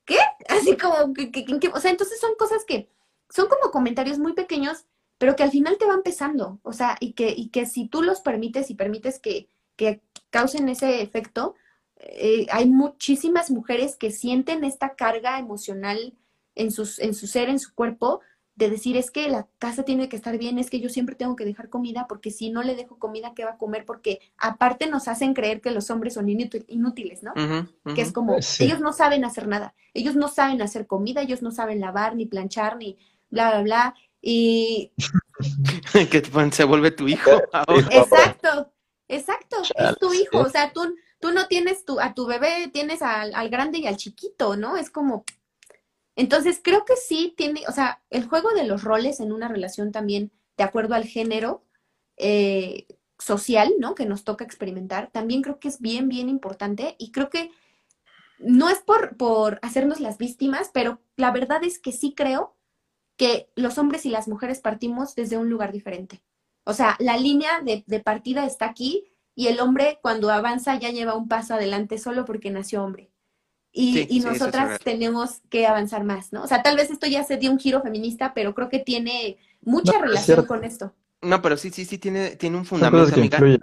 ¿qué? 0.04 0.18
Así 0.48 0.76
como, 0.76 1.14
que- 1.14 1.70
o 1.72 1.80
sea, 1.80 1.90
entonces 1.90 2.18
son 2.20 2.34
cosas 2.36 2.64
que, 2.64 2.90
son 3.30 3.46
como 3.46 3.70
comentarios 3.70 4.18
muy 4.18 4.32
pequeños, 4.32 4.86
pero 5.18 5.36
que 5.36 5.42
al 5.42 5.50
final 5.50 5.78
te 5.78 5.86
van 5.86 6.02
pesando, 6.02 6.60
o 6.62 6.72
sea, 6.72 6.96
y 7.00 7.12
que, 7.12 7.30
y 7.36 7.48
que 7.50 7.66
si 7.66 7.88
tú 7.88 8.02
los 8.02 8.20
permites 8.20 8.70
y 8.70 8.74
permites 8.74 9.18
que, 9.18 9.48
que 9.76 10.02
causen 10.30 10.68
ese 10.68 11.02
efecto, 11.02 11.54
eh, 11.96 12.46
hay 12.50 12.66
muchísimas 12.68 13.50
mujeres 13.50 13.96
que 13.96 14.10
sienten 14.10 14.64
esta 14.64 14.94
carga 14.94 15.38
emocional 15.38 16.14
en, 16.54 16.70
sus, 16.70 16.98
en 17.00 17.14
su 17.14 17.26
ser, 17.26 17.48
en 17.48 17.58
su 17.58 17.74
cuerpo, 17.74 18.20
de 18.58 18.68
decir 18.70 18.96
es 18.96 19.12
que 19.12 19.28
la 19.28 19.46
casa 19.58 19.84
tiene 19.84 20.08
que 20.08 20.16
estar 20.16 20.36
bien, 20.36 20.58
es 20.58 20.68
que 20.68 20.80
yo 20.80 20.88
siempre 20.88 21.14
tengo 21.14 21.36
que 21.36 21.44
dejar 21.44 21.68
comida, 21.68 22.06
porque 22.08 22.32
si 22.32 22.50
no 22.50 22.64
le 22.64 22.74
dejo 22.74 22.98
comida, 22.98 23.32
¿qué 23.36 23.44
va 23.44 23.52
a 23.52 23.56
comer? 23.56 23.84
Porque 23.86 24.20
aparte 24.36 24.88
nos 24.88 25.06
hacen 25.06 25.32
creer 25.32 25.60
que 25.60 25.70
los 25.70 25.90
hombres 25.90 26.14
son 26.14 26.26
inútil- 26.26 26.64
inútiles, 26.66 27.22
¿no? 27.22 27.34
Que 27.94 28.02
es 28.02 28.12
como, 28.12 28.42
Sí. 28.42 28.64
ellos 28.64 28.80
no 28.80 28.92
saben 28.92 29.24
hacer 29.24 29.46
nada, 29.46 29.74
ellos 29.94 30.16
no 30.16 30.26
saben 30.26 30.60
hacer 30.60 30.88
comida, 30.88 31.22
ellos 31.22 31.40
no 31.40 31.52
saben 31.52 31.78
lavar, 31.78 32.16
ni 32.16 32.26
planchar, 32.26 32.76
ni 32.78 32.98
bla, 33.30 33.50
bla, 33.52 33.62
bla. 33.62 33.94
Y 34.20 34.90
que 36.10 36.50
se 36.50 36.64
vuelve 36.64 36.90
tu 36.90 37.06
hijo. 37.06 37.30
ahora. 37.52 37.86
Exacto, 37.92 38.72
exacto, 39.06 39.56
es 39.76 39.98
tu 40.00 40.12
hijo, 40.12 40.40
o 40.40 40.48
sea, 40.48 40.72
tú, 40.72 40.96
tú 41.20 41.30
no 41.30 41.46
tienes 41.46 41.84
tu, 41.84 42.00
a 42.00 42.12
tu 42.12 42.26
bebé, 42.26 42.68
tienes 42.72 43.02
al, 43.02 43.32
al 43.36 43.48
grande 43.50 43.78
y 43.78 43.86
al 43.86 43.96
chiquito, 43.96 44.56
¿no? 44.56 44.76
Es 44.76 44.90
como, 44.90 45.24
entonces 46.18 46.60
creo 46.60 46.84
que 46.84 46.96
sí 46.96 47.32
tiene, 47.36 47.62
o 47.68 47.72
sea, 47.72 48.02
el 48.10 48.26
juego 48.26 48.50
de 48.50 48.64
los 48.64 48.82
roles 48.82 49.20
en 49.20 49.30
una 49.30 49.46
relación 49.46 49.92
también, 49.92 50.32
de 50.56 50.64
acuerdo 50.64 50.96
al 50.96 51.04
género 51.04 51.62
eh, 52.16 52.88
social, 53.20 53.72
¿no? 53.78 53.94
Que 53.94 54.04
nos 54.04 54.24
toca 54.24 54.44
experimentar, 54.44 55.12
también 55.12 55.42
creo 55.42 55.60
que 55.60 55.68
es 55.68 55.80
bien, 55.80 56.08
bien 56.08 56.28
importante 56.28 56.96
y 56.98 57.12
creo 57.12 57.30
que 57.30 57.52
no 58.40 58.68
es 58.68 58.80
por, 58.80 59.16
por 59.16 59.60
hacernos 59.62 60.00
las 60.00 60.18
víctimas, 60.18 60.72
pero 60.74 61.00
la 61.14 61.30
verdad 61.30 61.62
es 61.62 61.78
que 61.78 61.92
sí 61.92 62.14
creo 62.16 62.56
que 63.16 63.48
los 63.54 63.78
hombres 63.78 64.04
y 64.04 64.10
las 64.10 64.26
mujeres 64.26 64.58
partimos 64.58 65.14
desde 65.14 65.38
un 65.38 65.48
lugar 65.48 65.70
diferente. 65.70 66.20
O 66.64 66.72
sea, 66.72 66.96
la 66.98 67.16
línea 67.16 67.60
de, 67.62 67.84
de 67.86 68.00
partida 68.00 68.44
está 68.44 68.64
aquí 68.66 69.04
y 69.36 69.46
el 69.46 69.60
hombre 69.60 70.00
cuando 70.02 70.30
avanza 70.30 70.76
ya 70.80 70.90
lleva 70.90 71.14
un 71.14 71.28
paso 71.28 71.54
adelante 71.54 71.96
solo 71.96 72.24
porque 72.24 72.50
nació 72.50 72.82
hombre. 72.82 73.12
Y, 73.80 73.92
Sí, 73.94 74.00
y 74.00 74.08
sí, 74.08 74.18
eso 74.18 74.34
es 74.34 74.42
nosotras 74.42 74.80
tenemos 74.80 75.40
que 75.50 75.64
avanzar 75.66 76.02
más, 76.02 76.32
¿no? 76.32 76.42
O 76.42 76.46
sea, 76.48 76.64
tal 76.64 76.76
vez 76.76 76.90
esto 76.90 77.06
ya 77.06 77.22
se 77.22 77.36
dio 77.36 77.52
un 77.52 77.60
giro 77.60 77.80
feminista, 77.80 78.34
pero 78.34 78.52
creo 78.52 78.68
que 78.68 78.80
tiene 78.80 79.38
mucha 79.62 79.92
No, 79.92 80.00
relación 80.00 80.46
con 80.46 80.64
esto. 80.64 80.92
No, 81.22 81.40
pero 81.42 81.56
sí, 81.56 81.70
sí, 81.70 81.84
sí, 81.84 81.98
tiene, 81.98 82.36
tiene 82.36 82.56
un 82.56 82.64
fundamento, 82.64 83.14
amiga. 83.14 83.36
influyen. 83.38 83.60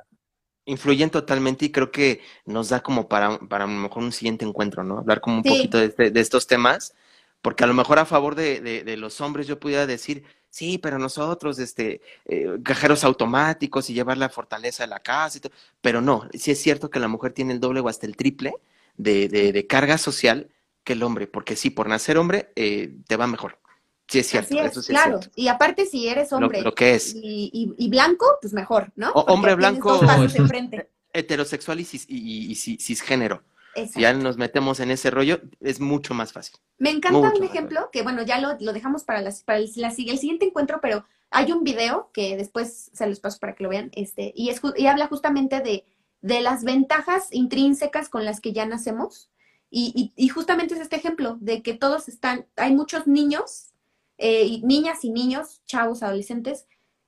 Influyen 0.68 1.10
totalmente 1.10 1.66
y 1.66 1.72
creo 1.72 1.92
que 1.92 2.22
nos 2.46 2.70
da 2.70 2.82
como 2.82 3.08
para, 3.10 3.38
para 3.40 3.66
a 3.66 3.68
lo 3.68 3.74
mejor 3.74 4.04
un 4.04 4.12
siguiente 4.14 4.46
encuentro, 4.46 4.84
¿no? 4.84 5.00
Hablar 5.00 5.22
como 5.22 5.38
un 5.38 5.44
Sí. 5.44 5.50
poquito 5.50 5.78
de, 5.78 5.86
este- 5.88 6.12
de 6.12 6.20
estos 6.22 6.48
temas, 6.48 6.96
porque 7.42 7.64
a 7.64 7.68
lo 7.68 7.74
mejor 7.74 8.00
a 8.00 8.06
favor 8.06 8.36
de, 8.36 8.62
de- 8.62 8.84
de 8.84 8.98
los 8.98 9.22
hombres 9.22 9.48
yo 9.48 9.60
pudiera 9.60 9.86
decir, 9.86 10.24
sí, 10.50 10.78
pero 10.80 10.98
nosotros, 10.98 11.60
este, 11.60 12.02
eh, 12.26 12.58
cajeros 12.64 13.04
automáticos 13.04 13.90
y 13.90 13.94
llevar 13.94 14.18
la 14.18 14.30
fortaleza 14.30 14.84
de 14.84 14.88
la 14.88 15.00
casa 15.02 15.38
y 15.38 15.42
todo, 15.42 15.54
pero 15.82 16.02
no, 16.02 16.28
sí 16.34 16.52
es 16.52 16.60
cierto 16.62 16.90
que 16.90 17.00
la 17.00 17.08
mujer 17.10 17.34
tiene 17.34 17.54
el 17.54 17.60
doble 17.60 17.82
o 17.82 17.90
hasta 17.90 18.06
el 18.08 18.16
triple 18.16 18.54
de, 18.97 19.27
de- 19.30 19.51
de 19.51 19.67
carga 19.67 19.97
social 19.97 20.49
que 20.84 20.93
el 20.93 21.03
hombre, 21.03 21.27
porque 21.27 21.55
sí, 21.55 21.69
por 21.69 21.88
nacer 21.89 22.17
hombre 22.17 22.51
eh, 22.55 22.95
te 23.07 23.15
va 23.17 23.27
mejor. 23.27 23.59
Sí 24.07 24.19
es 24.19 24.27
cierto, 24.27 24.49
Así 24.53 24.59
es, 24.59 24.72
eso 24.72 24.81
sí 24.84 24.93
es 24.93 24.99
claro. 24.99 25.17
cierto. 25.19 25.34
Y 25.35 25.47
aparte, 25.47 25.85
si 25.88 26.07
eres 26.07 26.30
Lo- 26.31 26.38
hombre 26.38 26.61
lo 26.61 26.76
que 26.76 26.93
es. 26.93 27.15
y, 27.15 27.49
y- 27.51 27.73
y 27.77 27.89
blanco, 27.89 28.26
pues 28.41 28.53
mejor, 28.53 28.91
¿no? 28.95 29.11
O- 29.11 29.22
hombre 29.34 29.55
blanco- 29.55 29.93
dos 29.93 30.05
pasos 30.05 30.35
enfrente. 30.35 30.89
Heterosexual 31.13 31.80
y, 31.80 31.84
cis- 31.85 32.05
y, 32.07 32.17
y- 32.17 32.51
y 32.51 32.55
cis- 32.55 32.80
cisgénero. 32.80 33.43
Si 33.91 33.99
ya 33.99 34.13
nos 34.13 34.38
metemos 34.38 34.80
en 34.80 34.89
ese 34.89 35.09
rollo, 35.11 35.41
es 35.59 35.81
mucho 35.81 36.13
más 36.13 36.31
fácil. 36.31 36.55
Me 36.77 36.91
encanta 36.91 37.19
Mucho 37.19 37.38
un 37.39 37.43
ejemplo 37.43 37.89
que, 37.91 38.03
bueno, 38.03 38.22
ya 38.23 38.39
lo, 38.39 38.55
lo 38.61 38.72
dejamos 38.72 39.03
para, 39.03 39.22
las, 39.22 39.43
para 39.43 39.57
el, 39.59 39.69
la 39.76 39.91
sig- 39.91 40.09
el 40.09 40.17
siguiente 40.17 40.45
encuentro, 40.45 40.80
pero 40.81 41.03
hay 41.30 41.51
un 41.51 41.63
video 41.65 42.09
que 42.13 42.38
después 42.38 42.89
se 42.93 43.05
los 43.07 43.19
paso 43.19 43.38
para 43.39 43.53
que 43.53 43.63
lo 43.63 43.69
vean, 43.69 43.91
este, 43.93 44.31
y, 44.34 44.47
es, 44.47 44.61
y 44.77 44.85
habla 44.88 45.07
justamente 45.07 45.59
de, 45.59 45.84
de 46.26 46.41
las 46.41 46.64
ventajas 46.64 47.27
intrínsecas 47.31 48.10
con 48.10 48.26
las 48.26 48.41
que 48.41 48.52
ya 48.53 48.65
nacemos. 48.65 49.30
Y, 49.69 49.91
y- 50.15 50.26
y 50.26 50.30
justamente 50.30 50.73
es 50.76 50.80
este 50.81 50.95
ejemplo 50.95 51.38
de 51.39 51.61
que 51.61 51.73
todos 51.76 52.07
están, 52.07 52.47
hay 52.56 52.73
muchos 52.73 53.06
niños, 53.07 53.73
eh, 54.18 54.45
y 54.45 54.61
niñas 54.64 55.03
y 55.06 55.11
niños, 55.11 55.61
chavos, 55.65 56.02
adolescentes, 56.03 56.65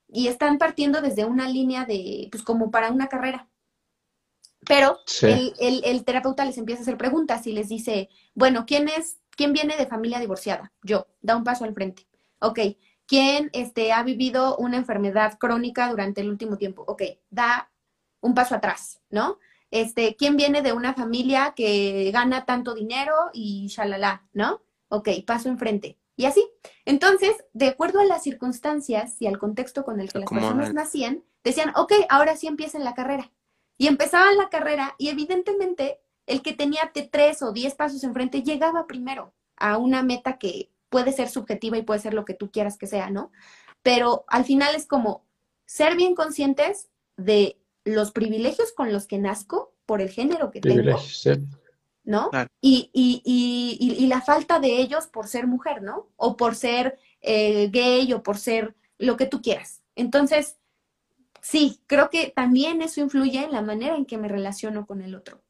y 0.10 0.28
están 0.28 0.58
partiendo 0.60 1.02
desde 1.02 1.26
una 1.26 1.50
línea 1.50 1.86
de, 1.86 2.28
pues 2.32 2.44
como 2.44 2.70
para 2.72 2.92
una 2.92 3.08
carrera. 3.08 3.50
Pero 4.68 5.00
Sí. 5.06 5.28
el, 5.28 5.54
el- 5.60 5.82
el 5.86 6.04
terapeuta 6.04 6.46
les 6.46 6.58
empieza 6.58 6.82
a 6.82 6.84
hacer 6.84 6.98
preguntas 6.98 7.48
y 7.48 7.54
les 7.54 7.70
dice, 7.70 8.10
bueno, 8.36 8.66
¿quién 8.68 8.88
es, 8.90 9.20
quién 9.32 9.54
viene 9.54 9.78
de 9.78 9.88
familia 9.88 10.20
divorciada? 10.20 10.74
Yo, 10.84 11.08
da 11.22 11.36
un 11.38 11.44
paso 11.44 11.64
al 11.64 11.74
frente. 11.74 12.06
Ok, 12.40 12.60
¿quién 13.06 13.50
este, 13.54 13.92
ha 13.94 14.04
vivido 14.04 14.58
una 14.58 14.78
enfermedad 14.78 15.38
crónica 15.40 15.90
durante 15.90 16.22
el 16.22 16.30
último 16.30 16.58
tiempo? 16.58 16.84
Ok, 16.88 17.04
da 17.30 17.72
un 18.22 18.34
paso 18.34 18.56
atrás, 18.56 19.02
¿no? 19.10 19.40
Este, 19.72 20.16
¿quién 20.16 20.38
viene 20.38 20.62
de 20.62 20.74
una 20.74 20.94
familia 20.94 21.54
que 21.56 22.10
gana 22.14 22.46
tanto 22.46 22.74
dinero 22.74 23.14
y 23.34 23.68
shalala, 23.68 24.28
¿no? 24.34 24.62
Ok, 24.90 25.10
paso 25.26 25.50
enfrente. 25.50 25.98
Y 26.16 26.26
así. 26.26 26.44
Entonces, 26.86 27.36
de 27.54 27.68
acuerdo 27.68 28.00
a 28.00 28.06
las 28.06 28.24
circunstancias 28.24 29.22
y 29.22 29.28
al 29.28 29.38
contexto 29.38 29.84
con 29.84 30.00
el 30.00 30.12
que 30.12 30.20
las 30.20 30.30
personas 30.30 30.74
nacían, 30.74 31.24
decían, 31.44 31.74
ok, 31.76 31.94
ahora 32.10 32.36
sí 32.36 32.48
empiecen 32.48 32.84
la 32.84 32.96
carrera. 32.96 33.32
Y 33.78 33.88
empezaban 33.88 34.38
la 34.38 34.50
carrera 34.50 34.96
y 34.98 35.10
evidentemente 35.10 36.00
el 36.26 36.42
que 36.42 36.54
tenía 36.54 36.92
te- 36.94 37.04
tres 37.04 37.44
o 37.44 37.52
diez 37.52 37.76
pasos 37.76 38.04
enfrente 38.04 38.42
llegaba 38.42 38.88
primero 38.88 39.34
a 39.58 39.78
una 39.78 40.02
meta 40.02 40.38
que 40.40 40.72
puede 40.90 41.12
ser 41.12 41.30
subjetiva 41.30 41.78
y 41.78 41.84
puede 41.84 42.00
ser 42.00 42.14
lo 42.14 42.26
que 42.26 42.34
tú 42.34 42.50
quieras 42.50 42.78
que 42.78 42.88
sea, 42.88 43.12
¿no? 43.12 43.32
Pero 43.84 44.26
al 44.28 44.46
final 44.46 44.74
es 44.74 44.88
como 44.88 45.24
ser 45.66 45.96
bien 45.96 46.16
conscientes 46.16 46.90
de 47.18 47.57
los 47.88 48.12
privilegios 48.12 48.72
con 48.74 48.94
los 48.94 49.08
que 49.08 49.18
nazco 49.20 49.74
por 49.86 50.02
el 50.02 50.10
género 50.10 50.52
que 50.52 50.62
tengo, 50.62 50.74
Privilegios, 50.74 51.22
sí. 51.22 51.32
¿no? 52.04 52.30
Claro. 52.30 52.50
Y, 52.62 52.90
y, 52.94 53.22
y, 53.26 53.78
y, 53.80 54.04
y 54.06 54.08
la 54.08 54.22
falta 54.22 54.60
de 54.60 54.80
ellos 54.82 55.08
por 55.08 55.28
ser 55.28 55.48
mujer, 55.48 55.82
¿no? 55.84 56.10
O 56.16 56.38
por 56.38 56.56
ser 56.56 57.00
eh, 57.22 57.70
gay 57.72 58.12
o 58.14 58.24
por 58.24 58.38
ser 58.38 58.76
lo 58.98 59.18
que 59.18 59.26
tú 59.28 59.42
quieras. 59.42 59.84
Entonces, 59.96 60.58
sí, 61.42 61.82
creo 61.88 62.10
que 62.10 62.34
también 62.36 62.82
eso 62.82 63.02
influye 63.02 63.44
en 63.44 63.52
la 63.54 63.62
manera 63.64 63.98
en 63.98 64.06
que 64.06 64.18
me 64.18 64.28
relaciono 64.30 64.86
con 64.88 65.02
el 65.02 65.16
otro. 65.16 65.42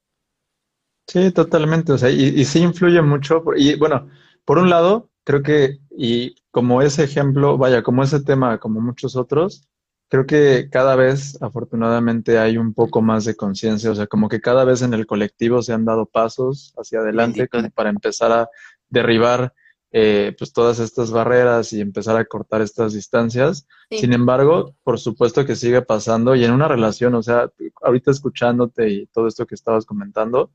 Sí, 1.07 1.31
totalmente. 1.31 1.93
O 1.93 1.97
sea, 1.97 2.09
y, 2.09 2.23
y 2.39 2.45
sí 2.45 2.59
influye 2.59 3.01
mucho. 3.01 3.43
por- 3.43 3.57
y 3.59 3.75
bueno, 3.75 4.09
por 4.45 4.57
un 4.57 4.69
lado, 4.69 5.09
creo 5.23 5.41
que, 5.43 5.79
y 5.91 6.35
como 6.51 6.81
ese 6.81 7.03
ejemplo, 7.03 7.57
vaya, 7.57 7.81
como 7.83 8.03
ese 8.03 8.21
tema, 8.21 8.59
como 8.59 8.81
muchos 8.81 9.15
otros, 9.15 9.67
creo 10.09 10.25
que 10.25 10.69
cada 10.71 10.95
vez, 10.95 11.37
afortunadamente, 11.41 12.39
hay 12.39 12.57
un 12.57 12.73
poco 12.73 13.01
más 13.01 13.25
de 13.25 13.35
conciencia, 13.35 13.91
o 13.91 13.95
sea, 13.95 14.07
como 14.07 14.29
que 14.29 14.41
cada 14.41 14.63
vez 14.63 14.81
en 14.81 14.93
el 14.93 15.05
colectivo 15.05 15.61
se 15.61 15.73
han 15.73 15.85
dado 15.85 16.05
pasos 16.05 16.73
hacia 16.77 16.99
adelante 16.99 17.47
como 17.47 17.69
para 17.71 17.89
empezar 17.89 18.31
a 18.31 18.49
derribar 18.89 19.53
eh, 19.91 20.35
pues 20.37 20.51
todas 20.51 20.79
estas 20.79 21.11
barreras 21.11 21.71
y 21.71 21.79
empezar 21.79 22.17
a 22.17 22.25
cortar 22.25 22.61
estas 22.61 22.93
distancias. 22.93 23.67
Sin 23.89 24.13
embargo, 24.13 24.75
por 24.83 24.99
supuesto 24.99 25.45
que 25.45 25.55
sigue 25.55 25.81
pasando 25.81 26.35
y 26.35 26.43
en 26.43 26.51
una 26.51 26.67
relación, 26.67 27.15
o 27.15 27.23
sea, 27.23 27.49
ahorita 27.81 28.11
escuchándote 28.11 28.89
y 28.89 29.05
todo 29.07 29.27
esto 29.27 29.45
que 29.45 29.55
estabas 29.55 29.85
comentando, 29.85 30.51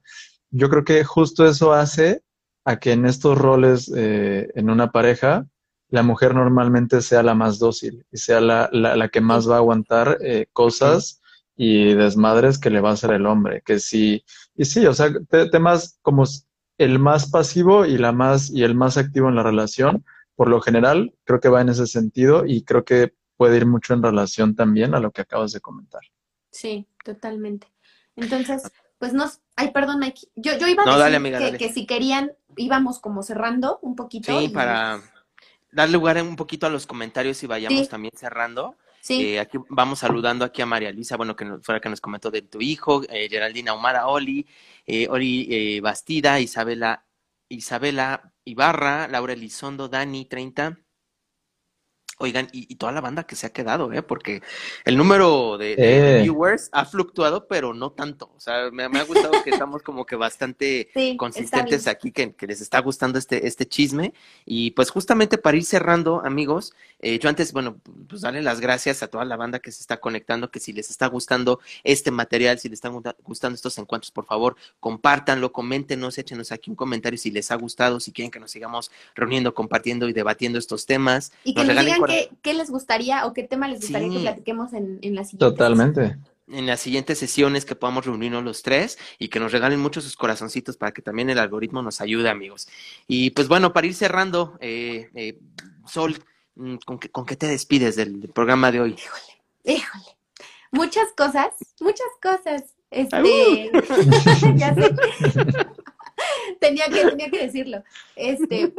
yo 0.50 0.68
creo 0.68 0.84
que 0.84 1.02
justo 1.02 1.46
eso 1.46 1.72
hace 1.72 2.22
a 2.64 2.78
que 2.78 2.92
en 2.92 3.06
estos 3.06 3.38
roles 3.38 3.90
eh, 3.96 4.48
en 4.54 4.70
una 4.70 4.92
pareja, 4.92 5.46
la 5.92 6.02
mujer 6.02 6.34
normalmente 6.34 7.02
sea 7.02 7.22
la 7.22 7.34
más 7.34 7.58
dócil 7.58 8.06
y 8.10 8.16
sea 8.16 8.40
la, 8.40 8.70
la, 8.72 9.08
que 9.10 9.20
más 9.20 9.48
va 9.48 9.56
a 9.56 9.58
aguantar 9.58 10.16
eh, 10.22 10.46
cosas 10.54 11.20
y 11.54 11.92
desmadres 11.92 12.58
que 12.58 12.70
le 12.70 12.80
va 12.80 12.88
a 12.88 12.94
hacer 12.94 13.10
el 13.10 13.26
hombre. 13.26 13.62
Que 13.62 13.78
sí, 13.78 14.24
y 14.56 14.64
sí, 14.64 14.86
o 14.86 14.94
sea, 14.94 15.12
temas 15.50 15.98
como 16.00 16.24
el 16.78 16.98
más 16.98 17.30
pasivo 17.30 17.84
y 17.84 17.98
la 17.98 18.10
más 18.10 18.48
y 18.48 18.62
el 18.62 18.74
más 18.74 18.96
activo 18.96 19.28
en 19.28 19.34
la 19.34 19.42
relación, 19.42 20.02
por 20.34 20.48
lo 20.48 20.62
general, 20.62 21.14
creo 21.24 21.40
que 21.40 21.50
va 21.50 21.60
en 21.60 21.68
ese 21.68 21.86
sentido 21.86 22.46
y 22.46 22.64
creo 22.64 22.86
que 22.86 23.12
puede 23.36 23.58
ir 23.58 23.66
mucho 23.66 23.92
en 23.92 24.02
relación 24.02 24.56
también 24.56 24.94
a 24.94 24.98
lo 24.98 25.10
que 25.10 25.20
acabas 25.20 25.52
de 25.52 25.60
comentar. 25.60 26.00
Sí, 26.50 26.88
totalmente. 27.04 27.70
Entonces, 28.16 28.62
pues 28.96 29.12
nos, 29.12 29.42
ay, 29.56 29.72
perdón, 29.72 29.98
Mike, 29.98 30.22
yo, 30.36 30.56
yo 30.56 30.66
iba 30.68 30.84
a 30.86 31.10
decir 31.10 31.58
que, 31.58 31.70
si 31.70 31.84
querían, 31.84 32.32
íbamos 32.56 32.98
como 32.98 33.22
cerrando 33.22 33.78
un 33.82 33.94
poquito. 33.94 34.40
Sí, 34.40 34.48
para 34.48 35.02
dar 35.72 35.90
lugar 35.90 36.22
un 36.22 36.36
poquito 36.36 36.66
a 36.66 36.70
los 36.70 36.86
comentarios 36.86 37.42
y 37.42 37.46
vayamos 37.46 37.88
también 37.88 38.12
cerrando. 38.16 38.76
Sí. 39.00 39.24
Eh, 39.24 39.40
aquí 39.40 39.58
vamos 39.68 39.98
saludando 39.98 40.44
aquí 40.44 40.62
a 40.62 40.66
María 40.66 40.92
Luisa, 40.92 41.16
bueno, 41.16 41.34
que 41.34 41.58
fuera 41.62 41.80
que 41.80 41.88
nos 41.88 42.00
comentó 42.00 42.30
de 42.30 42.42
tu 42.42 42.60
hijo, 42.60 43.02
eh, 43.08 43.28
Geraldina 43.28 43.74
Humara 43.74 44.06
Oli, 44.06 44.46
eh, 44.86 45.08
Oli 45.10 45.48
eh, 45.50 45.80
Bastida, 45.80 46.38
Isabela, 46.38 47.04
Isabela 47.48 48.32
Ibarra, 48.44 49.08
Laura 49.08 49.32
Elizondo, 49.32 49.88
Dani 49.88 50.26
30, 50.26 50.78
Oigan, 52.22 52.48
y, 52.52 52.72
toda 52.76 52.92
la 52.92 53.00
banda 53.00 53.24
que 53.24 53.34
se 53.34 53.46
ha 53.46 53.50
quedado, 53.50 53.92
¿eh? 53.92 54.00
Porque 54.00 54.42
el 54.84 54.96
número 54.96 55.58
de, 55.58 55.74
eh. 55.76 56.22
viewers 56.22 56.68
ha 56.70 56.84
fluctuado, 56.84 57.48
pero 57.48 57.74
no 57.74 57.90
tanto. 57.90 58.30
O 58.36 58.40
sea, 58.40 58.70
me, 58.70 58.84
ha 58.84 59.04
gustado 59.04 59.42
que 59.42 59.50
estamos 59.66 59.82
como 59.82 60.06
que 60.06 60.14
bastante 60.14 60.88
consistentes 61.16 61.88
aquí, 61.88 62.12
que, 62.12 62.34
les 62.46 62.60
está 62.60 62.80
gustando 62.80 63.18
este, 63.18 63.46
este 63.48 63.66
chisme. 63.66 64.14
Y 64.44 64.70
pues 64.70 64.90
justamente 64.90 65.36
para 65.36 65.56
ir 65.56 65.64
cerrando, 65.64 66.22
amigos, 66.24 66.74
eh, 67.00 67.18
yo 67.18 67.28
antes, 67.28 67.52
bueno, 67.52 67.80
pues 68.08 68.20
darle 68.22 68.40
las 68.40 68.60
gracias 68.60 69.02
a 69.02 69.08
toda 69.08 69.24
la 69.24 69.36
banda 69.36 69.58
que 69.58 69.72
se 69.72 69.80
está 69.80 69.98
conectando, 69.98 70.52
que 70.52 70.60
si 70.60 70.72
les 70.72 70.90
está 70.90 71.08
gustando 71.08 71.58
este 71.82 72.12
material, 72.12 72.60
si 72.60 72.68
les 72.68 72.76
están 72.76 73.02
gustando 73.24 73.56
estos 73.56 73.76
encuentros, 73.78 74.12
por 74.12 74.26
favor, 74.26 74.54
compártanlo, 74.78 75.52
coméntenos, 75.52 76.18
échenos 76.18 76.52
aquí 76.52 76.70
un 76.70 76.76
comentario 76.76 77.18
si 77.18 77.32
les 77.32 77.50
ha 77.50 77.56
gustado, 77.56 77.98
si 77.98 78.12
quieren 78.12 78.30
que 78.30 78.38
nos 78.38 78.52
sigamos 78.52 78.92
reuniendo, 79.16 79.52
compartiendo 79.54 80.08
y 80.08 80.12
debatiendo 80.12 80.58
estos 80.60 80.86
temas. 80.86 81.32
Y 81.44 81.54
que 81.54 81.64
nos, 81.64 81.68
regalen 81.68 81.98
qué, 82.42 82.54
les 82.54 82.70
gustaría 82.70 83.26
o 83.26 83.32
qué 83.32 83.42
tema 83.42 83.68
les 83.68 83.80
gustaría 83.80 84.10
que 84.10 84.20
platiquemos 84.20 84.72
en, 84.72 84.98
en 85.02 85.14
la 85.14 85.24
siguiente. 85.24 85.56
Totalmente. 85.56 86.16
En 86.48 86.66
las 86.66 86.80
siguientes 86.80 87.18
sesiones 87.18 87.64
que 87.64 87.76
podamos 87.76 88.04
reunirnos 88.04 88.44
los 88.44 88.62
tres 88.62 88.98
y 89.18 89.28
que 89.28 89.40
nos 89.40 89.52
regalen 89.52 89.80
muchos 89.80 90.04
sus 90.04 90.16
corazoncitos 90.16 90.76
para 90.76 90.92
que 90.92 91.00
también 91.00 91.30
el 91.30 91.38
algoritmo 91.38 91.82
nos 91.82 92.00
ayude, 92.00 92.28
amigos. 92.28 92.68
Y 93.06 93.30
pues 93.30 93.48
bueno, 93.48 93.72
para 93.72 93.86
ir 93.86 93.94
cerrando, 93.94 94.58
eh, 94.60 95.08
eh, 95.14 95.38
Sol, 95.86 96.16
mm, 96.56 96.76
¿con 96.84 96.98
qué, 96.98 97.10
¿con 97.10 97.26
qué 97.26 97.36
te 97.36 97.46
despides 97.46 97.96
del, 97.96 98.28
programa 98.28 98.70
de 98.70 98.80
hoy? 98.80 98.96
Híjole, 98.98 99.78
híjole. 99.78 100.16
Muchas 100.72 101.12
cosas, 101.16 101.54
muchas 101.80 102.08
cosas. 102.22 102.74
Este, 102.90 103.70
ya 104.56 104.74
sé. 104.74 104.94
tenía 106.60 106.86
que, 106.86 107.04
tenía 107.04 107.30
que 107.30 107.38
decirlo. 107.46 107.82
Este, 108.16 108.72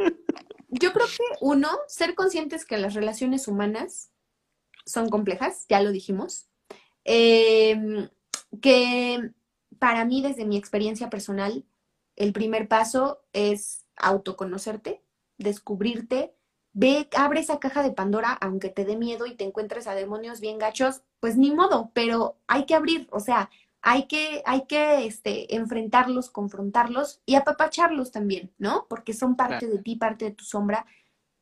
yo 0.80 0.92
creo 0.92 1.06
que 1.06 1.24
uno, 1.40 1.68
ser 1.86 2.14
conscientes 2.14 2.64
que 2.64 2.78
las 2.78 2.94
relaciones 2.94 3.48
humanas 3.48 4.10
son 4.84 5.08
complejas, 5.08 5.66
ya 5.68 5.80
lo 5.80 5.92
dijimos. 5.92 6.48
Em, 7.04 8.08
que 8.60 9.30
para 9.78 10.04
mí, 10.04 10.22
desde 10.22 10.44
mi 10.44 10.56
experiencia 10.56 11.10
personal, 11.10 11.64
el 12.16 12.32
primer 12.32 12.68
paso 12.68 13.20
es 13.32 13.84
autoconocerte, 13.96 15.02
descubrirte, 15.38 16.34
ve, 16.72 17.08
abre 17.16 17.40
esa 17.40 17.58
caja 17.58 17.82
de 17.82 17.92
Pandora, 17.92 18.32
aunque 18.32 18.68
te 18.68 18.84
dé 18.84 18.96
miedo 18.96 19.26
y 19.26 19.34
te 19.34 19.44
encuentres 19.44 19.86
a 19.86 19.94
demonios 19.94 20.40
bien 20.40 20.58
gachos, 20.58 21.02
pues 21.20 21.36
ni 21.36 21.52
modo, 21.52 21.90
pero 21.94 22.36
hay 22.46 22.66
que 22.66 22.74
abrir, 22.74 23.08
o 23.10 23.20
sea, 23.20 23.50
hay 23.86 24.06
que, 24.06 24.42
hay 24.46 24.64
que 24.64 25.04
este, 25.04 25.54
enfrentarlos, 25.54 26.30
confrontarlos 26.30 27.20
y 27.26 27.34
apapacharlos 27.34 28.10
también, 28.12 28.50
¿no? 28.56 28.86
Porque 28.88 29.12
son 29.12 29.36
parte 29.36 29.66
de 29.66 29.78
ti, 29.78 29.96
parte 29.96 30.24
de 30.24 30.30
tu 30.30 30.42
sombra, 30.42 30.86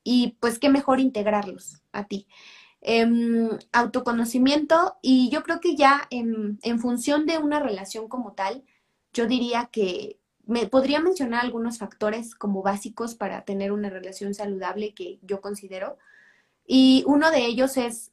y 0.02 0.36
pues 0.40 0.58
qué 0.58 0.68
mejor 0.68 0.98
integrarlos 0.98 1.82
a 1.92 2.08
ti. 2.08 2.26
Em, 2.80 3.48
autoconocimiento, 3.72 4.96
y 5.02 5.30
yo 5.30 5.44
creo 5.44 5.60
que 5.60 5.76
ya 5.76 6.08
en, 6.10 6.58
en, 6.62 6.80
función 6.80 7.26
de 7.26 7.38
una 7.38 7.60
relación 7.60 8.08
como 8.08 8.32
tal, 8.32 8.64
yo 9.12 9.28
diría 9.28 9.68
que 9.70 10.18
me 10.44 10.66
podría 10.66 10.98
mencionar 11.00 11.44
algunos 11.44 11.78
factores 11.78 12.34
como 12.34 12.62
básicos 12.62 13.14
para 13.14 13.44
tener 13.44 13.70
una 13.70 13.88
relación 13.88 14.34
saludable 14.34 14.94
que 14.94 15.20
yo 15.22 15.40
considero. 15.40 15.96
Y 16.66 17.04
uno 17.06 17.30
de 17.30 17.46
ellos 17.46 17.76
es 17.76 18.11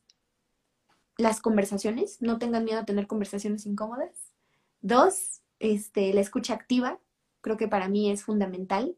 las 1.19 1.41
conversaciones, 1.41 2.21
no 2.21 2.39
tengan 2.39 2.63
miedo 2.63 2.79
a 2.79 2.85
tener 2.85 3.05
conversaciones 3.05 3.65
incómodas. 3.65 4.31
Dos, 4.79 5.41
este, 5.59 6.13
la 6.13 6.21
escucha 6.21 6.53
activa, 6.53 6.97
creo 7.41 7.57
que 7.57 7.67
para 7.67 7.89
mí 7.89 8.09
es 8.09 8.23
fundamental. 8.23 8.95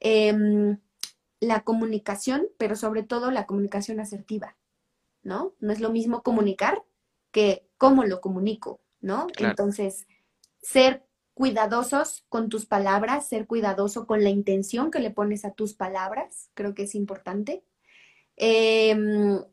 Em, 0.00 0.80
la 1.38 1.62
comunicación, 1.62 2.48
pero 2.58 2.74
sobre 2.74 3.04
todo 3.04 3.30
la 3.30 3.46
comunicación 3.46 4.00
asertiva, 4.00 4.56
¿no? 5.22 5.54
No 5.60 5.72
es 5.72 5.78
lo 5.78 5.90
mismo 5.90 6.24
comunicar 6.24 6.82
que 7.30 7.68
cómo 7.78 8.02
lo 8.02 8.20
comunico, 8.20 8.80
¿no? 9.00 9.28
Entonces, 9.38 10.08
ser 10.60 11.06
cuidadosos 11.34 12.24
con 12.28 12.48
tus 12.48 12.66
palabras, 12.66 13.28
ser 13.28 13.46
cuidadoso 13.46 14.08
con 14.08 14.24
la 14.24 14.30
intención 14.30 14.90
que 14.90 14.98
le 14.98 15.12
pones 15.12 15.44
a 15.44 15.52
tus 15.52 15.74
palabras, 15.74 16.50
creo 16.54 16.74
que 16.74 16.82
es 16.82 16.96
importante. 16.96 17.62
Eh, 18.36 19.44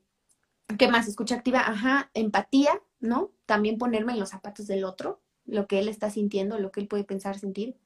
¿Qué 0.77 0.87
más? 0.87 1.07
Escucha 1.07 1.35
activa, 1.35 1.59
ajá, 1.59 2.09
empatía, 2.13 2.81
¿no? 2.99 3.31
También 3.45 3.77
ponerme 3.77 4.13
en 4.13 4.19
los 4.19 4.29
zapatos 4.29 4.67
del 4.67 4.83
otro, 4.83 5.21
lo 5.45 5.67
que 5.67 5.79
él 5.79 5.87
está 5.87 6.09
sintiendo, 6.09 6.59
lo 6.59 6.71
que 6.71 6.81
él 6.81 6.87
puede 6.87 7.03
pensar, 7.03 7.37
sentir. 7.39 7.77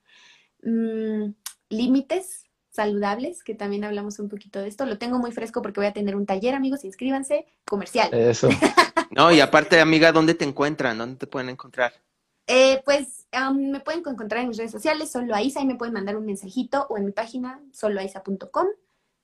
Mm, 0.63 1.33
límites 1.69 2.45
saludables, 2.69 3.43
que 3.43 3.55
también 3.55 3.85
hablamos 3.85 4.19
un 4.19 4.29
poquito 4.29 4.59
de 4.59 4.67
esto. 4.67 4.85
Lo 4.85 4.97
tengo 4.97 5.17
muy 5.17 5.31
fresco 5.31 5.61
porque 5.61 5.79
voy 5.79 5.87
a 5.87 5.93
tener 5.93 6.15
un 6.15 6.25
taller, 6.25 6.53
amigos, 6.53 6.83
inscríbanse, 6.83 7.45
comercial. 7.65 8.13
Eso. 8.13 8.49
no, 9.11 9.31
y 9.31 9.39
aparte, 9.39 9.79
amiga, 9.79 10.11
¿dónde 10.11 10.33
te 10.33 10.45
encuentran? 10.45 10.97
¿Dónde 10.97 11.15
te 11.15 11.27
pueden 11.27 11.49
encontrar? 11.49 11.93
Eh, 12.47 12.81
pues 12.85 13.27
me 13.53 13.79
pueden 13.79 14.01
encontrar 14.01 14.41
en 14.41 14.49
mis 14.49 14.57
redes 14.57 14.71
sociales, 14.71 15.11
solo 15.11 15.33
Aisa, 15.33 15.61
y 15.61 15.65
me 15.65 15.75
pueden 15.75 15.93
mandar 15.93 16.15
un 16.15 16.25
mensajito 16.25 16.85
o 16.89 16.97
en 16.97 17.05
mi 17.05 17.11
página, 17.11 17.59
soloaisa.com. 17.71 18.67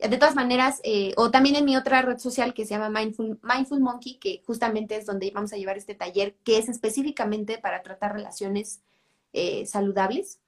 De 0.09 0.17
todas 0.17 0.35
maneras, 0.35 0.81
eh, 0.83 1.13
o 1.15 1.29
también 1.29 1.55
en 1.55 1.65
mi 1.65 1.77
otra 1.77 2.01
red 2.01 2.17
social 2.17 2.53
que 2.53 2.65
se 2.65 2.73
llama 2.73 2.89
Mindful, 2.89 3.39
Mindful 3.43 3.79
Monkey, 3.79 4.17
que 4.17 4.41
justamente 4.45 4.95
es 4.95 5.05
donde 5.05 5.31
vamos 5.31 5.53
a 5.53 5.57
llevar 5.57 5.77
este 5.77 5.93
taller, 5.93 6.35
que 6.43 6.57
es 6.57 6.69
específicamente 6.69 7.59
para 7.59 7.83
tratar 7.83 8.13
relaciones 8.13 8.81
eh, 9.33 9.65
saludables. 9.65 10.39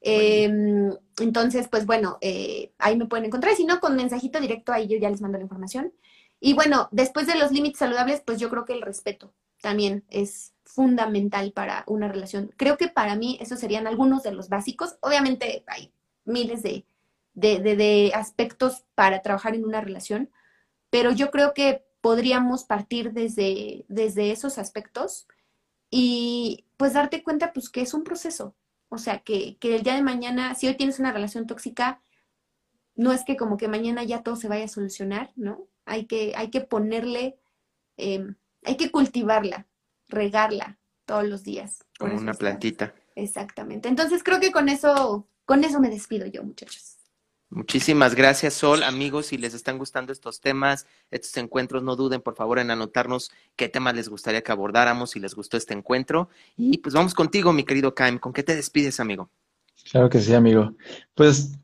Em, 0.00 0.94
entonces, 1.20 1.68
pues 1.68 1.86
bueno, 1.86 2.18
eh, 2.20 2.72
ahí 2.78 2.96
me 2.96 3.06
pueden 3.06 3.26
encontrar. 3.26 3.54
Si 3.56 3.64
no, 3.64 3.80
con 3.80 3.96
mensajito 3.96 4.40
directo, 4.40 4.72
ahí 4.72 4.86
yo 4.86 4.96
ya 4.96 5.10
les 5.10 5.20
mando 5.20 5.38
la 5.38 5.44
información. 5.44 5.92
Y 6.38 6.54
bueno, 6.54 6.88
después 6.92 7.26
de 7.26 7.36
los 7.36 7.52
límites 7.52 7.78
saludables, 7.78 8.22
pues 8.24 8.38
yo 8.38 8.48
creo 8.48 8.64
que 8.64 8.72
el 8.72 8.82
respeto 8.82 9.32
también 9.60 10.04
es 10.08 10.54
fundamental 10.64 11.52
para 11.52 11.84
una 11.86 12.08
relación. 12.08 12.52
Creo 12.56 12.78
que 12.78 12.88
para 12.88 13.16
mí 13.16 13.38
esos 13.40 13.58
serían 13.58 13.86
algunos 13.86 14.22
de 14.22 14.32
los 14.32 14.48
básicos. 14.48 14.96
Obviamente 15.00 15.64
hay 15.66 15.92
miles 16.24 16.62
de, 16.62 16.86
de, 17.34 18.12
aspectos 18.14 18.84
para 18.94 19.22
trabajar 19.22 19.54
en 19.54 19.64
una 19.64 19.80
relación, 19.80 20.30
pero 20.90 21.12
yo 21.12 21.30
creo 21.30 21.54
que 21.54 21.84
podríamos 22.00 22.64
partir 22.64 23.12
desde, 23.12 23.84
desde 23.88 24.30
esos 24.30 24.58
aspectos 24.58 25.26
y 25.90 26.66
pues 26.76 26.94
darte 26.94 27.22
cuenta 27.22 27.52
pues 27.52 27.68
que 27.68 27.82
es 27.82 27.94
un 27.94 28.04
proceso. 28.04 28.54
O 28.88 28.98
sea, 28.98 29.20
que, 29.20 29.56
el 29.60 29.82
día 29.82 29.94
de 29.94 30.02
mañana, 30.02 30.54
si 30.54 30.66
hoy 30.66 30.76
tienes 30.76 30.98
una 30.98 31.12
relación 31.12 31.46
tóxica, 31.46 32.02
no 32.96 33.12
es 33.12 33.24
que 33.24 33.36
como 33.36 33.56
que 33.56 33.68
mañana 33.68 34.02
ya 34.02 34.22
todo 34.22 34.36
se 34.36 34.48
vaya 34.48 34.64
a 34.64 34.68
solucionar, 34.68 35.32
¿no? 35.36 35.68
Hay 35.84 36.06
que, 36.06 36.32
hay 36.36 36.50
que 36.50 36.60
ponerle, 36.60 37.38
em, 37.96 38.34
hay 38.64 38.76
que 38.76 38.90
cultivarla, 38.90 39.66
regarla 40.08 40.78
todos 41.04 41.24
los 41.24 41.44
días. 41.44 41.84
Como 41.98 42.16
una 42.16 42.34
plantita. 42.34 42.94
Exactamente. 43.14 43.88
Entonces 43.88 44.22
creo 44.22 44.40
que 44.40 44.52
con 44.52 44.68
eso, 44.68 45.28
con 45.44 45.62
eso 45.64 45.80
me 45.80 45.90
despido 45.90 46.26
yo, 46.26 46.42
muchachos. 46.42 46.99
Muchísimas 47.52 48.14
gracias, 48.14 48.54
Sol. 48.54 48.84
Amigos, 48.84 49.26
si 49.26 49.36
les 49.36 49.54
están 49.54 49.76
gustando 49.76 50.12
estos 50.12 50.40
temas, 50.40 50.86
estos 51.10 51.36
encuentros, 51.36 51.82
no 51.82 51.96
duden, 51.96 52.20
por 52.20 52.36
favor, 52.36 52.60
en 52.60 52.70
anotarnos 52.70 53.32
qué 53.56 53.68
temas 53.68 53.96
les 53.96 54.08
gustaría 54.08 54.42
que 54.42 54.52
abordáramos, 54.52 55.10
si 55.10 55.18
les 55.20 55.34
gustó 55.34 55.56
este 55.56 55.74
encuentro. 55.74 56.28
Y 56.56 56.78
pues 56.78 56.94
vamos 56.94 57.12
contigo, 57.12 57.52
mi 57.52 57.64
querido 57.64 57.92
Kaim. 57.92 58.18
¿Con 58.18 58.32
qué 58.32 58.44
te 58.44 58.54
despides, 58.54 59.00
amigo? 59.00 59.30
Claro 59.90 60.08
que 60.08 60.20
sí, 60.20 60.32
amigo. 60.32 60.76
Pues 61.16 61.58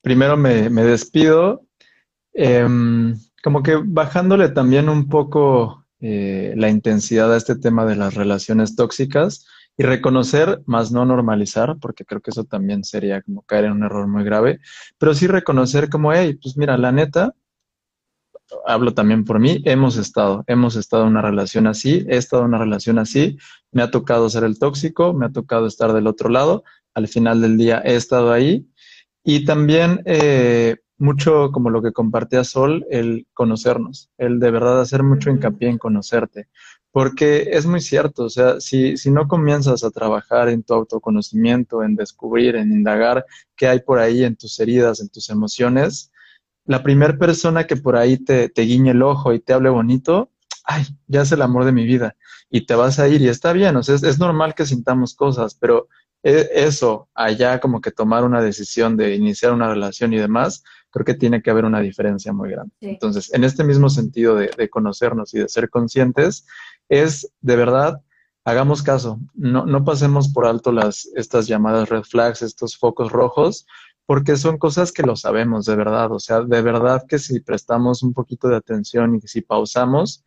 primero 0.00 0.38
me, 0.38 0.70
despido, 0.70 1.66
em, 2.32 3.14
como 3.42 3.62
que 3.62 3.76
bajándole 3.84 4.48
también 4.48 4.88
un 4.88 5.06
poco 5.06 5.84
eh, 6.00 6.54
la 6.56 6.70
intensidad 6.70 7.32
a 7.34 7.36
este 7.36 7.56
tema 7.56 7.84
de 7.84 7.96
las 7.96 8.14
relaciones 8.14 8.74
tóxicas 8.74 9.44
y 9.76 9.82
reconocer, 9.82 10.62
más 10.66 10.90
no 10.90 11.04
normalizar, 11.04 11.76
porque 11.80 12.04
creo 12.04 12.20
que 12.20 12.30
eso 12.30 12.44
también 12.44 12.84
sería 12.84 13.22
como 13.22 13.42
caer 13.42 13.66
en 13.66 13.72
un 13.72 13.84
error 13.84 14.06
muy 14.06 14.24
grave, 14.24 14.60
pero 14.98 15.14
sí 15.14 15.26
reconocer 15.26 15.90
como, 15.90 16.12
hey, 16.12 16.38
pues 16.40 16.56
mira, 16.56 16.78
la 16.78 16.92
neta, 16.92 17.34
hablo 18.66 18.94
también 18.94 19.24
por 19.24 19.38
mí, 19.38 19.62
hemos 19.64 19.96
estado, 19.96 20.44
hemos 20.46 20.76
estado 20.76 21.02
en 21.02 21.10
una 21.10 21.22
relación 21.22 21.66
así, 21.66 22.06
he 22.08 22.16
estado 22.16 22.42
en 22.42 22.48
una 22.48 22.58
relación 22.58 22.98
así, 22.98 23.36
me 23.72 23.82
ha 23.82 23.90
tocado 23.90 24.30
ser 24.30 24.44
el 24.44 24.58
tóxico, 24.58 25.12
me 25.12 25.26
ha 25.26 25.30
tocado 25.30 25.66
estar 25.66 25.92
del 25.92 26.06
otro 26.06 26.28
lado, 26.28 26.64
al 26.94 27.08
final 27.08 27.42
del 27.42 27.58
día 27.58 27.82
he 27.84 27.96
estado 27.96 28.32
ahí 28.32 28.66
y 29.22 29.44
también 29.44 30.02
eh, 30.06 30.76
mucho 30.98 31.50
como 31.52 31.70
lo 31.70 31.82
que 31.82 31.92
compartía 31.92 32.44
Sol, 32.44 32.86
el 32.90 33.26
conocernos, 33.34 34.10
el 34.16 34.38
de 34.38 34.50
verdad 34.50 34.80
hacer 34.80 35.02
mucho 35.02 35.30
hincapié 35.30 35.68
en 35.68 35.78
conocerte, 35.78 36.48
porque 36.96 37.50
es 37.52 37.66
muy 37.66 37.82
cierto, 37.82 38.24
o 38.24 38.30
sea, 38.30 38.58
si, 38.58 38.96
si 38.96 39.10
no 39.10 39.28
comienzas 39.28 39.84
a 39.84 39.90
trabajar 39.90 40.48
en 40.48 40.62
tu 40.62 40.72
autoconocimiento, 40.72 41.82
en 41.82 41.94
descubrir, 41.94 42.56
en 42.56 42.72
indagar 42.72 43.26
qué 43.54 43.68
hay 43.68 43.80
por 43.80 43.98
ahí 43.98 44.24
en 44.24 44.34
tus 44.34 44.58
heridas, 44.60 45.00
en 45.00 45.10
tus 45.10 45.28
emociones, 45.28 46.10
la 46.64 46.82
primera 46.82 47.18
persona 47.18 47.66
que 47.66 47.76
por 47.76 47.96
ahí 47.96 48.16
te, 48.16 48.48
te 48.48 48.62
guiñe 48.62 48.92
el 48.92 49.02
ojo 49.02 49.34
y 49.34 49.40
te 49.40 49.52
hable 49.52 49.68
bonito, 49.68 50.30
ay, 50.64 50.86
ya 51.06 51.20
es 51.20 51.32
el 51.32 51.42
amor 51.42 51.66
de 51.66 51.72
mi 51.72 51.84
vida. 51.84 52.16
Y 52.48 52.64
te 52.64 52.74
vas 52.74 52.98
a 52.98 53.06
ir 53.08 53.20
y 53.20 53.28
está 53.28 53.52
bien, 53.52 53.76
o 53.76 53.82
sea, 53.82 53.96
es, 53.96 54.02
es 54.02 54.18
normal 54.18 54.54
que 54.54 54.64
sintamos 54.64 55.14
cosas, 55.14 55.54
pero 55.54 55.88
e, 56.22 56.48
eso, 56.54 57.10
allá 57.14 57.60
como 57.60 57.82
que 57.82 57.90
tomar 57.90 58.24
una 58.24 58.40
decisión 58.40 58.96
de 58.96 59.14
iniciar 59.16 59.52
una 59.52 59.68
relación 59.68 60.14
y 60.14 60.16
demás, 60.16 60.64
creo 60.96 61.04
que 61.04 61.14
tiene 61.14 61.42
que 61.42 61.50
haber 61.50 61.66
una 61.66 61.80
diferencia 61.80 62.32
muy 62.32 62.50
grande. 62.50 62.72
Entonces, 62.80 63.30
en 63.34 63.44
este 63.44 63.64
mismo 63.64 63.90
sentido 63.90 64.34
de, 64.34 64.50
de, 64.56 64.70
conocernos 64.70 65.34
y 65.34 65.40
de 65.40 65.48
ser 65.50 65.68
conscientes, 65.68 66.46
es 66.88 67.30
de 67.42 67.56
verdad, 67.56 68.00
hagamos 68.46 68.82
caso, 68.82 69.20
no, 69.34 69.66
no 69.66 69.84
pasemos 69.84 70.28
por 70.32 70.46
alto 70.46 70.72
las, 70.72 71.06
estas 71.14 71.48
llamadas 71.48 71.90
red 71.90 72.02
flags, 72.02 72.40
estos 72.40 72.78
focos 72.78 73.12
rojos, 73.12 73.66
porque 74.06 74.38
son 74.38 74.56
cosas 74.56 74.90
que 74.90 75.02
lo 75.02 75.16
sabemos 75.16 75.66
de 75.66 75.76
verdad, 75.76 76.10
o 76.12 76.18
sea, 76.18 76.40
de 76.40 76.62
verdad 76.62 77.04
que 77.06 77.18
si 77.18 77.40
prestamos 77.40 78.02
un 78.02 78.14
poquito 78.14 78.48
de 78.48 78.56
atención 78.56 79.16
y 79.16 79.28
si 79.28 79.42
pausamos, 79.42 80.24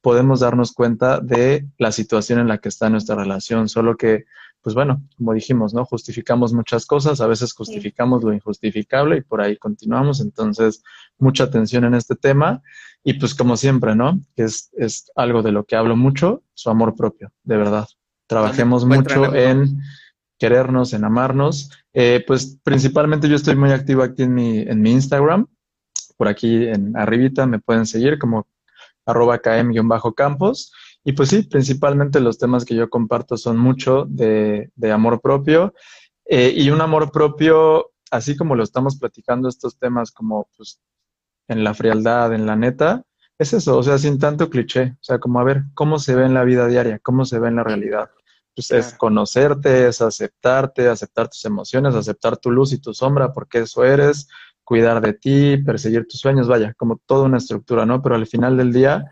podemos 0.00 0.40
darnos 0.40 0.72
cuenta 0.72 1.20
de 1.20 1.64
la 1.78 1.92
situación 1.92 2.40
en 2.40 2.48
la 2.48 2.58
que 2.58 2.70
está 2.70 2.90
nuestra 2.90 3.14
relación, 3.14 3.68
solo 3.68 3.96
que 3.96 4.24
pues 4.68 4.74
bueno, 4.74 5.02
como 5.16 5.32
dijimos, 5.32 5.72
¿no? 5.72 5.86
Justificamos 5.86 6.52
muchas 6.52 6.84
cosas, 6.84 7.22
a 7.22 7.26
veces 7.26 7.54
justificamos 7.54 8.22
lo 8.22 8.34
injustificable 8.34 9.16
y 9.16 9.20
por 9.22 9.40
ahí 9.40 9.56
continuamos. 9.56 10.20
Entonces, 10.20 10.82
mucha 11.16 11.44
atención 11.44 11.86
en 11.86 11.94
este 11.94 12.16
tema. 12.16 12.60
Y 13.02 13.14
pues 13.14 13.34
como 13.34 13.56
siempre, 13.56 13.94
¿no? 13.94 14.20
Que 14.36 14.42
es, 14.42 14.68
es 14.76 15.10
algo 15.16 15.40
de 15.40 15.52
lo 15.52 15.64
que 15.64 15.74
hablo 15.74 15.96
mucho, 15.96 16.42
su 16.52 16.68
amor 16.68 16.96
propio, 16.96 17.32
de 17.44 17.56
verdad. 17.56 17.88
Trabajemos 18.26 18.84
mucho 18.84 19.34
en 19.34 19.80
querernos, 20.38 20.92
en 20.92 21.04
amarnos. 21.04 21.70
Eh, 21.94 22.22
pues 22.26 22.58
principalmente 22.62 23.26
yo 23.26 23.36
estoy 23.36 23.56
muy 23.56 23.70
activo 23.70 24.02
aquí 24.02 24.24
en 24.24 24.34
mi, 24.34 24.58
en 24.58 24.82
mi 24.82 24.90
Instagram. 24.90 25.46
Por 26.18 26.28
aquí 26.28 26.66
en 26.66 26.94
arribita 26.94 27.46
me 27.46 27.58
pueden 27.58 27.86
seguir 27.86 28.18
como 28.18 28.46
arroba 29.06 29.38
km-campos. 29.38 30.74
Y 31.08 31.12
pues 31.14 31.30
sí, 31.30 31.42
principalmente 31.42 32.20
los 32.20 32.36
temas 32.36 32.66
que 32.66 32.74
yo 32.74 32.90
comparto 32.90 33.38
son 33.38 33.56
mucho 33.56 34.04
de, 34.10 34.70
amor 34.92 35.22
propio 35.22 35.72
eh, 36.26 36.52
y 36.54 36.68
un 36.68 36.82
amor 36.82 37.10
propio, 37.10 37.92
así 38.10 38.36
como 38.36 38.54
lo 38.54 38.62
estamos 38.62 38.98
platicando 38.98 39.48
estos 39.48 39.78
temas 39.78 40.10
como 40.10 40.50
pues 40.54 40.82
en 41.48 41.64
la 41.64 41.72
frialdad, 41.72 42.34
en 42.34 42.44
la 42.44 42.56
neta, 42.56 43.06
es 43.38 43.54
eso, 43.54 43.78
o 43.78 43.82
sea, 43.82 43.96
sin 43.96 44.18
tanto 44.18 44.50
cliché, 44.50 44.96
o 45.00 45.02
sea, 45.02 45.18
como 45.18 45.40
a 45.40 45.44
ver 45.44 45.62
cómo 45.72 45.98
se 45.98 46.14
ve 46.14 46.26
en 46.26 46.34
la 46.34 46.44
vida 46.44 46.66
diaria, 46.66 46.98
cómo 46.98 47.24
se 47.24 47.38
ve 47.38 47.48
en 47.48 47.56
la 47.56 47.64
realidad. 47.64 48.10
Pues 48.54 48.70
es 48.72 48.92
conocerte, 48.92 49.88
es 49.88 50.02
aceptarte, 50.02 50.88
aceptar 50.88 51.28
tus 51.28 51.42
emociones, 51.46 51.94
aceptar 51.94 52.36
tu 52.36 52.50
luz 52.50 52.74
y 52.74 52.82
tu 52.82 52.92
sombra, 52.92 53.32
porque 53.32 53.60
eso 53.60 53.82
eres, 53.82 54.28
cuidar 54.62 55.00
de 55.00 55.14
ti, 55.14 55.56
perseguir 55.56 56.06
tus 56.06 56.20
sueños, 56.20 56.48
vaya, 56.48 56.74
como 56.74 57.00
toda 57.06 57.24
una 57.24 57.38
estructura, 57.38 57.86
¿no? 57.86 58.02
Pero 58.02 58.14
al 58.14 58.26
final 58.26 58.58
del 58.58 58.74
día, 58.74 59.06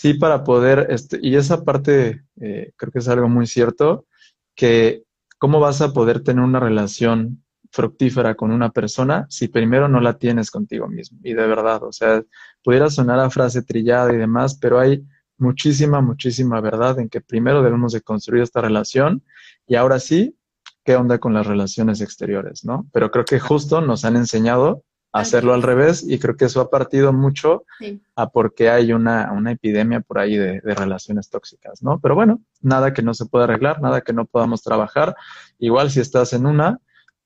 sí 0.00 0.14
para 0.14 0.44
poder, 0.44 0.86
este, 0.88 1.18
y 1.20 1.36
esa 1.36 1.62
parte 1.62 2.22
eh, 2.40 2.72
creo 2.76 2.90
que 2.90 3.00
es 3.00 3.08
algo 3.08 3.28
muy 3.28 3.46
cierto, 3.46 4.06
que 4.54 5.02
cómo 5.36 5.60
vas 5.60 5.82
a 5.82 5.92
poder 5.92 6.22
tener 6.22 6.42
una 6.42 6.58
relación 6.58 7.44
fructífera 7.70 8.34
con 8.34 8.50
una 8.50 8.70
persona 8.70 9.26
si 9.28 9.48
primero 9.48 9.88
no 9.88 10.00
la 10.00 10.16
tienes 10.16 10.50
contigo 10.50 10.88
mismo. 10.88 11.18
Y 11.22 11.34
de 11.34 11.46
verdad, 11.46 11.82
o 11.82 11.92
sea, 11.92 12.24
pudiera 12.64 12.88
sonar 12.88 13.18
a 13.18 13.28
frase 13.28 13.60
trillada 13.60 14.10
y 14.14 14.16
demás, 14.16 14.56
pero 14.58 14.78
hay 14.78 15.04
muchísima, 15.36 16.00
muchísima 16.00 16.62
verdad 16.62 16.98
en 16.98 17.10
que 17.10 17.20
primero 17.20 17.62
debemos 17.62 17.92
de 17.92 18.00
construir 18.00 18.42
esta 18.42 18.62
relación 18.62 19.22
y 19.66 19.74
ahora 19.74 20.00
sí, 20.00 20.34
¿qué 20.82 20.96
onda 20.96 21.18
con 21.18 21.34
las 21.34 21.46
relaciones 21.46 22.00
exteriores, 22.00 22.64
no? 22.64 22.88
Pero 22.94 23.10
creo 23.10 23.26
que 23.26 23.38
justo 23.38 23.82
nos 23.82 24.06
han 24.06 24.16
enseñado 24.16 24.82
hacerlo 25.12 25.54
al 25.54 25.62
revés 25.62 26.04
y 26.06 26.18
creo 26.18 26.36
que 26.36 26.44
eso 26.44 26.60
ha 26.60 26.70
partido 26.70 27.12
mucho 27.12 27.64
a 28.14 28.30
porque 28.30 28.70
hay 28.70 28.92
una, 28.92 29.32
una 29.32 29.52
epidemia 29.52 30.00
por 30.00 30.18
ahí 30.18 30.36
de, 30.36 30.60
relaciones 30.60 31.28
tóxicas, 31.30 31.82
¿no? 31.82 31.98
Pero 32.00 32.14
bueno, 32.14 32.40
nada 32.60 32.92
que 32.92 33.02
no 33.02 33.14
se 33.14 33.26
pueda 33.26 33.44
arreglar, 33.44 33.80
nada 33.80 34.02
que 34.02 34.12
no 34.12 34.24
podamos 34.24 34.62
trabajar. 34.62 35.16
Igual 35.58 35.90
si 35.90 36.00
estás 36.00 36.32
en 36.32 36.46
una, 36.46 36.78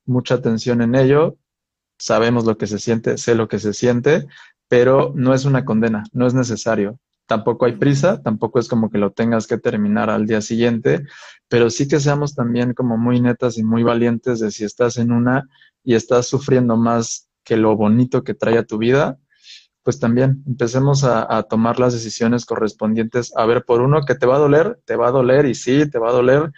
mucha 0.07 0.37
atención 0.37 0.81
en 0.81 0.95
ello, 0.95 1.37
sabemos 1.99 2.45
lo 2.47 2.57
que 2.57 2.67
se 2.67 2.79
siente, 2.79 3.19
sé 3.19 3.35
lo 3.35 3.49
que 3.49 3.59
se 3.59 3.75
siente, 3.75 4.27
pero 4.69 5.13
no 5.15 5.35
es 5.35 5.45
una 5.45 5.65
condena, 5.65 6.05
no 6.13 6.27
es 6.27 6.35
necesario. 6.35 6.99
Tampoco 7.27 7.65
hay 7.65 7.73
prisa, 7.73 8.23
tampoco 8.23 8.59
es 8.59 8.69
como 8.69 8.91
que 8.91 8.99
lo 8.99 9.13
tengas 9.13 9.47
que 9.47 9.57
terminar 9.57 10.11
al 10.11 10.27
día 10.27 10.41
siguiente, 10.41 11.05
pero 11.49 11.71
sí 11.71 11.89
que 11.89 12.01
seamos 12.01 12.35
también 12.35 12.75
como 12.75 12.99
muy 12.99 13.21
netas 13.21 13.57
y 13.57 13.63
muy 13.63 13.83
valientes 13.83 14.41
de 14.41 14.51
si 14.51 14.65
estás 14.65 14.99
en 14.99 15.13
una 15.13 15.49
y 15.83 15.95
estás 15.95 16.27
sufriendo 16.27 16.77
más 16.77 17.29
que 17.45 17.57
lo 17.57 17.77
bonito 17.77 18.25
que 18.25 18.35
trae 18.35 18.59
a 18.59 18.65
tu 18.65 18.79
vida, 18.79 19.19
pues 19.85 20.01
también 20.01 20.43
empecemos 20.47 21.05
a, 21.05 21.43
tomar 21.43 21.79
las 21.79 21.93
decisiones 21.93 22.47
correspondientes. 22.47 23.33
A 23.37 23.45
ver, 23.45 23.65
por 23.65 23.83
uno 23.83 24.01
que 24.07 24.15
te 24.15 24.27
va 24.27 24.37
a 24.37 24.39
doler, 24.39 24.81
te 24.87 24.97
va 24.97 25.09
a 25.09 25.13
doler 25.13 25.45
y 25.45 25.55
sí, 25.55 25.89
te 25.91 25.99
va 25.99 26.09
a 26.09 26.13
doler 26.13 26.51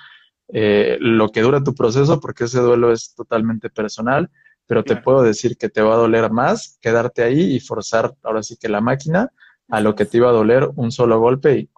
eh, 0.48 0.96
lo 1.00 1.30
que 1.30 1.42
dura 1.42 1.64
tu 1.64 1.74
proceso, 1.74 2.20
porque 2.20 2.44
ese 2.44 2.60
duelo 2.60 2.92
es 2.92 3.14
totalmente 3.16 3.68
personal, 3.68 4.30
pero 4.66 4.84
te 4.84 4.96
puedo 4.96 5.22
decir 5.22 5.56
que 5.56 5.68
te 5.68 5.82
va 5.82 5.94
a 5.94 5.98
doler 5.98 6.30
más 6.30 6.78
quedarte 6.80 7.24
ahí 7.24 7.56
y 7.56 7.60
forzar 7.60 8.14
ahora 8.22 8.44
sí 8.44 8.56
que 8.56 8.68
la 8.68 8.80
máquina 8.80 9.32
a 9.68 9.80
lo 9.80 9.96
que 9.96 10.06
te 10.06 10.18
iba 10.18 10.28
a 10.28 10.32
doler 10.32 10.68
un 10.76 10.92
solo 10.92 11.18
golpe 11.18 11.58
y 11.58 11.70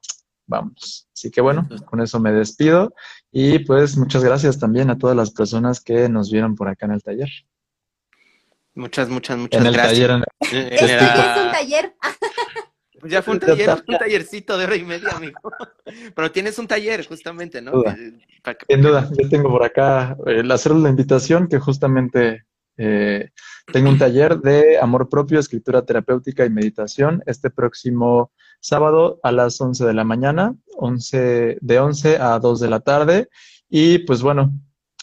vamos. 0.46 1.08
Así 1.14 1.30
que 1.30 1.40
bueno, 1.40 1.66
con 1.86 2.00
eso 2.00 2.20
me 2.20 2.32
despido 2.32 2.92
y 3.32 3.60
pues 3.60 3.96
muchas 3.96 4.22
gracias 4.22 4.58
también 4.58 4.90
a 4.90 4.98
todas 4.98 5.16
las 5.16 5.30
personas 5.30 5.80
que 5.80 6.08
nos 6.08 6.30
vieron 6.30 6.54
por 6.54 6.68
acá 6.68 6.86
en 6.86 6.92
el 6.92 7.02
taller. 7.02 7.28
Muchas, 8.78 9.08
muchas, 9.08 9.36
muchas 9.36 9.60
en 9.60 9.66
el 9.66 9.72
gracias. 9.72 10.08
Taller, 10.08 10.10
en... 10.52 10.72
Es, 10.72 10.82
un 10.82 11.52
taller. 11.52 11.94
Ya 13.04 13.22
fue 13.22 13.34
un 13.34 13.40
taller, 13.40 13.70
un 13.86 13.96
tallercito 13.96 14.58
de 14.58 14.64
hora 14.64 14.74
y 14.74 14.84
media, 14.84 15.10
amigo. 15.14 15.38
Pero 16.16 16.32
tienes 16.32 16.58
un 16.58 16.66
taller, 16.66 17.06
justamente, 17.06 17.62
¿no? 17.62 17.84
Sin 18.68 18.82
duda, 18.82 19.08
yo 19.16 19.28
tengo 19.28 19.50
por 19.50 19.62
acá 19.62 20.16
el 20.26 20.50
hacer 20.50 20.72
la 20.72 20.88
invitación 20.88 21.46
que 21.46 21.60
justamente 21.60 22.44
eh, 22.76 23.30
tengo 23.72 23.88
un 23.90 23.98
taller 23.98 24.38
de 24.38 24.78
amor 24.80 25.08
propio, 25.08 25.38
escritura 25.38 25.84
terapéutica 25.84 26.44
y 26.44 26.50
meditación 26.50 27.22
este 27.26 27.50
próximo 27.50 28.32
sábado 28.58 29.20
a 29.22 29.30
las 29.30 29.60
11 29.60 29.84
de 29.84 29.94
la 29.94 30.02
mañana, 30.02 30.56
11, 30.76 31.58
de 31.60 31.78
11 31.78 32.18
a 32.18 32.38
2 32.40 32.60
de 32.60 32.68
la 32.68 32.80
tarde. 32.80 33.28
Y 33.68 33.98
pues 33.98 34.22
bueno, 34.22 34.52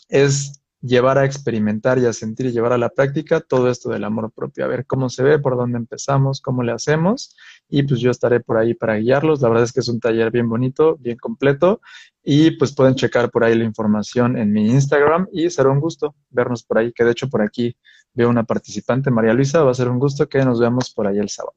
es 0.10 0.65
llevar 0.86 1.18
a 1.18 1.26
experimentar 1.26 1.98
y 1.98 2.06
a 2.06 2.14
sentir 2.14 2.46
y 2.46 2.52
llevar 2.52 2.74
a 2.74 2.78
la 2.78 2.90
práctica 2.90 3.42
todo 3.42 3.70
esto 3.70 3.90
del 3.90 4.04
amor 4.04 4.32
propio, 4.32 4.66
a 4.66 4.68
ver 4.68 4.86
cómo 4.86 5.10
se 5.10 5.24
ve, 5.24 5.40
por 5.40 5.58
dónde 5.58 5.78
empezamos, 5.78 6.42
cómo 6.42 6.62
le 6.62 6.72
hacemos 6.72 7.36
y 7.68 7.84
pues 7.84 8.00
yo 8.00 8.12
estaré 8.12 8.40
por 8.40 8.58
ahí 8.58 8.76
para 8.76 8.96
guiarlos. 8.98 9.42
La 9.42 9.50
verdad 9.50 9.64
es 9.64 9.74
que 9.74 9.80
es 9.80 9.88
un 9.88 10.00
taller 10.00 10.32
bien 10.32 10.48
bonito, 10.48 10.98
bien 10.98 11.18
completo 11.18 11.82
y 12.24 12.52
pues 12.52 12.74
pueden 12.74 12.96
checar 12.96 13.32
por 13.32 13.44
ahí 13.44 13.56
la 13.56 13.64
información 13.64 14.38
en 14.38 14.52
mi 14.52 14.70
Instagram 14.70 15.28
y 15.32 15.50
será 15.50 15.72
un 15.72 15.80
gusto 15.80 16.16
vernos 16.30 16.64
por 16.64 16.78
ahí, 16.78 16.94
que 16.94 17.04
de 17.04 17.12
hecho 17.12 17.30
por 17.30 17.42
aquí 17.42 17.76
veo 18.14 18.30
una 18.30 18.44
participante, 18.44 19.10
María 19.12 19.34
Luisa, 19.34 19.64
va 19.64 19.72
a 19.72 19.74
ser 19.74 19.90
un 19.90 20.00
gusto 20.00 20.30
que 20.30 20.46
nos 20.46 20.60
veamos 20.60 20.92
por 20.92 21.08
ahí 21.08 21.18
el 21.18 21.30
sábado. 21.30 21.56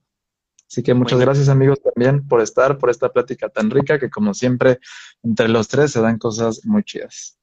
Así 0.70 0.82
que 0.82 0.92
muchas 0.92 1.18
gracias 1.18 1.48
amigos 1.48 1.80
también 1.80 2.28
por 2.28 2.42
estar, 2.42 2.76
por 2.76 2.90
esta 2.90 3.10
plática 3.10 3.48
tan 3.48 3.70
rica 3.70 3.98
que 3.98 4.10
como 4.10 4.34
siempre 4.34 4.78
entre 5.22 5.48
los 5.48 5.66
tres 5.68 5.92
se 5.92 6.02
dan 6.02 6.18
cosas 6.18 6.64
muy 6.64 6.82
chidas. 6.84 7.38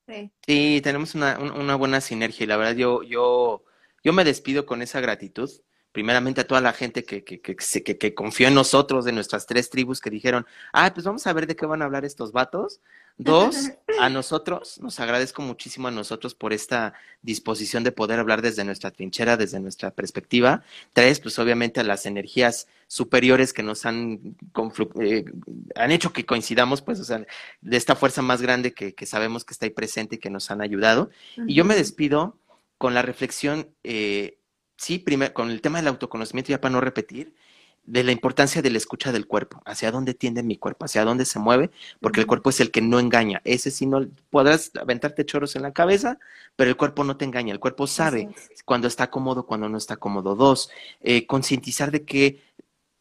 Sí, 0.46 0.82
tenemos 0.84 1.16
una, 1.16 1.40
una, 1.40 1.76
buena 1.76 2.02
sinergia 2.02 2.44
y 2.44 2.48
la 2.48 2.58
verdad 2.58 2.76
yo, 2.76 3.02
yo, 3.02 3.64
yo 4.04 4.14
me 4.14 4.24
despido 4.24 4.68
con 4.68 4.84
esa 4.84 5.02
gratitud 5.02 5.50
primeramente 5.96 6.42
a 6.42 6.46
toda 6.46 6.60
la 6.60 6.74
gente 6.74 7.06
que, 7.06 7.24
que, 7.24 7.40
que, 7.40 7.56
que, 7.56 8.14
confió 8.14 8.50
en 8.50 8.54
nosotros, 8.54 9.06
de 9.06 9.14
nuestras 9.14 9.46
tres 9.46 9.70
tribus, 9.70 10.02
que 10.02 10.10
dijeron, 10.10 10.46
ah, 10.74 10.92
pues 10.94 11.06
vamos 11.06 11.26
a 11.26 11.32
ver 11.32 11.48
de 11.48 11.56
qué 11.56 11.66
van 11.66 11.82
a 11.82 11.86
hablar 11.86 12.04
estos 12.04 12.34
vatos. 12.34 12.82
Dos, 13.18 13.56
a 14.02 14.10
nosotros, 14.10 14.78
nos 14.82 15.00
agradezco 15.00 15.42
muchísimo 15.42 15.88
a 15.88 15.92
nosotros 15.92 16.36
por 16.36 16.52
esta 16.52 16.96
disposición 17.22 17.86
de 17.86 17.94
poder 17.94 18.20
hablar 18.20 18.42
desde 18.42 18.66
nuestra 18.66 18.92
trinchera, 18.92 19.38
desde 19.38 19.62
nuestra 19.62 19.92
perspectiva. 19.92 20.64
Tres, 20.92 21.22
pues 21.22 21.40
obviamente 21.40 21.80
a 21.80 21.86
las 21.86 22.06
energías 22.06 22.68
superiores 22.88 23.54
que 23.54 23.64
nos 23.64 23.86
han, 23.86 24.36
eh, 25.00 25.24
han 25.76 25.92
hecho 25.92 26.12
que 26.12 26.26
coincidamos, 26.26 26.82
pues, 26.82 27.00
o 27.00 27.06
sea, 27.06 27.26
de 27.62 27.78
esta 27.78 27.96
fuerza 27.96 28.22
más 28.22 28.42
grande 28.42 28.74
que, 28.74 28.94
sabemos 29.06 29.46
que 29.46 29.54
está 29.54 29.66
ahí 29.66 29.72
presente 29.72 30.18
y 30.18 30.20
que 30.20 30.30
nos 30.30 30.52
han 30.52 30.60
ayudado. 30.60 31.10
Y 31.48 31.54
yo 31.54 31.64
me 31.64 31.76
despido 31.78 32.38
con 32.78 32.94
la 32.94 33.02
reflexión 33.02 33.70
eh, 33.86 34.40
sí, 34.78 35.00
primero, 35.00 35.34
con 35.34 35.52
el 35.52 35.62
tema 35.62 35.80
del 35.80 35.88
autoconocimiento, 35.88 36.52
ya 36.52 36.62
para 36.62 36.74
no 36.74 36.82
repetir, 36.82 37.34
de 37.86 38.04
la 38.04 38.12
importancia 38.12 38.62
de 38.62 38.72
la 38.72 38.78
escucha 38.78 39.12
del 39.12 39.28
cuerpo, 39.28 39.62
hacia 39.66 39.92
dónde 39.92 40.14
tiende 40.14 40.42
mi 40.44 40.58
cuerpo, 40.58 40.86
hacia 40.86 41.06
dónde 41.06 41.26
se 41.26 41.40
mueve, 41.40 41.70
porque 42.02 42.20
el 42.20 42.26
cuerpo 42.26 42.50
es 42.50 42.60
el 42.60 42.72
que 42.72 42.82
no 42.82 43.00
engaña. 43.00 43.42
Ese 43.46 43.70
sí 43.72 43.86
no 43.86 44.08
podrás 44.32 44.72
aventarte 44.80 45.26
choros 45.26 45.56
en 45.56 45.62
la 45.62 45.72
cabeza, 45.72 46.18
pero 46.56 46.70
el 46.70 46.78
cuerpo 46.78 47.04
no 47.04 47.18
te 47.18 47.26
engaña. 47.26 47.54
El 47.54 47.60
cuerpo 47.60 47.86
sabe 47.86 48.30
cuando 48.66 48.88
está 48.88 49.10
cómodo, 49.12 49.46
cuando 49.46 49.70
no 49.70 49.78
está 49.78 49.98
cómodo. 49.98 50.36
Dos, 50.36 50.70
eh, 51.02 51.28
concientizar 51.28 51.92
de 51.92 52.06
que 52.06 52.42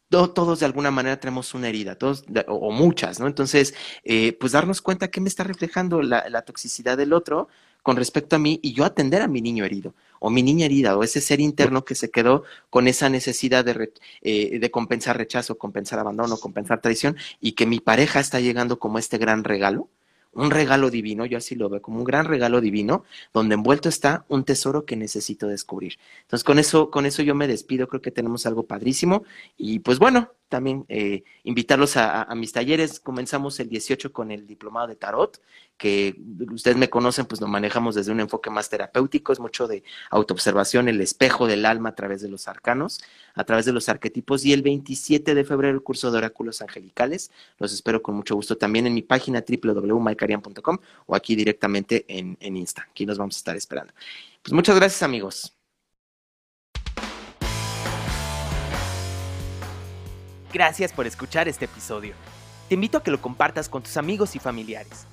todos 0.09 0.59
de 0.59 0.65
alguna 0.65 0.91
manera 0.91 1.19
tenemos 1.19 1.53
una 1.53 1.67
herida, 1.67 1.95
todos 1.95 2.23
o, 2.47 2.71
muchas, 2.71 3.19
¿no? 3.19 3.27
Entonces, 3.27 3.73
eh, 4.03 4.33
pues 4.39 4.53
darnos 4.53 4.81
cuenta 4.81 5.09
que 5.09 5.19
me 5.19 5.27
está 5.27 5.43
reflejando 5.43 6.01
la, 6.01 6.41
toxicidad 6.43 6.97
del 6.97 7.11
otro 7.13 7.49
con 7.85 7.97
respecto 7.97 8.35
a 8.35 8.39
mí 8.39 8.59
y 8.63 8.73
yo 8.73 8.83
atender 8.83 9.21
a 9.21 9.27
mi 9.27 9.43
niño 9.43 9.63
herido 9.63 9.93
o 10.19 10.31
mi 10.31 10.41
niña 10.41 10.65
herida 10.65 10.97
o 10.97 11.03
ese 11.03 11.21
ser 11.21 11.39
interno 11.39 11.85
que 11.85 11.93
se 11.93 12.09
quedó 12.09 12.43
con 12.71 12.87
esa 12.87 13.09
necesidad 13.09 13.63
de, 13.63 13.93
eh, 14.23 14.57
de 14.57 14.71
compensar 14.71 15.19
rechazo, 15.19 15.59
compensar 15.59 15.99
abandono, 15.99 16.37
compensar 16.37 16.81
traición 16.81 17.15
y 17.39 17.51
que 17.51 17.67
mi 17.67 17.79
pareja 17.79 18.19
está 18.19 18.39
llegando 18.39 18.79
como 18.79 18.97
este 18.97 19.19
gran 19.19 19.43
regalo 19.43 19.87
un 20.33 20.51
regalo 20.51 20.89
divino, 20.89 21.25
yo 21.25 21.37
así 21.37 21.55
lo 21.55 21.69
veo, 21.69 21.81
como 21.81 21.99
un 21.99 22.03
gran 22.03 22.25
regalo 22.25 22.59
divino, 22.59 23.05
donde 23.33 23.55
envuelto 23.55 23.87
está 23.87 24.25
un 24.27 24.43
tesoro 24.43 24.83
que 24.83 24.97
necesito 24.97 25.47
descubrir. 25.47 25.97
Entonces, 26.23 26.43
con 26.43 26.59
eso, 26.59 26.91
con 26.91 27.05
eso 27.05 27.23
yo 27.23 27.35
me 27.35 27.47
despido, 27.47 27.87
creo 27.87 28.01
que 28.01 28.11
tenemos 28.11 28.45
algo 28.45 28.63
padrísimo. 28.63 29.23
Y 29.57 29.79
pues 29.79 29.97
bueno, 29.97 30.33
también 30.55 30.85
eh, 30.87 31.25
invitarlos 31.43 31.97
a, 31.97 32.33
mis 32.33 32.53
talleres. 32.53 33.01
Comenzamos 33.01 33.59
el 33.59 33.67
18 33.67 34.13
con 34.13 34.31
el 34.31 34.47
diplomado 34.47 34.87
de 34.87 34.95
tarot, 34.95 35.41
que 35.75 36.15
ustedes 36.49 36.77
me 36.77 36.89
conocen, 36.89 37.25
pues 37.25 37.41
lo 37.41 37.47
manejamos 37.47 37.93
desde 37.93 38.13
un 38.13 38.21
enfoque 38.21 38.49
más 38.49 38.69
terapéutico, 38.69 39.33
es 39.33 39.41
mucho 39.41 39.67
de 39.67 39.83
autoobservación, 40.11 40.87
el 40.87 41.01
espejo 41.01 41.45
del 41.45 41.65
alma 41.65 41.89
a 41.89 41.95
través 41.95 42.21
de 42.21 42.29
los 42.29 42.47
arcanos, 42.47 43.01
a 43.33 43.43
través 43.43 43.65
de 43.65 43.73
los 43.73 43.89
arquetipos. 43.89 44.45
Y 44.45 44.53
el 44.53 44.61
27 44.61 45.35
de 45.35 45.43
febrero 45.43 45.75
el 45.75 45.83
curso 45.83 46.09
de 46.09 46.19
oráculos 46.19 46.61
angelicales. 46.61 47.31
Los 47.59 47.73
espero 47.73 48.01
con 48.01 48.15
mucho 48.15 48.35
gusto 48.35 48.55
también 48.55 48.87
en 48.87 48.93
mi 48.93 49.01
página 49.01 49.43
www.maicarian.com 49.45 50.77
o 51.07 51.15
aquí 51.17 51.35
directamente 51.35 52.05
en, 52.07 52.37
en 52.39 52.55
Insta. 52.55 52.87
Aquí 52.89 53.05
nos 53.05 53.17
vamos 53.17 53.35
a 53.35 53.39
estar 53.39 53.57
esperando. 53.57 53.91
Pues 54.41 54.53
muchas 54.53 54.77
gracias 54.77 55.03
amigos. 55.03 55.54
Gracias 60.55 60.91
por 60.93 61.05
escuchar 61.05 61.49
este 61.49 61.65
episodio. 61.65 62.15
Te 62.69 62.75
invito 62.75 62.97
a 62.97 63.03
que 63.03 63.11
lo 63.11 63.21
compartas 63.21 63.67
con 63.67 63.83
tus 63.83 63.97
amigos 63.97 64.37
y 64.37 64.39
familiares. 64.39 65.05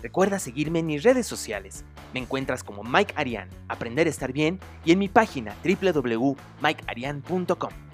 Recuerda 0.00 0.38
seguirme 0.38 0.78
en 0.78 0.86
mis 0.86 1.02
redes 1.02 1.26
sociales. 1.26 1.84
Me 2.14 2.20
encuentras 2.20 2.64
como 2.64 2.82
Mike 2.82 3.12
Arian, 3.14 3.50
Aprender 3.68 4.06
a 4.06 4.10
Estar 4.10 4.32
Bien, 4.32 4.58
y 4.86 4.92
en 4.92 4.98
mi 4.98 5.08
página 5.08 5.54
www.mikearian.com. 5.62 7.85